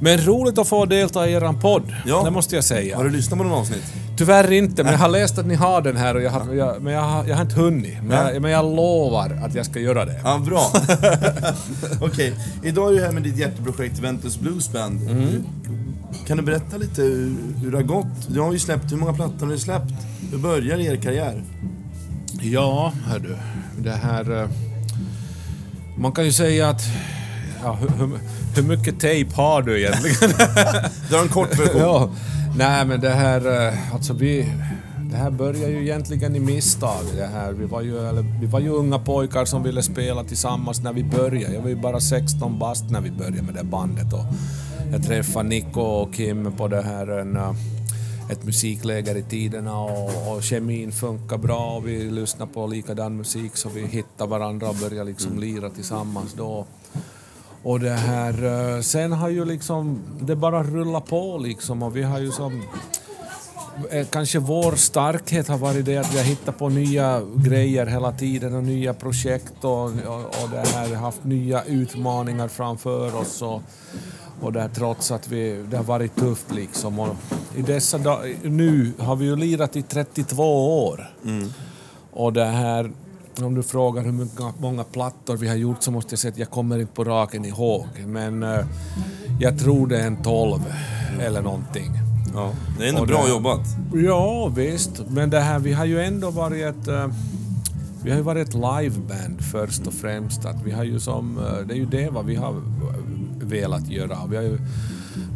Men 0.02 0.18
roligt 0.18 0.58
att 0.58 0.68
få 0.68 0.86
delta 0.86 1.30
i 1.30 1.34
eran 1.34 1.60
podd, 1.60 1.96
det 2.24 2.32
måste 2.32 2.56
jag 2.56 2.64
säga. 2.64 2.98
Har 2.98 3.04
du 3.04 3.10
lyssnat 3.10 3.38
på 3.38 3.44
någon 3.44 3.60
avsnitt? 3.60 3.94
Tyvärr 4.18 4.52
inte, 4.52 4.84
men 4.84 4.92
jag 4.92 5.00
har 5.00 5.10
läst 5.10 5.38
att 5.38 5.46
ni 5.46 5.56
har 5.56 5.82
den 5.82 5.98
här 5.98 6.16
och 6.16 6.22
jag 6.22 6.32
har, 6.32 6.54
jag, 6.54 6.82
men 6.82 6.94
jag 6.94 7.02
har, 7.02 7.26
jag 7.26 7.36
har 7.36 7.42
inte 7.42 7.56
hunnit. 7.56 8.04
Men 8.04 8.34
jag, 8.34 8.42
men 8.42 8.52
jag 8.52 8.76
lovar 8.76 9.42
att 9.46 9.56
jag 9.56 9.66
ska 9.66 9.80
göra 9.80 10.06
det. 10.06 10.20
Ja, 10.24 10.42
bra. 10.46 10.72
Okej, 12.02 12.34
idag 12.64 12.90
är 12.90 12.96
du 12.96 13.06
här 13.06 13.12
med 13.12 13.24
ditt 13.24 13.38
hjärteprojekt 13.38 14.00
Ventus 14.00 14.40
Blues 14.40 14.72
Band. 14.72 15.10
Mm. 15.10 15.44
Kan 16.28 16.38
du 16.38 16.44
berätta 16.44 16.78
lite 16.78 17.02
hur, 17.02 17.36
hur 17.64 17.72
det 17.72 17.78
har 17.78 17.84
gått? 17.84 18.28
Du 18.28 18.40
har 18.40 18.54
ju 18.54 18.60
släppt, 18.60 18.92
hur 18.92 18.98
många 18.98 19.14
plattor 19.14 19.46
har 19.46 19.54
du 19.54 19.60
släppt? 19.60 19.94
Hur 20.32 20.38
börjar 20.38 20.78
er 20.78 20.96
karriär? 20.96 21.44
Ja, 22.42 22.94
hör 23.06 23.20
du. 23.20 23.38
Det 23.78 23.92
här... 23.92 24.42
eh, 24.44 24.50
Man 25.98 26.12
kan 26.12 26.26
ju 26.26 26.32
säga 26.32 26.70
att... 26.70 26.82
Ja, 27.64 27.74
hur, 27.74 27.90
hur, 27.90 28.10
hur 28.56 28.64
mycket 28.64 29.00
tejp 29.00 29.36
har 29.36 29.62
du 29.62 29.80
egentligen? 29.80 30.16
Du 31.10 31.16
har 31.16 31.24
en 31.24 31.30
kort 31.30 31.60
version. 31.60 31.82
ja. 31.82 32.10
Nej, 32.58 32.86
men 32.86 33.02
det 33.02 33.10
här... 33.10 33.68
eh, 33.68 33.94
Alltså 33.94 34.14
vi... 34.14 34.54
Det 35.12 35.18
här 35.18 35.32
började 35.32 35.72
ju 35.74 35.82
egentligen 35.82 36.36
i 36.36 36.40
misstag. 36.40 37.04
Det 37.16 37.26
här. 37.28 37.52
Vi, 37.52 37.66
var 37.66 37.82
ju, 37.82 38.10
eller, 38.10 38.40
vi 38.42 38.46
var 38.46 38.60
ju 38.60 38.70
unga 38.70 39.00
pojkar 39.00 39.46
som 39.46 39.64
ville 39.64 39.82
spela 39.84 40.24
tillsammans 40.24 40.82
när 40.82 40.94
vi 40.94 41.04
började. 41.04 41.54
Jag 41.56 41.62
var 41.62 41.70
ju 41.70 41.76
bara 41.76 42.00
16 42.00 42.60
bast 42.60 42.90
när 42.90 43.02
vi 43.02 43.12
började 43.12 43.42
med 43.42 43.54
det 43.56 43.64
bandet. 43.64 44.14
Och 44.14 44.26
jag 44.92 45.04
träffade 45.04 45.50
Nico 45.50 45.82
och 45.82 46.14
Kim 46.14 46.52
på 46.58 46.68
det 46.68 46.82
här... 46.82 47.08
En, 47.20 47.38
eh, 47.38 47.54
ett 48.30 48.44
musikläger 48.44 49.16
i 49.16 49.24
tiderna 49.24 49.80
och, 49.80 50.36
och 50.36 50.44
kemin 50.44 50.92
funkar 50.92 51.38
bra 51.38 51.76
och 51.76 51.88
vi 51.88 52.12
lyssnar 52.12 52.46
på 52.46 52.68
likadan 52.68 53.18
musik 53.18 53.58
så 53.58 53.70
vi 53.70 53.86
hittar 53.86 54.28
varandra 54.28 54.70
och 54.70 54.76
börjar 54.76 55.04
liksom 55.04 55.40
lira 55.40 55.70
tillsammans 55.70 56.34
då. 56.34 56.66
Och 57.64 57.80
det 57.80 57.94
här, 57.94 58.44
eh, 58.76 58.82
sen 58.82 59.12
har 59.12 59.30
ju 59.30 59.46
liksom, 59.46 60.00
det 60.22 60.36
bara 60.36 60.64
rullat 60.64 61.06
på 61.08 61.38
liksom 61.38 61.84
och 61.84 61.96
vi 61.96 62.04
har 62.04 62.20
ju 62.20 62.32
som 62.32 62.64
eh, 63.90 64.08
Kanske 64.08 64.40
vår 64.40 64.76
starkhet 64.76 65.48
har 65.48 65.58
varit 65.58 65.86
det 65.86 65.98
att 65.98 66.14
vi 66.14 66.18
har 66.18 66.26
hittat 66.26 66.58
på 66.58 66.70
nya 66.70 67.22
grejer 67.36 67.86
hela 67.86 68.12
tiden 68.12 68.56
och 68.56 68.64
nya 68.64 68.94
projekt 68.94 69.64
och, 69.64 69.84
och, 69.84 70.26
och 70.44 70.50
det 70.52 70.68
här, 70.74 70.96
haft 70.96 71.24
nya 71.24 71.64
utmaningar 71.64 72.48
framför 72.48 73.16
oss. 73.16 73.42
Och, 73.42 73.62
och 74.42 74.54
det 74.54 74.62
här, 74.62 74.70
trots 74.70 75.12
att 75.12 75.28
vi, 75.28 75.64
det 75.70 75.78
har 75.78 75.84
varit 75.84 76.16
tufft 76.16 76.52
liksom. 76.56 77.00
Och 77.00 77.16
I 77.58 77.62
dessa 77.62 77.98
dag, 77.98 78.36
nu 78.44 78.92
har 79.00 79.16
vi 79.16 79.26
ju 79.26 79.36
lirat 79.36 79.76
i 79.76 79.82
32 79.82 80.88
år. 80.88 81.10
Och 82.12 82.34
det 82.34 82.46
här, 82.46 82.92
om 83.42 83.56
du 83.56 83.64
frågar 83.64 84.04
hur 84.04 84.12
många, 84.12 84.54
många 84.60 84.84
plattor 84.84 85.38
vi 85.38 85.48
har 85.48 85.56
gjort 85.56 85.84
så 85.84 85.92
måste 85.92 86.12
jag 86.14 86.20
säga 86.20 86.32
att 86.32 86.38
jag 86.38 86.50
kommer 86.50 86.80
inte 86.80 86.94
på 86.94 87.04
raken 87.04 87.46
ihåg. 87.46 87.86
Men 88.06 88.44
eh, 88.44 88.60
jag 89.40 89.60
tror 89.60 89.88
det 89.88 90.00
är 90.00 90.08
en 90.08 90.24
12 90.24 90.60
eller 91.22 91.42
någonting. 91.42 91.92
Ja, 92.34 92.52
det 92.80 92.86
är 92.86 92.90
ändå 92.90 93.02
Och 93.02 93.08
bra 93.08 93.24
det- 93.24 93.30
jobbat. 93.30 93.62
Ja, 93.94 94.48
visst. 94.56 95.02
Men 95.10 95.30
det 95.30 95.40
här, 95.40 95.60
vi 95.60 95.74
har 95.74 95.86
ju 95.86 96.02
ändå 96.04 96.30
varit 96.32 96.64
ett... 96.66 96.88
eh, 96.88 97.08
vi 98.04 98.10
har 98.12 98.18
ju 98.18 98.24
varit 98.24 98.48
ett 98.48 98.54
liveband 98.54 99.42
först 99.52 99.88
och 99.88 99.94
främst. 99.94 100.46
Att 100.46 100.62
vi 100.64 100.72
har 100.72 100.84
ju 100.84 101.00
som, 101.00 101.38
eh, 101.38 101.68
det 101.68 101.74
är 101.74 101.78
ju 101.78 101.86
det 101.86 102.10
vad 102.10 102.26
vi 102.26 102.36
har 102.36 102.54
velat 103.48 103.90
göra. 103.90 104.18
Vi 104.30 104.36
har 104.36 104.44
ju 104.44 104.58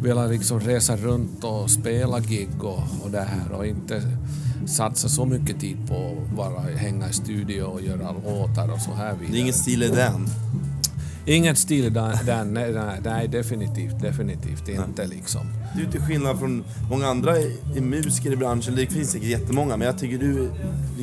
velat 0.02 0.30
liksom 0.30 0.60
resa 0.60 0.96
runt 0.96 1.44
och 1.44 1.70
spela 1.70 2.20
gig 2.20 2.64
och, 2.64 2.82
och 3.04 3.10
det 3.10 3.20
här 3.20 3.52
och 3.52 3.66
inte 3.66 4.02
satsa 4.66 5.08
så 5.08 5.26
mycket 5.26 5.60
tid 5.60 5.76
på 5.88 5.94
att 5.94 6.36
bara 6.36 6.60
hänga 6.60 7.08
i 7.08 7.12
studio 7.12 7.62
och 7.62 7.82
göra 7.82 8.12
låtar 8.12 8.72
och 8.72 8.80
så 8.80 8.92
här 8.92 9.12
vidare. 9.12 9.32
Det 9.32 9.38
är 9.38 9.40
ingen 9.40 9.54
stil 9.54 9.82
i 9.82 9.88
den. 9.88 10.26
Inget 11.26 11.58
stil 11.58 11.84
i 11.84 11.90
den, 11.90 12.54
nej, 12.54 12.72
nej, 12.72 13.00
nej, 13.04 13.28
definitivt, 13.28 14.00
definitivt 14.00 14.68
inte 14.68 15.06
liksom. 15.06 15.40
Du 15.76 15.90
till 15.90 16.00
skillnad 16.00 16.38
från 16.38 16.64
många 16.90 17.06
andra 17.06 17.38
i, 17.38 17.58
i 17.76 17.80
musiker 17.80 18.32
i 18.32 18.36
branschen, 18.36 18.76
det 18.76 18.86
finns 18.86 19.10
säkert 19.10 19.28
jättemånga, 19.28 19.76
men 19.76 19.86
jag 19.86 19.98
tycker 19.98 20.18
du 20.18 20.50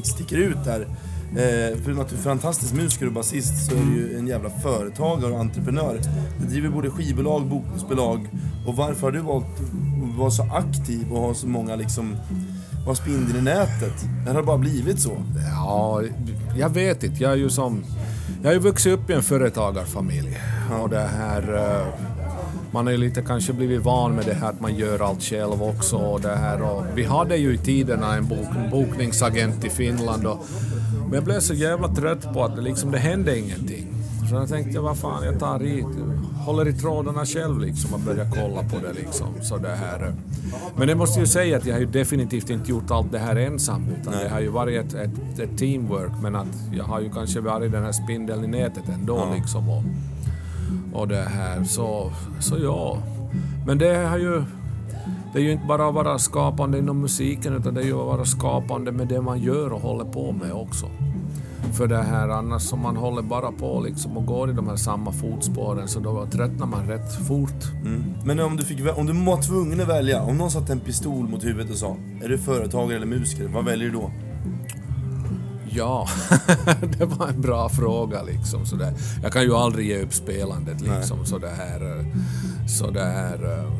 sticker 0.04 0.38
ut 0.38 0.66
där. 0.66 0.88
Eh, 1.32 1.78
förutom 1.84 2.00
att 2.00 2.10
du 2.10 2.16
är 2.16 2.20
fantastisk 2.20 2.74
musiker 2.74 3.06
och 3.06 3.14
basist 3.14 3.66
så 3.66 3.76
är 3.76 3.80
du 3.80 3.98
ju 3.98 4.18
en 4.18 4.28
jävla 4.28 4.50
företagare 4.50 5.32
och 5.32 5.40
entreprenör. 5.40 6.00
Du 6.40 6.46
driver 6.46 6.70
både 6.70 6.90
skivbolag, 6.90 7.46
bokningsbolag 7.46 8.30
och 8.68 8.76
varför 8.76 9.02
har 9.02 9.12
du 9.12 9.20
valt 9.20 9.46
att 9.46 10.18
vara 10.18 10.32
så 10.32 10.44
aktiv 10.44 11.12
och 11.12 11.22
ha 11.22 11.34
så 11.34 11.48
många 11.48 11.76
liksom, 11.76 12.16
vara 12.86 12.96
spindeln 12.96 13.40
i 13.40 13.42
nätet? 13.42 14.06
Det 14.26 14.32
har 14.32 14.44
bara 14.44 14.58
blivit 14.58 15.00
så. 15.00 15.12
Ja, 15.56 16.02
jag 16.58 16.70
vet 16.70 17.04
inte. 17.04 17.24
Jag 17.24 17.32
är 17.32 17.38
ju 17.38 17.50
som... 17.50 17.84
Jag 18.42 18.50
har 18.50 18.54
ju 18.54 18.60
vuxit 18.60 18.94
upp 18.94 19.10
i 19.10 19.14
en 19.14 19.24
företagarfamilj. 19.24 20.38
Och 20.82 20.90
det 20.90 21.10
här... 21.18 21.56
eh, 21.56 22.09
man 22.72 22.86
har 22.86 22.92
ju 22.92 22.98
lite 22.98 23.22
kanske 23.22 23.54
blivit 23.54 23.82
van 23.82 24.16
med 24.16 24.26
det 24.26 24.34
här 24.34 24.50
att 24.50 24.62
man 24.62 24.76
gör 24.76 25.00
allt 25.00 25.24
själv 25.24 25.64
också. 25.64 25.96
Och 25.98 26.22
det 26.22 26.36
här, 26.36 26.62
och 26.62 26.86
vi 26.96 27.04
hade 27.04 27.36
ju 27.38 27.54
i 27.54 27.58
tiderna 27.58 28.16
en 28.16 28.28
bok, 28.28 28.48
bokningsagent 28.72 29.66
i 29.66 29.70
Finland. 29.70 30.28
Och, 30.28 30.46
men 31.06 31.14
jag 31.14 31.24
blev 31.24 31.40
så 31.40 31.54
jävla 31.54 31.88
trött 31.88 32.34
på 32.34 32.44
att 32.44 32.56
det, 32.56 32.62
liksom, 32.62 32.92
det 32.92 32.98
hände 32.98 33.40
ingenting. 33.40 33.88
Så 34.30 34.36
jag 34.36 34.50
tänkte, 34.50 34.80
vad 34.80 34.98
fan, 34.98 35.24
jag 35.26 35.40
tar 35.40 35.64
i, 35.64 35.86
håller 36.46 36.68
i 36.68 36.74
trådarna 36.74 37.26
själv 37.26 37.60
liksom 37.60 37.94
och 37.94 38.00
börjar 38.00 38.28
kolla 38.36 38.64
på 38.70 38.88
det 38.88 38.94
liksom. 38.94 39.28
Så 39.42 39.58
det 39.58 39.76
här. 39.76 40.14
Men 40.78 40.88
det 40.88 40.96
måste 40.96 41.20
ju 41.20 41.26
säga 41.28 41.58
att 41.58 41.66
jag 41.66 41.74
har 41.76 41.80
ju 41.80 41.86
definitivt 41.86 42.50
inte 42.50 42.70
gjort 42.70 42.92
allt 42.92 43.12
det 43.12 43.20
här 43.20 43.36
ensam. 43.36 43.86
Utan 44.02 44.14
det 44.24 44.30
har 44.30 44.40
ju 44.40 44.50
varit 44.50 44.86
ett, 44.86 44.94
ett, 44.94 45.40
ett 45.40 45.58
teamwork. 45.58 46.12
Men 46.22 46.36
att 46.36 46.48
jag 46.74 46.84
har 46.84 47.00
ju 47.00 47.10
kanske 47.12 47.40
varit 47.40 47.72
den 47.72 47.84
här 47.84 47.92
spindeln 47.92 48.44
i 48.44 48.48
nätet 48.48 48.90
ändå 48.90 49.18
Ja. 49.18 49.36
liksom. 49.36 49.70
Och, 49.70 49.84
och 50.94 51.08
det 51.08 51.22
här, 51.22 51.64
så, 51.64 52.12
så 52.40 52.58
ja. 52.64 52.98
Men 53.66 53.78
det 53.78 53.88
är 53.88 54.18
ju... 54.18 54.44
det 55.34 55.40
är 55.40 55.44
ju 55.44 55.52
inte 55.52 55.66
bara 55.66 55.88
att 55.88 55.94
vara 55.94 56.20
skapande 56.20 56.80
inom 56.80 57.02
musiken 57.02 57.54
utan 57.56 57.74
det 57.74 57.82
är 57.82 57.86
ju 57.86 58.00
att 58.00 58.08
vara 58.08 58.26
skapande 58.26 58.92
med 58.92 59.08
det 59.08 59.22
man 59.22 59.40
gör 59.40 59.74
och 59.74 59.82
håller 59.82 60.06
på 60.06 60.32
med 60.32 60.54
också. 60.54 60.86
För 61.74 61.88
det 61.88 62.04
här 62.04 62.30
annars 62.30 62.62
som 62.62 62.82
man 62.82 62.98
håller 62.98 63.22
bara 63.22 63.52
på 63.52 63.82
liksom 63.82 64.18
och 64.18 64.26
går 64.26 64.50
i 64.50 64.54
de 64.54 64.68
här 64.68 64.76
samma 64.76 65.12
fotspåren 65.12 65.88
så 65.88 66.00
då 66.00 66.26
tröttnar 66.26 66.68
man 66.68 66.88
rätt 66.88 67.28
fort. 67.28 67.64
Mm. 67.86 68.04
Men 68.26 68.40
om 68.40 68.58
du, 68.58 68.64
fick, 68.64 68.98
om 68.98 69.06
du 69.06 69.14
var 69.14 69.42
tvungen 69.42 69.82
att 69.82 69.88
välja, 69.88 70.22
om 70.22 70.38
någon 70.38 70.52
satte 70.52 70.72
en 70.72 70.80
pistol 70.80 71.28
mot 71.28 71.46
huvudet 71.46 71.72
och 71.72 71.78
sa 71.78 71.96
Är 72.24 72.30
du 72.30 72.38
företagare 72.38 72.96
eller 72.96 73.06
musiker? 73.06 73.48
Vad 73.48 73.66
väljer 73.66 73.90
du 73.90 73.94
då? 73.94 74.12
Ja, 75.72 76.08
det 76.98 77.06
var 77.06 77.28
en 77.28 77.42
bra 77.42 77.70
fråga 77.70 78.24
liksom. 78.24 78.66
Så 78.66 78.76
det, 78.76 78.94
jag 79.24 79.32
kan 79.34 79.44
ju 79.44 79.54
aldrig 79.56 79.88
ge 79.88 80.02
upp 80.02 80.14
spelandet 80.14 80.82
liksom. 80.82 81.26
Så 81.26 81.38
det 81.38 81.50
här... 81.58 81.98
eh, 82.00 82.06
Så 82.68 82.92
det 82.92 83.04
här... 83.06 83.58
eh, 83.58 83.72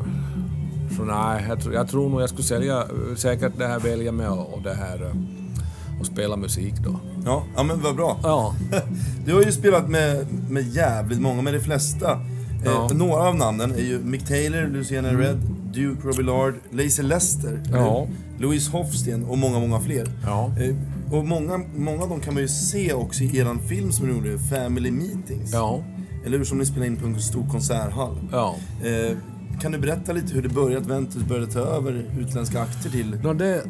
Så 0.96 1.04
nej, 1.04 1.44
jag, 1.48 1.60
tror- 1.62 1.74
jag 1.74 1.88
tror 1.88 2.08
nog 2.10 2.22
jag 2.22 2.28
skulle 2.28 2.42
sälja, 2.44 2.84
säkert 3.16 3.52
det 3.58 3.66
här 3.66 3.78
välja 3.80 4.12
med 4.12 4.30
och, 4.30 4.54
och 4.54 4.62
det 4.62 4.74
här... 4.74 5.02
eh, 5.04 6.00
Och 6.00 6.06
spela 6.06 6.36
musik 6.36 6.74
då. 6.84 7.00
Ja, 7.24 7.42
ja 7.56 7.62
men 7.62 7.80
vad 7.82 7.96
bra. 7.96 8.18
Ja. 8.22 8.54
Du 9.26 9.34
har 9.34 9.42
ju 9.42 9.52
spelat 9.52 9.88
med, 9.88 10.26
med 10.50 10.62
jävligt 10.68 11.20
många, 11.20 11.42
med 11.42 11.54
de 11.54 11.60
flesta. 11.60 12.18
Ja. 12.64 12.84
Eh, 12.90 12.96
några 12.96 13.22
av 13.22 13.36
namnen 13.36 13.72
är 13.72 13.78
ju 13.82 13.98
Mick 13.98 14.26
Taylor, 14.26 14.66
Luciana 14.66 15.08
Mm. 15.08 15.20
Red, 15.20 15.36
Duke 15.74 16.08
Robillard, 16.08 16.54
Lazy 16.70 17.02
Lester, 17.02 17.62
Ja. 17.72 18.06
Louise 18.38 18.70
Hofsten 18.70 19.24
och 19.24 19.38
många, 19.38 19.58
många 19.58 19.80
fler. 19.80 20.06
Ja. 20.26 20.50
Eh, 20.60 20.74
och 21.10 21.24
många, 21.24 21.60
många 21.76 22.02
av 22.02 22.08
dem 22.08 22.20
kan 22.20 22.34
man 22.34 22.42
ju 22.42 22.48
se 22.48 22.92
också 22.92 23.24
i 23.24 23.38
eran 23.38 23.58
film 23.58 23.92
som 23.92 24.06
ni 24.06 24.14
gjorde, 24.14 24.38
Family 24.38 24.90
Meetings. 24.90 25.52
Ja. 25.52 25.84
Eller 26.26 26.38
hur? 26.38 26.44
Som 26.44 26.58
ni 26.58 26.66
spelade 26.66 26.86
in 26.86 26.96
på 26.96 27.06
en 27.06 27.20
stor 27.20 27.48
konserthall. 27.48 28.18
Ja. 28.32 28.56
Eh, 28.84 29.16
kan 29.60 29.72
du 29.72 29.78
berätta 29.78 30.12
lite 30.12 30.34
hur 30.34 30.42
det 30.42 30.48
började, 30.48 30.80
att 30.80 30.86
Ventus 30.86 31.22
började 31.22 31.52
ta 31.52 31.60
över 31.60 32.04
utländska 32.18 32.60
akter 32.60 32.90
till... 32.90 33.16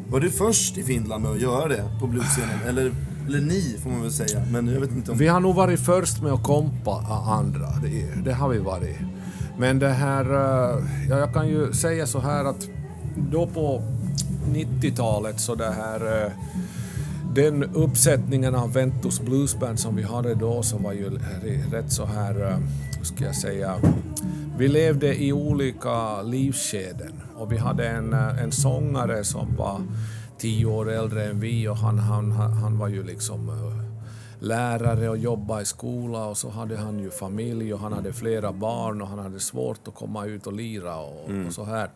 Var 0.07 0.19
du 0.19 0.29
först 0.29 0.77
i 0.77 0.83
Finland 0.83 1.23
med 1.23 1.31
att 1.31 1.41
göra 1.41 1.67
det 1.67 1.89
på 1.99 2.07
bluesscenen? 2.07 2.59
Eller, 2.67 2.91
eller 3.27 3.41
ni, 3.41 3.77
får 3.83 3.89
man 3.89 4.01
väl 4.01 4.11
säga. 4.11 4.43
Men 4.51 4.67
jag 4.67 4.81
vet 4.81 4.91
inte 4.91 5.11
om... 5.11 5.17
Vi 5.17 5.27
har 5.27 5.39
nog 5.39 5.55
varit 5.55 5.79
först 5.79 6.21
med 6.21 6.31
att 6.31 6.43
kompa 6.43 6.91
andra, 7.27 7.67
det, 7.83 8.23
det 8.23 8.33
har 8.33 8.49
vi 8.49 8.59
varit. 8.59 8.97
Men 9.57 9.79
det 9.79 9.89
här, 9.89 10.25
eh, 10.25 10.83
ja, 11.09 11.17
jag 11.17 11.33
kan 11.33 11.47
ju 11.47 11.73
säga 11.73 12.07
så 12.07 12.19
här 12.19 12.45
att 12.45 12.67
då 13.31 13.47
på 13.47 13.81
90-talet 14.53 15.39
så 15.39 15.55
det 15.55 15.71
här, 15.71 16.25
eh, 16.25 16.31
den 17.35 17.63
uppsättningen 17.63 18.55
av 18.55 18.73
Ventus 18.73 19.19
Bluesband 19.19 19.79
som 19.79 19.95
vi 19.95 20.03
hade 20.03 20.35
då 20.35 20.63
så 20.63 20.77
var 20.77 20.93
ju 20.93 21.19
rätt 21.71 21.91
så 21.91 22.05
här, 22.05 22.41
eh, 22.41 22.57
hur 22.97 23.05
ska 23.05 23.25
jag 23.25 23.35
säga, 23.35 23.75
vi 24.57 24.67
levde 24.67 25.23
i 25.23 25.33
olika 25.33 26.21
livsskeden 26.21 27.21
och 27.35 27.51
vi 27.51 27.57
hade 27.57 27.87
en, 27.87 28.13
eh, 28.13 28.43
en 28.43 28.51
sångare 28.51 29.23
som 29.23 29.55
var 29.55 29.81
tio 30.37 30.65
år 30.65 30.91
äldre 30.91 31.25
än 31.25 31.39
vi 31.39 31.67
och 31.67 31.77
han, 31.77 31.99
han, 31.99 32.31
han 32.31 32.77
var 32.77 32.87
ju 32.87 33.03
liksom 33.03 33.49
eh, 33.49 33.91
lärare 34.39 35.09
och 35.09 35.17
jobbade 35.17 35.61
i 35.61 35.65
skola 35.65 36.25
och 36.25 36.37
så 36.37 36.49
hade 36.49 36.77
han 36.77 36.99
ju 36.99 37.09
familj 37.09 37.73
och 37.73 37.79
han 37.79 37.93
hade 37.93 38.13
flera 38.13 38.51
barn 38.51 39.01
och 39.01 39.07
han 39.07 39.19
hade 39.19 39.39
svårt 39.39 39.87
att 39.87 39.95
komma 39.95 40.25
ut 40.25 40.47
och 40.47 40.53
lira 40.53 40.97
och, 40.97 41.29
och 41.47 41.53
så 41.53 41.63
här. 41.63 41.89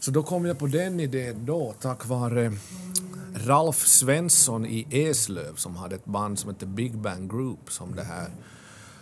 Så 0.00 0.10
då 0.10 0.22
kom 0.22 0.46
jag 0.46 0.58
på 0.58 0.66
den 0.66 1.00
idén 1.00 1.46
då 1.46 1.74
tack 1.80 2.06
vare 2.06 2.52
Ralf 3.34 3.86
Svensson 3.86 4.66
i 4.66 4.86
Eslöv 4.90 5.54
som 5.54 5.76
hade 5.76 5.94
ett 5.94 6.04
band 6.04 6.38
som 6.38 6.50
hette 6.50 6.66
Big 6.66 6.98
Bang 6.98 7.30
Group 7.30 7.72
som 7.72 7.94
det 7.94 8.02
här 8.02 8.28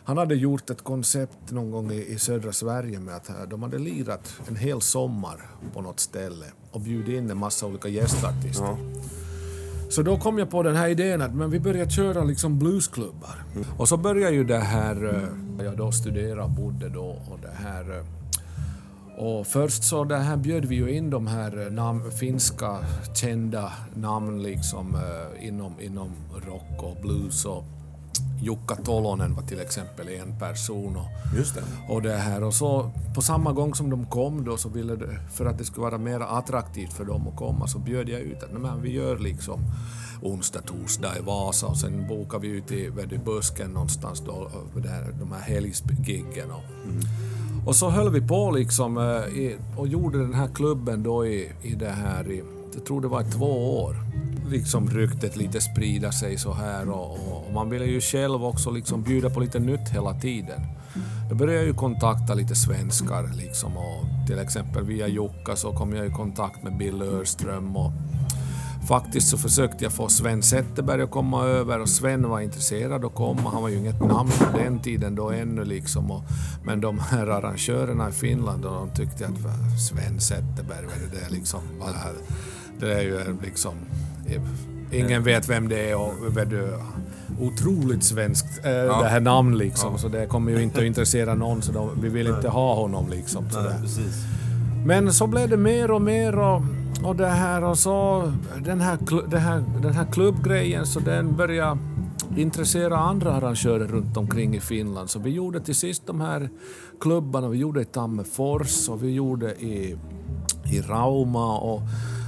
han 0.08 0.18
hade 0.18 0.34
gjort 0.34 0.70
ett 0.70 0.84
koncept 0.84 1.50
någon 1.50 1.70
gång 1.70 1.92
i, 1.92 2.12
i 2.12 2.18
södra 2.18 2.52
Sverige 2.52 3.00
med 3.00 3.16
att 3.16 3.30
de 3.50 3.62
hade 3.62 3.78
lirat 3.78 4.40
en 4.48 4.56
hel 4.56 4.80
sommar 4.80 5.50
på 5.74 5.80
något 5.80 6.00
ställe 6.00 6.46
och 6.70 6.80
bjudit 6.80 7.08
in 7.08 7.30
en 7.30 7.38
massa 7.38 7.66
olika 7.66 7.88
gästartister. 7.88 8.76
Så 9.90 10.02
då 10.02 10.18
kom 10.18 10.38
jag 10.38 10.50
på 10.50 10.62
den 10.62 10.76
här 10.76 10.88
idén 10.88 11.22
att 11.22 11.34
men 11.34 11.50
vi 11.50 11.60
börjar 11.60 11.88
köra 11.88 12.24
liksom 12.24 12.58
bluesklubbar. 12.58 13.44
Och 13.78 13.88
så 13.88 13.96
började 13.96 14.36
ju 14.36 14.44
det 14.44 14.58
här, 14.58 15.28
eh, 15.58 15.64
jag 15.64 15.76
då 15.76 15.92
studerade 15.92 16.42
och 16.42 16.50
bodde 16.50 16.88
då 16.88 17.22
och 17.30 17.38
det 17.42 17.54
här 17.64 17.96
eh, 17.96 18.04
och 19.18 19.46
först 19.46 19.82
så 19.84 20.04
det 20.04 20.16
här 20.16 20.36
bjöd 20.36 20.64
vi 20.64 20.74
ju 20.74 20.90
in 20.96 21.10
de 21.10 21.26
här 21.26 21.66
eh, 21.66 21.72
nam, 21.72 22.10
finska 22.10 22.78
kända 23.14 23.72
namn 23.94 24.42
liksom 24.42 24.94
eh, 24.94 25.48
inom, 25.48 25.80
inom 25.80 26.10
rock 26.46 26.82
och 26.82 26.96
blues 27.02 27.44
och 27.44 27.64
Jukka 28.42 28.74
Tolonen 28.76 29.34
var 29.34 29.42
till 29.42 29.60
exempel 29.60 30.08
en 30.08 30.38
person. 30.38 30.96
Och, 30.96 31.36
Just 31.36 31.54
det. 31.54 31.62
och 31.88 32.02
det 32.02 32.16
här 32.16 32.42
och 32.42 32.54
så 32.54 32.90
på 33.14 33.22
samma 33.22 33.52
gång 33.52 33.74
som 33.74 33.90
de 33.90 34.06
kom 34.06 34.44
då 34.44 34.56
så 34.56 34.68
ville 34.68 34.96
det, 34.96 35.18
för 35.32 35.46
att 35.46 35.58
det 35.58 35.64
skulle 35.64 35.84
vara 35.84 35.98
mer 35.98 36.20
attraktivt 36.20 36.92
för 36.92 37.04
dem 37.04 37.28
att 37.28 37.36
komma 37.36 37.66
så 37.66 37.78
bjöd 37.78 38.08
jag 38.08 38.20
ut 38.20 38.42
att 38.42 38.52
"Nej, 38.52 38.62
men 38.62 38.82
vi 38.82 38.92
gör 38.92 39.18
liksom 39.18 39.60
onsdag, 40.22 40.60
torsdag 40.60 41.18
i 41.18 41.22
Vasa 41.22 41.66
och 41.66 41.76
sen 41.76 42.08
bokar 42.08 42.38
vi 42.38 42.48
ut 42.48 42.72
i 42.72 42.90
du, 43.10 43.18
busken 43.18 43.70
någonstans 43.70 44.22
då, 44.26 44.50
här, 44.88 45.14
de 45.20 45.32
här 45.32 45.40
helgsgiggen 45.40 46.50
och, 46.50 46.62
och 47.68 47.76
så 47.76 47.90
höll 47.90 48.10
vi 48.10 48.20
på 48.20 48.50
liksom 48.50 48.98
eh, 48.98 49.38
i, 49.38 49.56
och 49.76 49.88
gjorde 49.88 50.18
den 50.18 50.34
här 50.34 50.48
klubben 50.54 51.02
då 51.02 51.26
i, 51.26 51.52
i 51.62 51.74
det 51.74 51.90
här 51.90 52.30
i, 52.30 52.42
jag 52.74 52.86
tror 52.86 53.00
det 53.00 53.08
var 53.08 53.20
i 53.20 53.24
två 53.24 53.80
år. 53.82 53.96
Liksom 54.50 54.90
ryktet 54.90 55.36
lite 55.36 55.60
sprida 55.60 56.12
sig 56.12 56.38
så 56.38 56.52
här 56.52 56.90
och, 56.90 57.12
och, 57.12 57.46
och 57.46 57.52
man 57.54 57.70
ville 57.70 57.84
ju 57.84 58.00
själv 58.00 58.44
också 58.44 58.70
liksom 58.70 59.02
bjuda 59.02 59.30
på 59.30 59.40
lite 59.40 59.58
nytt 59.58 59.88
hela 59.88 60.14
tiden. 60.20 60.60
Då 61.28 61.34
började 61.34 61.58
jag 61.58 61.66
ju 61.66 61.74
kontakta 61.74 62.34
lite 62.34 62.54
svenskar 62.54 63.30
liksom 63.36 63.76
och 63.76 64.26
till 64.26 64.38
exempel 64.38 64.84
via 64.84 65.08
Jukka 65.08 65.56
så 65.56 65.72
kom 65.72 65.92
jag 65.92 66.06
i 66.06 66.10
kontakt 66.10 66.62
med 66.62 66.76
Bill 66.76 67.02
Örström 67.02 67.76
och 67.76 67.92
Faktiskt 68.88 69.28
så 69.28 69.38
försökte 69.38 69.84
jag 69.84 69.92
få 69.92 70.08
Sven 70.08 70.42
Zetterberg 70.42 71.02
att 71.02 71.10
komma 71.10 71.44
över 71.44 71.80
och 71.80 71.88
Sven 71.88 72.28
var 72.28 72.40
intresserad 72.40 73.04
att 73.04 73.14
komma. 73.14 73.50
Han 73.52 73.62
var 73.62 73.68
ju 73.68 73.76
inget 73.76 74.00
namn 74.00 74.30
på 74.38 74.58
den 74.58 74.78
tiden 74.78 75.14
då 75.14 75.30
ännu 75.30 75.64
liksom. 75.64 76.10
Och, 76.10 76.24
men 76.64 76.80
de 76.80 76.98
här 76.98 77.26
arrangörerna 77.26 78.08
i 78.08 78.12
Finland 78.12 78.64
och 78.64 78.72
de 78.74 78.90
tyckte 78.90 79.26
att 79.26 79.38
"Va, 79.40 79.50
Sven 79.88 80.20
Zetterberg, 80.20 80.84
vad 80.86 80.94
är 80.94 81.10
det 81.10 81.20
där 81.20 81.30
liksom? 81.30 81.60
Vad 81.80 81.88
är 81.88 81.92
det? 81.92 82.86
det 82.86 82.94
är 82.94 83.02
ju 83.02 83.36
liksom... 83.44 83.72
Ingen 84.92 85.22
vet 85.22 85.48
vem 85.48 85.68
det 85.68 85.90
är 85.90 85.96
och 85.96 86.36
vet 86.36 86.50
du, 86.50 86.78
otroligt 87.40 88.04
svenskt 88.04 88.64
eh, 88.64 88.72
det 88.72 89.08
här 89.08 89.20
namn 89.20 89.58
liksom. 89.58 89.92
Ja. 89.92 89.98
Så 89.98 90.08
det 90.08 90.26
kommer 90.26 90.52
ju 90.52 90.62
inte 90.62 90.78
att 90.78 90.84
intressera 90.84 91.34
någon 91.34 91.62
så 91.62 91.72
de, 91.72 91.90
vi 92.00 92.08
vill 92.08 92.26
inte 92.26 92.48
ha 92.48 92.74
honom 92.74 93.08
liksom. 93.10 93.44
Nej. 93.54 93.90
Men 94.84 95.12
så 95.12 95.26
blev 95.26 95.48
det 95.48 95.56
mer 95.56 95.90
och 95.90 96.02
mer 96.02 96.38
och, 96.38 96.62
och 97.04 97.16
det 97.16 97.26
här 97.26 97.64
och 97.64 97.78
så 97.78 98.32
den 98.64 98.80
här, 98.80 98.98
det 99.30 99.38
här, 99.38 99.64
den 99.82 99.92
här 99.92 100.06
klubbgrejen 100.12 100.86
så 100.86 101.00
den 101.00 101.36
började 101.36 101.78
intressera 102.36 102.98
andra 102.98 103.34
arrangörer 103.34 103.86
runt 103.86 104.16
omkring 104.16 104.56
i 104.56 104.60
Finland. 104.60 105.10
Så 105.10 105.18
vi 105.18 105.30
gjorde 105.30 105.60
till 105.60 105.74
sist 105.74 106.06
de 106.06 106.20
här 106.20 106.50
klubbarna, 107.00 107.48
vi 107.48 107.58
gjorde 107.58 107.80
i 107.80 107.84
Tammerfors 107.84 108.88
och 108.88 109.02
vi 109.02 109.10
gjorde 109.10 109.54
i, 109.54 109.96
i 110.72 110.80
Rauma 110.80 111.58
och, 111.58 111.82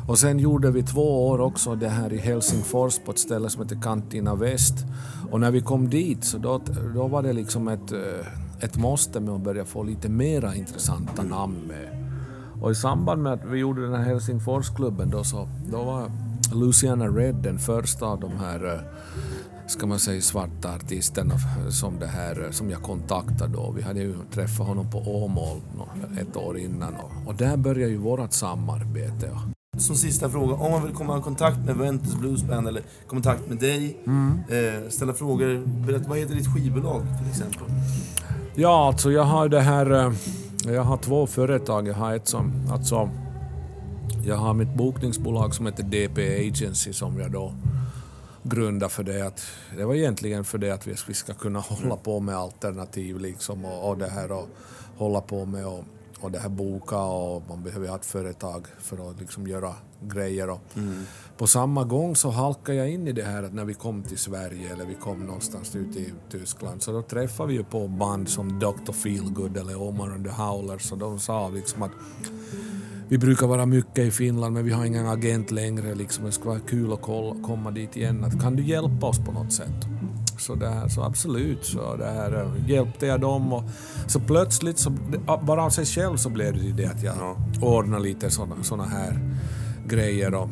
och 0.08 0.18
sen 0.18 0.38
gjorde 0.38 0.70
vi 0.70 0.82
två 0.82 1.28
år 1.28 1.40
också 1.40 1.74
det 1.74 1.88
här 1.88 2.12
i 2.12 2.18
Helsingfors 2.18 2.98
på 3.04 3.10
ett 3.10 3.18
ställe 3.18 3.50
som 3.50 3.62
heter 3.62 3.82
Kantina 3.82 4.34
Väst. 4.34 4.74
Och 5.30 5.40
när 5.40 5.50
vi 5.50 5.60
kom 5.60 5.90
dit 5.90 6.24
så 6.24 6.38
då, 6.38 6.60
då 6.94 7.06
var 7.06 7.22
det 7.22 7.32
liksom 7.32 7.68
ett, 7.68 7.92
eh, 7.92 8.64
ett 8.64 8.76
måste 8.76 9.20
med 9.20 9.34
att 9.34 9.40
börja 9.40 9.64
få 9.64 9.82
lite 9.82 10.08
mera 10.08 10.54
intressanta 10.54 11.22
namn 11.22 11.56
med. 11.68 11.99
Och 12.60 12.70
i 12.70 12.74
samband 12.74 13.22
med 13.22 13.32
att 13.32 13.44
vi 13.44 13.58
gjorde 13.58 13.82
den 13.82 13.94
här 13.94 14.04
Helsingforsklubben 14.04 15.10
då 15.10 15.24
så 15.24 15.48
då 15.70 15.82
var 15.84 16.10
Luciana 16.54 17.06
Red 17.06 17.34
den 17.34 17.58
första 17.58 18.06
av 18.06 18.20
de 18.20 18.30
här 18.38 18.74
eh, 18.74 18.80
ska 19.66 19.86
man 19.86 19.98
säga 19.98 20.20
svarta 20.20 20.74
artisterna 20.74 21.34
som 21.70 21.98
det 21.98 22.06
här 22.06 22.44
eh, 22.44 22.50
som 22.50 22.70
jag 22.70 22.82
kontaktade 22.82 23.52
då. 23.52 23.70
Vi 23.76 23.82
hade 23.82 24.00
ju 24.00 24.14
träffat 24.30 24.66
honom 24.66 24.90
på 24.90 24.98
Åmål 24.98 25.60
ett 26.20 26.36
år 26.36 26.58
innan 26.58 26.94
och, 26.96 27.10
och 27.28 27.34
där 27.34 27.56
började 27.56 27.92
ju 27.92 27.96
vårt 27.98 28.32
samarbete. 28.32 29.30
Som 29.78 29.96
sista 29.96 30.28
fråga, 30.30 30.54
om 30.54 30.70
man 30.72 30.82
vill 30.86 30.94
komma 30.94 31.18
i 31.18 31.22
kontakt 31.22 31.58
med 31.58 31.76
Ventus 31.76 32.14
Bluesband 32.14 32.68
eller 32.68 32.82
kontakt 33.08 33.48
med 33.48 33.58
dig, 33.58 33.96
Mm. 34.06 34.38
eh, 34.48 34.88
ställa 34.90 35.12
frågor, 35.14 35.66
berätta, 35.86 36.08
vad 36.08 36.18
heter 36.18 36.34
ditt 36.34 36.54
skivbolag 36.54 37.02
till 37.20 37.30
exempel? 37.30 37.62
Ja, 38.54 38.86
alltså 38.86 39.12
jag 39.12 39.24
har 39.24 39.48
det 39.48 39.60
här... 39.60 40.12
Jag 40.66 40.82
har 40.82 40.96
två 40.96 41.26
företag. 41.26 41.88
Jag 41.88 41.94
har 41.94 42.14
ett 42.14 42.28
som... 42.28 42.52
Alltså, 42.72 43.10
jag 44.24 44.36
har 44.36 44.54
mitt 44.54 44.74
bokningsbolag 44.74 45.54
som 45.54 45.66
heter 45.66 45.82
DP 45.82 46.48
Agency 46.48 46.92
som 46.92 47.20
jag 47.20 47.30
då 47.30 47.54
grundade 48.42 48.90
för 48.90 49.02
det 49.02 49.26
att... 49.26 49.42
Det 49.76 49.84
var 49.84 49.94
egentligen 49.94 50.44
för 50.44 50.58
det 50.58 50.70
att 50.70 50.86
vi 50.86 51.14
ska 51.14 51.34
kunna 51.34 51.60
hålla 51.60 51.96
på 51.96 52.20
med 52.20 52.36
alternativ 52.36 53.18
liksom 53.18 53.64
och, 53.64 53.88
och 53.88 53.98
det 53.98 54.08
här 54.08 54.32
och 54.32 54.48
hålla 54.96 55.20
på 55.20 55.44
med 55.44 55.66
och, 55.66 55.84
och 56.20 56.30
det 56.30 56.38
här 56.38 56.48
boka 56.48 56.98
och 56.98 57.42
man 57.48 57.62
behöver 57.62 57.88
ha 57.88 57.96
ett 57.96 58.06
företag 58.06 58.66
för 58.78 59.10
att 59.10 59.20
liksom 59.20 59.46
göra 59.46 59.74
grejer 60.00 60.50
och 60.50 60.60
mm 60.76 61.06
på 61.40 61.46
samma 61.46 61.84
gång 61.84 62.16
så 62.16 62.30
halkade 62.30 62.78
jag 62.78 62.90
in 62.90 63.08
i 63.08 63.12
det 63.12 63.22
här 63.22 63.42
att 63.42 63.54
när 63.54 63.64
vi 63.64 63.74
kom 63.74 64.02
till 64.02 64.18
Sverige 64.18 64.72
eller 64.72 64.84
vi 64.84 64.94
kom 64.94 65.18
någonstans 65.18 65.76
ut 65.76 65.96
i 65.96 66.12
Tyskland 66.30 66.82
så 66.82 66.92
då 66.92 67.02
träffade 67.02 67.48
vi 67.48 67.54
ju 67.54 67.64
på 67.64 67.88
band 67.88 68.28
som 68.28 68.58
Dr. 68.58 68.92
Feelgood 68.92 69.56
eller 69.56 69.82
Omar 69.82 70.10
and 70.10 70.24
the 70.24 70.30
Howlers 70.30 70.92
och 70.92 70.98
de 70.98 71.20
sa 71.20 71.48
liksom 71.48 71.82
att 71.82 71.90
vi 73.08 73.18
brukar 73.18 73.46
vara 73.46 73.66
mycket 73.66 73.98
i 73.98 74.10
Finland 74.10 74.54
men 74.54 74.64
vi 74.64 74.72
har 74.72 74.84
ingen 74.84 75.06
agent 75.06 75.50
längre. 75.50 75.94
Liksom. 75.94 76.24
Det 76.24 76.32
skulle 76.32 76.50
vara 76.50 76.60
kul 76.60 76.92
att 76.92 77.02
komma 77.42 77.70
dit 77.70 77.96
igen. 77.96 78.24
Att, 78.24 78.42
kan 78.42 78.56
du 78.56 78.62
hjälpa 78.62 79.06
oss 79.06 79.18
på 79.18 79.32
något 79.32 79.52
sätt? 79.52 79.86
Så, 80.38 80.54
det 80.54 80.68
här, 80.68 80.88
så 80.88 81.02
absolut, 81.02 81.64
så 81.64 81.96
det 81.96 82.10
här, 82.10 82.42
eh, 82.42 82.70
hjälpte 82.70 83.06
jag 83.06 83.20
dem. 83.20 83.52
Och, 83.52 83.62
så 84.06 84.20
plötsligt, 84.20 84.78
så, 84.78 84.90
bara 85.42 85.64
av 85.64 85.70
sig 85.70 85.86
själv 85.86 86.16
så 86.16 86.28
blev 86.30 86.52
det 86.52 86.82
det 86.82 86.86
att 86.86 87.02
jag 87.02 87.36
ordnade 87.62 88.02
lite 88.02 88.30
såna, 88.30 88.62
såna 88.62 88.84
här 88.84 89.18
grejer. 89.86 90.34
Och 90.34 90.48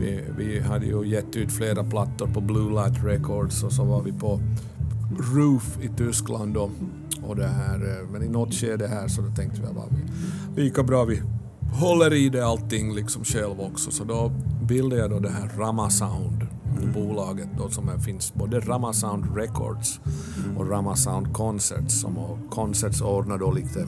vi, 0.00 0.24
vi 0.38 0.60
hade 0.60 0.86
ju 0.86 1.06
gett 1.06 1.36
ut 1.36 1.52
flera 1.52 1.84
plattor 1.84 2.26
på 2.26 2.40
Blue 2.40 2.70
Light 2.70 3.04
Records 3.04 3.62
och 3.62 3.72
så 3.72 3.84
var 3.84 4.02
vi 4.02 4.12
på 4.12 4.40
Roof 5.34 5.78
i 5.82 5.88
Tyskland 5.96 6.54
då. 6.54 6.70
Och 7.22 7.36
det 7.36 7.46
här, 7.46 7.74
eh, 7.74 8.10
men 8.12 8.22
i 8.22 8.28
något 8.28 8.54
skede 8.54 8.88
här 8.88 9.08
så 9.08 9.22
då 9.22 9.28
tänkte 9.28 9.60
vi 9.60 9.66
att 9.66 9.74
vi 10.56 10.62
lika 10.62 10.82
bra 10.82 11.04
vi 11.04 11.22
håller 11.72 12.14
i 12.14 12.28
det 12.28 12.46
allting 12.46 12.94
liksom 12.94 13.24
själv 13.24 13.60
också. 13.60 13.90
Så 13.90 14.04
då 14.04 14.32
bildade 14.62 15.02
jag 15.02 15.10
då 15.10 15.18
det 15.18 15.30
här 15.30 15.50
Rama 15.58 15.90
Sound 15.90 16.46
bolaget 16.94 17.48
då 17.58 17.68
som 17.68 17.88
är, 17.88 17.98
finns 17.98 18.34
både 18.34 18.60
Rama 18.60 18.92
Sound 18.92 19.36
Records 19.36 20.00
och 20.56 20.70
Rama 20.70 20.96
Sound 20.96 21.32
Concerts 21.32 22.00
som 22.00 22.18
och 22.18 22.38
Concerts 22.50 23.00
ordnar 23.00 23.38
då 23.38 23.52
lite 23.52 23.86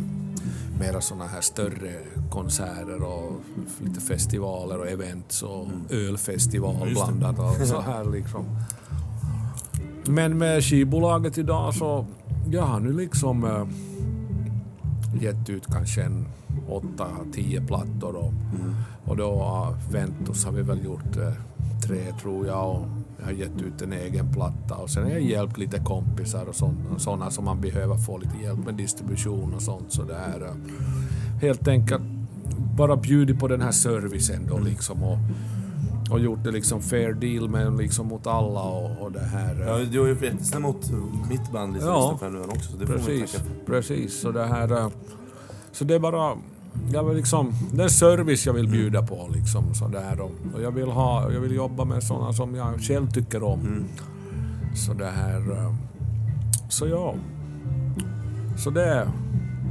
mera 0.82 1.00
såna 1.00 1.26
här 1.26 1.40
större 1.40 1.92
konserter 2.30 3.02
och 3.02 3.40
lite 3.80 4.00
festivaler 4.00 4.78
och 4.78 4.88
events 4.88 5.42
och 5.42 5.68
ölfestival 5.90 6.88
Just 6.88 7.06
det. 7.06 7.12
blandat 7.12 7.60
och 7.60 7.66
så 7.66 7.80
här 7.90 8.04
liksom. 8.04 8.44
Men 10.06 10.38
med 10.38 10.64
skivbolaget 10.64 11.38
idag 11.38 11.74
så, 11.74 12.06
jag 12.50 12.62
har 12.62 12.80
nu 12.80 12.92
liksom 12.92 13.44
äh, 13.44 13.66
gett 15.22 15.50
ut 15.50 15.66
kanske 15.66 16.02
en 16.02 16.26
åtta, 16.68 17.06
tio 17.32 17.60
plattor 17.60 18.16
och, 18.16 18.32
och 19.04 19.16
då 19.16 19.32
äh, 19.32 19.92
Ventus 19.92 20.44
har 20.44 20.52
vi 20.52 20.62
väl 20.62 20.84
gjort 20.84 21.16
äh, 21.16 21.32
tre 21.86 22.12
tror 22.22 22.46
jag 22.46 22.70
och 22.70 22.86
jag 23.22 23.26
har 23.26 23.32
gett 23.40 23.62
ut 23.62 23.82
en 23.82 23.92
egen 23.92 24.32
platta 24.32 24.74
och 24.74 24.90
sen 24.90 25.02
har 25.02 25.10
jag 25.10 25.20
hjälpt 25.22 25.58
lite 25.58 25.78
kompisar 25.78 26.46
och 26.46 26.56
sådana, 27.00 27.30
som 27.30 27.44
man 27.44 27.60
behöver 27.60 27.96
få 27.96 28.18
lite 28.18 28.36
hjälp 28.42 28.64
med 28.64 28.74
distribution 28.74 29.54
och 29.54 29.62
sånt 29.62 29.92
så 29.92 30.02
det 30.02 30.14
är 30.14 30.40
äh, 30.44 30.54
helt 31.40 31.68
enkelt 31.68 32.02
bara 32.76 32.96
bjudit 32.96 33.38
på 33.38 33.48
den 33.48 33.60
här 33.60 33.70
servicen 33.72 34.46
då 34.48 34.58
liksom 34.58 35.02
och, 35.02 35.18
och 36.10 36.20
gjort 36.20 36.44
det 36.44 36.50
liksom 36.50 36.82
fair 36.82 37.12
deal 37.12 37.48
med 37.48 37.76
liksom 37.76 38.06
mot 38.06 38.26
alla 38.26 38.60
och, 38.62 39.02
och 39.02 39.12
det 39.12 39.20
här. 39.24 39.64
Ja, 39.66 39.78
du 39.78 40.00
har 40.00 40.06
ju 40.06 40.16
jättesnäll 40.22 40.62
mot 40.62 40.90
mitt 41.30 41.52
band 41.52 41.72
liksom, 41.72 41.90
Ja, 41.90 42.18
också. 42.48 42.70
Så 42.72 42.76
det 42.76 42.86
får 42.86 42.94
man 42.94 43.02
precis, 43.04 43.32
tacka 43.32 43.44
för. 43.44 43.72
precis. 43.72 44.20
Så 44.20 44.30
det 44.32 44.46
här... 44.46 44.72
eh, 44.72 44.88
Så 45.72 45.84
det 45.84 45.94
är 45.94 45.98
bara... 45.98 46.36
Jag 46.92 47.04
vill 47.04 47.16
liksom, 47.16 47.52
det 47.72 47.84
är 47.84 47.88
service 47.88 48.46
jag 48.46 48.52
vill 48.52 48.68
bjuda 48.68 49.02
på 49.02 49.28
liksom. 49.34 49.74
Så 49.74 49.88
det 49.88 50.00
här, 50.00 50.20
och 50.20 50.30
och 50.54 50.62
jag, 50.62 50.70
vill 50.70 50.88
ha, 50.88 51.32
jag 51.32 51.40
vill 51.40 51.54
jobba 51.54 51.84
med 51.84 52.02
sådana 52.02 52.32
som 52.32 52.54
jag 52.54 52.80
själv 52.80 53.10
tycker 53.10 53.42
om. 53.42 53.84
Så 54.74 54.92
det 54.92 55.10
här... 55.10 55.40
eh, 55.52 55.74
Så 56.68 56.86
ja. 56.88 57.14
Så 58.56 58.70
det... 58.70 59.08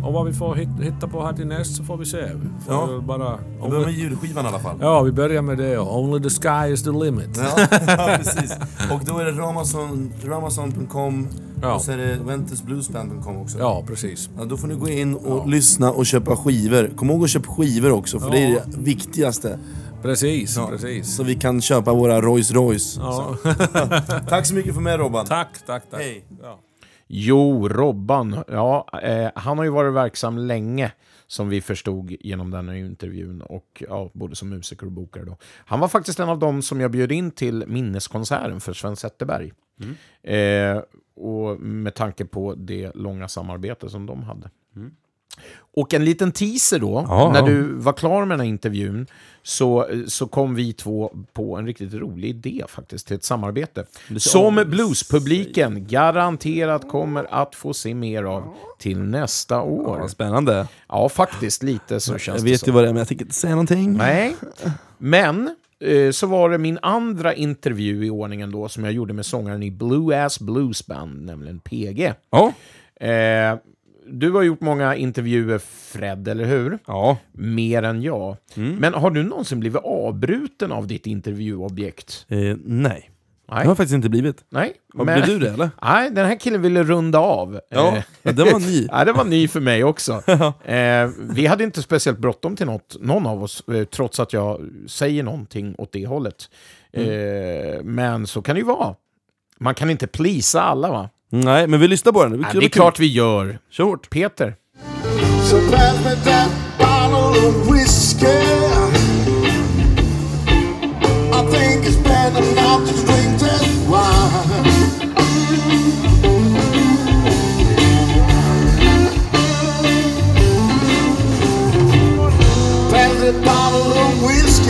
Och 0.03 0.13
vad 0.13 0.25
vi 0.25 0.33
får 0.33 0.55
hit- 0.55 0.81
hitta 0.81 1.07
på 1.07 1.25
här 1.25 1.33
till 1.33 1.47
näst 1.47 1.75
så 1.75 1.83
får 1.83 1.97
vi 1.97 2.05
se. 2.05 2.17
Vi 2.21 2.49
får 2.65 2.73
Ja. 2.75 2.85
väl 2.85 3.01
bara... 3.01 3.37
Vi 3.63 3.69
börjar 3.69 3.85
med 3.85 3.93
julskivan 3.93 4.45
i 4.45 4.47
alla 4.47 4.59
fall. 4.59 4.77
Ja, 4.81 5.01
vi 5.01 5.11
börjar 5.11 5.41
med 5.41 5.57
det. 5.57 5.79
Only 5.79 6.19
the 6.23 6.29
sky 6.29 6.73
is 6.73 6.83
the 6.83 6.89
limit. 6.91 7.37
Ja, 7.37 7.67
ja, 7.87 8.13
precis. 8.17 8.53
Och 8.91 9.01
då 9.05 9.17
är 9.17 9.25
det 9.25 9.31
Ramason, 9.31 10.11
Ramason.com 10.25 11.27
Ja. 11.61 11.75
och 11.75 11.81
så 11.81 11.91
är 11.91 11.97
det 11.97 12.15
ventusbluesband.com 12.23 13.37
också. 13.37 13.59
Ja, 13.59 13.83
precis. 13.87 14.29
Ja, 14.37 14.45
då 14.45 14.57
får 14.57 14.67
ni 14.67 14.75
gå 14.75 14.89
in 14.89 15.15
och 15.15 15.47
lyssna 15.49 15.91
och 15.91 16.05
köpa 16.05 16.35
skivor. 16.35 16.91
Kom 16.95 17.09
ihåg 17.09 17.23
att 17.23 17.29
köpa 17.29 17.47
skivor 17.53 17.91
också, 17.91 18.19
för 18.19 18.29
det 18.29 18.37
är 18.39 18.49
Ja. 18.49 18.61
det 18.65 18.77
viktigaste. 18.81 19.59
Precis, 20.01 20.57
precis. 20.69 21.15
Så 21.15 21.23
vi 21.23 21.35
kan 21.35 21.61
köpa 21.61 21.93
våra 21.93 22.21
Rolls 22.21 22.51
Royce. 22.51 22.97
Ja. 22.99 23.37
Så. 23.43 23.53
tack 24.29 24.45
så 24.45 24.55
mycket 24.55 24.73
för 24.73 24.81
mig 24.81 24.97
Robban. 24.97 25.25
Tack, 25.25 25.65
tack, 25.65 25.89
tack. 25.89 25.99
Hej. 26.01 26.25
Ja. 26.43 26.59
Jo, 27.07 27.67
Robban, 27.67 28.43
ja, 28.47 28.87
eh, 29.03 29.29
han 29.35 29.57
har 29.57 29.65
ju 29.65 29.71
varit 29.71 29.93
verksam 29.93 30.37
länge 30.37 30.91
som 31.27 31.49
vi 31.49 31.61
förstod 31.61 32.15
genom 32.19 32.51
den 32.51 32.69
här 32.69 32.75
intervjun, 32.75 33.41
och 33.41 33.83
ja, 33.89 34.11
både 34.13 34.35
som 34.35 34.49
musiker 34.49 34.85
och 34.85 34.91
bokare. 34.91 35.25
Då. 35.25 35.37
Han 35.65 35.79
var 35.79 35.87
faktiskt 35.87 36.19
en 36.19 36.29
av 36.29 36.39
dem 36.39 36.61
som 36.61 36.81
jag 36.81 36.91
bjöd 36.91 37.11
in 37.11 37.31
till 37.31 37.63
minneskonserten 37.67 38.59
för 38.59 38.73
Sven 38.73 38.95
Zetterberg. 38.95 39.51
Eh, 40.23 40.81
och 41.15 41.59
med 41.59 41.95
tanke 41.95 42.25
på 42.25 42.55
det 42.55 42.91
långa 42.95 43.27
samarbete 43.27 43.89
som 43.89 44.05
de 44.05 44.23
hade. 44.23 44.49
Och 45.73 45.93
en 45.93 46.05
liten 46.05 46.31
teaser 46.31 46.79
då, 46.79 47.05
Ja, 47.07 47.31
när 47.33 47.41
du 47.41 47.73
var 47.73 47.93
klar 47.93 48.19
med 48.25 48.29
den 48.29 48.39
här 48.39 48.47
intervjun 48.47 49.07
så, 49.43 49.87
så 50.07 50.27
kom 50.27 50.55
vi 50.55 50.73
två 50.73 51.13
på 51.33 51.57
en 51.57 51.65
riktigt 51.65 51.93
rolig 51.93 52.29
idé 52.29 52.63
faktiskt 52.67 53.07
till 53.07 53.15
ett 53.15 53.23
samarbete. 53.23 53.85
Som 54.17 54.55
bluespubliken 54.67 55.87
garanterat 55.87 56.89
kommer 56.89 57.27
att 57.33 57.55
få 57.55 57.73
se 57.73 57.93
mer 57.95 58.23
av 58.23 58.53
till 58.79 58.99
nästa 58.99 59.61
år. 59.61 59.99
Ja, 59.99 60.07
spännande. 60.07 60.67
Ja, 60.87 61.09
faktiskt 61.09 61.63
lite 61.63 61.99
så 61.99 62.17
känns 62.17 62.25
Jag 62.27 62.45
det 62.45 62.51
vet 62.51 62.59
som. 62.59 62.67
ju 62.67 62.73
vad 62.73 62.83
det 62.83 62.87
är, 62.89 62.93
men 62.93 62.99
jag 62.99 63.07
tänker 63.07 63.25
inte 63.25 63.35
säga 63.35 63.51
någonting. 63.51 63.93
Nej, 63.97 64.35
men 64.97 65.55
så 66.11 66.27
var 66.27 66.49
det 66.49 66.57
min 66.57 66.79
andra 66.81 67.33
intervju 67.33 68.05
i 68.05 68.09
ordningen 68.09 68.51
då 68.51 68.69
som 68.69 68.83
jag 68.83 68.93
gjorde 68.93 69.13
med 69.13 69.25
sångaren 69.25 69.63
i 69.63 69.71
Blue 69.71 70.23
Ass 70.25 70.39
Blues 70.39 70.87
Band, 70.87 71.25
nämligen 71.25 71.59
PG. 71.59 72.13
Ja. 72.29 72.53
Eh, 73.07 73.57
du 74.07 74.31
har 74.31 74.43
gjort 74.43 74.61
många 74.61 74.95
intervjuer, 74.95 75.57
Fred, 75.57 76.27
eller 76.27 76.45
hur? 76.45 76.79
Ja. 76.87 77.17
Mer 77.31 77.83
än 77.83 78.01
jag. 78.01 78.37
Men 78.79 78.93
har 78.93 79.11
du 79.11 79.23
någonsin 79.23 79.59
blivit 79.59 79.81
avbruten 79.83 80.71
av 80.71 80.87
ditt 80.87 81.07
intervjuobjekt? 81.07 82.25
Eh, 82.29 82.57
nej. 82.65 83.10
Nej. 83.51 83.61
Det 83.63 83.67
har 83.67 83.75
faktiskt 83.75 83.93
inte 83.95 84.09
blivit. 84.09 84.37
Nej. 84.49 84.73
Har- 84.97 85.05
blev 85.05 85.25
du 85.25 85.39
det, 85.39 85.49
eller? 85.49 85.69
Nej, 85.83 86.09
den 86.11 86.25
här 86.25 86.39
killen 86.39 86.61
ville 86.61 86.83
runda 86.83 87.19
av. 87.19 87.59
Ja, 87.69 87.97
Eh, 88.23 88.33
det 88.35 88.43
var 88.43 88.59
ny. 88.59 88.87
ja, 88.91 89.05
det 89.05 89.13
var 89.13 89.23
ny 89.25 89.47
för 89.47 89.59
mig 89.59 89.83
också. 89.83 90.13
eh, 90.65 91.09
vi 91.19 91.45
hade 91.47 91.63
inte 91.63 91.81
speciellt 91.81 92.19
bråttom 92.19 92.55
till 92.55 92.65
något, 92.65 92.95
någon 92.99 93.25
av 93.27 93.43
oss, 93.43 93.63
eh, 93.73 93.83
trots 93.83 94.19
att 94.19 94.33
jag 94.33 94.69
säger 94.87 95.23
någonting 95.23 95.75
åt 95.77 95.91
det 95.91 96.05
hållet. 96.07 96.49
Eh, 96.93 97.03
men 97.83 98.27
så 98.27 98.41
kan 98.41 98.55
det 98.55 98.59
ju 98.59 98.65
vara. 98.65 98.95
Man 99.59 99.75
kan 99.75 99.89
inte 99.89 100.07
plisa 100.07 100.61
alla, 100.61 100.89
va? 100.91 101.09
Nej, 101.29 101.67
men 101.67 101.79
vi 101.79 101.87
lyssnar 101.87 102.11
på 102.11 102.23
den. 102.23 102.45
Ja, 102.53 102.59
det 102.59 102.65
är 102.65 102.69
klart 102.69 102.99
vi 102.99 103.07
gör. 103.07 103.59
Kör 103.69 103.83
hårt. 103.83 104.09
Peter. 104.09 104.55
So 105.49 105.55
pass 105.71 106.03
me 106.05 106.15
that 106.15 106.49
bottle 106.79 107.47
of 107.47 107.71
whiskey. 107.73 108.27
I 111.33 111.43
think 111.51 111.85
it's 111.85 112.03
bad 112.03 112.37
enough 112.37 112.85
to 112.87 112.93
drink 113.07 113.20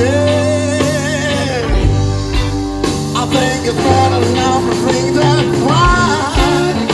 of 0.02 0.14
whiskey. 0.14 1.82
I 3.16 3.26
think 3.26 3.68
it's 3.68 3.78
bad 3.78 4.12
enough 4.24 4.64
to 4.70 4.76
drink 4.82 5.16
that 5.16 5.46
wine. 5.68 6.88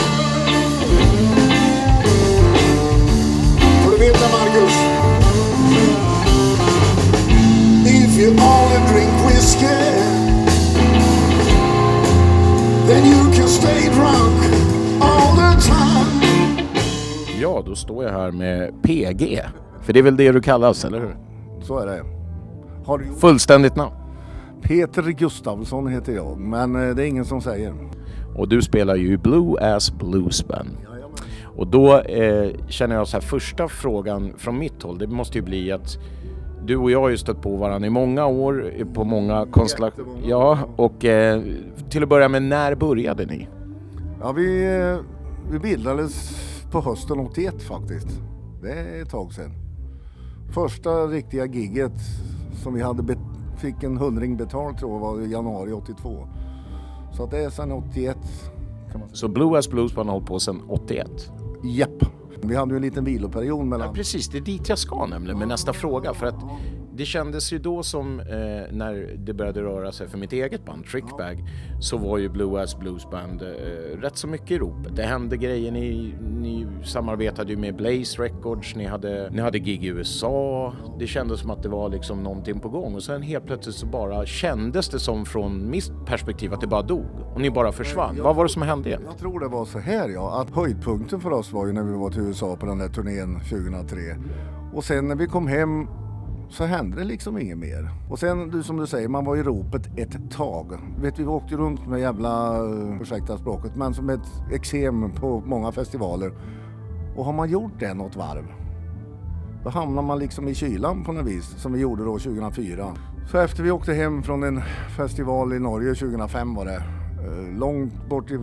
Får 3.84 3.90
du 3.90 3.96
veta 3.98 4.28
Marcus? 4.32 4.74
If 7.86 8.18
you 8.18 8.30
only 8.30 8.78
drink 8.92 9.12
whiskey 9.26 9.66
Then 12.86 13.04
you 13.06 13.32
can 13.34 13.48
stay 13.48 13.88
drunk 13.88 14.42
all 15.00 15.36
the 15.36 15.60
time 15.60 16.28
Ja, 17.40 17.62
då 17.66 17.74
står 17.74 18.04
jag 18.04 18.12
här 18.12 18.30
med 18.30 18.82
PG. 18.82 19.40
För 19.82 19.92
det 19.92 19.98
är 19.98 20.02
väl 20.02 20.16
det 20.16 20.32
du 20.32 20.40
kallas, 20.40 20.84
eller 20.84 21.00
hur? 21.00 21.16
Så 21.62 21.78
är 21.78 21.86
det. 21.86 22.17
Har 22.88 22.98
du... 22.98 23.04
Fullständigt 23.04 23.76
namn. 23.76 23.94
Peter 24.62 25.02
Gustavsson 25.02 25.86
heter 25.86 26.12
jag, 26.12 26.38
men 26.38 26.76
eh, 26.76 26.94
det 26.94 27.02
är 27.02 27.06
ingen 27.06 27.24
som 27.24 27.40
säger. 27.40 27.74
Och 28.36 28.48
du 28.48 28.62
spelar 28.62 28.96
ju 28.96 29.16
Blue 29.16 29.74
Ass 29.74 29.92
Blues 29.92 30.48
Band. 30.48 30.68
Och 31.56 31.66
då 31.66 31.98
eh, 31.98 32.50
känner 32.68 32.94
jag 32.94 33.08
så 33.08 33.16
här, 33.16 33.20
första 33.20 33.68
frågan 33.68 34.32
från 34.38 34.58
mitt 34.58 34.82
håll, 34.82 34.98
det 34.98 35.06
måste 35.06 35.38
ju 35.38 35.44
bli 35.44 35.72
att 35.72 35.98
du 36.64 36.76
och 36.76 36.90
jag 36.90 37.00
har 37.00 37.08
ju 37.08 37.16
stött 37.16 37.42
på 37.42 37.56
varandra 37.56 37.86
i 37.86 37.90
många 37.90 38.26
år, 38.26 38.72
eh, 38.76 38.86
på 38.86 39.04
många 39.04 39.46
konstellationer. 39.50 40.20
Ja, 40.24 40.58
och 40.76 41.04
eh, 41.04 41.42
till 41.90 42.02
att 42.02 42.08
börja 42.08 42.28
med, 42.28 42.42
när 42.42 42.74
började 42.74 43.26
ni? 43.26 43.48
Ja, 44.20 44.32
vi, 44.32 44.76
eh, 44.78 44.98
vi 45.50 45.58
bildades 45.58 46.36
på 46.70 46.80
hösten 46.80 47.20
81 47.20 47.62
faktiskt. 47.62 48.08
Det 48.62 48.72
är 48.72 49.02
ett 49.02 49.10
tag 49.10 49.32
sedan. 49.32 49.52
Första 50.54 50.90
riktiga 50.90 51.46
gigget 51.46 51.92
som 52.62 52.74
vi 52.74 52.82
hade 52.82 53.16
fick 53.58 53.82
en 53.82 53.96
hundring 53.96 54.36
betalt 54.36 54.78
tror 54.78 54.92
jag 54.92 55.00
var 55.00 55.20
i 55.20 55.30
januari 55.30 55.72
82. 55.72 56.28
Så 57.12 57.24
att 57.24 57.30
det 57.30 57.44
är 57.44 57.50
sedan 57.50 57.72
81 57.72 58.16
kan 58.90 59.00
man 59.00 59.08
säga. 59.08 59.16
Så 59.16 59.28
Blue 59.28 59.58
Ass 59.58 59.70
Blues 59.70 59.96
har 59.96 60.04
hållit 60.04 60.26
på 60.26 60.38
sedan 60.38 60.62
81? 60.68 61.32
Japp. 61.64 62.04
Vi 62.42 62.54
hade 62.54 62.72
ju 62.72 62.76
en 62.76 62.82
liten 62.82 63.04
viloperiod 63.04 63.66
mellan... 63.66 63.86
Ja, 63.86 63.92
precis, 63.92 64.28
det 64.28 64.38
är 64.38 64.42
dit 64.42 64.68
jag 64.68 64.78
ska 64.78 65.06
nämligen 65.06 65.38
med 65.38 65.48
nästa 65.48 65.72
fråga. 65.72 66.14
För 66.14 66.26
att 66.26 66.44
det 66.98 67.04
kändes 67.04 67.52
ju 67.52 67.58
då 67.58 67.82
som 67.82 68.20
eh, 68.20 68.26
när 68.70 69.16
det 69.18 69.34
började 69.34 69.62
röra 69.62 69.92
sig 69.92 70.08
för 70.08 70.18
mitt 70.18 70.32
eget 70.32 70.64
band, 70.64 70.86
Trickbag, 70.86 71.44
så 71.80 71.96
var 71.96 72.18
ju 72.18 72.28
Blue 72.28 72.62
Ass 72.62 72.78
Blues 72.78 73.10
Band 73.10 73.42
eh, 73.42 73.46
rätt 74.00 74.16
så 74.16 74.28
mycket 74.28 74.50
i 74.50 74.58
ropet. 74.58 74.96
Det 74.96 75.02
hände 75.02 75.36
grejer, 75.36 75.72
ni, 75.72 76.14
ni 76.40 76.66
samarbetade 76.84 77.52
ju 77.52 77.56
med 77.56 77.76
Blaze 77.76 78.22
Records, 78.22 78.76
ni 78.76 78.86
hade, 78.86 79.30
ni 79.30 79.40
hade 79.40 79.58
gig 79.58 79.84
i 79.84 79.86
USA. 79.86 80.72
Det 80.98 81.06
kändes 81.06 81.40
som 81.40 81.50
att 81.50 81.62
det 81.62 81.68
var 81.68 81.88
liksom 81.88 82.22
någonting 82.22 82.60
på 82.60 82.68
gång 82.68 82.94
och 82.94 83.02
sen 83.02 83.22
helt 83.22 83.46
plötsligt 83.46 83.76
så 83.76 83.86
bara 83.86 84.26
kändes 84.26 84.88
det 84.88 85.00
som 85.00 85.26
från 85.26 85.70
mitt 85.70 85.92
perspektiv 86.06 86.54
att 86.54 86.60
det 86.60 86.66
bara 86.66 86.82
dog 86.82 87.06
och 87.34 87.40
ni 87.40 87.50
bara 87.50 87.72
försvann. 87.72 88.18
Vad 88.22 88.36
var 88.36 88.44
det 88.44 88.50
som 88.50 88.62
hände 88.62 88.88
egentligen? 88.88 89.12
Jag 89.12 89.20
tror 89.20 89.40
det 89.40 89.48
var 89.48 89.64
så 89.64 89.78
här 89.78 90.08
ja, 90.08 90.40
att 90.40 90.50
höjdpunkten 90.50 91.20
för 91.20 91.30
oss 91.30 91.52
var 91.52 91.66
ju 91.66 91.72
när 91.72 91.82
vi 91.82 91.92
var 91.92 92.10
till 92.10 92.22
USA 92.22 92.56
på 92.56 92.66
den 92.66 92.78
där 92.78 92.88
turnén 92.88 93.40
2003. 93.40 93.98
Och 94.74 94.84
sen 94.84 95.08
när 95.08 95.16
vi 95.16 95.26
kom 95.26 95.46
hem 95.46 95.86
så 96.50 96.64
hände 96.64 96.96
det 96.96 97.04
liksom 97.04 97.38
inget 97.38 97.58
mer. 97.58 97.90
Och 98.10 98.18
sen 98.18 98.50
du, 98.50 98.62
som 98.62 98.76
du 98.76 98.86
säger, 98.86 99.08
man 99.08 99.24
var 99.24 99.36
i 99.36 99.42
ropet 99.42 99.98
ett 99.98 100.30
tag. 100.30 100.72
Vet 101.00 101.18
vi 101.18 101.26
åkte 101.26 101.56
runt 101.56 101.86
med 101.86 102.00
jävla, 102.00 102.56
eh, 102.56 103.00
ursäkta 103.00 103.38
språket, 103.38 103.76
men 103.76 103.94
som 103.94 104.10
ett 104.10 104.52
eksem 104.52 105.12
på 105.12 105.42
många 105.46 105.72
festivaler. 105.72 106.32
Och 107.16 107.24
har 107.24 107.32
man 107.32 107.50
gjort 107.50 107.80
det 107.80 107.94
något 107.94 108.16
varv, 108.16 108.44
då 109.64 109.70
hamnar 109.70 110.02
man 110.02 110.18
liksom 110.18 110.48
i 110.48 110.54
kylan 110.54 111.04
på 111.04 111.12
något 111.12 111.26
vis, 111.26 111.44
som 111.44 111.72
vi 111.72 111.80
gjorde 111.80 112.04
då 112.04 112.18
2004. 112.18 112.86
Så 113.30 113.38
efter 113.38 113.62
vi 113.62 113.70
åkte 113.70 113.92
hem 113.92 114.22
från 114.22 114.42
en 114.42 114.62
festival 114.96 115.52
i 115.52 115.58
Norge 115.58 115.94
2005 115.94 116.54
var 116.54 116.64
det, 116.64 116.76
eh, 116.76 117.58
långt 117.58 118.08
bort 118.08 118.30
i 118.30 118.38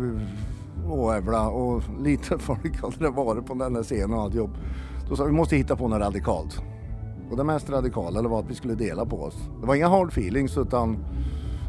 Åävla 0.89 1.47
och 1.49 1.83
lite 1.99 2.37
folk 2.39 2.81
hade 2.81 2.97
det 2.97 3.09
varit 3.09 3.45
på 3.45 3.53
den 3.53 3.73
där 3.73 3.83
scenen 3.83 4.13
och 4.13 4.21
alltihop. 4.21 4.51
Då 5.09 5.15
sa 5.15 5.23
vi, 5.23 5.29
vi 5.29 5.35
måste 5.35 5.55
hitta 5.55 5.75
på 5.75 5.87
något 5.87 6.01
radikalt. 6.01 6.61
Och 7.31 7.37
det 7.37 7.43
mest 7.43 7.69
radikala 7.69 8.21
var 8.21 8.39
att 8.39 8.49
vi 8.49 8.55
skulle 8.55 8.75
dela 8.75 9.05
på 9.05 9.23
oss. 9.23 9.35
Det 9.61 9.67
var 9.67 9.75
inga 9.75 9.87
hard 9.87 10.07
feelings 10.07 10.57
utan 10.57 10.97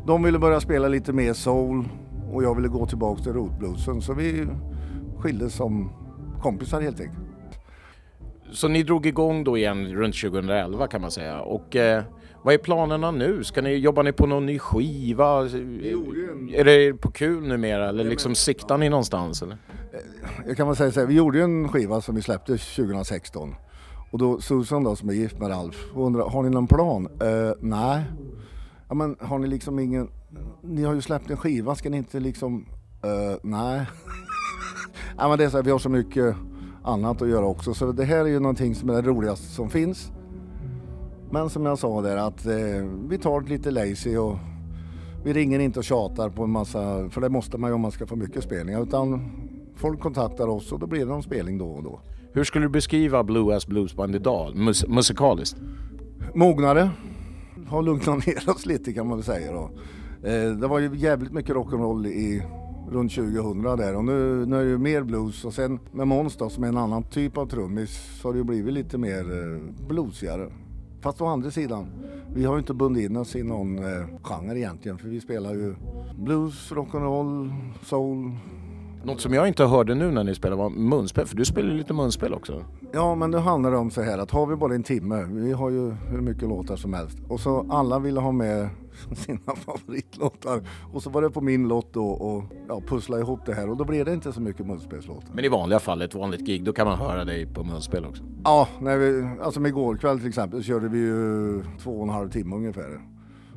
de 0.07 0.23
ville 0.23 0.39
börja 0.39 0.61
spela 0.61 0.89
lite 0.89 1.13
mer 1.13 1.33
soul 1.33 1.89
och 2.33 2.43
jag 2.43 2.55
ville 2.55 2.69
gå 2.69 2.87
tillbaka 2.87 3.23
till 3.23 3.33
rotbluesen. 3.33 4.03
Så 4.03 4.13
vi 4.13 4.47
skildes 5.19 5.55
som 5.55 5.91
kompisar 6.43 6.81
helt 6.81 7.01
enkelt. 7.01 7.27
Så 8.53 8.69
ni 8.69 8.83
drog 8.83 9.07
igång 9.07 9.45
då 9.45 9.57
igen 9.57 9.95
runt 9.95 10.21
2011 10.21 10.87
kan 10.87 11.01
man 11.01 11.11
säga. 11.11 11.41
Och 11.41 11.77
eh, 11.77 12.03
vad 12.43 12.55
är 12.55 12.59
planerna 12.59 13.11
nu? 13.11 13.45
Ska 13.45 13.63
ni, 13.63 13.75
jobbar 13.75 14.03
ni 14.03 14.13
på 14.13 14.27
någon 14.27 14.47
ny 14.47 14.59
skiva? 14.59 15.41
Är 16.55 16.65
det 16.65 16.95
på 16.95 17.11
kul 17.11 17.49
numera 17.49 17.89
eller 17.89 18.05
liksom 18.05 18.35
siktar 18.35 18.79
ni 18.79 18.89
någonstans? 18.89 19.43
Eller? 19.43 19.59
Jag 20.47 20.57
kan 20.57 20.67
väl 20.67 20.77
säga 20.77 20.91
så 20.91 21.01
här, 21.01 21.07
vi 21.07 21.15
gjorde 21.15 21.39
ju 21.39 21.45
en 21.45 21.69
skiva 21.69 22.01
som 22.01 22.15
vi 22.15 22.23
släppte 22.23 22.59
2016. 22.59 23.55
Och 24.11 24.19
då 24.19 24.41
Susan 24.41 24.85
då 24.85 24.97
som 24.97 25.09
är 25.09 25.13
gift 25.13 25.39
med 25.39 25.51
Ralf 25.51 25.87
och 25.95 26.07
undrar, 26.07 26.29
har 26.29 26.43
ni 26.43 26.51
någon 26.51 26.67
plan? 26.67 27.07
Uh, 27.07 27.53
nej. 27.61 28.05
Ja 28.89 28.95
men 28.95 29.17
har 29.21 29.39
ni 29.39 29.47
liksom 29.47 29.79
ingen, 29.79 30.09
ni 30.63 30.85
har 30.85 30.95
ju 30.95 31.01
släppt 31.01 31.31
en 31.31 31.37
skiva, 31.37 31.75
ska 31.75 31.91
ni 31.91 31.97
inte 31.97 32.21
liksom, 32.21 32.67
uh, 33.05 33.37
nej. 33.43 33.87
ja 35.19 35.29
men 35.29 35.39
det 35.39 35.45
är 35.45 35.49
så 35.49 35.57
här, 35.57 35.65
vi 35.65 35.71
har 35.71 35.79
så 35.79 35.89
mycket 35.89 36.37
annat 36.87 37.23
att 37.23 37.29
göra 37.29 37.47
också 37.47 37.75
så 37.75 37.93
det 37.93 38.05
här 38.05 38.19
är 38.19 38.27
ju 38.27 38.41
någonting 38.41 38.75
som 38.75 38.91
är 38.91 38.95
det 38.95 39.03
roligaste 39.03 39.47
som 39.47 39.71
finns. 39.71 40.13
Men 41.31 41.51
som 41.51 41.67
jag 41.67 41.79
sa 41.79 42.03
där 42.03 42.17
att 42.17 42.47
eh, 42.47 42.89
vi 43.09 43.19
tar 43.19 43.41
det 43.41 43.49
lite 43.49 43.71
lazy 43.71 44.17
och 44.17 44.37
vi 45.25 45.33
ringer 45.33 45.59
inte 45.59 45.79
och 45.79 45.85
tjatar 45.85 46.31
på 46.31 46.45
en 46.45 46.51
massa, 46.51 47.09
för 47.09 47.21
det 47.21 47.29
måste 47.29 47.59
man 47.59 47.71
ju 47.71 47.75
om 47.75 47.81
man 47.81 47.91
ska 47.91 48.07
få 48.07 48.17
mycket 48.17 48.45
spelningar 48.45 48.83
utan 48.83 49.31
folk 49.77 50.01
kontaktar 50.01 50.49
oss 50.49 50.73
och 50.73 50.79
då 50.79 50.87
blir 50.87 51.01
det 51.01 51.07
någon 51.07 51.23
spelning 51.23 51.59
då 51.59 51.67
och 51.67 51.83
då. 51.83 52.01
Hur 52.37 52.45
skulle 52.45 52.65
du 52.65 52.69
beskriva 52.69 53.25
Blue 53.25 53.57
Ass 53.57 53.67
Blues 53.67 53.97
Band 53.97 54.15
idag, 54.15 54.57
mus 54.57 54.89
musikaliskt? 54.89 55.57
Mognare, 56.35 56.91
har 57.69 57.83
lugnat 57.83 58.27
ner 58.27 58.51
oss 58.51 58.67
lite 58.67 58.93
kan 58.93 59.07
man 59.07 59.17
väl 59.17 59.25
säga 59.25 59.53
då. 59.53 59.71
Eh, 60.29 60.51
det 60.51 60.67
var 60.67 60.79
ju 60.79 60.97
jävligt 60.97 61.33
mycket 61.33 61.57
rock'n'roll 61.57 62.07
i 62.07 62.43
runt 62.91 63.15
2000 63.15 63.63
där 63.63 63.97
och 63.97 64.05
nu, 64.05 64.47
nu 64.47 64.57
är 64.57 64.65
det 64.65 64.71
ju 64.71 64.79
mer 64.79 65.03
blues 65.03 65.45
och 65.45 65.55
sen 65.55 65.79
med 65.93 66.09
Måns 66.09 66.37
då 66.37 66.51
som 66.51 66.65
är 66.65 66.69
en 66.69 66.77
annan 66.77 67.03
typ 67.03 67.37
av 67.37 67.47
trummis 67.47 68.21
så 68.21 68.29
har 68.29 68.33
det 68.33 68.39
ju 68.39 68.45
blivit 68.45 68.75
lite 68.75 68.99
mer 68.99 69.21
eh, 69.21 69.87
bluesigare. 69.89 70.53
Fast 71.01 71.21
å 71.21 71.27
andra 71.27 71.51
sidan, 71.51 71.87
vi 72.35 72.45
har 72.45 72.55
ju 72.55 72.59
inte 72.59 72.75
bundit 72.75 73.11
in 73.11 73.17
oss 73.17 73.37
i 73.37 73.43
någon 73.43 73.79
eh, 73.79 74.07
genre 74.23 74.59
egentligen 74.59 74.99
för 74.99 75.09
vi 75.09 75.21
spelar 75.21 75.55
ju 75.55 75.75
blues, 76.17 76.73
rock'n'roll, 76.73 77.51
soul. 77.85 78.33
Något 79.05 79.21
som 79.21 79.35
jag 79.35 79.49
inte 79.49 79.65
hörde 79.65 79.95
nu 79.95 80.11
när 80.11 80.25
ni 80.25 80.35
spelade 80.35 80.63
var 80.63 80.71
munspel, 80.71 81.27
för 81.27 81.37
du 81.37 81.45
spelar 81.45 81.75
lite 81.75 81.93
munspel 81.93 82.35
också. 82.35 82.65
Ja, 82.93 83.15
men 83.15 83.31
det 83.31 83.41
handlar 83.41 83.73
om 83.73 83.91
så 83.91 84.03
här 84.03 84.19
att 84.19 84.31
har 84.31 84.47
vi 84.47 84.57
bara 84.57 84.75
en 84.75 84.83
timme, 84.83 85.25
vi 85.31 85.53
har 85.53 85.71
ju 85.71 85.91
hur 85.91 86.21
mycket 86.21 86.43
låtar 86.43 86.77
som 86.77 86.95
helst 86.95 87.19
och 87.29 87.41
så 87.41 87.67
alla 87.71 87.99
ville 87.99 88.21
ha 88.21 88.33
med 88.33 88.69
sina 89.17 89.57
favoritlåtar 89.57 90.63
och 90.93 91.03
så 91.03 91.11
var 91.11 91.23
det 91.23 91.31
på 91.31 91.41
min 91.41 91.69
lott 91.69 91.93
då 91.93 92.07
och 92.07 92.45
ja, 92.69 92.83
pussla 92.89 93.19
ihop 93.19 93.41
det 93.47 93.55
här 93.55 93.71
och 93.71 93.77
då 93.77 93.85
blev 93.85 94.05
det 94.05 94.13
inte 94.13 94.33
så 94.33 94.41
mycket 94.41 94.67
munspelslåtar. 94.67 95.31
Men 95.35 95.45
i 95.45 95.49
vanliga 95.49 95.81
fall, 95.81 96.03
ett 96.03 96.15
vanligt 96.15 96.47
gig, 96.47 96.65
då 96.65 96.73
kan 96.73 96.87
man 96.87 96.99
höra 96.99 97.25
dig 97.25 97.47
på 97.47 97.65
munspel 97.65 98.05
också. 98.05 98.23
Ja, 98.45 98.69
när 98.81 98.97
vi, 98.97 99.29
alltså 99.43 99.61
med 99.61 99.69
igår 99.69 99.97
kväll 99.97 100.19
till 100.19 100.29
exempel 100.29 100.61
så 100.63 100.67
körde 100.67 100.89
vi 100.89 100.99
ju 100.99 101.63
två 101.83 101.91
och 101.97 102.03
en 102.03 102.15
halv 102.15 102.31
timme 102.31 102.57
ungefär. 102.57 103.16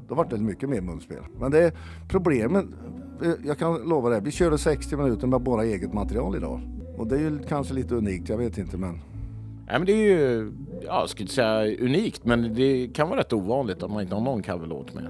Då 0.10 0.16
var 0.16 0.28
det 0.30 0.38
mycket 0.38 0.70
mer 0.70 0.82
munspel. 0.82 1.24
Men 1.40 1.52
det 1.52 1.64
är 1.64 1.74
problemet, 2.08 2.66
jag 3.46 3.58
kan 3.58 3.78
lova 3.78 4.10
det, 4.10 4.20
vi 4.20 4.32
körde 4.32 4.58
60 4.58 4.98
minuter 4.98 5.28
med 5.28 5.42
bara 5.42 5.64
eget 5.64 5.94
material 5.94 6.36
idag. 6.36 6.62
Och 6.98 7.08
det 7.08 7.16
är 7.16 7.20
ju 7.20 7.40
kanske 7.48 7.74
lite 7.74 7.96
unikt, 7.96 8.30
jag 8.30 8.38
vet 8.38 8.58
inte 8.58 8.78
men. 8.78 9.02
Nej 9.68 9.80
men 9.80 9.86
det 9.86 9.92
är 9.92 10.18
ju, 10.18 10.52
ja, 10.86 11.00
jag 11.00 11.10
skulle 11.10 11.24
inte 11.24 11.34
säga 11.34 11.78
unikt, 11.86 12.26
men 12.26 12.56
det 12.56 12.90
kan 12.94 13.10
vara 13.10 13.20
rätt 13.20 13.34
ovanligt 13.34 13.84
att 13.84 13.92
man 13.92 14.02
inte 14.02 14.16
har 14.16 14.22
någon 14.22 14.44
coverlåt 14.44 14.94
med. 14.94 15.08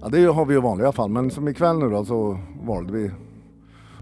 Ja 0.00 0.08
det 0.08 0.24
har 0.24 0.44
vi 0.46 0.54
ju 0.54 0.58
i 0.58 0.62
vanliga 0.62 0.92
fall, 0.92 1.10
men 1.10 1.30
som 1.30 1.48
ikväll 1.48 1.78
nu 1.78 1.90
då 1.90 2.04
så 2.04 2.38
valde 2.62 2.92
vi 2.92 3.10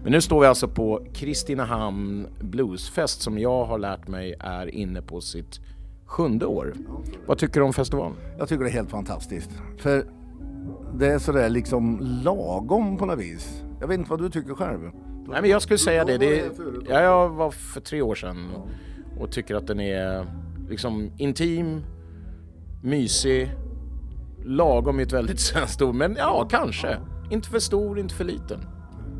Men 0.03 0.11
nu 0.11 0.21
står 0.21 0.41
vi 0.41 0.47
alltså 0.47 0.67
på 0.67 1.05
Kristinehamn 1.13 2.27
Bluesfest 2.39 3.21
som 3.21 3.39
jag 3.39 3.65
har 3.65 3.77
lärt 3.77 4.07
mig 4.07 4.35
är 4.39 4.75
inne 4.75 5.01
på 5.01 5.21
sitt 5.21 5.59
sjunde 6.05 6.45
år. 6.45 6.73
Vad 7.27 7.37
tycker 7.37 7.59
du 7.59 7.65
om 7.65 7.73
festivalen? 7.73 8.13
Jag 8.37 8.49
tycker 8.49 8.63
det 8.63 8.69
är 8.69 8.73
helt 8.73 8.89
fantastiskt. 8.89 9.49
För 9.77 10.05
det 10.99 11.07
är 11.07 11.19
sådär 11.19 11.49
liksom 11.49 11.99
lagom 12.23 12.97
på 12.97 13.05
något 13.05 13.19
vis. 13.19 13.63
Jag 13.79 13.87
vet 13.87 13.97
inte 13.97 14.09
vad 14.09 14.21
du 14.21 14.29
tycker 14.29 14.53
själv? 14.53 14.79
Nej 15.27 15.41
men 15.41 15.49
jag 15.49 15.61
skulle 15.61 15.77
säga 15.77 16.05
det. 16.05 16.17
det 16.17 16.51
ja, 16.89 17.01
jag 17.01 17.29
var 17.29 17.51
för 17.51 17.81
tre 17.81 18.01
år 18.01 18.15
sedan 18.15 18.51
och 19.19 19.31
tycker 19.31 19.55
att 19.55 19.67
den 19.67 19.79
är 19.79 20.25
liksom 20.69 21.11
intim, 21.17 21.83
mysig, 22.83 23.51
lagom 24.43 24.99
är 24.99 25.03
ett 25.03 25.13
väldigt 25.13 25.39
svenskt 25.49 25.81
ord, 25.81 25.95
men 25.95 26.15
ja 26.17 26.47
kanske. 26.49 26.97
Inte 27.29 27.49
för 27.49 27.59
stor, 27.59 27.99
inte 27.99 28.15
för 28.15 28.23
liten. 28.23 28.59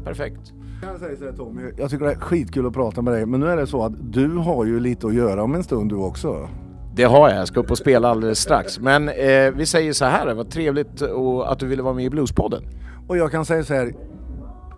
Perfekt. 0.03 0.53
Kan 0.81 0.89
jag 0.89 0.99
säga 0.99 1.17
så 1.17 1.25
här 1.25 1.31
Tommy, 1.31 1.61
jag 1.77 1.89
tycker 1.89 2.05
det 2.05 2.11
är 2.11 2.19
skitkul 2.19 2.65
att 2.65 2.73
prata 2.73 3.01
med 3.01 3.13
dig 3.13 3.25
men 3.25 3.39
nu 3.39 3.47
är 3.47 3.57
det 3.57 3.67
så 3.67 3.83
att 3.83 4.13
du 4.13 4.27
har 4.27 4.65
ju 4.65 4.79
lite 4.79 5.07
att 5.07 5.13
göra 5.13 5.43
om 5.43 5.55
en 5.55 5.63
stund 5.63 5.89
du 5.89 5.95
också. 5.95 6.49
Det 6.95 7.03
har 7.03 7.29
jag, 7.29 7.39
jag 7.39 7.47
ska 7.47 7.59
upp 7.59 7.71
och 7.71 7.77
spela 7.77 8.09
alldeles 8.09 8.39
strax. 8.39 8.79
Men 8.79 9.09
eh, 9.09 9.51
vi 9.55 9.65
säger 9.65 9.93
så 9.93 10.05
här, 10.05 10.33
vad 10.33 10.49
trevligt 10.49 11.01
och 11.01 11.51
att 11.51 11.59
du 11.59 11.67
ville 11.67 11.83
vara 11.83 11.93
med 11.93 12.05
i 12.05 12.09
Bluespodden. 12.09 12.63
Och 13.07 13.17
jag 13.17 13.31
kan 13.31 13.45
säga 13.45 13.63
så 13.63 13.73
här, 13.73 13.93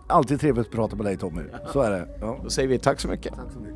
alltid 0.08 0.40
trevligt 0.40 0.66
att 0.66 0.72
prata 0.72 0.96
med 0.96 1.06
dig 1.06 1.16
Tommy. 1.16 1.42
Så 1.72 1.80
är 1.80 1.90
det. 1.90 2.08
Ja. 2.20 2.40
Då 2.42 2.50
säger 2.50 2.68
vi 2.68 2.78
tack 2.78 3.00
så 3.00 3.08
mycket. 3.08 3.34
Tack 3.34 3.52
så 3.52 3.58
mycket. 3.58 3.74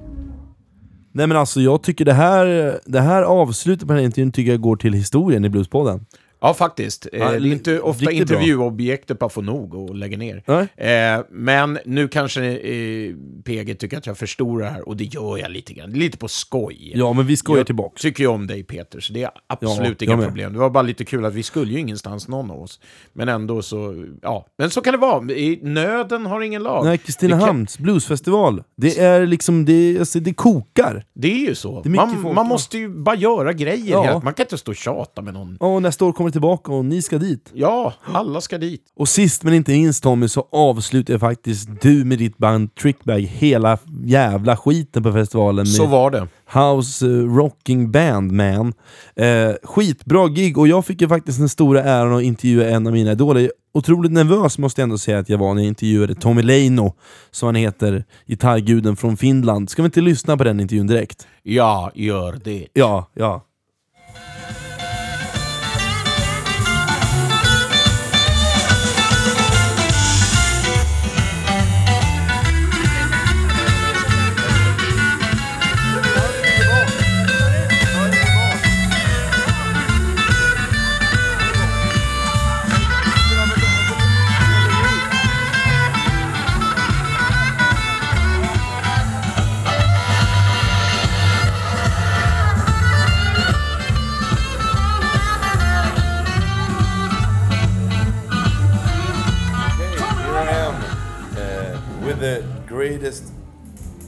Nej 1.13 1.27
men 1.27 1.37
alltså 1.37 1.61
jag 1.61 1.83
tycker 1.83 2.05
det 2.05 2.13
här, 2.13 2.79
det 2.85 3.01
här 3.01 3.23
avslutet 3.23 3.89
på 3.89 3.93
den 3.93 3.99
här 3.99 4.05
intervjun 4.05 4.33
tycker 4.33 4.51
jag 4.51 4.61
går 4.61 4.77
till 4.77 4.93
historien 4.93 5.45
i 5.45 5.49
Bluespodden. 5.49 6.07
Ja, 6.43 6.55
faktiskt. 6.55 7.07
Ja, 7.13 7.19
Eh, 7.19 7.31
det 7.41 7.49
är 7.49 7.53
inte 7.53 7.81
ofta 7.81 8.11
intervjuobjektet 8.13 9.19
bara 9.19 9.31
får 9.31 9.43
nog 9.43 9.75
och 9.75 9.95
lägger 9.95 10.17
ner. 10.17 10.43
Eh, 10.77 11.25
men 11.31 11.79
nu 11.85 12.09
kanske 12.09 12.45
eh, 12.45 13.15
PG 13.45 13.79
tycker 13.79 13.99
att 13.99 14.07
jag 14.07 14.19
förstorar 14.19 14.71
här, 14.71 14.89
och 14.89 14.97
det 14.97 15.05
gör 15.05 15.39
jag 15.39 15.51
lite 15.51 15.73
grann. 15.73 15.91
Lite 15.91 16.19
på 16.19 16.29
skoj. 16.29 16.93
Ja 16.95 17.13
men 17.13 17.27
vi 17.27 17.37
skojar 17.37 17.59
jag 17.59 17.67
tillbaka. 17.67 17.95
tycker 17.99 18.23
ju 18.25 18.29
om 18.29 18.47
dig 18.47 18.63
Peter, 18.65 19.01
så 19.01 19.13
det 19.13 19.23
är 19.23 19.31
absolut 19.47 20.03
Ja, 20.03 20.15
inga 20.15 20.23
problem. 20.27 20.53
Det 20.53 20.59
var 20.59 20.71
bara 20.71 20.83
lite 20.83 21.05
kul 21.05 21.25
att 21.25 21.35
vi 21.35 21.43
skulle 21.43 21.73
ju 21.73 21.79
ingenstans 21.79 22.29
någon 22.29 22.51
av 22.51 22.63
oss. 22.63 22.81
Men 23.13 23.29
ändå 23.29 23.63
så, 23.63 24.05
ja. 24.23 24.47
Men 24.59 24.71
så 24.71 24.81
kan 24.81 24.93
det 24.93 24.99
vara. 24.99 25.33
I 25.33 25.59
nöden 25.63 26.27
har 26.27 26.41
ingen 26.41 26.63
lag. 26.63 26.85
Nej, 26.85 26.93
Det 26.93 26.99
kan- 26.99 27.05
Kristinehamns 27.07 27.79
bluesfestival. 27.79 28.63
Det 28.77 28.99
är 28.99 29.27
liksom, 29.27 29.65
det, 29.65 29.99
alltså, 29.99 30.21
det 30.21 30.35
kokar. 30.35 31.05
Det 31.15 31.33
är 31.33 31.49
ju 31.49 31.55
så. 31.55 31.83
Är 31.85 31.89
man, 31.89 32.23
folk, 32.23 32.35
man 32.35 32.47
måste 32.47 32.79
ju 32.79 32.89
bara 32.89 33.17
göra 33.17 33.53
grejer. 33.53 34.21
Man 34.25 34.35
kan 34.35 34.45
inte 34.45 34.59
stå 34.59 34.71
och 34.73 34.77
tjata 34.77 35.23
med 35.23 35.35
någon. 35.35 35.57
Ja, 35.61 35.67
och 35.67 35.83
nästa 35.83 36.05
år 36.05 36.13
kommer 36.13 36.31
tillbaka 36.33 36.73
och 36.73 36.85
ni 36.85 37.03
ska 37.03 37.19
dit. 37.19 37.51
Ja, 37.55 37.95
alla 38.05 38.41
ska 38.41 38.59
dit. 38.59 38.83
Och 38.97 39.09
sist 39.09 39.43
men 39.43 39.55
inte 39.55 39.73
minst 39.73 40.03
Tommy 40.03 40.29
så 40.29 40.49
avslutar 40.53 41.19
faktiskt 41.19 41.69
du 41.83 42.05
med 42.05 42.19
ditt 42.19 42.39
band 42.39 42.75
Trickbag 42.75 43.21
hela 43.21 43.79
jävla 44.05 44.57
skiten 44.57 45.03
på 45.03 45.13
festivalen. 45.13 45.67
Så 45.67 45.87
var 45.87 46.11
det. 46.11 46.29
House 46.53 47.07
eh, 47.07 47.37
Rocking 47.37 47.91
Band 47.91 48.33
Man. 48.33 48.73
Eh, 49.17 49.53
skitbra 49.63 50.29
gig 50.29 50.59
och 50.59 50.69
jag 50.69 50.85
fick 50.85 51.01
ju 51.01 51.09
faktiskt 51.09 51.39
den 51.39 51.49
stora 51.49 51.83
äran 51.83 52.15
att 52.15 52.23
intervjua 52.23 52.71
en 52.71 52.87
av 52.87 52.93
mina 52.93 53.13
idoler. 53.13 53.53
otroligt 53.75 54.13
nervös 54.13 54.59
måste 54.59 54.81
jag 54.81 54.87
ändå 54.87 54.99
säga 54.99 55.19
att 55.19 55.29
jag 55.29 55.39
var 55.39 55.55
när 55.55 55.63
jag 55.63 55.69
intervjuade 55.69 56.15
Tommy 56.15 56.43
Leino, 56.43 56.95
som 57.31 57.47
han 57.47 57.55
heter, 57.55 58.05
gitarrguden 58.27 58.97
från 58.97 59.17
Finland. 59.17 59.71
Ska 59.71 59.83
vi 59.83 59.87
inte 59.87 60.01
lyssna 60.01 60.37
på 60.37 60.45
den 60.45 60.61
intervjun 60.61 60.87
direkt? 60.87 61.27
Ja, 61.43 61.91
gör 61.95 62.41
det. 62.45 62.67
Ja, 62.73 63.11
ja. 63.15 63.45
Greatest 102.83 103.33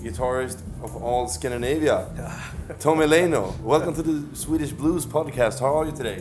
guitarist 0.03 0.59
of 0.83 0.91
all 1.01 1.29
Scandinavia, 1.29 1.97
Tommy 2.81 3.07
Leno. 3.07 3.55
Welcome 3.63 3.95
to 3.95 4.03
the 4.03 4.37
Swedish 4.37 4.73
Blues 4.73 5.07
podcast. 5.07 5.61
How 5.61 5.79
are 5.79 5.87
you 5.87 5.93
today? 5.93 6.19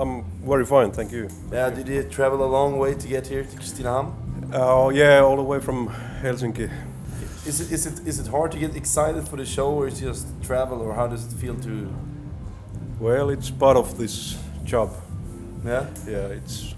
I'm 0.00 0.24
very 0.44 0.66
fine, 0.66 0.90
thank 0.90 1.12
you. 1.12 1.28
Yeah, 1.52 1.70
did 1.70 1.86
you 1.86 2.02
travel 2.02 2.42
a 2.44 2.50
long 2.58 2.80
way 2.80 2.94
to 2.94 3.06
get 3.06 3.28
here 3.28 3.44
to 3.44 3.56
Kristinehamn? 3.56 4.08
Oh 4.52 4.90
yeah, 4.90 5.20
all 5.20 5.36
the 5.36 5.48
way 5.52 5.60
from 5.60 5.90
Helsinki. 6.22 6.68
Is 7.46 7.60
it, 7.60 7.70
is 7.70 7.86
it 7.86 7.96
is 8.10 8.18
it 8.18 8.26
hard 8.26 8.50
to 8.50 8.58
get 8.58 8.74
excited 8.74 9.28
for 9.28 9.36
the 9.36 9.46
show, 9.46 9.70
or 9.78 9.86
is 9.86 10.02
it 10.02 10.06
just 10.06 10.26
travel, 10.42 10.78
or 10.80 10.94
how 10.94 11.06
does 11.06 11.22
it 11.26 11.36
feel 11.42 11.54
to? 11.66 11.72
Well, 12.98 13.30
it's 13.30 13.50
part 13.50 13.76
of 13.76 13.96
this 13.96 14.36
job. 14.64 14.90
Yeah. 15.64 15.86
Yeah, 16.08 16.38
it's 16.38 16.74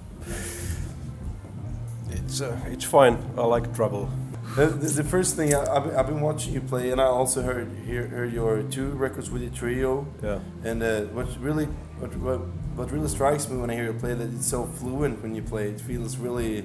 it's 2.11 2.43
uh, 2.43 2.73
it's 2.75 2.85
fine. 2.85 3.17
I 3.39 3.47
like 3.55 3.75
travel. 3.75 4.11
The, 4.57 4.67
the, 4.67 4.87
the 5.03 5.05
first 5.05 5.35
thing 5.35 5.53
I, 5.55 5.65
I've, 5.75 5.85
been- 5.85 5.97
I've 5.97 6.07
been 6.07 6.21
watching 6.21 6.55
you 6.55 6.61
play, 6.61 6.91
and 6.91 7.01
I 7.01 7.05
also 7.05 7.43
heard 7.43 7.69
hear, 7.87 8.07
heard 8.07 8.33
your 8.33 8.63
two 8.63 8.91
records 8.91 9.31
with 9.31 9.43
the 9.43 9.51
trio. 9.57 10.07
Yeah. 10.23 10.39
And 10.65 10.83
uh, 10.83 11.03
what 11.07 11.27
really 11.41 11.67
what, 11.99 12.15
what 12.17 12.39
what 12.77 12.91
really 12.93 13.09
strikes 13.09 13.49
me 13.49 13.57
when 13.57 13.71
I 13.71 13.75
hear 13.75 13.85
you 13.87 13.93
play 13.95 14.15
that 14.15 14.33
it's 14.33 14.47
so 14.47 14.65
fluent 14.67 15.23
when 15.23 15.35
you 15.35 15.43
play. 15.43 15.69
It 15.71 15.81
feels 15.81 16.17
really, 16.17 16.65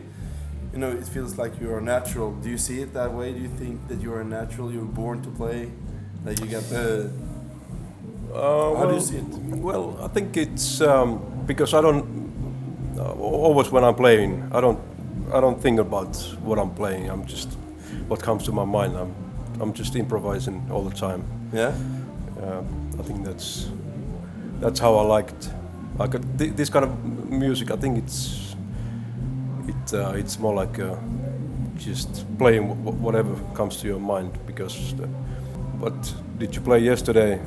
you 0.71 0.77
know, 0.79 0.91
it 0.91 1.07
feels 1.07 1.37
like 1.37 1.59
you're 1.59 1.81
natural. 1.81 2.31
Do 2.33 2.49
you 2.49 2.57
see 2.59 2.81
it 2.81 2.93
that 2.93 3.11
way? 3.11 3.33
Do 3.33 3.39
you 3.39 3.47
think 3.47 3.87
that 3.87 3.99
you're 4.01 4.23
natural? 4.23 4.71
You 4.71 4.79
were 4.81 4.85
born 4.85 5.21
to 5.23 5.29
play. 5.29 5.71
That 6.25 6.39
you 6.39 6.47
got 6.47 6.63
the. 6.69 7.11
Uh, 8.31 8.35
How 8.35 8.73
well, 8.73 8.87
do 8.89 8.93
you 8.95 9.01
see 9.01 9.17
it? 9.17 9.23
Well, 9.57 9.97
I 10.01 10.07
think 10.09 10.37
it's 10.37 10.81
um, 10.81 11.43
because 11.47 11.73
I 11.73 11.81
don't 11.81 12.05
uh, 12.97 13.13
always 13.13 13.71
when 13.71 13.83
I'm 13.83 13.95
playing, 13.95 14.47
I 14.51 14.61
don't 14.61 14.79
I 15.33 15.39
don't 15.41 15.59
think 15.59 15.79
about 15.79 16.15
what 16.43 16.59
I'm 16.59 16.71
playing. 16.75 17.09
I'm 17.09 17.25
just 17.25 17.57
what 18.09 18.21
comes 18.21 18.43
to 18.45 18.51
my 18.51 18.65
mind. 18.65 18.97
I'm 18.97 19.13
I'm 19.61 19.73
just 19.73 19.95
improvising 19.95 20.67
all 20.71 20.83
the 20.83 20.95
time. 20.95 21.23
Yeah. 21.53 21.73
Uh, 22.41 22.63
I 22.99 23.03
think 23.03 23.25
that's 23.25 23.69
that's 24.59 24.79
how 24.79 24.95
I 24.95 25.03
liked. 25.03 25.49
I 25.99 26.07
could 26.07 26.25
th- 26.39 26.55
this 26.55 26.69
kind 26.69 26.85
of 26.85 26.91
music. 27.29 27.71
I 27.71 27.75
think 27.77 27.97
it's 27.97 28.55
it 29.67 29.93
uh, 29.93 30.13
it's 30.15 30.39
more 30.39 30.53
like 30.53 30.79
uh, 30.79 30.95
just 31.77 32.25
playing 32.37 32.67
w- 32.67 32.97
whatever 32.97 33.35
comes 33.53 33.77
to 33.77 33.87
your 33.87 33.99
mind 33.99 34.31
because 34.45 34.95
the, 34.95 35.07
what 35.79 36.15
did 36.37 36.55
you 36.55 36.61
play 36.61 36.79
yesterday 36.79 37.39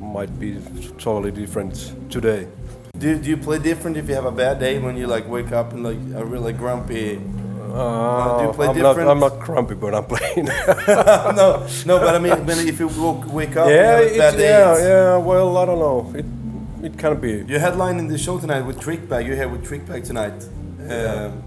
might 0.00 0.38
be 0.40 0.58
totally 0.98 1.30
different 1.30 1.94
today. 2.10 2.46
Do, 2.98 3.18
do 3.18 3.30
you 3.30 3.36
play 3.36 3.58
different 3.58 3.96
if 3.96 4.08
you 4.08 4.14
have 4.14 4.26
a 4.26 4.32
bad 4.32 4.58
day 4.58 4.78
when 4.78 4.96
you 4.96 5.06
like 5.06 5.28
wake 5.28 5.52
up 5.52 5.72
and 5.72 5.84
like 5.84 5.98
a 6.14 6.24
really 6.24 6.52
grumpy? 6.52 7.20
Uh, 7.72 8.38
do 8.38 8.46
you 8.46 8.52
play 8.52 8.66
I'm 8.68 8.74
different? 8.74 8.98
Not, 8.98 9.08
I'm 9.08 9.20
not 9.20 9.40
grumpy 9.40 9.74
when 9.74 9.94
I'm 9.94 10.04
playing. 10.04 10.44
no, 11.36 11.66
no, 11.86 11.98
but 11.98 12.14
I 12.14 12.18
mean, 12.18 12.44
when 12.46 12.58
if 12.66 12.80
you 12.80 12.88
woke, 12.88 13.32
wake 13.32 13.56
up, 13.56 13.68
yeah, 13.68 14.00
you 14.00 14.20
have 14.20 14.34
a 14.34 14.36
it, 14.36 14.38
bad 14.38 14.38
yeah, 14.38 14.88
yeah. 14.88 15.16
Well, 15.16 15.56
I 15.56 15.64
don't 15.66 15.78
know. 15.78 16.12
It 16.18 16.26
it 16.82 16.98
can 16.98 17.20
be. 17.20 17.44
You're 17.46 17.60
headlining 17.60 18.08
the 18.08 18.18
show 18.18 18.38
tonight 18.38 18.62
with 18.62 18.80
Trickbag. 18.80 19.26
You're 19.26 19.36
here 19.36 19.48
with 19.48 19.66
Trickbag 19.66 20.04
tonight. 20.04 20.44
Um, 20.90 21.42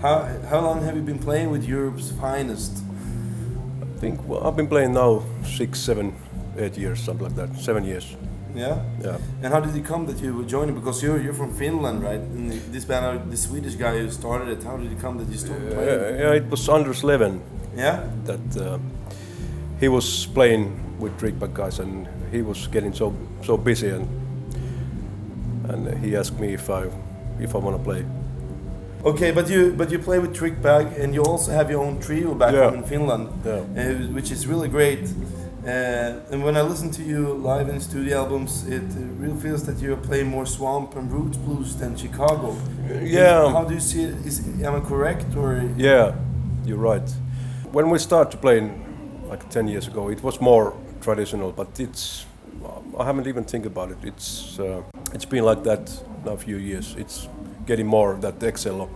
how 0.00 0.24
how 0.48 0.60
long 0.60 0.82
have 0.82 0.94
you 0.94 1.02
been 1.02 1.18
playing 1.18 1.50
with 1.50 1.64
Europe's 1.64 2.10
finest? 2.12 2.82
I 3.82 4.00
think 4.00 4.26
well, 4.28 4.46
I've 4.46 4.56
been 4.56 4.68
playing 4.68 4.92
now 4.92 5.24
six, 5.44 5.80
seven, 5.80 6.14
eight 6.56 6.76
years, 6.76 7.00
something 7.00 7.26
like 7.26 7.36
that. 7.36 7.56
Seven 7.58 7.84
years. 7.84 8.16
Yeah. 8.54 8.76
Yeah. 9.04 9.18
And 9.42 9.52
how 9.52 9.60
did 9.60 9.74
it 9.76 9.84
come 9.84 10.06
that 10.06 10.18
you 10.20 10.34
were 10.34 10.44
joining? 10.44 10.74
Because 10.74 11.02
you're 11.02 11.20
you're 11.20 11.34
from 11.34 11.52
Finland, 11.54 12.02
right? 12.02 12.20
And 12.20 12.50
this 12.72 12.84
band, 12.84 13.04
uh, 13.06 13.30
the 13.30 13.36
Swedish 13.36 13.74
guy 13.76 13.98
who 13.98 14.10
started 14.10 14.48
it. 14.48 14.64
How 14.64 14.76
did 14.76 14.90
it 14.92 15.00
come 15.00 15.18
that 15.18 15.28
you 15.28 15.38
started 15.38 15.72
playing? 15.72 15.88
Yeah, 15.88 16.20
yeah, 16.30 16.36
it 16.36 16.50
was 16.50 16.68
Anders 16.68 17.02
Levin. 17.04 17.40
Yeah? 17.76 18.00
That 18.24 18.56
uh, 18.56 18.78
he 19.80 19.88
was 19.88 20.26
playing 20.34 20.72
with 21.00 21.12
Trickback 21.20 21.54
guys, 21.54 21.78
and 21.78 22.08
he 22.32 22.42
was 22.42 22.66
getting 22.72 22.94
so 22.94 23.12
so 23.42 23.56
busy, 23.56 23.90
and 23.90 24.06
and 25.68 26.04
he 26.04 26.16
asked 26.16 26.40
me 26.40 26.54
if 26.54 26.68
I 26.70 26.86
if 27.40 27.54
I 27.54 27.58
want 27.58 27.76
to 27.76 27.82
play. 27.84 28.04
Okay, 29.04 29.30
but 29.32 29.48
you 29.48 29.72
but 29.76 29.90
you 29.92 29.98
play 29.98 30.18
with 30.18 30.34
Trickbag, 30.34 30.98
and 30.98 31.14
you 31.14 31.22
also 31.22 31.52
have 31.52 31.70
your 31.70 31.84
own 31.84 32.00
trio 32.00 32.34
back 32.34 32.52
Yeah. 32.54 32.64
home 32.70 32.78
in 32.78 32.84
Finland, 32.84 33.28
Yeah. 33.44 33.60
uh, 33.76 34.12
which 34.14 34.32
is 34.32 34.46
really 34.46 34.68
great. 34.68 35.08
Uh, 35.64 36.20
and 36.30 36.44
when 36.44 36.56
I 36.56 36.62
listen 36.62 36.90
to 36.92 37.02
you 37.02 37.34
live 37.34 37.68
in 37.68 37.80
studio 37.80 38.18
albums, 38.18 38.66
it 38.68 38.82
uh, 38.82 39.00
really 39.18 39.38
feels 39.40 39.64
that 39.66 39.80
you're 39.80 39.96
playing 39.96 40.28
more 40.28 40.46
swamp 40.46 40.94
and 40.96 41.10
roots 41.12 41.36
blues 41.36 41.76
than 41.76 41.96
Chicago. 41.96 42.56
Yeah. 43.02 43.50
How 43.50 43.64
do 43.64 43.74
you 43.74 43.80
see 43.80 44.04
it? 44.04 44.14
Is 44.24 44.40
am 44.62 44.76
I 44.76 44.80
correct 44.80 45.34
or? 45.36 45.68
Yeah, 45.76 46.14
you're 46.64 46.78
right. 46.78 47.08
When 47.72 47.90
we 47.90 47.98
started 47.98 48.40
playing 48.40 48.84
like 49.28 49.50
10 49.50 49.68
years 49.68 49.88
ago, 49.88 50.08
it 50.08 50.22
was 50.22 50.40
more 50.40 50.74
traditional, 51.00 51.52
but 51.52 51.80
it's 51.80 52.24
I 52.98 53.04
haven't 53.04 53.26
even 53.26 53.44
think 53.44 53.66
about 53.66 53.90
it. 53.90 53.98
It's 54.02 54.58
uh, 54.58 54.82
it's 55.14 55.24
been 55.24 55.44
like 55.44 55.62
that 55.64 55.90
now 56.24 56.32
a 56.32 56.36
few 56.36 56.56
years. 56.56 56.94
It's 56.98 57.28
getting 57.66 57.86
more 57.86 58.12
of 58.12 58.20
that 58.22 58.42
Excel 58.42 58.88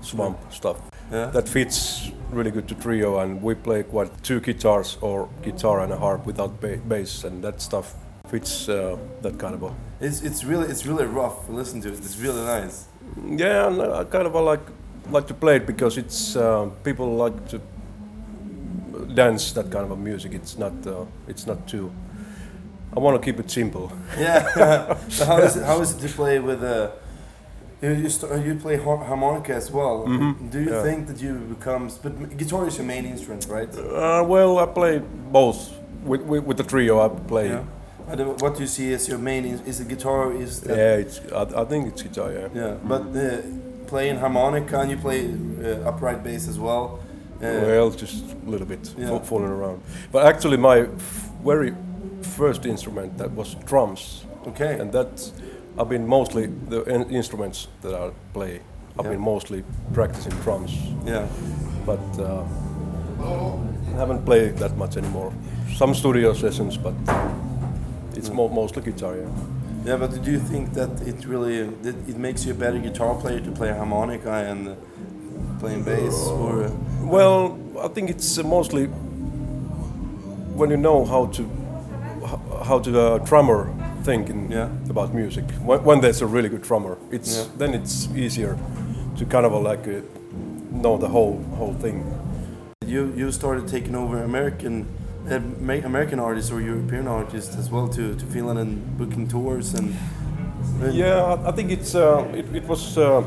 swamp 0.00 0.38
stuff. 0.52 0.78
Yeah. 1.10 1.26
That 1.26 1.48
fits 1.48 2.10
really 2.30 2.50
good 2.50 2.68
to 2.68 2.74
trio, 2.74 3.18
and 3.18 3.42
we 3.42 3.54
play 3.54 3.82
quite 3.82 4.22
two 4.22 4.40
guitars 4.40 4.96
or 5.00 5.28
guitar 5.42 5.80
and 5.80 5.92
a 5.92 5.96
harp 5.96 6.26
without 6.26 6.60
ba- 6.60 6.80
bass, 6.88 7.24
and 7.24 7.42
that 7.42 7.60
stuff 7.60 7.94
fits 8.28 8.68
uh, 8.68 8.96
that 9.22 9.38
kind 9.38 9.54
of 9.54 9.62
a. 9.62 9.74
It's 10.00 10.22
it's 10.22 10.44
really 10.44 10.68
it's 10.68 10.86
really 10.86 11.06
rough 11.06 11.46
to 11.46 11.52
listen 11.52 11.80
to. 11.82 11.88
It. 11.88 11.98
It's 11.98 12.18
really 12.18 12.44
nice. 12.44 12.86
Yeah, 13.26 13.66
and 13.66 13.82
I 13.82 14.04
kind 14.04 14.26
of 14.26 14.34
like 14.34 14.60
like 15.10 15.26
to 15.26 15.34
play 15.34 15.56
it 15.56 15.66
because 15.66 15.98
it's 15.98 16.36
uh, 16.36 16.70
people 16.84 17.16
like 17.16 17.48
to 17.48 17.60
dance 19.14 19.52
that 19.52 19.70
kind 19.70 19.84
of 19.84 19.90
a 19.90 19.96
music. 19.96 20.32
It's 20.32 20.56
not 20.58 20.86
uh, 20.86 21.04
it's 21.28 21.46
not 21.46 21.66
too. 21.66 21.90
I 22.96 23.00
want 23.00 23.20
to 23.20 23.24
keep 23.24 23.38
it 23.40 23.50
simple. 23.50 23.92
Yeah. 24.18 24.96
so 25.08 25.24
how 25.24 25.38
is 25.38 25.56
it, 25.56 25.64
how 25.64 25.80
is 25.80 25.92
it 25.92 26.00
to 26.06 26.14
play 26.14 26.38
with 26.38 26.62
a? 26.62 26.92
You 27.82 27.90
you, 27.92 28.08
st- 28.10 28.44
you 28.46 28.54
play 28.56 28.76
har- 28.76 29.04
harmonica 29.04 29.54
as 29.54 29.70
well. 29.70 30.04
Mhm, 30.06 30.50
Do 30.50 30.58
you 30.60 30.70
yeah. 30.70 30.82
think 30.82 31.06
that 31.06 31.20
you 31.22 31.34
become? 31.34 31.88
But 32.02 32.36
guitar 32.36 32.66
is 32.66 32.76
your 32.76 32.86
main 32.86 33.04
instrument, 33.06 33.46
right? 33.48 33.68
Uh, 33.78 34.22
well, 34.28 34.58
I 34.58 34.66
play 34.66 35.00
both 35.32 35.58
with, 36.04 36.20
with 36.22 36.44
with 36.44 36.56
the 36.56 36.64
trio. 36.64 37.00
I 37.00 37.08
play. 37.28 37.48
Yeah. 37.48 37.62
I 38.12 38.16
What 38.42 38.54
do 38.56 38.60
you 38.60 38.66
see 38.68 38.92
as 38.94 39.08
your 39.08 39.18
main? 39.18 39.44
Is, 39.44 39.60
is 39.66 39.78
the 39.78 39.84
guitar? 39.94 40.32
Is 40.32 40.60
that, 40.60 40.76
Yeah, 40.76 40.96
it's. 41.02 41.20
I, 41.32 41.62
I 41.62 41.64
think 41.64 41.86
it's 41.88 42.02
guitar. 42.02 42.32
Yeah. 42.32 42.48
Yeah, 42.54 42.74
but 42.88 43.02
uh, 43.16 43.36
playing 43.86 44.18
harmonica 44.20 44.80
and 44.80 44.90
you 44.90 44.96
play 44.98 45.20
uh, 45.64 45.88
upright 45.88 46.22
bass 46.22 46.48
as 46.48 46.58
well. 46.58 46.84
Uh, 47.42 47.46
well, 47.66 47.90
just 47.90 48.24
a 48.46 48.50
little 48.50 48.66
bit 48.66 48.94
Yeah. 48.98 49.08
fa- 49.08 49.24
falling 49.24 49.50
around. 49.52 49.80
But 50.12 50.26
actually, 50.26 50.56
my 50.58 50.80
f- 50.80 51.30
very 51.44 51.72
first 52.22 52.66
instrument 52.66 53.16
that 53.18 53.30
was 53.36 53.56
drums. 53.64 54.26
Okay. 54.46 54.78
And 54.80 54.92
that 54.92 55.32
I've 55.80 55.88
been 55.88 56.06
mostly 56.06 56.46
the 56.68 56.82
in- 56.84 57.10
instruments 57.10 57.68
that 57.82 57.94
I 57.94 58.10
play. 58.34 58.60
I've 58.98 59.06
Yeah. 59.06 59.12
been 59.12 59.20
mostly 59.20 59.62
practicing 59.94 60.32
drums. 60.44 60.72
Yeah. 61.06 61.26
But 61.86 62.00
uh, 62.18 62.42
I 63.94 63.98
haven't 63.98 64.24
played 64.24 64.58
that 64.58 64.76
much 64.76 64.96
anymore. 64.96 65.32
Some 65.74 65.94
studio 65.94 66.34
sessions, 66.34 66.76
but 66.76 66.92
it's 68.14 68.30
mo- 68.30 68.48
mostly 68.48 68.82
guitar. 68.82 69.16
Yeah. 69.16 69.28
Yeah, 69.86 69.96
but 69.96 70.22
do 70.24 70.30
you 70.30 70.38
think 70.38 70.74
that 70.74 70.90
it 71.06 71.24
really 71.26 71.62
that 71.82 71.94
it 72.08 72.16
makes 72.18 72.44
you 72.44 72.52
a 72.52 72.58
better 72.58 72.78
guitar 72.78 73.14
player 73.14 73.40
to 73.40 73.50
play 73.50 73.72
harmonica 73.72 74.32
and 74.50 74.76
playing 75.60 75.84
bass, 75.84 76.28
or 76.28 76.70
Well, 77.02 77.56
I 77.84 77.88
think 77.88 78.10
it's 78.10 78.38
uh, 78.38 78.42
mostly 78.46 78.86
when 80.58 80.70
you 80.70 80.76
know 80.76 81.04
how 81.06 81.26
to 81.32 81.42
how 82.68 82.78
to 82.80 82.90
uh, 83.00 83.18
drummer 83.24 83.68
think 84.04 84.28
in, 84.30 84.52
about 84.90 85.14
music. 85.14 85.44
When, 85.64 85.82
when 85.84 86.00
there's 86.00 86.22
a 86.22 86.26
really 86.26 86.48
good 86.48 86.62
drummer, 86.62 86.96
it's 87.10 87.36
Yeah. 87.36 87.44
then 87.58 87.74
it's 87.74 88.08
easier 88.16 88.56
to 89.18 89.24
kind 89.24 89.46
of 89.46 89.52
like 89.52 89.86
uh, 89.88 90.00
know 90.70 90.98
the 90.98 91.08
whole 91.08 91.38
whole 91.58 91.74
thing. 91.74 92.04
You 92.86 93.12
you 93.16 93.30
started 93.32 93.68
taking 93.68 93.94
over 93.94 94.22
American 94.24 94.86
uh, 95.30 95.40
American 95.84 96.18
artists 96.20 96.50
or 96.52 96.60
European 96.60 97.06
artists 97.08 97.56
as 97.58 97.70
well 97.70 97.88
to, 97.88 98.14
to 98.14 98.26
Finland 98.26 98.58
and 98.58 98.98
booking 98.98 99.28
tours 99.28 99.74
and. 99.74 99.94
and- 100.82 100.94
Yeah, 100.94 101.22
I, 101.34 101.48
I 101.50 101.52
think 101.52 101.70
it's 101.70 101.94
uh, 101.94 102.24
it, 102.34 102.46
it 102.54 102.68
was 102.68 102.96
uh, 102.96 103.22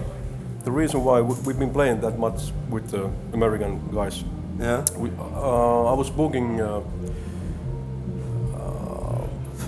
the 0.63 0.71
reason 0.71 1.03
why 1.03 1.21
we, 1.21 1.35
we've 1.45 1.59
been 1.59 1.73
playing 1.73 2.01
that 2.01 2.17
much 2.17 2.51
with 2.71 2.89
the 2.91 3.09
American 3.33 3.79
guys. 3.91 4.23
Yeah. 4.59 4.83
We, 4.97 5.09
uh, 5.19 5.93
I 5.93 5.97
was 5.97 6.09
booking. 6.11 6.61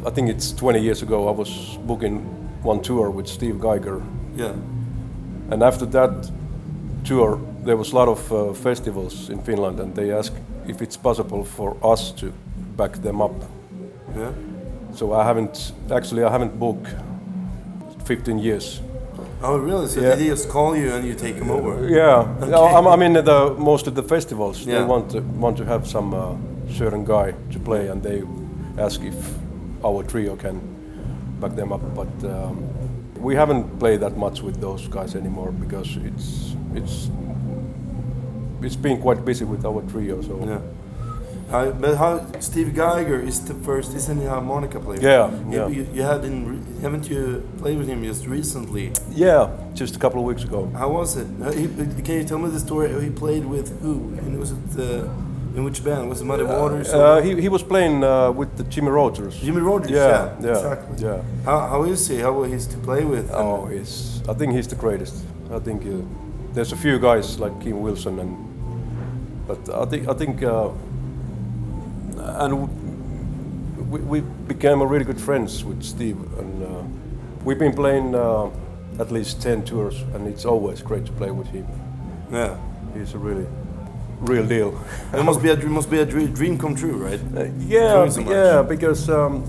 I 0.06 0.12
think 0.12 0.30
it's 0.30 0.52
20 0.52 0.80
years 0.80 1.02
ago. 1.02 1.28
I 1.28 1.32
was 1.32 1.78
booking 1.88 2.20
one 2.64 2.82
tour 2.82 3.10
with 3.10 3.28
Steve 3.28 3.60
Geiger. 3.60 4.02
Yeah. 4.36 4.54
And 5.52 5.64
after 5.64 5.86
that 5.88 6.32
tour, 7.04 7.40
there 7.64 7.76
was 7.78 7.92
a 7.92 7.96
lot 7.96 8.08
of 8.08 8.32
uh, 8.32 8.54
festivals 8.54 9.30
in 9.30 9.40
Finland, 9.42 9.80
and 9.80 9.96
they 9.96 10.12
asked 10.12 10.36
if 10.68 10.82
it's 10.82 10.98
possible 10.98 11.44
for 11.44 11.76
us 11.84 12.12
to 12.14 12.32
back 12.78 13.02
them 13.02 13.22
up. 13.22 13.34
Yeah. 14.16 14.32
So 14.94 15.14
I 15.14 15.24
haven't 15.24 15.74
actually 15.92 16.24
I 16.24 16.30
haven't 16.32 16.60
booked 16.60 16.88
15 18.06 18.40
years. 18.40 18.82
Oh 19.44 19.58
really? 19.58 19.88
So 19.88 20.02
Yeah. 20.02 20.16
they 20.16 20.28
just 20.30 20.50
call 20.50 20.76
you 20.78 20.94
and 20.94 21.06
you 21.06 21.16
take 21.16 21.38
them 21.40 21.50
over? 21.52 21.88
Yeah, 21.90 22.28
Okay. 22.42 22.54
I, 22.54 22.94
I 22.94 22.96
mean 22.96 23.14
the 23.14 23.56
most 23.58 23.88
of 23.88 23.94
the 23.96 24.04
festivals 24.04 24.66
they 24.66 24.84
want 24.84 25.12
to 25.12 25.22
want 25.42 25.58
to 25.58 25.66
have 25.66 25.86
some 25.88 26.14
uh, 26.14 26.36
certain 26.74 27.04
guy 27.06 27.34
to 27.54 27.60
play, 27.60 27.90
and 27.92 28.02
they 28.04 28.24
ask 28.78 29.02
if 29.02 29.16
our 29.86 30.04
trio 30.04 30.36
can 30.36 30.60
back 31.40 31.56
them 31.56 31.72
up. 31.72 31.82
But 31.96 32.14
um, 32.30 32.56
we 33.22 33.36
haven't 33.36 33.80
played 33.80 34.00
that 34.02 34.18
much 34.18 34.42
with 34.42 34.60
those 34.60 34.88
guys 34.88 35.16
anymore 35.16 35.52
because 35.52 35.98
it's 35.98 36.56
it's 36.74 37.10
it's 38.62 38.76
been 38.76 39.00
quite 39.02 39.24
busy 39.24 39.46
with 39.46 39.66
our 39.66 39.82
trio. 39.92 40.22
So 40.22 40.40
Yeah. 40.46 40.62
How, 41.52 41.70
but 41.72 41.96
how 41.98 42.26
Steve 42.40 42.74
Geiger 42.74 43.20
is 43.20 43.40
the 43.46 43.54
first, 43.54 43.94
isn't 43.94 44.20
he 44.20 44.26
a 44.26 44.30
harmonica 44.30 44.80
player? 44.80 45.00
Yeah, 45.00 45.30
You, 45.30 45.52
yeah. 45.52 45.68
You, 45.68 45.88
you 45.94 46.02
had 46.02 46.26
in, 46.26 46.66
haven't 46.82 47.08
you 47.08 47.48
played 47.60 47.78
with 47.78 47.88
him 47.88 48.04
just 48.04 48.26
recently? 48.26 48.92
Yeah, 49.12 49.52
just 49.76 49.96
a 49.96 50.00
couple 50.00 50.20
of 50.22 50.26
weeks 50.26 50.44
ago. 50.44 50.72
How 50.76 50.90
was 50.90 51.18
it? 51.18 51.28
Uh, 51.40 51.52
he, 51.52 51.68
can 52.02 52.16
you 52.16 52.24
tell 52.24 52.40
me 52.40 52.50
the 52.50 52.60
story? 52.60 52.90
He 53.04 53.12
played 53.12 53.46
with 53.46 53.80
who? 53.82 53.94
And 54.18 54.40
was 54.40 54.52
it 54.54 54.80
uh, 54.80 55.08
in 55.56 55.64
which 55.64 55.84
band? 55.84 56.10
Was 56.10 56.22
it 56.22 56.26
Muddy 56.26 56.44
Waters? 56.44 56.90
Uh, 56.94 57.22
he, 57.22 57.40
he 57.42 57.50
was 57.50 57.64
playing 57.64 58.04
uh, 58.04 58.32
with 58.32 58.56
the 58.58 58.64
Jimmy 58.66 58.90
Rogers. 58.90 59.38
Jimmy 59.40 59.62
Rogers. 59.62 59.92
Yeah, 59.92 60.36
Yeah, 60.40 60.46
yeah, 60.48 60.52
exactly. 60.52 61.08
yeah. 61.08 61.22
How, 61.46 61.60
how 61.68 61.84
is 61.84 62.08
he? 62.08 62.20
How 62.20 62.44
is 62.44 62.68
to 62.68 62.78
play 62.78 63.06
with? 63.06 63.30
Oh, 63.32 63.66
he's. 63.66 64.22
I 64.28 64.34
think 64.34 64.54
he's 64.54 64.68
the 64.68 64.76
greatest. 64.76 65.16
I 65.52 65.60
think 65.60 65.86
uh, 65.86 66.02
there's 66.54 66.72
a 66.72 66.78
few 66.78 67.00
guys 67.00 67.40
like 67.40 67.60
Kim 67.62 67.82
Wilson 67.82 68.20
and, 68.20 68.38
but 69.48 69.70
I 69.70 69.86
think 69.86 70.08
I 70.10 70.14
think, 70.14 70.42
uh, 70.44 70.70
and 72.18 72.68
we, 73.92 74.00
we 74.00 74.22
became 74.48 74.82
a 74.82 74.86
really 74.86 75.06
good 75.06 75.22
friends 75.22 75.64
with 75.64 75.84
Steve, 75.84 76.18
and 76.40 76.64
uh, 76.64 76.84
we've 77.44 77.60
been 77.60 77.74
playing 77.74 78.16
uh, 78.16 78.50
at 79.00 79.12
least 79.12 79.42
ten 79.42 79.64
tours, 79.64 80.02
and 80.14 80.28
it's 80.28 80.46
always 80.46 80.82
great 80.82 81.06
to 81.06 81.12
play 81.12 81.32
with 81.32 81.48
him. 81.48 81.68
Yeah, 82.32 82.58
he's 82.96 83.14
a 83.14 83.18
really 83.20 83.46
real 84.22 84.46
deal. 84.48 84.74
It 85.14 85.24
must 85.24 85.42
be 85.42 85.50
a 85.50 85.56
dream, 85.56 85.74
must 85.74 85.90
be 85.90 86.00
a 86.00 86.06
dream 86.06 86.58
come 86.58 86.76
true, 86.76 86.98
right? 86.98 87.20
Uh, 87.36 87.46
Yeah, 87.68 88.10
so 88.10 88.22
yeah, 88.22 88.62
because 88.62 89.10
um, 89.10 89.44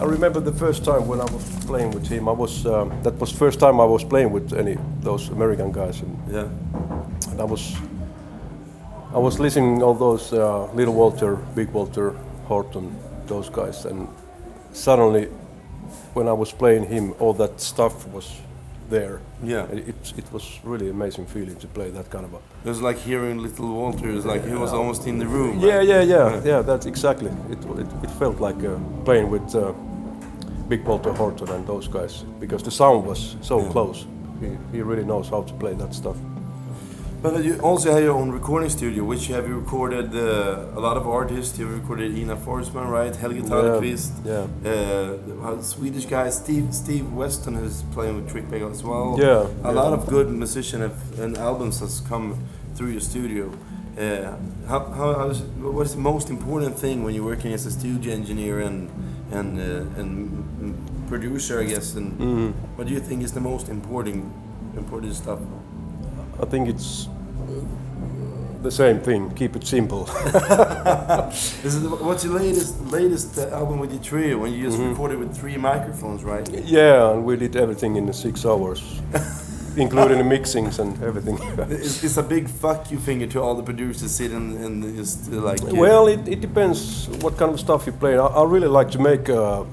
I 0.00 0.04
remember 0.04 0.40
the 0.40 0.52
first 0.52 0.84
time 0.84 1.06
when 1.06 1.20
I 1.20 1.24
was 1.32 1.44
playing 1.66 1.90
with 1.92 2.06
him. 2.08 2.28
I 2.28 2.32
was 2.32 2.66
um, 2.66 2.92
that 3.02 3.14
was 3.20 3.30
first 3.32 3.60
time 3.60 3.80
I 3.80 3.84
was 3.84 4.04
playing 4.04 4.32
with 4.32 4.52
any 4.52 4.76
those 5.02 5.28
American 5.28 5.72
guys, 5.72 6.00
and 6.02 6.16
yeah, 6.30 6.48
and 7.30 7.40
I 7.40 7.44
was 7.44 7.76
I 9.14 9.18
was 9.18 9.38
listening 9.40 9.82
all 9.82 9.94
those 9.94 10.32
uh, 10.32 10.72
Little 10.74 10.94
Walter, 10.94 11.36
Big 11.54 11.70
Walter, 11.72 12.14
Horton, 12.46 12.94
those 13.26 13.50
guys, 13.50 13.84
and 13.84 14.08
suddenly 14.72 15.28
when 16.14 16.28
I 16.28 16.32
was 16.32 16.52
playing 16.52 16.84
him, 16.86 17.14
all 17.18 17.32
that 17.34 17.60
stuff 17.60 18.06
was 18.08 18.30
there. 18.90 19.20
Yeah. 19.42 19.64
It 19.72 20.12
it 20.18 20.32
was 20.32 20.60
really 20.64 20.90
amazing 20.90 21.26
feeling 21.26 21.56
to 21.56 21.66
play 21.66 21.90
that 21.90 22.10
kind 22.10 22.24
of 22.24 22.32
a. 22.34 22.36
It 22.64 22.68
was 22.68 22.80
like 22.82 22.98
hearing 22.98 23.38
Little 23.42 23.68
Walter. 23.74 24.08
It 24.10 24.14
was 24.14 24.24
like 24.26 24.44
he 24.46 24.54
was 24.54 24.72
almost 24.72 25.06
in 25.06 25.18
the 25.18 25.26
room. 25.26 25.58
Yeah, 25.60 25.76
right? 25.78 25.88
yeah, 25.88 26.02
yeah, 26.02 26.42
yeah. 26.44 26.62
That's 26.62 26.86
exactly. 26.86 27.30
It 27.50 27.58
it, 27.78 27.86
it 28.04 28.10
felt 28.18 28.40
like 28.40 28.62
uh, 28.64 28.76
playing 29.04 29.30
with 29.30 29.54
uh, 29.54 29.72
Big 30.68 30.84
Walter 30.84 31.12
Horton 31.12 31.48
and 31.48 31.66
those 31.66 31.88
guys 31.88 32.24
because 32.40 32.62
the 32.62 32.70
sound 32.70 33.06
was 33.06 33.36
so 33.40 33.56
Yeah. 33.60 33.72
close. 33.72 34.06
He, 34.40 34.48
he 34.72 34.82
really 34.82 35.04
knows 35.04 35.28
how 35.30 35.42
to 35.42 35.54
play 35.54 35.74
that 35.74 35.94
stuff. 35.94 36.16
But 37.22 37.44
you 37.44 37.58
also 37.60 37.92
have 37.92 38.02
your 38.02 38.16
own 38.16 38.30
recording 38.30 38.70
studio, 38.70 39.04
which 39.04 39.26
have 39.26 39.46
you 39.46 39.58
recorded 39.58 40.14
uh, 40.14 40.78
a 40.78 40.80
lot 40.80 40.96
of 40.96 41.06
artists. 41.06 41.58
You 41.58 41.66
have 41.66 41.74
recorded 41.82 42.16
Ina 42.16 42.36
Forsman, 42.36 42.88
right? 42.90 43.14
Helge 43.14 43.42
Tallqvist. 43.42 44.12
yeah. 44.24 44.46
Uh, 44.64 45.56
the 45.56 45.62
Swedish 45.62 46.06
guy 46.06 46.30
Steve 46.30 46.72
Steve 46.74 47.12
Weston 47.12 47.56
is 47.56 47.82
playing 47.92 48.16
with 48.16 48.30
Trick 48.30 48.46
Trickbag 48.48 48.70
as 48.70 48.82
well. 48.82 49.16
Yeah, 49.18 49.46
A 49.68 49.72
yeah. 49.72 49.80
lot 49.82 49.92
of 49.92 50.06
good 50.06 50.30
musicians 50.30 50.82
have, 50.82 51.18
and 51.20 51.36
albums 51.36 51.80
has 51.80 52.00
come 52.00 52.38
through 52.74 52.92
your 52.92 53.02
studio. 53.02 53.52
Uh, 53.98 54.34
how, 54.66 54.80
how, 54.98 55.12
how 55.20 55.28
is, 55.28 55.40
what 55.60 55.84
is 55.86 55.94
the 55.94 56.00
most 56.00 56.30
important 56.30 56.78
thing 56.78 57.04
when 57.04 57.12
you're 57.14 57.24
working 57.34 57.52
as 57.52 57.66
a 57.66 57.70
studio 57.70 58.14
engineer 58.14 58.60
and 58.60 58.88
and 59.30 59.58
uh, 59.60 60.00
and 60.00 60.10
mm, 60.62 61.08
producer, 61.08 61.60
I 61.60 61.64
guess? 61.64 61.94
And 61.96 62.18
Mhm. 62.18 62.52
what 62.76 62.86
do 62.86 62.94
you 62.94 63.00
think 63.00 63.22
is 63.22 63.32
the 63.32 63.40
most 63.52 63.68
important 63.68 64.24
important 64.74 65.14
stuff? 65.14 65.40
I 66.42 66.46
think 66.46 66.68
it's 66.68 67.06
uh, 67.06 68.62
the 68.62 68.70
same 68.70 69.00
thing. 69.00 69.30
Keep 69.34 69.56
it 69.56 69.66
simple. 69.66 70.08
This 71.62 71.74
is, 71.74 71.82
what's 71.88 72.24
your 72.24 72.34
latest 72.38 72.80
latest 72.90 73.38
uh, 73.38 73.58
album 73.60 73.78
with 73.78 73.92
your 73.92 74.02
trio? 74.02 74.38
When 74.38 74.52
you 74.52 74.64
just 74.66 74.78
Mhm. 74.78 74.90
recorded 74.90 75.18
with 75.18 75.32
three 75.40 75.56
microphones, 75.56 76.24
right? 76.24 76.48
yeah, 76.64 77.10
and 77.12 77.24
we 77.24 77.36
did 77.36 77.56
everything 77.56 77.96
in 77.96 78.06
the 78.06 78.12
six 78.12 78.44
hours, 78.46 78.80
including 79.76 80.18
the 80.18 80.24
mixings 80.24 80.78
and 80.78 80.90
everything. 81.02 81.38
It's, 81.70 82.02
it's 82.04 82.16
a 82.16 82.22
big 82.22 82.48
fuck 82.48 82.90
you 82.90 82.98
finger 82.98 83.26
to 83.28 83.40
all 83.42 83.54
the 83.54 83.62
producers 83.62 84.10
sitting 84.10 84.56
and 84.64 84.96
just 84.96 85.30
like. 85.32 85.60
Well, 85.62 86.08
it, 86.08 86.26
it 86.28 86.40
depends 86.40 87.08
what 87.22 87.36
kind 87.36 87.52
of 87.52 87.60
stuff 87.60 87.86
you 87.86 87.92
play. 87.92 88.14
I, 88.18 88.26
I 88.26 88.44
really 88.44 88.68
like 88.78 88.90
to 88.92 88.98
make 88.98 89.28
uh, 89.28 89.64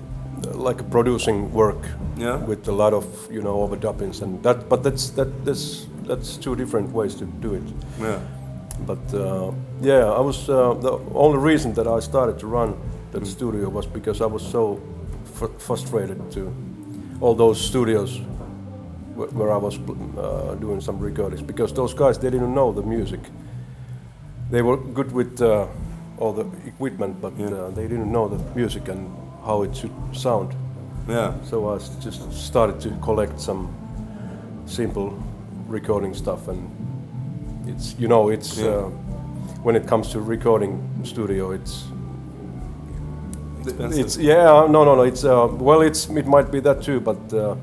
like 0.53 0.81
a 0.81 0.85
producing 0.95 1.51
work 1.53 1.81
Yeah. 2.17 2.37
with 2.49 2.67
a 2.67 2.71
lot 2.83 2.93
of 2.93 3.05
you 3.31 3.41
know 3.41 3.55
overdubbings 3.67 4.21
and 4.21 4.41
that. 4.43 4.67
But 4.69 4.83
that's 4.83 5.09
that 5.11 5.29
that's 5.45 5.87
that's 6.07 6.37
two 6.37 6.55
different 6.55 6.91
ways 6.91 7.15
to 7.15 7.25
do 7.25 7.53
it. 7.53 7.63
Yeah. 7.99 8.19
But 8.85 9.13
uh, 9.13 9.51
yeah, 9.81 10.05
I 10.05 10.21
was 10.21 10.49
uh, 10.49 10.73
the 10.75 10.99
only 11.13 11.37
reason 11.39 11.73
that 11.73 11.87
I 11.87 11.99
started 11.99 12.39
to 12.39 12.47
run 12.47 12.75
that 13.11 13.25
studio 13.25 13.69
was 13.69 13.85
because 13.87 14.21
I 14.21 14.27
was 14.27 14.41
so 14.51 14.79
fr- 15.33 15.57
frustrated 15.57 16.31
to 16.31 16.51
all 17.21 17.35
those 17.35 17.59
studios 17.59 18.17
wh- 19.15 19.33
where 19.35 19.51
I 19.51 19.57
was 19.57 19.77
uh, 19.77 20.55
doing 20.59 20.81
some 20.81 20.99
recordings 20.99 21.41
because 21.41 21.73
those 21.73 21.93
guys 21.93 22.17
they 22.19 22.29
didn't 22.29 22.53
know 22.53 22.71
the 22.71 22.83
music. 22.83 23.19
They 24.51 24.61
were 24.61 24.77
good 24.77 25.11
with 25.11 25.41
uh, 25.41 25.65
all 26.19 26.33
the 26.33 26.45
equipment, 26.67 27.19
but 27.21 27.33
uh, 27.39 27.69
they 27.71 27.87
didn't 27.87 28.11
know 28.11 28.27
the 28.27 28.37
music 28.55 28.87
and 28.89 29.09
how 29.45 29.63
it 29.63 29.75
should 29.75 29.91
sound. 30.13 30.53
Yeah. 31.09 31.33
So 31.43 31.69
I 31.69 31.79
just 31.99 32.31
started 32.33 32.79
to 32.81 32.89
collect 33.01 33.39
some 33.41 33.67
simple 34.65 35.13
recording 35.67 36.13
stuff, 36.15 36.47
and 36.47 36.69
it's 37.67 37.95
you 37.99 38.07
know 38.07 38.29
it's 38.29 38.57
Yeah. 38.57 38.67
uh, 38.69 38.89
when 39.63 39.75
it 39.75 39.87
comes 39.87 40.09
to 40.11 40.19
recording 40.21 40.79
studio, 41.03 41.51
it's 41.51 41.85
Expensive. 43.63 44.05
it's 44.05 44.17
yeah 44.17 44.65
no 44.69 44.83
no 44.83 44.95
no 44.95 45.01
it's 45.03 45.23
uh, 45.25 45.47
well 45.59 45.81
it's 45.81 46.09
it 46.09 46.25
might 46.27 46.51
be 46.51 46.59
that 46.61 46.81
too, 46.81 46.99
but 46.99 47.17
uh, 47.33 47.55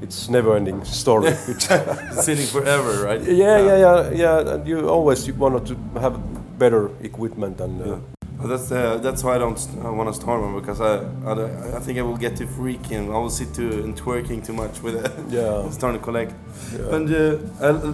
it's 0.00 0.28
never-ending 0.28 0.84
story. 0.84 1.28
It's- 1.48 2.24
Sitting 2.24 2.46
forever, 2.46 3.04
right? 3.04 3.22
Yeah, 3.22 3.58
yeah, 3.66 3.76
yeah, 3.78 4.10
yeah. 4.14 4.54
And 4.54 4.66
you 4.66 4.88
always 4.88 5.26
you 5.28 5.34
wanted 5.34 5.66
to 5.66 6.00
have 6.00 6.18
better 6.58 6.90
equipment 7.02 7.60
and. 7.60 7.80
Uh, 7.82 8.11
Well, 8.42 8.58
that's 8.58 8.72
uh, 8.72 8.98
that's 8.98 9.22
why 9.22 9.36
I 9.36 9.38
don't 9.38 9.68
I 9.84 9.90
want 9.90 10.12
to 10.12 10.20
start 10.20 10.40
one 10.42 10.58
because 10.58 10.80
I, 10.80 10.94
I 11.24 11.76
I 11.76 11.78
think 11.78 11.96
I 12.00 12.02
will 12.02 12.16
get 12.16 12.36
too 12.36 12.46
freaking. 12.46 13.14
I 13.14 13.18
will 13.18 13.30
sit 13.30 13.54
to 13.54 13.84
and 13.84 13.96
twerking 13.96 14.44
too 14.44 14.52
much 14.52 14.82
with 14.82 14.96
it. 14.96 15.12
Yeah. 15.30 15.70
starting 15.78 16.00
to 16.00 16.04
collect. 16.04 16.32
Yeah. 16.72 16.96
And 16.96 17.08
uh, 17.14 17.64
uh, 17.64 17.92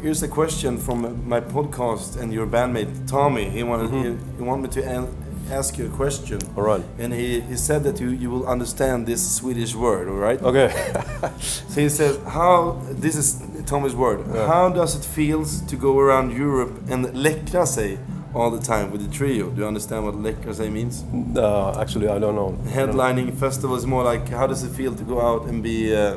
here's 0.00 0.22
a 0.22 0.28
question 0.28 0.78
from 0.78 1.28
my 1.28 1.40
podcast 1.40 2.20
and 2.20 2.32
your 2.32 2.46
bandmate 2.46 3.08
Tommy. 3.08 3.50
He 3.50 3.64
wanted 3.64 3.90
he, 3.90 4.16
he 4.36 4.42
wanted 4.44 4.62
me 4.62 4.68
to 4.80 5.08
ask 5.50 5.76
you 5.76 5.86
a 5.86 5.96
question. 5.96 6.38
All 6.56 6.62
right. 6.62 6.84
And 7.00 7.12
he, 7.12 7.40
he 7.40 7.56
said 7.56 7.82
that 7.82 8.00
you, 8.00 8.10
you 8.10 8.30
will 8.30 8.46
understand 8.46 9.08
this 9.08 9.36
Swedish 9.36 9.74
word. 9.74 10.08
All 10.08 10.14
right. 10.14 10.40
Okay. 10.40 10.70
so 11.40 11.80
he 11.80 11.88
says 11.88 12.16
how 12.28 12.80
this 12.90 13.16
is 13.16 13.42
Tommy's 13.66 13.96
word. 13.96 14.24
Yeah. 14.32 14.46
How 14.46 14.68
does 14.68 14.94
it 14.94 15.04
feels 15.04 15.60
to 15.62 15.74
go 15.74 15.98
around 15.98 16.30
Europe 16.30 16.72
and 16.88 17.06
läckra 17.06 17.66
sig 17.66 17.98
all 18.34 18.50
the 18.50 18.60
time 18.60 18.90
with 18.92 19.02
the 19.06 19.10
trio? 19.16 19.50
Do 19.50 19.60
you 19.62 19.66
understand 19.66 20.04
what 20.04 20.14
sig 20.54 20.70
means? 20.72 21.04
Uh, 21.36 21.80
actually, 21.80 22.08
I 22.08 22.18
don't 22.18 22.34
know. 22.34 22.52
Headlining 22.70 23.36
festivals 23.36 23.84
more 23.86 24.04
like 24.04 24.28
how 24.28 24.46
does 24.46 24.62
it 24.62 24.70
feel 24.70 24.94
to 24.94 25.04
go 25.04 25.20
out 25.20 25.46
and 25.48 25.62
be 25.62 25.94
uh, 25.94 26.16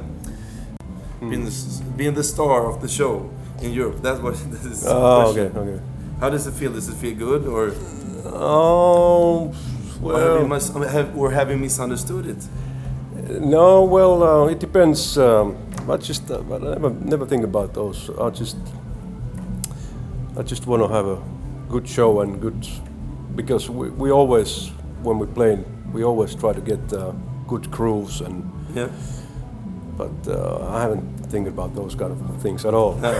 Hmm. 1.19 1.30
being, 1.30 1.45
the, 1.45 1.84
being 1.98 2.14
the 2.15 2.23
star 2.23 2.65
of 2.68 2.81
the 2.81 2.88
show? 2.88 3.30
in 3.61 3.72
Europe? 3.72 4.02
That's 4.02 4.19
what 4.19 4.34
that 4.52 4.65
is. 4.72 4.84
question. 4.84 5.48
okay, 5.48 5.60
okay. 5.60 5.80
How 6.19 6.30
does 6.30 6.45
it 6.48 6.53
feel? 6.53 6.72
Does 6.73 6.90
it 6.90 6.95
feel 6.95 7.15
good 7.15 7.45
or? 7.48 7.72
Oh, 8.26 9.53
or 10.03 10.19
have 10.19 10.34
well- 10.40 10.48
mis- 10.48 10.73
have, 10.91 11.18
or 11.18 11.31
have 11.31 11.49
you 11.52 11.57
misunderstood 11.57 12.26
it? 12.26 12.41
No, 13.40 13.84
well, 13.84 14.22
uh, 14.23 14.48
it 14.52 14.60
depends. 14.60 15.18
Um, 15.18 15.56
I 15.90 15.95
just 15.98 16.30
uh, 16.30 16.40
but 16.49 16.61
I 16.61 16.72
never 16.73 16.90
never 16.90 17.26
think 17.26 17.44
about 17.45 17.73
those. 17.73 18.10
I 18.19 18.30
just 18.31 18.57
I 20.38 20.41
just 20.44 20.68
want 20.68 20.81
to 20.84 20.90
have 20.90 21.07
a 21.07 21.18
good 21.74 21.90
show 21.90 22.22
and 22.22 22.40
good 22.40 22.68
because 23.36 23.68
we, 23.68 23.90
we 23.90 24.12
always 24.12 24.70
when 25.02 25.18
we 25.18 25.26
play 25.26 25.58
we 25.91 26.04
always 26.04 26.36
try 26.36 26.54
to 26.54 26.62
get 26.62 26.94
uh, 26.94 27.12
good 27.48 27.72
grooves 27.72 28.22
and 28.22 28.44
Yeah. 28.76 28.90
But 30.03 30.15
uh, 30.31 30.75
I 30.77 30.81
haven't 30.81 31.03
think 31.34 31.47
about 31.47 31.73
those 31.75 31.95
kind 31.95 32.11
of 32.11 32.41
things 32.43 32.63
at 32.65 32.73
all. 32.80 32.91
No, 33.05 33.11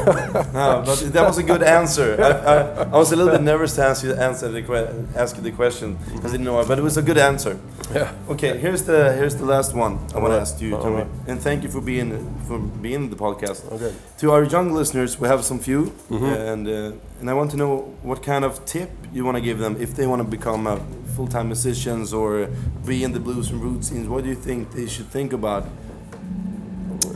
no, 0.62 0.84
but 0.86 0.98
that 1.16 1.26
was 1.26 1.38
a 1.40 1.44
good 1.52 1.64
answer. 1.64 2.10
I, 2.22 2.30
I, 2.54 2.56
I 2.96 2.98
was 3.04 3.12
a 3.12 3.16
little 3.16 3.34
bit 3.38 3.42
nervous 3.42 3.74
to 3.78 3.82
ask 3.90 4.04
you 4.04 4.14
answer 4.14 4.48
the 4.52 4.62
que- 4.62 4.92
ask 5.24 5.36
you 5.38 5.44
the 5.50 5.52
question 5.62 5.98
because 6.14 6.32
I 6.32 6.38
didn't 6.38 6.46
know, 6.46 6.64
but 6.70 6.78
it 6.78 6.84
was 6.84 6.98
a 6.98 7.02
good 7.10 7.18
answer. 7.18 7.54
Yeah. 7.94 8.12
Okay, 8.34 8.58
here's 8.64 8.84
the 8.84 9.14
here's 9.20 9.36
the 9.36 9.46
last 9.56 9.74
one 9.86 9.94
I 10.16 10.20
want 10.20 10.32
to 10.36 10.40
ask 10.46 10.62
you. 10.62 10.72
Tommy, 10.86 11.06
and 11.30 11.42
thank 11.42 11.64
you 11.64 11.70
for 11.76 11.82
being 11.82 12.10
for 12.48 12.58
being 12.86 13.04
in 13.06 13.10
the 13.10 13.16
podcast. 13.28 13.60
Okay. 13.76 13.92
To 14.22 14.26
our 14.36 14.44
young 14.56 14.68
listeners, 14.80 15.12
we 15.22 15.28
have 15.28 15.42
some 15.44 15.60
few, 15.60 15.82
Mhm. 16.10 16.34
and 16.52 16.64
uh, 16.68 17.20
and 17.20 17.30
I 17.30 17.34
want 17.40 17.50
to 17.52 17.58
know 17.58 17.74
what 18.10 18.20
kind 18.32 18.44
of 18.46 18.54
tip 18.66 18.90
you 19.16 19.24
want 19.28 19.38
to 19.38 19.44
give 19.50 19.58
them 19.64 19.74
if 19.86 19.90
they 19.98 20.06
want 20.12 20.22
to 20.26 20.28
become 20.38 20.64
uh, 20.68 20.78
full-time 21.16 21.46
musicians 21.48 22.14
or 22.14 22.48
be 22.86 22.96
in 23.06 23.12
the 23.14 23.20
blues 23.20 23.52
and 23.52 23.60
roots 23.64 23.88
scenes. 23.90 24.08
What 24.08 24.24
do 24.24 24.30
you 24.30 24.40
think 24.48 24.72
they 24.72 24.88
should 24.88 25.10
think 25.12 25.34
about? 25.34 25.64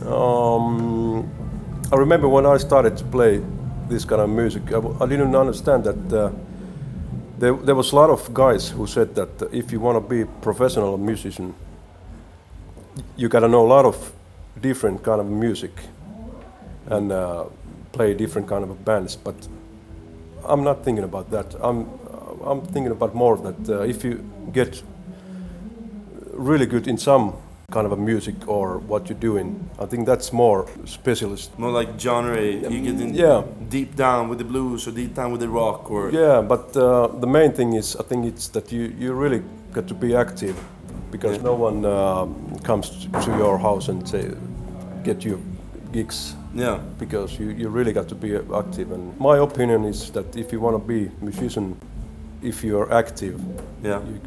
Um, 0.08 1.30
I 1.92 1.96
remember 1.96 2.28
when 2.28 2.46
I 2.46 2.56
started 2.56 2.96
to 2.96 3.04
play 3.04 3.42
this 3.88 4.04
kind 4.04 4.22
of 4.22 4.30
music, 4.30 4.62
I 4.72 5.06
didn't 5.06 5.36
understand 5.36 5.84
that 5.84 6.12
uh, 6.12 6.32
there, 7.38 7.52
there 7.54 7.74
was 7.74 7.92
a 7.92 7.96
lot 7.96 8.10
of 8.10 8.32
guys 8.32 8.70
who 8.70 8.86
said 8.86 9.14
that 9.16 9.50
if 9.52 9.70
you 9.70 9.80
want 9.80 10.02
to 10.02 10.08
be 10.08 10.22
a 10.22 10.26
professional 10.26 10.96
musician, 10.96 11.54
you 13.16 13.28
gotta 13.28 13.48
know 13.48 13.66
a 13.66 13.68
lot 13.68 13.84
of 13.84 14.12
different 14.60 15.02
kind 15.02 15.20
of 15.20 15.26
music 15.26 15.72
and 16.86 17.12
uh, 17.12 17.44
play 17.92 18.14
different 18.14 18.48
kind 18.48 18.64
of 18.64 18.84
bands. 18.84 19.14
But 19.14 19.46
I'm 20.44 20.64
not 20.64 20.84
thinking 20.84 21.04
about 21.04 21.30
that. 21.30 21.54
I'm 21.60 21.86
I'm 22.44 22.62
thinking 22.62 22.92
about 22.92 23.14
more 23.14 23.36
that 23.36 23.68
uh, 23.68 23.82
if 23.82 24.04
you 24.04 24.24
get 24.52 24.82
really 26.32 26.66
good 26.66 26.88
in 26.88 26.96
some 26.96 27.34
kind 27.70 27.84
of 27.84 27.92
a 27.92 27.96
music 27.96 28.34
or 28.48 28.78
what 28.78 29.10
you're 29.10 29.18
doing, 29.18 29.68
I 29.78 29.84
think 29.84 30.06
that's 30.06 30.32
more 30.32 30.66
specialist. 30.86 31.50
More 31.58 31.70
like 31.70 32.00
genre, 32.00 32.40
you 32.40 32.80
get 32.80 32.98
in 32.98 33.12
Yeah. 33.14 33.42
deep 33.68 33.94
down 33.94 34.30
with 34.30 34.38
the 34.38 34.44
blues 34.44 34.88
or 34.88 34.92
deep 34.92 35.14
down 35.14 35.32
with 35.32 35.40
the 35.42 35.50
rock 35.50 35.90
or 35.90 36.10
Yeah, 36.10 36.40
but 36.40 36.74
uh, 36.74 37.08
the 37.20 37.26
main 37.26 37.52
thing 37.52 37.74
is, 37.74 37.94
I 37.96 38.04
think 38.04 38.24
it's 38.24 38.48
that 38.48 38.72
you, 38.72 38.94
you 38.98 39.12
really 39.12 39.42
got 39.74 39.86
to 39.88 39.94
be 39.94 40.16
active 40.16 40.56
because 41.10 41.36
Yeah. 41.36 41.42
no 41.44 41.54
one 41.54 41.84
uh, 41.84 42.26
comes 42.64 43.06
to 43.24 43.30
your 43.36 43.58
house 43.58 43.88
and 43.90 44.08
say, 44.08 44.30
get 45.04 45.22
you 45.22 45.38
gigs. 45.92 46.34
Yeah. 46.54 46.78
Because 46.98 47.38
you, 47.38 47.50
you 47.50 47.68
really 47.68 47.92
got 47.92 48.08
to 48.08 48.14
be 48.14 48.34
active. 48.56 48.92
And 48.92 49.12
my 49.20 49.36
opinion 49.36 49.84
is 49.84 50.10
that 50.12 50.34
if 50.36 50.52
you 50.54 50.60
want 50.60 50.74
to 50.80 50.88
be 50.88 51.10
musician, 51.20 51.76
if 52.42 52.64
you're 52.64 52.90
active, 52.90 53.38
Yeah. 53.82 54.00
you 54.08 54.20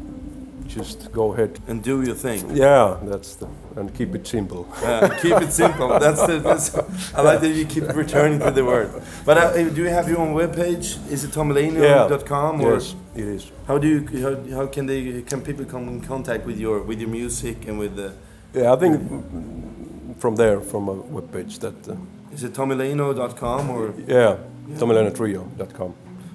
just 0.74 1.12
go 1.12 1.32
ahead 1.32 1.58
and 1.66 1.82
do 1.82 2.02
your 2.02 2.14
thing. 2.14 2.56
Yeah, 2.56 2.98
that's 3.02 3.34
the 3.36 3.48
and 3.76 3.94
keep 3.94 4.14
it 4.14 4.26
simple. 4.26 4.66
Yeah, 4.82 5.08
keep 5.20 5.36
it 5.40 5.52
simple. 5.52 5.88
That's 6.04 6.26
the. 6.26 6.38
That's, 6.38 6.74
I 7.14 7.22
like 7.22 7.40
that 7.40 7.48
you 7.48 7.64
keep 7.64 7.88
returning 7.94 8.38
to 8.40 8.50
the 8.50 8.64
word. 8.64 8.90
But 9.24 9.38
uh, 9.38 9.52
do 9.70 9.82
you 9.82 9.88
have 9.88 10.08
your 10.08 10.18
own 10.18 10.34
webpage? 10.34 10.86
Is 11.10 11.24
it 11.24 11.30
tomelanio.com 11.30 12.60
or? 12.60 12.74
Yes, 12.74 12.94
it 13.14 13.24
is. 13.24 13.50
How 13.66 13.78
do 13.78 13.88
you? 13.88 14.00
How, 14.22 14.56
how 14.56 14.66
can 14.66 14.86
they? 14.86 15.22
Can 15.22 15.40
people 15.42 15.64
come 15.64 15.88
in 15.88 16.00
contact 16.00 16.44
with 16.46 16.58
your 16.58 16.82
with 16.82 17.00
your 17.00 17.10
music 17.10 17.66
and 17.68 17.78
with 17.78 17.96
the? 17.96 18.12
Yeah, 18.54 18.72
I 18.72 18.76
think 18.76 20.18
from 20.18 20.36
there, 20.36 20.60
from 20.60 20.88
a 20.88 20.94
webpage 20.94 21.58
that. 21.60 21.88
Uh, 21.88 21.96
Is 22.32 22.44
it 22.44 22.52
tomelano.com 22.54 23.70
or? 23.70 23.94
yeah, 24.06 24.36
tomelanotrio.com. 24.80 25.94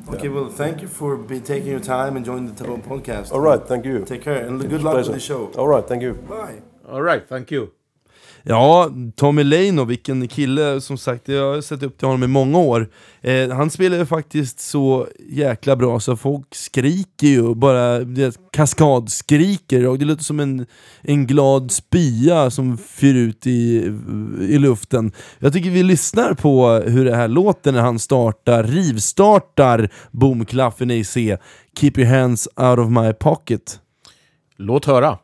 Okay, 0.09 0.29
well, 0.29 0.49
thank 0.49 0.81
you 0.81 0.87
for 0.87 1.17
be, 1.17 1.39
taking 1.39 1.69
your 1.69 1.79
time 1.81 2.15
and 2.15 2.25
joining 2.25 2.47
the 2.47 2.53
Taboo 2.53 2.77
podcast. 2.77 3.31
All 3.31 3.41
right, 3.41 3.61
thank 3.61 3.85
you. 3.85 4.05
Take 4.05 4.21
care 4.21 4.45
and 4.45 4.61
It's 4.61 4.69
good 4.69 4.81
luck 4.81 4.93
pleasure. 4.93 5.11
with 5.11 5.19
the 5.19 5.25
show. 5.25 5.51
All 5.57 5.67
right, 5.67 5.85
thank 5.85 6.01
you. 6.01 6.13
Bye. 6.13 6.61
All 6.87 7.01
right, 7.01 7.27
thank 7.27 7.51
you. 7.51 7.76
Ja, 8.49 8.89
Tommy 9.15 9.43
Leino, 9.43 9.83
vilken 9.83 10.27
kille 10.27 10.81
som 10.81 10.97
sagt, 10.97 11.27
jag 11.27 11.53
har 11.53 11.61
sett 11.61 11.83
upp 11.83 11.97
till 11.97 12.07
honom 12.07 12.23
i 12.23 12.27
många 12.27 12.57
år. 12.57 12.89
Eh, 13.21 13.49
han 13.49 13.69
spelar 13.69 13.97
ju 13.97 14.05
faktiskt 14.05 14.59
så 14.59 15.07
jäkla 15.29 15.75
bra 15.75 15.99
så 15.99 16.17
folk 16.17 16.55
skriker 16.55 17.27
ju, 17.27 17.55
bara 17.55 17.99
det, 17.99 18.37
kaskadskriker 18.51 19.87
och 19.87 19.99
det 19.99 20.05
låter 20.05 20.23
som 20.23 20.39
en, 20.39 20.65
en 21.01 21.27
glad 21.27 21.71
spya 21.71 22.51
som 22.51 22.77
fyr 22.77 23.15
ut 23.15 23.47
i, 23.47 23.93
i 24.41 24.57
luften. 24.57 25.11
Jag 25.39 25.53
tycker 25.53 25.69
vi 25.69 25.83
lyssnar 25.83 26.33
på 26.33 26.69
hur 26.69 27.05
det 27.05 27.15
här 27.15 27.27
låter 27.27 27.71
när 27.71 27.81
han 27.81 27.99
startar, 27.99 28.63
rivstartar 28.63 29.89
boomklaffen 30.11 30.91
i 30.91 31.03
C, 31.03 31.37
Keep 31.79 31.91
your 31.97 32.09
hands 32.09 32.47
out 32.55 32.79
of 32.79 32.89
my 32.89 33.13
pocket. 33.13 33.79
Låt 34.57 34.85
höra. 34.85 35.17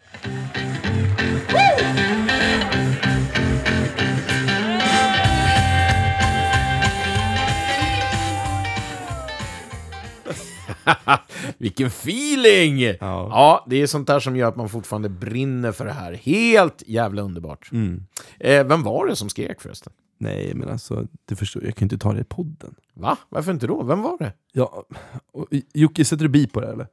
Vilken 11.57 11.87
feeling! 11.87 12.81
Ja. 12.81 13.65
det 13.69 13.81
är 13.81 13.87
sånt 13.87 14.07
där 14.07 14.19
som 14.19 14.35
gör 14.35 14.47
att 14.47 14.55
man 14.55 14.69
fortfarande 14.69 15.09
brinner 15.09 15.71
för 15.71 15.85
det 15.85 15.91
här. 15.91 16.13
Helt 16.13 16.83
jävla 16.87 17.21
underbart. 17.21 17.69
Mm. 17.71 18.03
Eh, 18.39 18.67
vem 18.67 18.83
var 18.83 19.07
det 19.07 19.15
som 19.15 19.29
skrek 19.29 19.61
förresten? 19.61 19.93
Nej, 20.17 20.53
men 20.53 20.69
alltså, 20.69 21.07
du 21.25 21.35
förstår, 21.35 21.63
jag 21.63 21.75
kan 21.75 21.85
inte 21.85 21.97
ta 21.97 22.13
det 22.13 22.21
i 22.21 22.23
podden. 22.23 22.75
Va? 22.93 23.17
Varför 23.29 23.51
inte 23.51 23.67
då? 23.67 23.83
Vem 23.83 24.01
var 24.01 24.17
det? 24.17 24.33
Ja, 24.51 24.83
och, 25.31 25.47
Jocke, 25.73 26.05
sätter 26.05 26.23
du 26.23 26.29
bi 26.29 26.47
på 26.47 26.61
det 26.61 26.67
eller? 26.67 26.87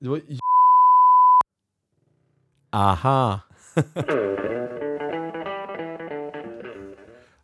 Det 0.00 0.08
var 0.08 0.20
Aha. 2.72 3.40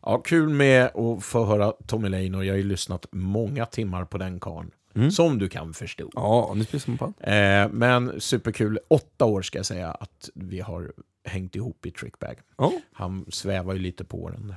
ja, 0.02 0.18
kul 0.18 0.48
med 0.48 0.84
att 0.84 1.24
få 1.24 1.44
höra 1.44 1.72
Tommy 1.86 2.34
och 2.34 2.44
jag 2.44 2.52
har 2.52 2.58
ju 2.58 2.64
lyssnat 2.64 3.06
många 3.10 3.66
timmar 3.66 4.04
på 4.04 4.18
den 4.18 4.40
karln. 4.40 4.70
Mm. 4.96 5.10
Som 5.10 5.38
du 5.38 5.48
kan 5.48 5.74
förstå. 5.74 6.10
Ja, 6.14 6.52
nu 6.56 6.64
spelar 6.64 6.84
man 6.86 6.98
på. 6.98 7.30
Eh, 7.30 7.68
men 7.72 8.20
superkul. 8.20 8.78
Åtta 8.88 9.24
år 9.24 9.42
ska 9.42 9.58
jag 9.58 9.66
säga 9.66 9.90
att 9.90 10.30
vi 10.34 10.60
har 10.60 10.92
hängt 11.24 11.56
ihop 11.56 11.86
i 11.86 11.90
Trickbag. 11.90 12.36
Ja. 12.58 12.72
Han 12.92 13.26
svävar 13.28 13.72
ju 13.74 13.78
lite 13.78 14.04
på 14.04 14.30
den 14.30 14.54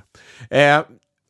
där. 0.48 0.78
Eh, 0.78 0.84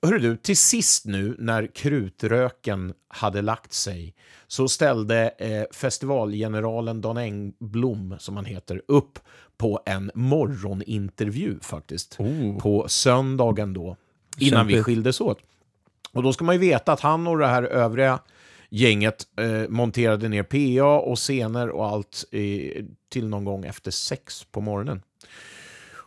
hörru 0.07 0.19
du, 0.19 0.37
till 0.37 0.57
sist 0.57 1.07
nu 1.07 1.37
när 1.39 1.66
krutröken 1.66 2.95
hade 3.09 3.43
lagt 3.43 3.73
sig 3.73 4.15
så 4.47 4.69
ställde 4.69 5.28
eh, 5.39 5.65
festivalgeneralen 5.73 7.01
Dan 7.01 7.16
Engblom, 7.16 8.16
som 8.19 8.37
han 8.37 8.45
heter, 8.45 8.82
upp 8.89 9.19
på 9.57 9.82
en 9.87 10.11
morgonintervju 10.15 11.61
faktiskt. 11.61 12.19
På 12.61 12.89
söndagen 12.89 13.73
då, 13.73 13.97
innan 14.39 14.66
vi 14.66 14.73
Kämpigt. 14.73 14.85
skildes 14.85 15.20
åt. 15.20 15.39
Och 16.12 16.23
då 16.23 16.32
ska 16.32 16.45
man 16.45 16.55
ju 16.55 16.59
veta 16.59 16.93
att 16.93 17.01
han 17.01 17.27
och 17.27 17.39
det 17.39 17.47
här 17.47 17.62
övriga 17.62 18.19
gänget 18.70 19.26
eh, 19.40 19.68
monterade 19.68 20.28
ner 20.28 20.42
PA 20.42 20.98
och 21.10 21.18
scener 21.18 21.68
och 21.68 21.86
allt 21.86 22.24
eh, 22.32 22.84
till 23.12 23.28
någon 23.28 23.44
gång 23.44 23.64
efter 23.64 23.90
sex 23.90 24.44
på 24.52 24.60
morgonen. 24.60 25.02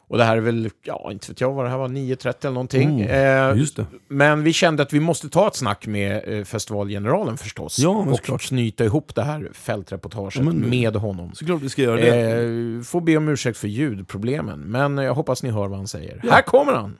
Och 0.07 0.17
det 0.17 0.23
här 0.23 0.37
är 0.37 0.41
väl, 0.41 0.69
ja, 0.83 1.09
inte 1.11 1.31
vet 1.31 1.41
jag 1.41 1.53
vad 1.53 1.65
det 1.65 1.69
här 1.69 1.77
var, 1.77 1.87
9.30 1.87 2.35
eller 2.41 2.51
någonting. 2.51 3.05
Oh, 3.05 3.11
eh. 3.11 3.85
Men 4.07 4.43
vi 4.43 4.53
kände 4.53 4.83
att 4.83 4.93
vi 4.93 4.99
måste 4.99 5.29
ta 5.29 5.47
ett 5.47 5.55
snack 5.55 5.87
med 5.87 6.23
eh, 6.39 6.43
festivalgeneralen 6.43 7.37
förstås. 7.37 7.79
Ja, 7.79 7.89
och 7.89 8.15
såklart. 8.17 8.41
knyta 8.41 8.85
ihop 8.85 9.15
det 9.15 9.23
här 9.23 9.49
fältreportaget 9.53 10.35
Ja, 10.35 10.41
men- 10.41 10.69
med 10.69 10.95
honom. 10.95 11.31
Såklart 11.33 11.61
vi 11.61 11.69
ska 11.69 11.81
göra 11.81 11.95
det. 11.95 12.31
Eh, 12.31 12.81
får 12.81 13.01
be 13.01 13.17
om 13.17 13.27
ursäkt 13.29 13.57
för 13.57 13.67
ljudproblemen, 13.67 14.59
men 14.59 14.97
jag 14.97 15.13
hoppas 15.13 15.43
ni 15.43 15.49
hör 15.51 15.67
vad 15.67 15.77
han 15.77 15.87
säger. 15.87 16.19
Ja. 16.23 16.31
Här 16.31 16.41
kommer 16.41 16.73
han! 16.73 16.97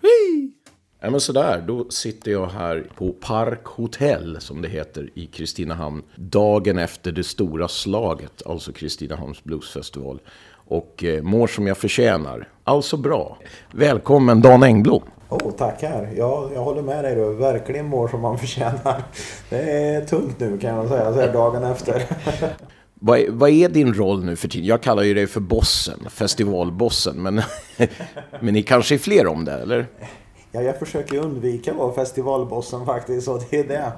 Ja, 1.06 1.10
men 1.10 1.22
sådär, 1.22 1.64
då 1.68 1.90
sitter 1.90 2.32
jag 2.32 2.48
här 2.48 2.88
på 2.98 3.12
Park 3.12 3.66
Hotel, 3.66 4.38
som 4.40 4.62
det 4.62 4.68
heter, 4.68 5.10
i 5.14 5.26
Kristinehamn. 5.26 6.04
Dagen 6.16 6.78
efter 6.78 7.12
det 7.12 7.24
stora 7.24 7.68
slaget, 7.68 8.42
alltså 8.46 8.74
Kristinehamns 8.74 9.44
Bluesfestival. 9.44 10.20
Och 10.68 11.04
eh, 11.04 11.24
mår 11.24 11.48
som 11.48 11.68
jag 11.68 11.78
förtjänar. 11.78 12.48
Alltså 12.64 12.98
bra. 12.98 13.38
Välkommen 13.72 14.42
Dan 14.42 14.64
Engblom. 14.64 15.02
Oh, 15.30 15.52
tackar. 15.52 16.10
Ja, 16.18 16.50
jag 16.54 16.62
håller 16.62 16.82
med 16.82 17.04
dig. 17.04 17.16
Du 17.16 17.34
verkligen 17.34 17.86
mår 17.86 18.08
som 18.08 18.22
man 18.22 18.38
förtjänar. 18.38 19.04
Det 19.50 19.72
är 19.72 20.06
tungt 20.06 20.40
nu 20.40 20.58
kan 20.58 20.76
jag 20.76 20.88
säga, 20.88 21.14
så 21.14 21.20
här 21.20 21.34
dagen 21.34 21.64
efter. 21.64 22.04
Vad 23.06 23.20
är, 23.20 23.30
vad 23.30 23.50
är 23.50 23.70
din 23.70 23.94
roll 23.94 24.24
nu 24.24 24.36
för 24.36 24.48
tiden? 24.48 24.68
Jag 24.68 24.82
kallar 24.82 25.04
ju 25.04 25.14
dig 25.14 25.28
för 25.28 25.40
bossen, 25.40 26.00
festivalbossen, 26.10 27.16
men, 27.24 27.42
men 28.40 28.54
ni 28.54 28.64
kanske 28.64 28.96
är 28.96 29.00
fler 29.00 29.28
om 29.28 29.46
det, 29.46 29.52
eller? 29.52 29.88
Ja, 30.56 30.62
jag 30.62 30.80
försöker 30.80 31.18
undvika 31.18 31.72
att 31.72 31.78
vara 31.78 31.94
festivalbossen 31.94 32.86
faktiskt. 32.86 33.28
Och 33.28 33.42
det 33.50 33.60
är 33.60 33.68
det. 33.68 33.92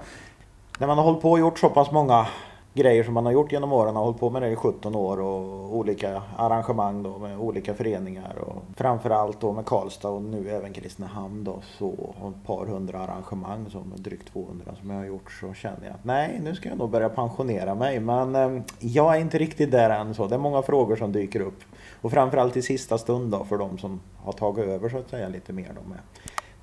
När 0.79 0.87
man 0.87 0.97
har 0.97 1.05
hållit 1.05 1.21
på 1.21 1.31
och 1.31 1.39
gjort 1.39 1.59
så 1.59 1.69
pass 1.69 1.91
många 1.91 2.27
grejer 2.73 3.03
som 3.03 3.13
man 3.13 3.25
har 3.25 3.31
gjort 3.31 3.51
genom 3.51 3.73
åren. 3.73 3.95
Har 3.95 4.03
hållit 4.03 4.19
på 4.19 4.29
med 4.29 4.41
det 4.41 4.49
i 4.49 4.55
17 4.55 4.95
år 4.95 5.19
och 5.19 5.75
olika 5.75 6.21
arrangemang 6.37 7.03
då 7.03 7.17
med 7.17 7.39
olika 7.39 7.73
föreningar. 7.73 8.35
Och 8.39 8.63
framförallt 8.75 9.41
då 9.41 9.51
med 9.51 9.65
Karlstad 9.65 10.09
och 10.09 10.21
nu 10.21 10.49
även 10.49 10.73
Kristinehamn 10.73 11.43
då. 11.43 11.61
Så 11.77 11.87
och 12.21 12.29
ett 12.29 12.47
par 12.47 12.65
hundra 12.65 12.99
arrangemang, 12.99 13.69
som 13.69 13.93
drygt 13.95 14.33
200 14.33 14.71
som 14.79 14.89
jag 14.89 14.97
har 14.97 15.05
gjort. 15.05 15.31
Så 15.31 15.53
känner 15.53 15.85
jag 15.85 15.93
att 15.93 16.05
nej, 16.05 16.39
nu 16.43 16.55
ska 16.55 16.69
jag 16.69 16.77
nog 16.77 16.89
börja 16.89 17.09
pensionera 17.09 17.75
mig. 17.75 17.99
Men 17.99 18.35
eh, 18.35 18.61
jag 18.79 19.15
är 19.15 19.19
inte 19.19 19.37
riktigt 19.37 19.71
där 19.71 19.89
än 19.89 20.13
så. 20.13 20.27
Det 20.27 20.35
är 20.35 20.39
många 20.39 20.61
frågor 20.61 20.95
som 20.95 21.11
dyker 21.11 21.39
upp. 21.39 21.59
Och 22.01 22.11
framförallt 22.11 22.57
i 22.57 22.61
sista 22.61 22.97
stund 22.97 23.31
då 23.31 23.43
för 23.43 23.57
de 23.57 23.77
som 23.77 23.99
har 24.17 24.33
tagit 24.33 24.65
över 24.65 24.89
så 24.89 24.97
att 24.97 25.09
säga 25.09 25.27
lite 25.27 25.53
mer 25.53 25.71
då 25.83 25.89
med 25.89 25.99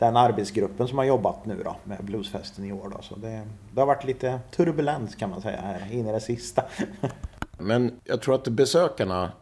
den 0.02 0.16
arbetsgruppen 0.16 0.88
som 0.88 0.98
har 0.98 1.04
jobbat 1.04 1.46
nu 1.46 1.62
då 1.64 1.76
med 1.84 2.04
bluesfesten 2.04 2.64
i 2.64 2.72
år 2.72 2.92
då. 2.96 3.02
Så 3.02 3.16
det, 3.16 3.42
det 3.72 3.80
har 3.80 3.86
varit 3.86 4.04
lite 4.04 4.40
turbulens 4.50 5.14
kan 5.14 5.30
man 5.30 5.42
säga 5.42 5.60
här 5.60 5.92
in 5.92 6.06
i 6.06 6.12
det 6.12 6.20
sista. 6.20 6.64
Men 7.58 8.00
jag 8.04 8.22
tror 8.22 8.34
att 8.34 8.48
besökarna, 8.48 9.32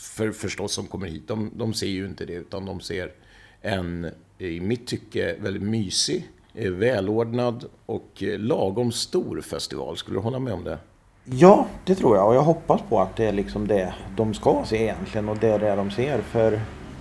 för, 0.00 0.32
förstås 0.32 0.72
som 0.72 0.86
kommer 0.86 1.06
hit, 1.06 1.28
de, 1.28 1.50
de 1.54 1.74
ser 1.74 1.86
ju 1.86 2.06
inte 2.06 2.24
det 2.24 2.32
utan 2.32 2.66
de 2.66 2.80
ser 2.80 3.12
en, 3.60 4.10
i 4.38 4.60
mitt 4.60 4.86
tycke, 4.86 5.36
väldigt 5.40 5.62
mysig, 5.62 6.28
eh, 6.54 6.70
välordnad 6.70 7.64
och 7.86 8.22
eh, 8.22 8.38
lagom 8.38 8.92
stor 8.92 9.40
festival. 9.40 9.96
Skulle 9.96 10.16
du 10.16 10.22
hålla 10.22 10.38
med 10.38 10.52
om 10.52 10.64
det? 10.64 10.78
Ja, 11.24 11.66
det 11.84 11.94
tror 11.94 12.16
jag 12.16 12.28
och 12.28 12.34
jag 12.34 12.42
hoppas 12.42 12.80
på 12.88 13.00
att 13.00 13.16
det 13.16 13.24
är 13.24 13.32
liksom 13.32 13.66
det 13.66 13.94
de 14.16 14.34
ska 14.34 14.62
se 14.66 14.82
egentligen 14.82 15.28
och 15.28 15.36
det 15.36 15.48
är 15.48 15.58
det 15.58 15.76
de 15.76 15.90
ser. 15.90 16.18
För 16.18 16.60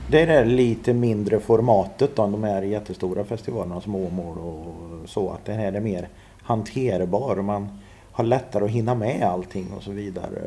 det 0.09 0.21
är 0.21 0.27
det 0.27 0.45
lite 0.45 0.93
mindre 0.93 1.39
formatet 1.39 2.15
då, 2.15 2.23
än 2.23 2.31
de 2.31 2.43
här 2.43 2.61
jättestora 2.61 3.23
festivalerna 3.23 3.81
som 3.81 3.95
Åmål 3.95 4.37
och 4.37 5.09
så. 5.09 5.29
Att 5.29 5.45
det 5.45 5.53
här 5.53 5.73
är 5.73 5.79
mer 5.79 6.07
hanterbar. 6.41 7.35
Man 7.35 7.69
har 8.11 8.23
lättare 8.23 8.65
att 8.65 8.71
hinna 8.71 8.95
med 8.95 9.23
allting 9.23 9.67
och 9.77 9.83
så 9.83 9.91
vidare. 9.91 10.39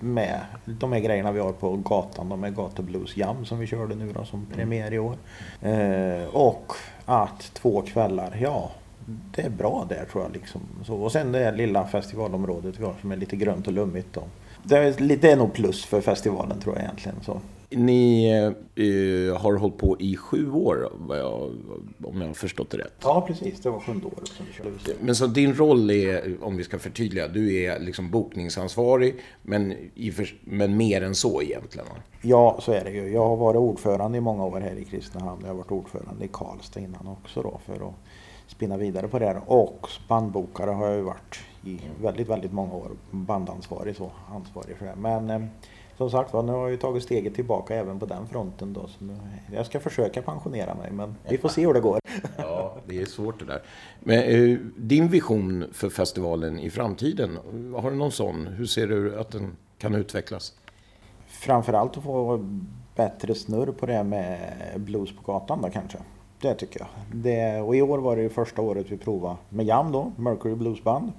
Med 0.00 0.40
de 0.64 0.92
här 0.92 1.00
grejerna 1.00 1.32
vi 1.32 1.40
har 1.40 1.52
på 1.52 1.76
gatan. 1.76 2.28
De 2.28 2.42
här 2.42 2.50
Gatublues 2.50 3.16
Jam 3.16 3.44
som 3.44 3.58
vi 3.58 3.66
körde 3.66 3.94
nu 3.94 4.12
då 4.12 4.24
som 4.24 4.46
premiär 4.54 4.92
i 4.92 4.98
år. 4.98 5.16
Eh, 5.62 6.34
och 6.34 6.72
att 7.04 7.50
två 7.54 7.82
kvällar, 7.82 8.38
ja 8.42 8.70
det 9.34 9.42
är 9.42 9.50
bra 9.50 9.86
där 9.88 10.04
tror 10.12 10.24
jag. 10.24 10.32
Liksom. 10.32 10.60
Så, 10.84 10.94
och 10.94 11.12
sen 11.12 11.32
det 11.32 11.38
här 11.38 11.52
lilla 11.52 11.86
festivalområdet 11.86 12.80
vi 12.80 12.84
har 12.84 12.94
som 13.00 13.12
är 13.12 13.16
lite 13.16 13.36
grönt 13.36 13.66
och 13.66 13.72
lummigt. 13.72 14.08
Då. 14.12 14.22
Det, 14.62 14.78
är, 14.78 15.16
det 15.16 15.30
är 15.30 15.36
nog 15.36 15.52
plus 15.52 15.84
för 15.84 16.00
festivalen 16.00 16.60
tror 16.60 16.74
jag 16.74 16.84
egentligen. 16.84 17.16
Så. 17.22 17.40
Ni 17.70 18.30
eh, 18.74 19.40
har 19.40 19.56
hållit 19.56 19.78
på 19.78 19.96
i 20.00 20.16
sju 20.16 20.50
år, 20.50 20.92
jag, 21.08 21.50
om 22.04 22.20
jag 22.20 22.26
har 22.26 22.34
förstått 22.34 22.70
det 22.70 22.78
rätt. 22.78 22.92
Ja, 23.02 23.24
precis. 23.26 23.60
Det 23.60 23.70
var 23.70 23.80
sjunde 23.80 24.06
året 24.06 24.28
som 24.28 24.46
vi 24.46 24.52
körde. 24.52 24.98
Men 25.00 25.16
så 25.16 25.26
din 25.26 25.54
roll 25.54 25.90
är, 25.90 26.36
om 26.44 26.56
vi 26.56 26.64
ska 26.64 26.78
förtydliga, 26.78 27.28
du 27.28 27.62
är 27.62 27.80
liksom 27.80 28.10
bokningsansvarig, 28.10 29.14
men, 29.42 29.72
i 29.94 30.12
men 30.44 30.76
mer 30.76 31.02
än 31.02 31.14
så 31.14 31.42
egentligen? 31.42 31.86
va? 31.86 31.96
Ja, 32.22 32.58
så 32.60 32.72
är 32.72 32.84
det 32.84 32.90
ju. 32.90 33.12
Jag 33.12 33.28
har 33.28 33.36
varit 33.36 33.58
ordförande 33.58 34.18
i 34.18 34.20
många 34.20 34.44
år 34.44 34.60
här 34.60 34.76
i 34.76 34.84
Kristinehamn. 34.84 35.40
Jag 35.40 35.48
har 35.48 35.56
varit 35.56 35.70
ordförande 35.72 36.24
i 36.24 36.28
Karlstad 36.32 36.80
innan 36.80 37.06
också 37.06 37.42
då 37.42 37.60
för 37.66 37.88
att 37.88 37.94
spinna 38.46 38.76
vidare 38.76 39.08
på 39.08 39.18
det 39.18 39.26
här. 39.26 39.40
Och 39.46 39.88
bandbokare 40.08 40.70
har 40.70 40.86
jag 40.86 40.96
ju 40.96 41.02
varit 41.02 41.38
i 41.64 41.80
väldigt, 42.02 42.28
väldigt 42.28 42.52
många 42.52 42.74
år. 42.74 42.90
Bandansvarig 43.10 43.96
så, 43.96 44.10
ansvarig 44.34 44.76
för 44.76 44.86
det. 44.86 44.94
Men 44.96 45.30
eh, 45.30 45.40
som 45.98 46.10
sagt 46.10 46.32
var, 46.32 46.42
nu 46.42 46.52
har 46.52 46.60
jag 46.60 46.70
ju 46.70 46.76
tagit 46.76 47.02
steget 47.02 47.34
tillbaka 47.34 47.74
även 47.74 47.98
på 47.98 48.06
den 48.06 48.26
fronten 48.26 48.72
då. 48.72 48.86
Så 48.86 49.16
jag 49.52 49.66
ska 49.66 49.80
försöka 49.80 50.22
pensionera 50.22 50.74
mig, 50.74 50.90
men 50.92 51.14
vi 51.28 51.38
får 51.38 51.48
se 51.48 51.66
hur 51.66 51.74
det 51.74 51.80
går. 51.80 51.98
Ja, 52.36 52.76
det 52.86 53.00
är 53.00 53.06
svårt 53.06 53.38
det 53.38 53.44
där. 53.44 53.62
Men 54.00 54.18
eh, 54.18 54.58
din 54.76 55.08
vision 55.08 55.64
för 55.72 55.90
festivalen 55.90 56.58
i 56.58 56.70
framtiden, 56.70 57.38
har 57.76 57.90
du 57.90 57.96
någon 57.96 58.12
sån? 58.12 58.46
Hur 58.46 58.66
ser 58.66 58.86
du 58.86 59.18
att 59.20 59.30
den 59.30 59.56
kan 59.78 59.94
utvecklas? 59.94 60.52
Framförallt 61.26 61.96
att 61.96 62.02
få 62.02 62.46
bättre 62.96 63.34
snurr 63.34 63.72
på 63.72 63.86
det 63.86 64.04
med 64.04 64.38
blues 64.76 65.16
på 65.16 65.32
gatan 65.32 65.62
då 65.62 65.70
kanske. 65.70 65.98
Det 66.40 66.54
tycker 66.54 66.80
jag. 66.80 66.88
Det, 67.12 67.60
och 67.60 67.76
i 67.76 67.82
år 67.82 67.98
var 67.98 68.16
det 68.16 68.28
första 68.28 68.62
året 68.62 68.86
vi 68.88 68.96
provade 68.96 69.36
med 69.48 69.66
Jam 69.66 69.92
då, 69.92 70.12
Mercury 70.16 70.54
Blues 70.54 70.84
Band. 70.84 71.12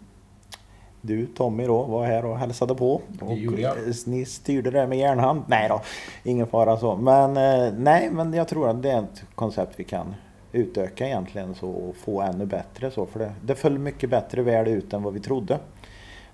Du 1.02 1.26
Tommy 1.26 1.66
då 1.66 1.84
var 1.84 2.06
här 2.06 2.26
och 2.26 2.38
hälsade 2.38 2.76
på. 2.76 3.02
Och 3.22 3.60
eh, 3.60 3.74
ni 4.06 4.26
styrde 4.26 4.72
det 4.72 4.88
med 4.88 4.98
järnhand. 4.98 5.44
Nej 5.48 5.70
då, 5.70 5.82
ingen 6.24 6.48
fara 6.48 6.78
så. 6.78 6.96
Men 6.96 7.38
eh, 7.38 7.74
nej, 7.78 8.10
men 8.12 8.34
jag 8.34 8.48
tror 8.48 8.70
att 8.70 8.84
det 8.84 8.92
är 8.92 9.00
ett 9.00 9.24
koncept 9.36 9.74
vi 9.76 9.84
kan 9.84 10.16
utöka 10.52 11.06
egentligen 11.06 11.56
så 11.56 11.70
och 11.70 11.96
få 11.96 12.22
ännu 12.22 12.46
bättre 12.46 12.92
så. 12.92 13.06
För 13.06 13.20
det, 13.20 13.34
det 13.42 13.56
föll 13.56 13.80
mycket 13.80 14.10
bättre 14.10 14.42
väl 14.42 14.68
ut 14.68 14.94
än 14.94 15.04
vad 15.04 15.14
vi 15.14 15.20
trodde. 15.20 15.60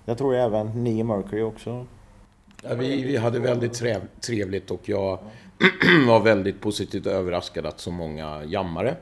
Jag 0.06 0.18
tror 0.18 0.36
även 0.36 0.84
ni 0.84 1.00
i 1.00 1.04
Mercury 1.04 1.42
också. 1.42 1.86
Ja, 2.64 2.76
vi, 2.76 3.04
vi 3.04 3.18
hade 3.18 3.40
väldigt 3.40 3.74
trev, 3.74 4.02
trevligt 4.22 4.72
och 4.72 4.90
jag 4.90 5.20
var 6.08 6.20
väldigt 6.20 6.62
positivt 6.62 7.08
överraskad 7.08 7.66
att 7.66 7.80
så 7.80 7.92
många 7.92 8.44
jammare 8.44 8.96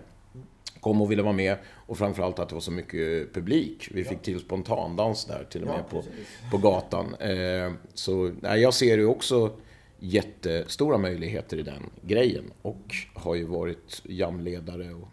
kom 0.79 1.01
och 1.01 1.11
ville 1.11 1.21
vara 1.21 1.33
med. 1.33 1.57
Och 1.93 1.99
framförallt 1.99 2.39
att 2.39 2.49
det 2.49 2.55
var 2.55 2.61
så 2.61 2.71
mycket 2.71 3.33
publik. 3.33 3.89
Vi 3.91 4.03
fick 4.03 4.21
till 4.21 4.39
spontandans 4.39 5.25
där 5.25 5.43
till 5.43 5.61
och 5.61 5.67
med 5.67 5.89
på, 5.89 6.03
på 6.51 6.57
gatan. 6.57 7.15
Eh, 7.15 7.73
så 7.93 8.31
nej, 8.41 8.61
jag 8.61 8.73
ser 8.73 8.97
ju 8.97 9.05
också 9.05 9.51
jättestora 9.99 10.97
möjligheter 10.97 11.57
i 11.57 11.61
den 11.61 11.89
grejen. 12.01 12.53
Och 12.61 12.95
har 13.13 13.35
ju 13.35 13.43
varit 13.43 14.01
jamledare 14.03 14.93
och 14.93 15.07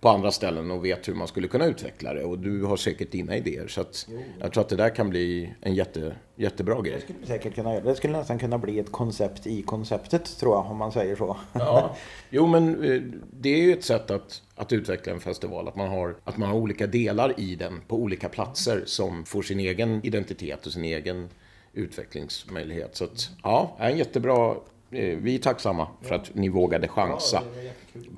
på 0.00 0.08
andra 0.08 0.30
ställen 0.30 0.70
och 0.70 0.84
vet 0.84 1.08
hur 1.08 1.14
man 1.14 1.28
skulle 1.28 1.48
kunna 1.48 1.66
utveckla 1.66 2.14
det. 2.14 2.24
Och 2.24 2.38
du 2.38 2.64
har 2.64 2.76
säkert 2.76 3.10
dina 3.12 3.36
idéer. 3.36 3.66
Så 3.68 3.80
att 3.80 4.08
jag 4.40 4.52
tror 4.52 4.60
att 4.62 4.68
det 4.68 4.76
där 4.76 4.94
kan 4.94 5.10
bli 5.10 5.52
en 5.60 5.74
jätte, 5.74 6.16
jättebra 6.36 6.82
grej. 6.82 7.00
säkert 7.24 7.54
kunna 7.54 7.74
göra. 7.74 7.84
Det 7.84 7.94
skulle 7.94 8.12
nästan 8.18 8.38
kunna 8.38 8.58
bli 8.58 8.78
ett 8.78 8.92
koncept 8.92 9.46
i 9.46 9.62
konceptet 9.62 10.38
tror 10.38 10.54
jag, 10.54 10.66
om 10.70 10.76
man 10.76 10.92
säger 10.92 11.16
så. 11.16 11.36
Ja. 11.52 11.96
Jo, 12.30 12.46
men 12.46 12.84
eh, 12.84 13.02
det 13.30 13.48
är 13.48 13.62
ju 13.62 13.72
ett 13.72 13.84
sätt 13.84 14.10
att, 14.10 14.42
att 14.54 14.72
utveckla 14.72 15.12
en 15.12 15.20
festival. 15.20 15.68
Att 15.68 15.76
man, 15.76 15.88
har, 15.88 16.16
att 16.24 16.36
man 16.36 16.48
har 16.48 16.56
olika 16.56 16.86
delar 16.86 17.40
i 17.40 17.54
den 17.54 17.80
på 17.88 17.96
olika 17.96 18.28
platser 18.28 18.82
som 18.86 19.24
får 19.24 19.42
sin 19.42 19.60
egen 19.60 20.00
identitet 20.06 20.66
och 20.66 20.72
sin 20.72 20.84
egen 20.84 21.28
utvecklingsmöjlighet. 21.72 22.96
Så 22.96 23.04
att, 23.04 23.30
ja, 23.42 23.76
en 23.80 23.98
jättebra... 23.98 24.50
eh, 24.90 25.18
Vi 25.18 25.34
är 25.34 25.38
tacksamma 25.38 25.88
för 26.02 26.14
att 26.14 26.34
ni 26.34 26.48
vågade 26.48 26.88
chansa 26.88 27.42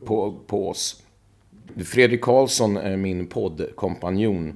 på, 0.05 0.35
på 0.47 0.69
oss. 0.69 1.03
Fredrik 1.85 2.21
Karlsson, 2.21 2.77
är 2.77 2.97
min 2.97 3.27
poddkompanjon, 3.27 4.55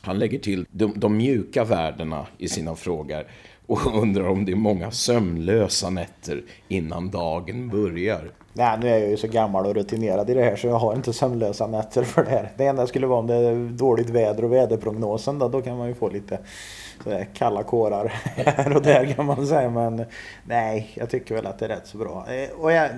han 0.00 0.18
lägger 0.18 0.38
till 0.38 0.66
de, 0.70 0.92
de 0.96 1.16
mjuka 1.16 1.64
värdena 1.64 2.26
i 2.38 2.48
sina 2.48 2.74
frågor 2.74 3.26
och 3.66 3.86
undrar 4.02 4.28
om 4.28 4.44
det 4.44 4.52
är 4.52 4.56
många 4.56 4.90
sömnlösa 4.90 5.90
nätter 5.90 6.42
innan 6.68 7.10
dagen 7.10 7.68
börjar. 7.68 8.30
Nej, 8.52 8.78
nu 8.80 8.88
är 8.88 8.98
jag 8.98 9.10
ju 9.10 9.16
så 9.16 9.28
gammal 9.28 9.66
och 9.66 9.74
rutinerad 9.74 10.30
i 10.30 10.34
det 10.34 10.42
här 10.42 10.56
så 10.56 10.66
jag 10.66 10.78
har 10.78 10.94
inte 10.94 11.12
sömnlösa 11.12 11.66
nätter 11.66 12.02
för 12.02 12.24
det 12.24 12.30
här. 12.30 12.52
Det 12.56 12.66
enda 12.66 12.86
skulle 12.86 13.06
vara 13.06 13.18
om 13.18 13.26
det 13.26 13.34
är 13.34 13.68
dåligt 13.70 14.10
väder 14.10 14.44
och 14.44 14.52
väderprognosen 14.52 15.38
då, 15.38 15.48
då 15.48 15.62
kan 15.62 15.76
man 15.76 15.88
ju 15.88 15.94
få 15.94 16.08
lite 16.08 16.38
sådär 17.04 17.28
kalla 17.34 17.62
kårar 17.62 18.08
här 18.36 18.76
och 18.76 18.82
där 18.82 19.04
kan 19.04 19.26
man 19.26 19.46
säga. 19.46 19.70
Men 19.70 20.04
nej, 20.44 20.90
jag 20.94 21.10
tycker 21.10 21.34
väl 21.34 21.46
att 21.46 21.58
det 21.58 21.64
är 21.64 21.68
rätt 21.68 21.86
så 21.86 21.98
bra. 21.98 22.26
Eh, 22.28 22.60
och 22.60 22.72
jag, 22.72 22.90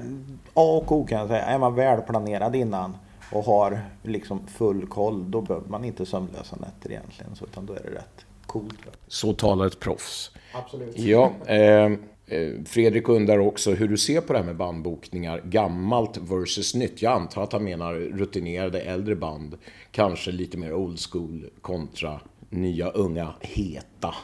A 0.54 0.82
och 0.84 0.92
O 0.92 1.06
kan 1.08 1.18
jag 1.18 1.28
säga, 1.28 1.42
är 1.42 1.58
man 1.58 1.74
välplanerad 1.74 2.56
innan 2.56 2.94
och 3.32 3.44
har 3.44 3.80
liksom 4.02 4.46
full 4.46 4.86
koll, 4.86 5.30
då 5.30 5.40
behöver 5.40 5.68
man 5.68 5.84
inte 5.84 6.06
sömnlösa 6.06 6.56
nätter 6.56 6.90
egentligen. 6.90 7.36
Så, 7.36 7.44
utan 7.44 7.66
då 7.66 7.72
är 7.72 7.82
det 7.82 7.90
rätt 7.90 8.26
coolt. 8.46 8.78
Så 9.08 9.32
talar 9.32 9.66
ett 9.66 9.80
proffs. 9.80 10.30
Absolut. 10.52 10.98
Ja, 10.98 11.32
eh, 11.46 11.92
eh, 12.26 12.52
Fredrik 12.66 13.08
undrar 13.08 13.38
också 13.38 13.74
hur 13.74 13.88
du 13.88 13.96
ser 13.96 14.20
på 14.20 14.32
det 14.32 14.38
här 14.38 14.46
med 14.46 14.56
bandbokningar, 14.56 15.42
gammalt 15.44 16.16
versus 16.16 16.74
nytt. 16.74 17.02
Jag 17.02 17.12
antar 17.12 17.42
att 17.42 17.52
han 17.52 17.64
menar 17.64 17.94
rutinerade 17.94 18.80
äldre 18.80 19.16
band, 19.16 19.58
kanske 19.90 20.30
lite 20.30 20.58
mer 20.58 20.72
old 20.72 20.98
school 21.00 21.50
kontra 21.60 22.20
nya 22.50 22.90
unga 22.90 23.34
heta 23.40 24.14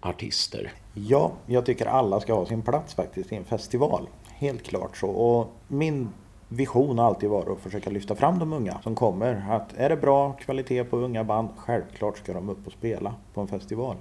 artister. 0.00 0.72
Ja, 0.94 1.32
jag 1.46 1.66
tycker 1.66 1.86
alla 1.86 2.20
ska 2.20 2.34
ha 2.34 2.46
sin 2.46 2.62
plats 2.62 2.94
faktiskt 2.94 3.32
i 3.32 3.36
en 3.36 3.44
festival. 3.44 4.08
Helt 4.28 4.62
klart 4.62 4.96
så. 4.96 5.08
Och 5.08 5.52
min 5.68 6.08
vision 6.56 6.98
har 6.98 7.06
alltid 7.06 7.30
varit 7.30 7.48
att 7.48 7.58
försöka 7.58 7.90
lyfta 7.90 8.14
fram 8.14 8.38
de 8.38 8.52
unga 8.52 8.80
som 8.82 8.94
kommer. 8.94 9.44
Att 9.50 9.72
är 9.76 9.88
det 9.88 9.96
bra 9.96 10.32
kvalitet 10.32 10.84
på 10.84 10.96
unga 10.96 11.24
band, 11.24 11.48
självklart 11.56 12.18
ska 12.18 12.32
de 12.32 12.48
upp 12.48 12.66
och 12.66 12.72
spela 12.72 13.14
på 13.34 13.40
en 13.40 13.48
festival. 13.48 13.96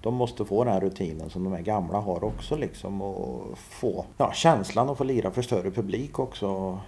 De 0.00 0.14
måste 0.14 0.44
få 0.44 0.64
den 0.64 0.72
här 0.72 0.80
rutinen 0.80 1.30
som 1.30 1.44
de 1.44 1.52
här 1.52 1.62
gamla 1.62 1.98
har 1.98 2.24
också 2.24 2.56
liksom 2.56 3.02
och 3.02 3.58
få 3.58 4.04
ja, 4.16 4.32
känslan 4.32 4.90
att 4.90 4.98
få 4.98 5.04
lira 5.04 5.30
för 5.30 5.42
större 5.42 5.70
publik 5.70 6.18
också. 6.18 6.78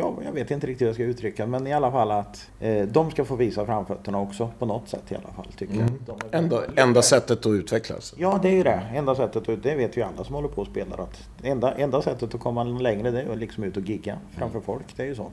Ja, 0.00 0.14
jag 0.24 0.32
vet 0.32 0.50
inte 0.50 0.66
riktigt 0.66 0.82
hur 0.82 0.86
jag 0.86 0.94
ska 0.94 1.04
uttrycka 1.04 1.46
men 1.46 1.66
i 1.66 1.72
alla 1.72 1.90
fall 1.92 2.10
att 2.10 2.50
eh, 2.60 2.86
de 2.86 3.10
ska 3.10 3.24
få 3.24 3.36
visa 3.36 3.66
framfötterna 3.66 4.20
också 4.20 4.50
på 4.58 4.66
något 4.66 4.88
sätt 4.88 5.12
i 5.12 5.14
alla 5.14 5.28
fall 5.36 5.46
tycker 5.58 5.74
Mm. 5.74 5.92
jag. 6.06 6.16
Enda, 6.32 6.62
enda 6.76 7.02
sättet 7.02 7.38
att 7.46 7.52
utvecklas. 7.52 8.14
Ja, 8.18 8.38
det 8.42 8.48
är 8.48 8.52
ju 8.52 8.62
det. 8.62 8.82
Enda 8.94 9.14
sättet, 9.14 9.48
och 9.48 9.58
det 9.58 9.74
vet 9.74 9.96
ju 9.96 10.02
alla 10.02 10.24
som 10.24 10.34
håller 10.34 10.48
på 10.48 10.60
och 10.60 10.66
spelar, 10.66 10.98
att 10.98 11.28
enda, 11.42 11.74
enda 11.74 12.02
sättet 12.02 12.34
att 12.34 12.40
komma 12.40 12.64
längre 12.64 13.10
det 13.10 13.22
är 13.22 13.30
att 13.32 13.38
liksom 13.38 13.64
ut 13.64 13.76
och 13.76 13.82
gigga 13.82 14.18
framför 14.36 14.60
folk. 14.60 14.96
Det 14.96 15.02
är 15.02 15.06
ju 15.06 15.14
så. 15.14 15.30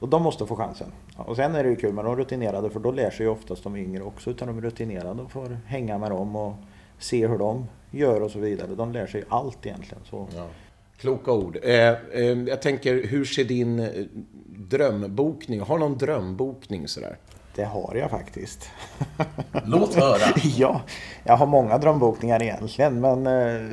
Och 0.00 0.08
de 0.08 0.22
måste 0.22 0.46
få 0.46 0.56
chansen. 0.56 0.92
Ja, 1.16 1.22
Och 1.22 1.36
sen 1.36 1.54
är 1.54 1.64
det 1.64 1.70
ju 1.70 1.76
kul 1.76 1.92
med 1.92 2.04
de 2.04 2.16
rutinerade 2.16 2.70
för 2.70 2.80
då 2.80 2.92
lär 2.92 3.10
sig 3.10 3.26
ju 3.26 3.32
oftast 3.32 3.64
de 3.64 3.76
yngre 3.76 4.02
också 4.02 4.30
utan 4.30 4.48
de 4.48 4.60
rutinerade 4.60 5.22
och 5.22 5.30
får 5.30 5.58
hänga 5.66 5.98
med 5.98 6.10
dem 6.10 6.36
och 6.36 6.54
se 6.98 7.26
hur 7.26 7.38
de 7.38 7.66
gör 7.90 8.20
och 8.22 8.30
så 8.30 8.38
vidare. 8.38 8.68
De 8.76 8.92
lär 8.92 9.06
sig 9.06 9.24
allt 9.28 9.66
egentligen. 9.66 10.02
Så. 10.10 10.26
Kloka 10.98 11.32
ord. 11.32 11.58
Eh, 11.62 11.88
eh, 11.88 12.42
jag 12.46 12.62
tänker, 12.62 13.06
hur 13.06 13.24
ser 13.24 13.44
din 13.44 13.78
eh, 13.78 13.88
drömbokning? 14.46 15.60
Har 15.60 15.78
du 15.78 15.84
någon 15.84 15.98
drömbokning 15.98 16.88
sådär? 16.88 17.16
Det 17.54 17.64
har 17.64 17.94
jag 17.94 18.10
faktiskt. 18.10 18.70
Låt 19.64 19.94
höra. 19.94 20.34
ja, 20.56 20.80
jag 21.24 21.36
har 21.36 21.46
många 21.46 21.78
drömbokningar 21.78 22.42
egentligen 22.42 23.00
men 23.00 23.26
eh, 23.26 23.70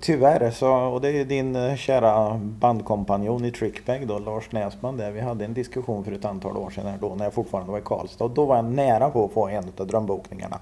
tyvärr 0.00 0.50
så, 0.50 0.72
och 0.74 1.00
det 1.00 1.08
är 1.08 1.24
din 1.24 1.56
eh, 1.56 1.76
kära 1.76 2.38
bandkompanjon 2.38 3.44
i 3.44 3.50
Trickbag 3.50 4.06
då, 4.06 4.18
Lars 4.18 4.52
Näsman 4.52 4.96
där. 4.96 5.10
Vi 5.10 5.20
hade 5.20 5.44
en 5.44 5.54
diskussion 5.54 6.04
för 6.04 6.12
ett 6.12 6.24
antal 6.24 6.56
år 6.56 6.70
sedan 6.70 6.98
då 7.00 7.14
när 7.14 7.24
jag 7.24 7.34
fortfarande 7.34 7.72
var 7.72 7.78
i 7.78 7.82
Karlstad 7.84 8.24
och 8.24 8.30
då 8.30 8.44
var 8.44 8.56
jag 8.56 8.64
nära 8.64 9.10
på 9.10 9.24
att 9.24 9.32
få 9.32 9.48
en 9.48 9.64
av 9.76 9.86
drömbokningarna. 9.86 10.58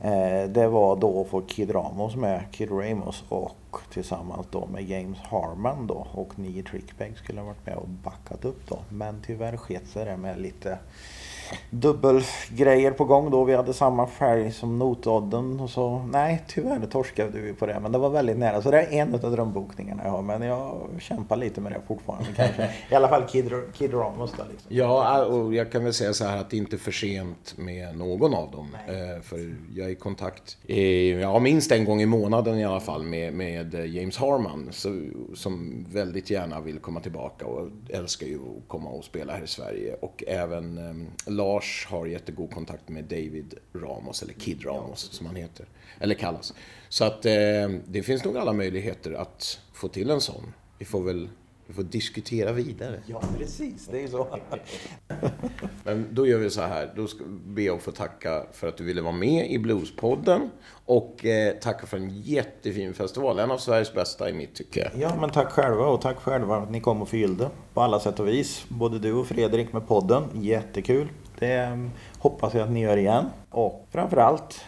Eh, 0.00 0.48
det 0.48 0.68
var 0.68 0.96
då 0.96 1.24
för 1.24 1.42
Kid 1.48 1.74
Ramos 1.74 2.16
med, 2.16 2.44
Kid 2.50 2.70
Ramos 2.70 3.24
och 3.28 3.76
tillsammans 3.92 4.46
då 4.50 4.66
med 4.66 4.88
James 4.88 5.18
Harman 5.18 5.86
då 5.86 6.06
och 6.12 6.38
nio 6.38 6.62
Trickbag 6.62 7.16
skulle 7.16 7.40
ha 7.40 7.46
varit 7.46 7.66
med 7.66 7.76
och 7.76 7.88
backat 7.88 8.44
upp 8.44 8.68
då. 8.68 8.78
Men 8.88 9.22
tyvärr 9.26 9.56
sket 9.56 9.88
sig 9.88 10.04
det 10.04 10.16
med 10.16 10.40
lite 10.40 10.78
dubbelgrejer 11.70 12.90
på 12.90 13.04
gång 13.04 13.30
då. 13.30 13.44
Vi 13.44 13.54
hade 13.54 13.72
samma 13.72 14.06
färg 14.06 14.52
som 14.52 14.78
notodden 14.78 15.60
och 15.60 15.70
så. 15.70 15.98
Nej, 16.12 16.42
tyvärr 16.48 16.86
torskade 16.86 17.40
vi 17.40 17.52
på 17.52 17.66
det. 17.66 17.80
Men 17.80 17.92
det 17.92 17.98
var 17.98 18.10
väldigt 18.10 18.38
nära. 18.38 18.62
Så 18.62 18.70
det 18.70 18.82
är 18.82 18.92
en 18.92 19.14
av 19.14 19.20
drömbokningarna 19.32 20.02
jag 20.04 20.10
har. 20.10 20.22
Men 20.22 20.42
jag 20.42 20.88
kämpar 21.00 21.36
lite 21.36 21.60
med 21.60 21.72
det 21.72 21.80
fortfarande 21.88 22.28
kanske. 22.36 22.70
I 22.90 22.94
alla 22.94 23.08
fall 23.08 23.22
Kid, 23.22 23.50
Kid 23.74 23.94
Ramos 23.94 24.32
då 24.36 24.44
liksom. 24.50 24.76
Ja, 24.76 25.24
och 25.24 25.54
jag 25.54 25.72
kan 25.72 25.84
väl 25.84 25.94
säga 25.94 26.12
så 26.12 26.24
här 26.24 26.36
att 26.36 26.50
det 26.50 26.56
inte 26.56 26.76
är 26.76 26.78
för 26.78 26.92
sent 26.92 27.54
med 27.56 27.96
någon 27.98 28.34
av 28.34 28.50
dem. 28.50 28.76
Eh, 28.88 29.22
För 29.22 29.56
jag 29.74 29.86
är 29.86 29.90
i 29.90 29.94
kontakt, 29.94 30.56
eh, 30.66 30.78
ja 31.20 31.38
minst 31.38 31.72
en 31.72 31.84
gång 31.84 32.02
i 32.02 32.06
månaden 32.06 32.58
i 32.58 32.64
alla 32.64 32.80
fall, 32.80 33.02
med, 33.02 33.32
med 33.32 33.74
James 33.74 34.16
Harman. 34.16 34.68
Så, 34.72 34.88
som 35.34 35.84
väldigt 35.92 36.30
gärna 36.30 36.60
vill 36.60 36.78
komma 36.78 37.00
tillbaka 37.00 37.46
och 37.46 37.68
älskar 37.88 38.26
ju 38.26 38.34
att 38.36 38.68
komma 38.68 38.90
och 38.90 39.04
spela 39.04 39.32
här 39.32 39.44
i 39.44 39.46
Sverige. 39.46 39.94
Och 40.00 40.24
även 40.26 40.78
eh, 40.78 41.32
Lars 41.36 41.86
har 41.90 42.06
jättegod 42.06 42.50
kontakt 42.50 42.88
med 42.88 43.04
David 43.04 43.54
Ramos, 43.74 44.22
eller 44.22 44.32
Kid 44.32 44.66
Ramos 44.66 45.00
som 45.00 45.26
han 45.26 45.36
heter. 45.36 45.66
Eller 45.98 46.14
kallas. 46.14 46.54
Så 46.88 47.04
att 47.04 47.26
eh, 47.26 47.32
det 47.86 48.02
finns 48.02 48.24
nog 48.24 48.36
alla 48.36 48.52
möjligheter 48.52 49.12
att 49.12 49.60
få 49.72 49.88
till 49.88 50.10
en 50.10 50.20
sån. 50.20 50.52
Vi 50.78 50.84
får 50.84 51.02
väl 51.02 51.28
vi 51.66 51.74
får 51.74 51.82
diskutera 51.82 52.52
vidare. 52.52 53.00
Ja, 53.06 53.22
precis. 53.38 53.88
Det 53.90 54.02
är 54.02 54.08
så. 54.08 54.38
Men 55.84 56.08
då 56.10 56.26
gör 56.26 56.38
vi 56.38 56.50
så 56.50 56.60
här. 56.60 56.92
Då 56.96 57.06
ska 57.06 57.24
be 57.46 57.62
jag 57.62 57.76
att 57.76 57.82
få 57.82 57.90
tacka 57.90 58.46
för 58.52 58.68
att 58.68 58.76
du 58.76 58.84
ville 58.84 59.02
vara 59.02 59.12
med 59.12 59.50
i 59.50 59.58
Bluespodden. 59.58 60.50
Och 60.86 61.24
eh, 61.24 61.54
tacka 61.54 61.86
för 61.86 61.96
en 61.96 62.22
jättefin 62.22 62.94
festival. 62.94 63.38
En 63.38 63.50
av 63.50 63.58
Sveriges 63.58 63.94
bästa 63.94 64.30
i 64.30 64.32
mitt 64.32 64.54
tycke. 64.54 64.90
Ja, 64.98 65.16
men 65.20 65.30
tack 65.30 65.50
själva 65.50 65.86
och 65.86 66.00
tack 66.00 66.16
själva 66.16 66.56
att 66.56 66.70
ni 66.70 66.80
kom 66.80 67.02
och 67.02 67.08
fyllde 67.08 67.50
på 67.74 67.80
alla 67.80 68.00
sätt 68.00 68.20
och 68.20 68.28
vis. 68.28 68.64
Både 68.68 68.98
du 68.98 69.12
och 69.12 69.26
Fredrik 69.26 69.72
med 69.72 69.88
podden. 69.88 70.24
Jättekul. 70.34 71.08
Det 71.38 71.54
eh, 71.54 71.86
hoppas 72.18 72.54
jag 72.54 72.62
att 72.62 72.70
ni 72.70 72.80
gör 72.80 72.96
igen. 72.96 73.24
Och 73.50 73.86
framförallt 73.90 74.64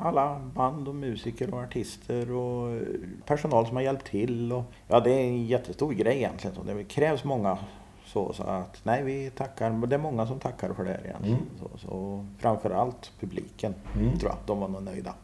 alla 0.00 0.38
band 0.54 0.88
och 0.88 0.94
musiker 0.94 1.54
och 1.54 1.60
artister 1.60 2.32
och 2.32 2.70
eh, 2.70 2.82
personal 3.26 3.66
som 3.66 3.76
har 3.76 3.82
hjälpt 3.82 4.06
till. 4.06 4.52
Och, 4.52 4.64
ja, 4.88 5.00
det 5.00 5.10
är 5.12 5.20
en 5.20 5.46
jättestor 5.46 5.92
grej 5.92 6.16
egentligen. 6.16 6.56
Så 6.56 6.62
det 6.62 6.84
krävs 6.84 7.24
många 7.24 7.58
så, 8.06 8.32
så 8.32 8.42
att 8.42 8.80
nej, 8.82 9.02
vi 9.04 9.30
tackar. 9.30 9.86
Det 9.86 9.96
är 9.96 10.00
många 10.00 10.26
som 10.26 10.38
tackar 10.40 10.72
för 10.74 10.84
det 10.84 10.90
här 10.90 11.00
egentligen. 11.04 11.36
Mm. 11.38 11.48
Så, 11.60 11.78
så 11.78 12.26
framförallt 12.38 13.12
publiken 13.20 13.74
Mm. 13.96 14.18
tror 14.18 14.30
jag. 14.30 14.38
De 14.46 14.60
var 14.60 14.68
nog 14.68 14.82
nöjda. 14.82 15.14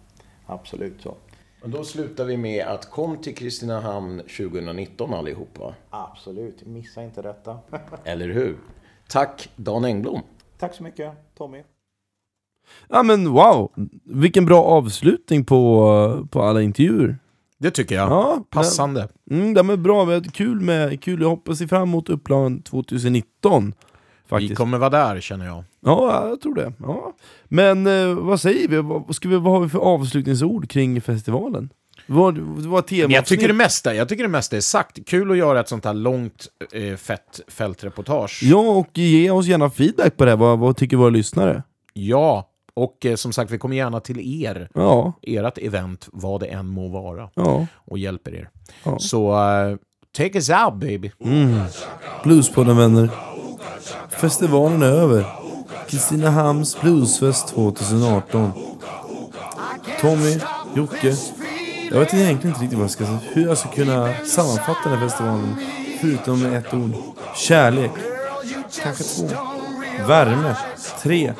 Absolut 0.46 1.00
så. 1.02 1.14
Och 1.62 1.70
då 1.70 1.84
slutar 1.84 2.24
vi 2.24 2.36
med 2.36 2.66
att 2.66 2.90
kom 2.90 3.16
till 3.16 3.34
Kristinehamn 3.36 4.18
2019 4.18 5.14
allihopa. 5.14 5.74
Absolut. 5.90 6.66
Missa 6.66 7.02
inte 7.02 7.22
detta. 7.22 7.58
Eller 8.04 8.28
hur? 8.28 8.56
Tack 9.08 9.48
Dan 9.56 9.84
Engblom. 9.84 10.22
Tack 10.58 10.74
så 10.74 10.82
mycket 10.82 11.12
Tommy. 11.38 11.62
Ja 12.88 13.02
men 13.02 13.28
wow, 13.30 13.72
vilken 14.04 14.46
bra 14.46 14.62
avslutning 14.62 15.44
på, 15.44 16.28
på 16.30 16.42
alla 16.42 16.62
intervjuer. 16.62 17.18
Det 17.58 17.70
tycker 17.70 17.94
jag. 17.94 18.10
Ja, 18.10 18.44
Passande. 18.50 19.08
Det, 19.24 19.34
mm, 19.34 19.54
det 19.54 19.60
är 19.60 19.76
bra, 19.76 20.04
vi 20.04 20.14
har 20.14 20.20
kul 20.20 20.60
med, 20.60 21.02
kul, 21.02 21.20
jag 21.20 21.28
hoppas 21.28 21.58
fram 21.58 21.82
emot 21.82 22.08
upplagan 22.08 22.62
2019. 22.62 23.74
Faktiskt. 24.26 24.50
Vi 24.50 24.54
kommer 24.54 24.78
vara 24.78 24.90
där 24.90 25.20
känner 25.20 25.46
jag. 25.46 25.64
Ja, 25.80 26.28
jag 26.28 26.40
tror 26.40 26.54
det. 26.54 26.72
Ja. 26.78 27.12
Men 27.44 27.86
eh, 27.86 28.14
vad 28.14 28.40
säger 28.40 28.68
vi? 28.68 28.76
Vad, 28.76 29.14
ska 29.14 29.28
vi? 29.28 29.36
vad 29.36 29.52
har 29.52 29.60
vi 29.60 29.68
för 29.68 29.78
avslutningsord 29.78 30.70
kring 30.70 31.00
festivalen? 31.00 31.70
Vad, 32.06 32.38
vad 32.38 32.86
tema 32.86 33.14
jag 33.14 33.26
tycker, 33.26 33.48
det 33.48 33.54
mesta, 33.54 33.94
jag 33.94 34.08
tycker 34.08 34.22
det 34.22 34.28
mesta 34.28 34.56
är 34.56 34.60
sagt. 34.60 34.98
Kul 35.06 35.30
att 35.30 35.36
göra 35.36 35.60
ett 35.60 35.68
sånt 35.68 35.84
här 35.84 35.94
långt, 35.94 36.46
eh, 36.72 36.96
fett 36.96 37.40
fältreportage. 37.48 38.40
Ja, 38.42 38.58
och 38.58 38.98
ge 38.98 39.30
oss 39.30 39.46
gärna 39.46 39.70
feedback 39.70 40.16
på 40.16 40.24
det. 40.24 40.36
Vad, 40.36 40.58
vad 40.58 40.76
tycker 40.76 40.96
våra 40.96 41.10
lyssnare? 41.10 41.62
Ja, 41.92 42.48
och 42.74 43.06
eh, 43.06 43.14
som 43.14 43.32
sagt, 43.32 43.50
vi 43.50 43.58
kommer 43.58 43.76
gärna 43.76 44.00
till 44.00 44.42
er. 44.44 44.68
Ja. 44.74 45.12
Ert 45.22 45.58
event, 45.58 46.08
vad 46.12 46.40
det 46.40 46.46
än 46.46 46.66
må 46.66 46.88
vara. 46.88 47.28
Ja. 47.34 47.66
Och 47.74 47.98
hjälper 47.98 48.34
er. 48.34 48.48
Ja. 48.84 48.98
Så, 48.98 49.32
eh, 49.32 49.76
take 50.16 50.38
us 50.38 50.50
out 50.50 50.74
baby. 50.74 51.10
Mm. 51.24 51.60
Bluespodden 52.24 52.76
vänner. 52.76 53.08
Festivalen 54.08 54.82
är 54.82 54.86
över. 54.92 55.26
Kristinehamns 55.88 56.80
Bluesfest 56.80 57.48
2018. 57.48 58.52
Tommy, 60.00 60.38
Jocke. 60.74 61.14
Jag 61.90 61.98
vet 62.00 62.14
egentligen 62.14 62.54
inte 62.54 62.62
riktigt 62.62 62.78
vad 62.78 62.84
jag 62.84 62.90
ska 62.90 63.04
säga. 63.04 63.18
Hur 63.32 63.46
jag 63.46 63.58
ska 63.58 63.68
kunna 63.68 64.14
sammanfatta 64.24 64.88
den 64.88 64.98
här 64.98 65.08
festivalen. 65.08 65.56
Förutom 66.00 66.42
med 66.42 66.58
ett 66.58 66.74
ord. 66.74 66.92
Kärlek. 67.34 67.90
Kanske 68.82 69.04
två. 69.04 69.28
Värme. 70.06 70.56
Tre. 71.02 71.32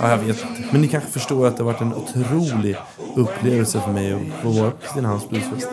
Ja, 0.00 0.10
jag 0.10 0.18
vet 0.18 0.28
inte. 0.28 0.64
Men 0.72 0.80
ni 0.80 0.88
kanske 0.88 1.10
förstår 1.10 1.46
att 1.46 1.56
det 1.56 1.62
har 1.62 1.72
varit 1.72 1.80
en 1.80 1.94
otrolig 1.94 2.76
upplevelse 3.16 3.80
för 3.80 3.92
mig 3.92 4.12
att 4.12 4.42
få 4.42 4.48
vara 4.50 4.70
på 4.70 4.76
Kristinehamns 4.76 5.28
Bluesfest. 5.28 5.68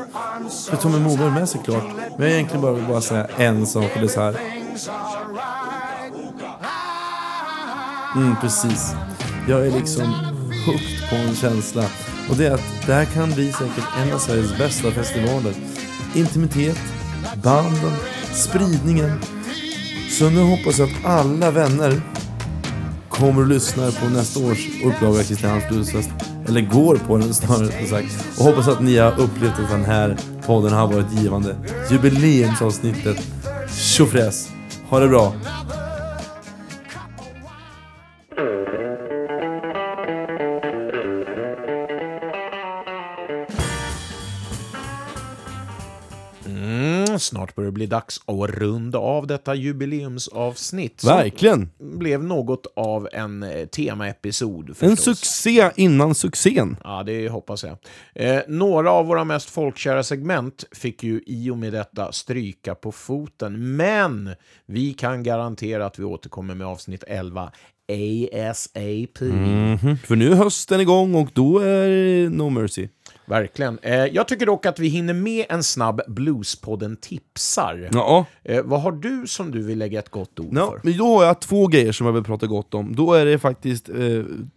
För 0.69 0.77
Tommy 0.77 0.99
Moberg 0.99 1.31
med 1.31 1.49
såklart. 1.49 1.83
Men 2.17 2.27
jag 2.27 2.31
egentligen 2.31 2.61
bara 2.61 2.73
vill 2.73 2.85
bara 2.85 3.01
säga 3.01 3.27
en 3.37 3.67
sak 3.67 3.91
och 3.95 3.99
det 3.99 4.05
är 4.05 4.07
så 4.07 4.21
här. 4.21 4.35
Mm, 8.15 8.35
precis. 8.41 8.95
Jag 9.47 9.67
är 9.67 9.71
liksom 9.71 10.13
hooked 10.65 11.09
på 11.09 11.15
en 11.15 11.35
känsla. 11.35 11.83
Och 12.29 12.35
det 12.35 12.45
är 12.45 12.51
att 12.51 12.85
det 12.85 12.93
här 12.93 13.05
kan 13.05 13.31
bli 13.31 13.51
säkert 13.51 13.83
en 14.01 14.13
av 14.13 14.17
Sveriges 14.17 14.57
bästa 14.57 14.91
festivaler. 14.91 15.53
Intimitet, 16.15 16.79
banden, 17.43 17.93
spridningen. 18.33 19.19
Så 20.09 20.29
nu 20.29 20.41
hoppas 20.41 20.79
jag 20.79 20.89
att 20.89 21.05
alla 21.05 21.51
vänner 21.51 22.01
kommer 23.09 23.41
och 23.41 23.47
lyssnar 23.47 23.91
på 23.91 24.09
nästa 24.09 24.39
års 24.39 24.67
upplaga 24.85 25.19
av 25.19 25.23
Kristinehamns 25.23 25.67
Bluesfest. 25.69 26.09
Eller 26.47 26.61
går 26.61 26.95
på 26.95 27.17
den 27.17 27.33
snarare 27.33 27.87
sagt. 27.87 28.39
Och 28.39 28.45
hoppas 28.45 28.67
att 28.67 28.81
ni 28.81 28.97
har 28.97 29.19
upplevt 29.19 29.59
att 29.59 29.69
den 29.69 29.85
här 29.85 30.17
podden 30.45 30.73
har 30.73 30.87
varit 30.87 31.11
givande. 31.11 31.55
Jubileumsavsnittet. 31.91 33.17
Tjofräs! 33.77 34.49
Ha 34.89 34.99
det 34.99 35.07
bra! 35.07 35.33
Snart 47.53 47.55
börjar 47.55 47.71
det 47.71 47.71
bli 47.71 47.85
dags 47.85 48.21
att 48.25 48.49
runda 48.49 48.99
av 48.99 49.27
detta 49.27 49.55
jubileumsavsnitt. 49.55 51.03
Verkligen. 51.03 51.69
blev 51.79 52.23
något 52.23 52.67
av 52.75 53.09
en 53.13 53.43
eh, 53.43 53.65
temaepisod. 53.65 54.75
En 54.79 54.97
succé 54.97 55.71
innan 55.75 56.15
succén. 56.15 56.77
Ja, 56.83 57.03
det 57.03 57.29
hoppas 57.29 57.63
jag. 57.63 57.77
Eh, 58.15 58.41
några 58.47 58.91
av 58.91 59.05
våra 59.05 59.23
mest 59.23 59.49
folkkära 59.49 60.03
segment 60.03 60.65
fick 60.71 61.03
ju 61.03 61.21
i 61.25 61.49
och 61.49 61.57
med 61.57 61.73
detta 61.73 62.11
stryka 62.11 62.75
på 62.75 62.91
foten, 62.91 63.75
men 63.75 64.35
vi 64.65 64.93
kan 64.93 65.23
garantera 65.23 65.85
att 65.85 65.99
vi 65.99 66.03
återkommer 66.03 66.55
med 66.55 66.67
avsnitt 66.67 67.03
11 67.07 67.51
ASAP. 67.89 69.21
Mhm. 69.21 69.97
För 69.97 70.15
nu 70.15 70.31
är 70.31 70.35
hösten 70.35 70.81
igång 70.81 71.15
och 71.15 71.29
då 71.33 71.59
är 71.59 71.89
det 71.89 72.29
No 72.29 72.49
Mercy. 72.49 72.87
Verkligen. 73.25 73.79
Eh, 73.81 73.93
jag 74.05 74.27
tycker 74.27 74.45
dock 74.45 74.65
att 74.65 74.79
vi 74.79 74.87
hinner 74.87 75.13
med 75.13 75.45
en 75.49 75.63
snabb 75.63 76.01
Bluespodden 76.07 76.97
tipsar. 76.97 77.89
Ja. 77.93 78.25
Eh, 78.43 78.61
vad 78.63 78.81
har 78.81 78.91
du 78.91 79.27
som 79.27 79.51
du 79.51 79.63
vill 79.63 79.77
lägga 79.79 79.99
ett 79.99 80.09
gott 80.09 80.39
ord 80.39 80.57
Ja, 80.57 80.71
för? 80.71 80.79
men 80.83 80.97
då 80.97 81.17
har 81.17 81.25
jag 81.25 81.41
två 81.41 81.67
grejer 81.67 81.91
som 81.91 82.05
jag 82.05 82.13
vill 82.13 82.23
prata 82.23 82.47
gott 82.47 82.73
om. 82.73 82.95
Då 82.95 83.13
är 83.13 83.25
det 83.25 83.39
faktiskt 83.39 83.89
eh, 83.89 83.95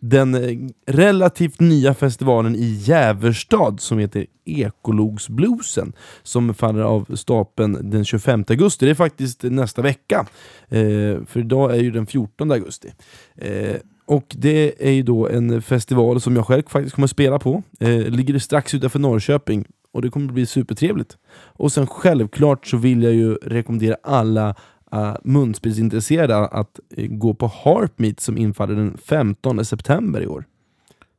den 0.01 0.35
eh, 0.35 0.59
relativt 0.87 1.61
nya 1.61 1.95
festivalen 1.95 2.57
i 2.57 2.81
Jäverstad 2.85 3.77
som 3.79 3.99
heter 3.99 4.27
Ekologsbluesen 4.45 5.93
som 6.23 6.55
faller 6.55 6.83
av 6.83 7.17
stapeln 7.17 7.91
den 7.91 8.05
25 8.05 8.45
augusti. 8.49 8.85
Det 8.85 8.91
är 8.91 8.95
faktiskt 8.95 9.43
nästa 9.43 9.83
vecka, 9.83 10.27
eh, 10.69 10.79
för 11.27 11.37
idag 11.37 11.75
är 11.77 11.81
ju 11.83 11.91
den 11.91 12.07
14 12.07 12.51
augusti. 12.53 12.93
Eh, 13.37 13.77
och 14.07 14.27
det 14.39 14.89
är 14.89 14.93
ju 14.93 15.03
då 15.03 15.29
en 15.29 15.63
festival 15.63 16.21
som 16.21 16.37
jag 16.37 16.47
själv 16.47 16.63
faktiskt 16.69 16.95
kommer 16.95 17.07
att 17.07 17.11
spela 17.11 17.39
på. 17.39 17.63
Eh, 17.81 17.99
ligger 17.99 18.39
strax 18.39 18.75
utanför 18.75 18.99
Norrköping 18.99 19.65
och 19.93 20.03
det 20.03 20.11
kommer 20.11 20.27
att 20.27 20.35
bli 20.35 20.47
supertrevligt. 20.47 21.17
Och 21.33 21.73
sen 21.73 21.87
självklart 21.87 22.67
så 22.67 22.77
vill 22.77 23.03
jag 23.03 23.15
ju 23.15 23.35
rekommendera 23.35 23.97
alla 24.03 24.55
uh, 24.95 25.17
munspelsintresserade 25.25 26.37
att 26.37 26.81
eh, 26.97 27.07
gå 27.07 27.35
på 27.35 27.47
Harpmeet 27.47 28.21
som 28.21 28.39
infaller 28.39 28.75
den 28.75 28.99
15 28.99 29.65
september 29.65 30.21
i 30.21 30.27
år. 30.27 30.45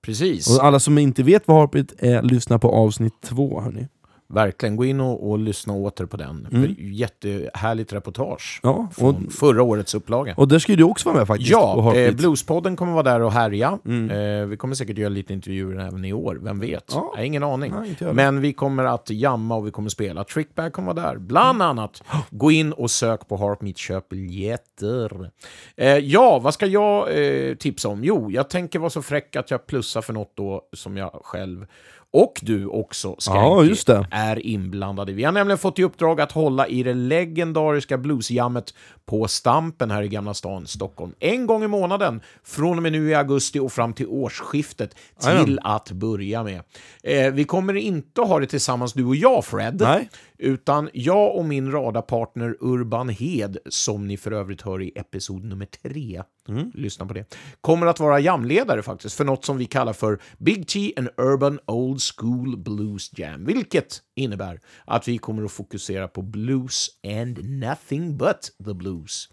Precis. 0.01 0.57
Och 0.57 0.65
alla 0.65 0.79
som 0.79 0.97
inte 0.97 1.23
vet 1.23 1.47
vad 1.47 1.57
Harpmeet 1.57 1.93
är, 1.97 2.21
lyssna 2.21 2.59
på 2.59 2.71
avsnitt 2.71 3.21
två 3.21 3.61
hörni. 3.61 3.87
Verkligen, 4.29 4.75
gå 4.75 4.85
in 4.85 4.99
och, 5.01 5.29
och 5.29 5.39
lyssna 5.39 5.73
åter 5.73 6.05
på 6.05 6.17
den. 6.17 6.47
Mm. 6.51 6.75
Jättehärligt 6.79 7.93
reportage 7.93 8.59
Ja, 8.63 8.87
från 8.97 9.25
och- 9.25 9.33
förra 9.33 9.63
årets 9.63 9.95
upplaga. 9.95 10.33
Och 10.37 10.47
där 10.47 10.59
ska 10.59 10.71
ju 10.71 10.75
du 10.75 10.83
också 10.83 11.09
vara 11.09 11.17
med 11.17 11.27
faktiskt. 11.27 11.51
Ja, 11.51 11.95
eh. 11.95 12.15
Bluespodden 12.15 12.75
kommer 12.75 12.93
vara 12.93 13.03
där 13.03 13.21
och 13.21 13.31
härja. 13.31 13.67
Eh, 13.85 14.45
vi 14.47 14.57
kommer 14.57 14.75
säkert 14.75 14.97
göra 14.97 15.09
lite 15.09 15.33
intervjuer 15.33 15.79
även 15.87 16.05
i 16.05 16.13
år, 16.13 16.39
vem 16.41 16.59
vet? 16.59 16.83
Ja. 16.87 17.09
Jag 17.13 17.17
har 17.19 17.23
ingen 17.25 17.43
aning. 17.43 17.73
Nej, 17.99 18.13
Men 18.13 18.41
vi 18.41 18.53
kommer 18.53 18.83
att 18.85 19.09
jamma 19.09 19.55
och 19.55 19.67
vi 19.67 19.71
kommer 19.71 19.89
spela. 19.89 20.23
Trickbag 20.23 20.73
kommer 20.73 20.93
vara 20.93 21.07
där, 21.11 21.17
bland 21.17 21.61
annat. 21.61 22.03
Gå 22.29 22.51
in 22.51 22.71
och 22.73 22.91
sök 22.91 23.27
på 23.27 23.37
Harpmeet, 23.37 23.77
köp 23.77 24.09
biljetter. 24.09 25.31
Eh, 25.77 25.87
ja, 25.97 26.39
vad 26.39 26.53
ska 26.53 26.65
jag 26.65 27.25
eh, 27.25 27.55
tipsa 27.55 27.89
om? 27.89 28.03
Jo, 28.03 28.31
jag 28.31 28.49
tänker 28.49 28.79
vara 28.79 28.89
så 28.89 29.01
fräck 29.01 29.35
att 29.35 29.51
jag 29.51 29.65
plussar 29.67 30.01
för 30.01 30.13
något 30.13 30.31
då 30.35 30.61
som 30.73 30.97
jag 30.97 31.11
själv 31.23 31.65
och 32.13 32.39
du 32.41 32.65
också, 32.65 33.15
Skanky, 33.17 33.73
Ja, 33.87 34.05
är 34.11 34.45
inblandade. 34.45 35.13
Vi 35.13 35.23
har 35.23 35.31
nämligen 35.31 35.57
fått 35.57 35.79
i 35.79 35.83
uppdrag 35.83 36.21
att 36.21 36.31
hålla 36.31 36.67
i 36.67 36.83
det 36.83 36.93
legendariska 36.93 37.97
bluesjammet 37.97 38.73
på 39.05 39.27
Stampen 39.27 39.91
här 39.91 40.03
i 40.03 40.07
Gamla 40.07 40.33
stan, 40.33 40.67
Stockholm. 40.67 41.13
En 41.19 41.47
gång 41.47 41.63
i 41.63 41.67
månaden, 41.67 42.21
från 42.43 42.77
och 42.77 42.83
med 42.83 42.91
nu 42.91 43.09
i 43.09 43.15
augusti 43.15 43.59
och 43.59 43.71
fram 43.71 43.93
till 43.93 44.07
årsskiftet, 44.07 44.95
till 45.19 45.29
Jajamän. 45.29 45.59
att 45.63 45.91
börja 45.91 46.43
med. 46.43 46.61
Eh, 47.03 47.31
vi 47.33 47.43
kommer 47.43 47.73
inte 47.73 48.21
att 48.21 48.27
ha 48.27 48.39
det 48.39 48.47
tillsammans, 48.47 48.93
du 48.93 49.05
och 49.05 49.15
jag, 49.15 49.45
Fred. 49.45 49.81
Nej. 49.81 50.09
Utan 50.37 50.89
jag 50.93 51.35
och 51.35 51.45
min 51.45 51.71
radarpartner 51.71 52.55
Urban 52.59 53.09
Hed, 53.09 53.57
som 53.69 54.07
ni 54.07 54.17
för 54.17 54.31
övrigt 54.31 54.61
hör 54.61 54.81
i 54.81 54.91
episod 54.95 55.43
nummer 55.43 55.65
tre, 55.65 56.23
Mm. 56.47 56.71
lyssna 56.73 57.05
på 57.05 57.13
det, 57.13 57.35
kommer 57.61 57.87
att 57.87 57.99
vara 57.99 58.19
jamledare 58.19 58.81
faktiskt 58.83 59.15
för 59.15 59.25
något 59.25 59.45
som 59.45 59.57
vi 59.57 59.65
kallar 59.65 59.93
för 59.93 60.19
Big 60.37 60.67
T 60.67 60.93
and 60.97 61.09
Urban 61.17 61.59
Old 61.65 62.01
School 62.01 62.57
Blues 62.57 63.11
Jam, 63.17 63.45
vilket 63.45 64.01
innebär 64.15 64.59
att 64.85 65.07
vi 65.07 65.17
kommer 65.17 65.43
att 65.43 65.51
fokusera 65.51 66.07
på 66.07 66.21
blues 66.21 66.89
and 67.07 67.49
nothing 67.49 68.17
but 68.17 68.51
the 68.65 68.73
blues. 68.73 69.29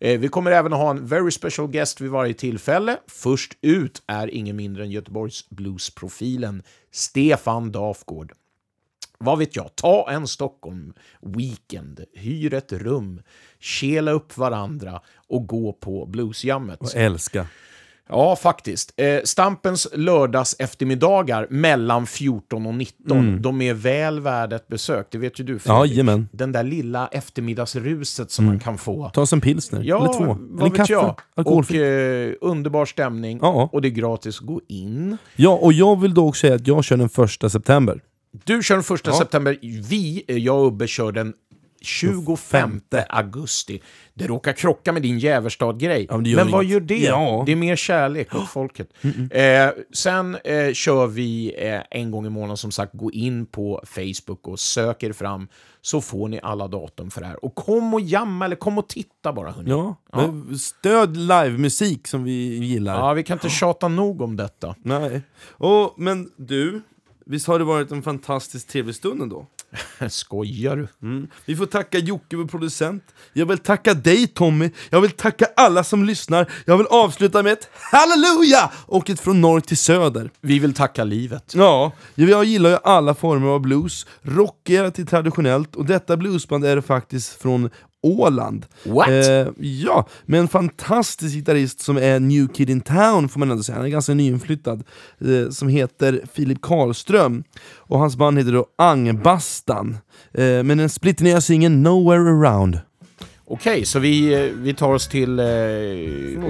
Eh, 0.00 0.20
vi 0.20 0.28
kommer 0.28 0.50
även 0.50 0.72
att 0.72 0.78
ha 0.78 0.90
en 0.90 1.06
very 1.06 1.30
special 1.30 1.68
guest 1.68 2.00
vid 2.00 2.10
varje 2.10 2.34
tillfälle. 2.34 2.96
Först 3.06 3.52
ut 3.62 4.02
är 4.06 4.34
ingen 4.34 4.56
mindre 4.56 4.82
än 4.82 4.90
Göteborgs 4.90 5.50
bluesprofilen 5.50 6.62
Stefan 6.92 7.72
Dafgård. 7.72 8.32
Vad 9.18 9.38
vet 9.38 9.56
jag, 9.56 9.76
ta 9.76 10.10
en 10.10 10.26
Stockholm 10.26 10.92
weekend, 11.22 12.00
hyr 12.14 12.54
ett 12.54 12.72
rum, 12.72 13.20
kela 13.60 14.10
upp 14.10 14.36
varandra 14.36 15.00
och 15.28 15.46
gå 15.46 15.72
på 15.72 16.06
bluesjammet. 16.06 16.80
Och 16.80 16.96
älska. 16.96 17.46
Ja, 18.08 18.36
faktiskt. 18.36 18.92
Eh, 18.96 19.20
Stampens 19.24 19.88
lördags 19.94 20.56
eftermiddagar 20.58 21.46
mellan 21.50 22.06
14 22.06 22.66
och 22.66 22.74
19, 22.74 23.18
Mm. 23.18 23.42
de 23.42 23.62
är 23.62 23.74
väl 23.74 24.20
värda 24.20 24.56
ett 24.56 24.68
besök. 24.68 25.06
Det 25.10 25.18
vet 25.18 25.40
ju 25.40 25.44
du, 25.44 25.52
Ja, 25.52 25.58
Fredrik. 25.58 25.90
jajamän. 25.90 26.28
Den 26.32 26.52
där 26.52 26.62
lilla 26.62 27.08
eftermiddagsruset 27.08 28.30
som 28.30 28.44
man 28.44 28.58
kan 28.58 28.78
få. 28.78 29.10
Ta 29.14 29.20
oss 29.20 29.32
en 29.32 29.40
pilsner, 29.40 29.82
Ja, 29.82 29.96
eller 30.04 30.12
två. 30.26 30.38
Eller 30.64 30.76
kaffe. 30.76 30.92
jag. 30.92 31.20
Och 31.34 31.74
eh, 31.74 32.32
underbar 32.40 32.84
stämning. 32.86 33.38
Ja. 33.42 33.68
Och 33.72 33.82
det 33.82 33.88
är 33.88 33.90
gratis 33.90 34.38
att 34.40 34.46
gå 34.46 34.60
in. 34.68 35.16
Ja, 35.36 35.50
och 35.50 35.72
jag 35.72 36.00
vill 36.00 36.14
då 36.14 36.28
också 36.28 36.40
säga 36.40 36.54
att 36.54 36.66
jag 36.66 36.84
kör 36.84 36.96
den 36.96 37.08
första 37.08 37.50
september. 37.50 38.00
Du 38.44 38.62
kör 38.62 38.74
den 38.74 38.84
första 38.84 39.10
Ja. 39.10 39.18
september. 39.18 39.58
Vi, 39.62 40.24
eh, 40.28 40.36
jag 40.36 40.60
och 40.60 40.66
Ubbe, 40.66 40.86
kör 40.86 41.12
den 41.12 41.34
25 41.80 42.80
augusti. 43.08 43.82
Det 44.14 44.26
råkar 44.26 44.52
krocka 44.52 44.92
med 44.92 45.02
din 45.02 45.18
Jäverstad-grej. 45.18 46.06
men 46.10 46.22
det 46.24 46.30
gör 46.30 46.44
men 46.44 46.52
vad 46.52 46.64
gör 46.64 46.80
det? 46.80 46.98
Ja. 46.98 47.42
Det 47.46 47.52
är 47.52 47.56
mer 47.56 47.76
kärlek 47.76 48.34
åt 48.34 48.48
folket. 48.48 48.88
Eh, 49.30 49.68
sen 49.94 50.34
eh, 50.44 50.72
kör 50.72 51.06
vi 51.06 51.54
eh, 51.58 51.80
en 51.90 52.10
gång 52.10 52.26
i 52.26 52.30
månaden, 52.30 52.56
som 52.56 52.70
sagt, 52.70 52.92
gå 52.94 53.12
in 53.12 53.46
på 53.46 53.82
Facebook 53.86 54.48
och 54.48 54.60
sök 54.60 55.02
er 55.02 55.12
fram, 55.12 55.48
så 55.82 56.00
får 56.00 56.28
ni 56.28 56.40
alla 56.42 56.68
datum 56.68 57.10
för 57.10 57.20
det 57.20 57.26
här. 57.26 57.44
Och 57.44 57.54
kom 57.54 57.94
och 57.94 58.00
jamma, 58.00 58.44
eller 58.44 58.56
kom 58.56 58.78
och 58.78 58.88
titta 58.88 59.32
bara. 59.32 59.50
Hörni. 59.50 59.70
Ja, 59.70 59.96
men 60.12 60.58
stöd 60.58 61.16
livemusik 61.16 62.06
som 62.08 62.24
vi 62.24 62.56
gillar. 62.64 62.98
Ja, 62.98 63.12
vi 63.12 63.22
kan 63.22 63.36
inte 63.36 63.48
tjata 63.50 63.88
nog 63.88 64.20
om 64.22 64.36
detta. 64.36 64.74
Nej. 64.82 65.22
Och, 65.50 65.94
men 65.96 66.30
du, 66.36 66.82
visst 67.26 67.46
har 67.46 67.58
det 67.58 67.64
varit 67.64 67.90
en 67.90 68.02
fantastiskt 68.02 68.68
trevlig 68.68 68.94
stund 68.94 69.22
ändå? 69.22 69.46
Skojar 70.08 70.76
du? 70.76 70.88
Mm. 71.02 71.28
Vi 71.44 71.56
får 71.56 71.66
tacka 71.66 71.98
Jocke, 71.98 72.36
vår 72.36 72.44
producent. 72.44 73.04
Jag 73.32 73.46
vill 73.46 73.58
tacka 73.58 73.94
dig 73.94 74.26
Tommy. 74.26 74.70
Jag 74.90 75.00
vill 75.00 75.10
tacka 75.10 75.46
alla 75.56 75.84
som 75.84 76.04
lyssnar. 76.04 76.52
Jag 76.64 76.76
vill 76.76 76.86
avsluta 76.86 77.42
med 77.42 77.52
ett 77.52 77.68
halleluja! 77.72 78.70
Och 78.86 79.10
ett 79.10 79.20
från 79.20 79.40
norr 79.40 79.60
till 79.60 79.76
söder. 79.76 80.30
Vi 80.40 80.58
vill 80.58 80.74
tacka 80.74 81.04
livet. 81.04 81.52
Ja, 81.54 81.92
jag 82.14 82.44
gillar 82.44 82.70
ju 82.70 82.78
alla 82.84 83.14
former 83.14 83.48
av 83.48 83.60
blues. 83.60 84.06
Rockigare 84.22 84.90
till 84.90 85.06
traditionellt. 85.06 85.76
Och 85.76 85.84
detta 85.84 86.16
bluesband 86.16 86.64
är 86.64 86.80
faktiskt 86.80 87.42
från 87.42 87.70
Åland. 88.04 88.66
What? 88.84 89.08
Eh, 89.08 89.46
ja, 89.58 90.06
med 90.26 90.40
en 90.40 90.48
fantastisk 90.48 91.34
gitarrist 91.34 91.80
som 91.80 91.96
är 91.96 92.20
new 92.20 92.48
kid 92.48 92.70
in 92.70 92.80
town 92.80 93.28
får 93.28 93.38
man 93.38 93.50
ändå 93.50 93.62
säga. 93.62 93.76
Han 93.76 93.86
är 93.86 93.90
ganska 93.90 94.14
nyinflyttad. 94.14 94.84
Eh, 95.20 95.50
som 95.50 95.68
heter 95.68 96.20
Filip 96.32 96.60
Karlström. 96.62 97.44
Och 97.76 97.98
hans 97.98 98.16
band 98.16 98.38
heter 98.38 98.52
då 98.52 98.66
Angbastan. 98.78 99.96
Eh, 100.34 100.62
men 100.62 100.78
den 100.78 100.88
splitternya 100.88 101.40
singeln 101.40 101.82
Nowhere 101.82 102.30
Around. 102.30 102.78
Okej, 103.46 103.84
så 103.84 103.98
vi, 103.98 104.34
eh, 104.34 104.52
vi 104.54 104.74
tar 104.74 104.92
oss 104.92 105.08
till 105.08 105.38
eh, 105.38 105.44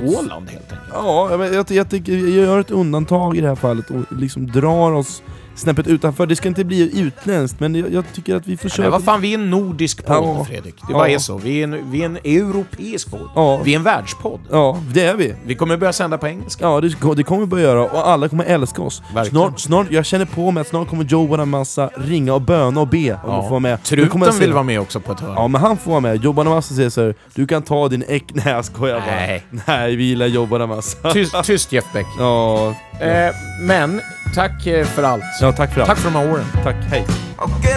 Åland 0.05 0.49
helt 0.49 0.73
enkelt. 0.73 0.91
Ja, 0.93 1.31
jag, 1.31 1.55
jag, 1.55 1.71
jag, 1.71 2.09
jag 2.09 2.29
gör 2.29 2.61
ett 2.61 2.71
undantag 2.71 3.37
i 3.37 3.41
det 3.41 3.49
här 3.49 3.55
fallet 3.55 3.91
och 3.91 4.17
liksom 4.19 4.47
drar 4.47 4.93
oss 4.93 5.23
snäppet 5.57 5.87
utanför. 5.87 6.27
Det 6.27 6.37
ska 6.37 6.49
inte 6.49 6.65
bli 6.65 7.01
utländskt, 7.01 7.61
men 7.61 7.75
jag, 7.75 7.93
jag 7.93 8.05
tycker 8.13 8.37
att 8.37 8.47
vi 8.47 8.57
köra... 8.57 8.83
Men 8.83 8.91
vad 8.91 9.05
fan, 9.05 9.21
vi 9.21 9.31
är 9.35 9.39
en 9.39 9.51
nordisk 9.51 10.05
podd, 10.07 10.17
Ja. 10.17 10.45
Fredrik. 10.45 10.75
Det 10.89 10.93
bara 10.93 11.09
Ja. 11.09 11.15
är 11.15 11.19
så. 11.19 11.37
Vi 11.39 11.59
är 11.61 11.65
en, 11.65 11.91
vi 11.91 12.01
är 12.03 12.07
en 12.07 12.17
europeisk 12.17 13.11
podd. 13.11 13.29
Ja. 13.35 13.61
Vi 13.65 13.73
är 13.73 13.77
en 13.79 13.83
världspodd. 13.83 14.41
Ja, 14.51 14.79
det 14.95 15.05
är 15.05 15.15
vi. 15.15 15.35
Vi 15.47 15.55
kommer 15.55 15.77
börja 15.77 15.93
sända 15.93 16.19
på 16.19 16.27
engelska. 16.29 16.65
Ja, 16.65 16.81
det, 16.81 16.89
det 17.17 17.23
kommer 17.23 17.41
vi 17.41 17.47
börja 17.47 17.65
göra 17.65 17.83
och 17.85 18.09
alla 18.09 18.29
kommer 18.29 18.45
älska 18.45 18.83
oss. 18.83 19.03
Verkligen. 19.15 19.31
Snart, 19.31 19.61
snart, 19.61 19.87
jag 19.91 20.07
känner 20.07 20.25
på 20.25 20.51
mig 20.51 20.61
att 20.61 20.69
snart 20.69 20.89
kommer 20.89 21.05
Joe 21.05 21.27
Bonamassa 21.27 21.91
ringa 21.97 22.35
och 22.35 22.41
böna 22.43 22.81
och 22.81 22.89
be 22.89 23.13
om 23.13 23.19
Ja. 23.27 23.39
att 23.39 23.45
få 23.45 23.51
vara 23.51 23.61
med. 23.61 23.83
Truten 23.83 24.39
vill 24.41 24.53
vara 24.53 24.63
med 24.63 24.81
också 24.81 25.01
på 25.01 25.13
ett 25.13 25.21
hörn. 25.21 25.33
Ja, 25.37 25.49
men 25.49 25.61
han 25.61 25.77
får 25.77 25.91
vara 25.91 26.01
med. 26.01 26.25
Joe 26.25 26.33
Bonamassa 26.33 26.75
säger 26.75 26.91
såhär, 26.91 27.15
du 27.35 27.47
kan 27.47 27.63
ta 27.63 27.89
din 27.89 28.05
äck... 28.09 28.25
Nej, 28.35 28.45
jag 28.47 28.65
skojar 28.65 29.01
bara. 29.01 29.07
Nej. 29.17 29.43
Nej, 29.67 29.97
vi 29.97 30.05
gillar 30.05 30.27
Joe 30.27 30.47
Bonamassa. 30.47 31.13
Tyst, 31.13 31.35
tyst 31.45 31.73
Jeff 31.73 31.85
Beck. 31.93 32.07
Ja. 32.19 32.69
Eh, 33.01 33.35
men, 33.61 34.01
tack 34.35 34.67
eh, 34.67 34.85
för 34.87 35.03
allt. 35.03 35.25
Ja, 35.45 35.53
tack 35.53 35.73
för 35.73 35.81
allt. 35.81 35.89
Tack 35.89 35.99
för 35.99 36.11
de 36.11 36.19
här 36.19 36.33
åren. 36.33 36.45
Tack, 36.63 36.77
hej. 36.91 37.07
I'll 37.39 37.63
get 37.63 37.75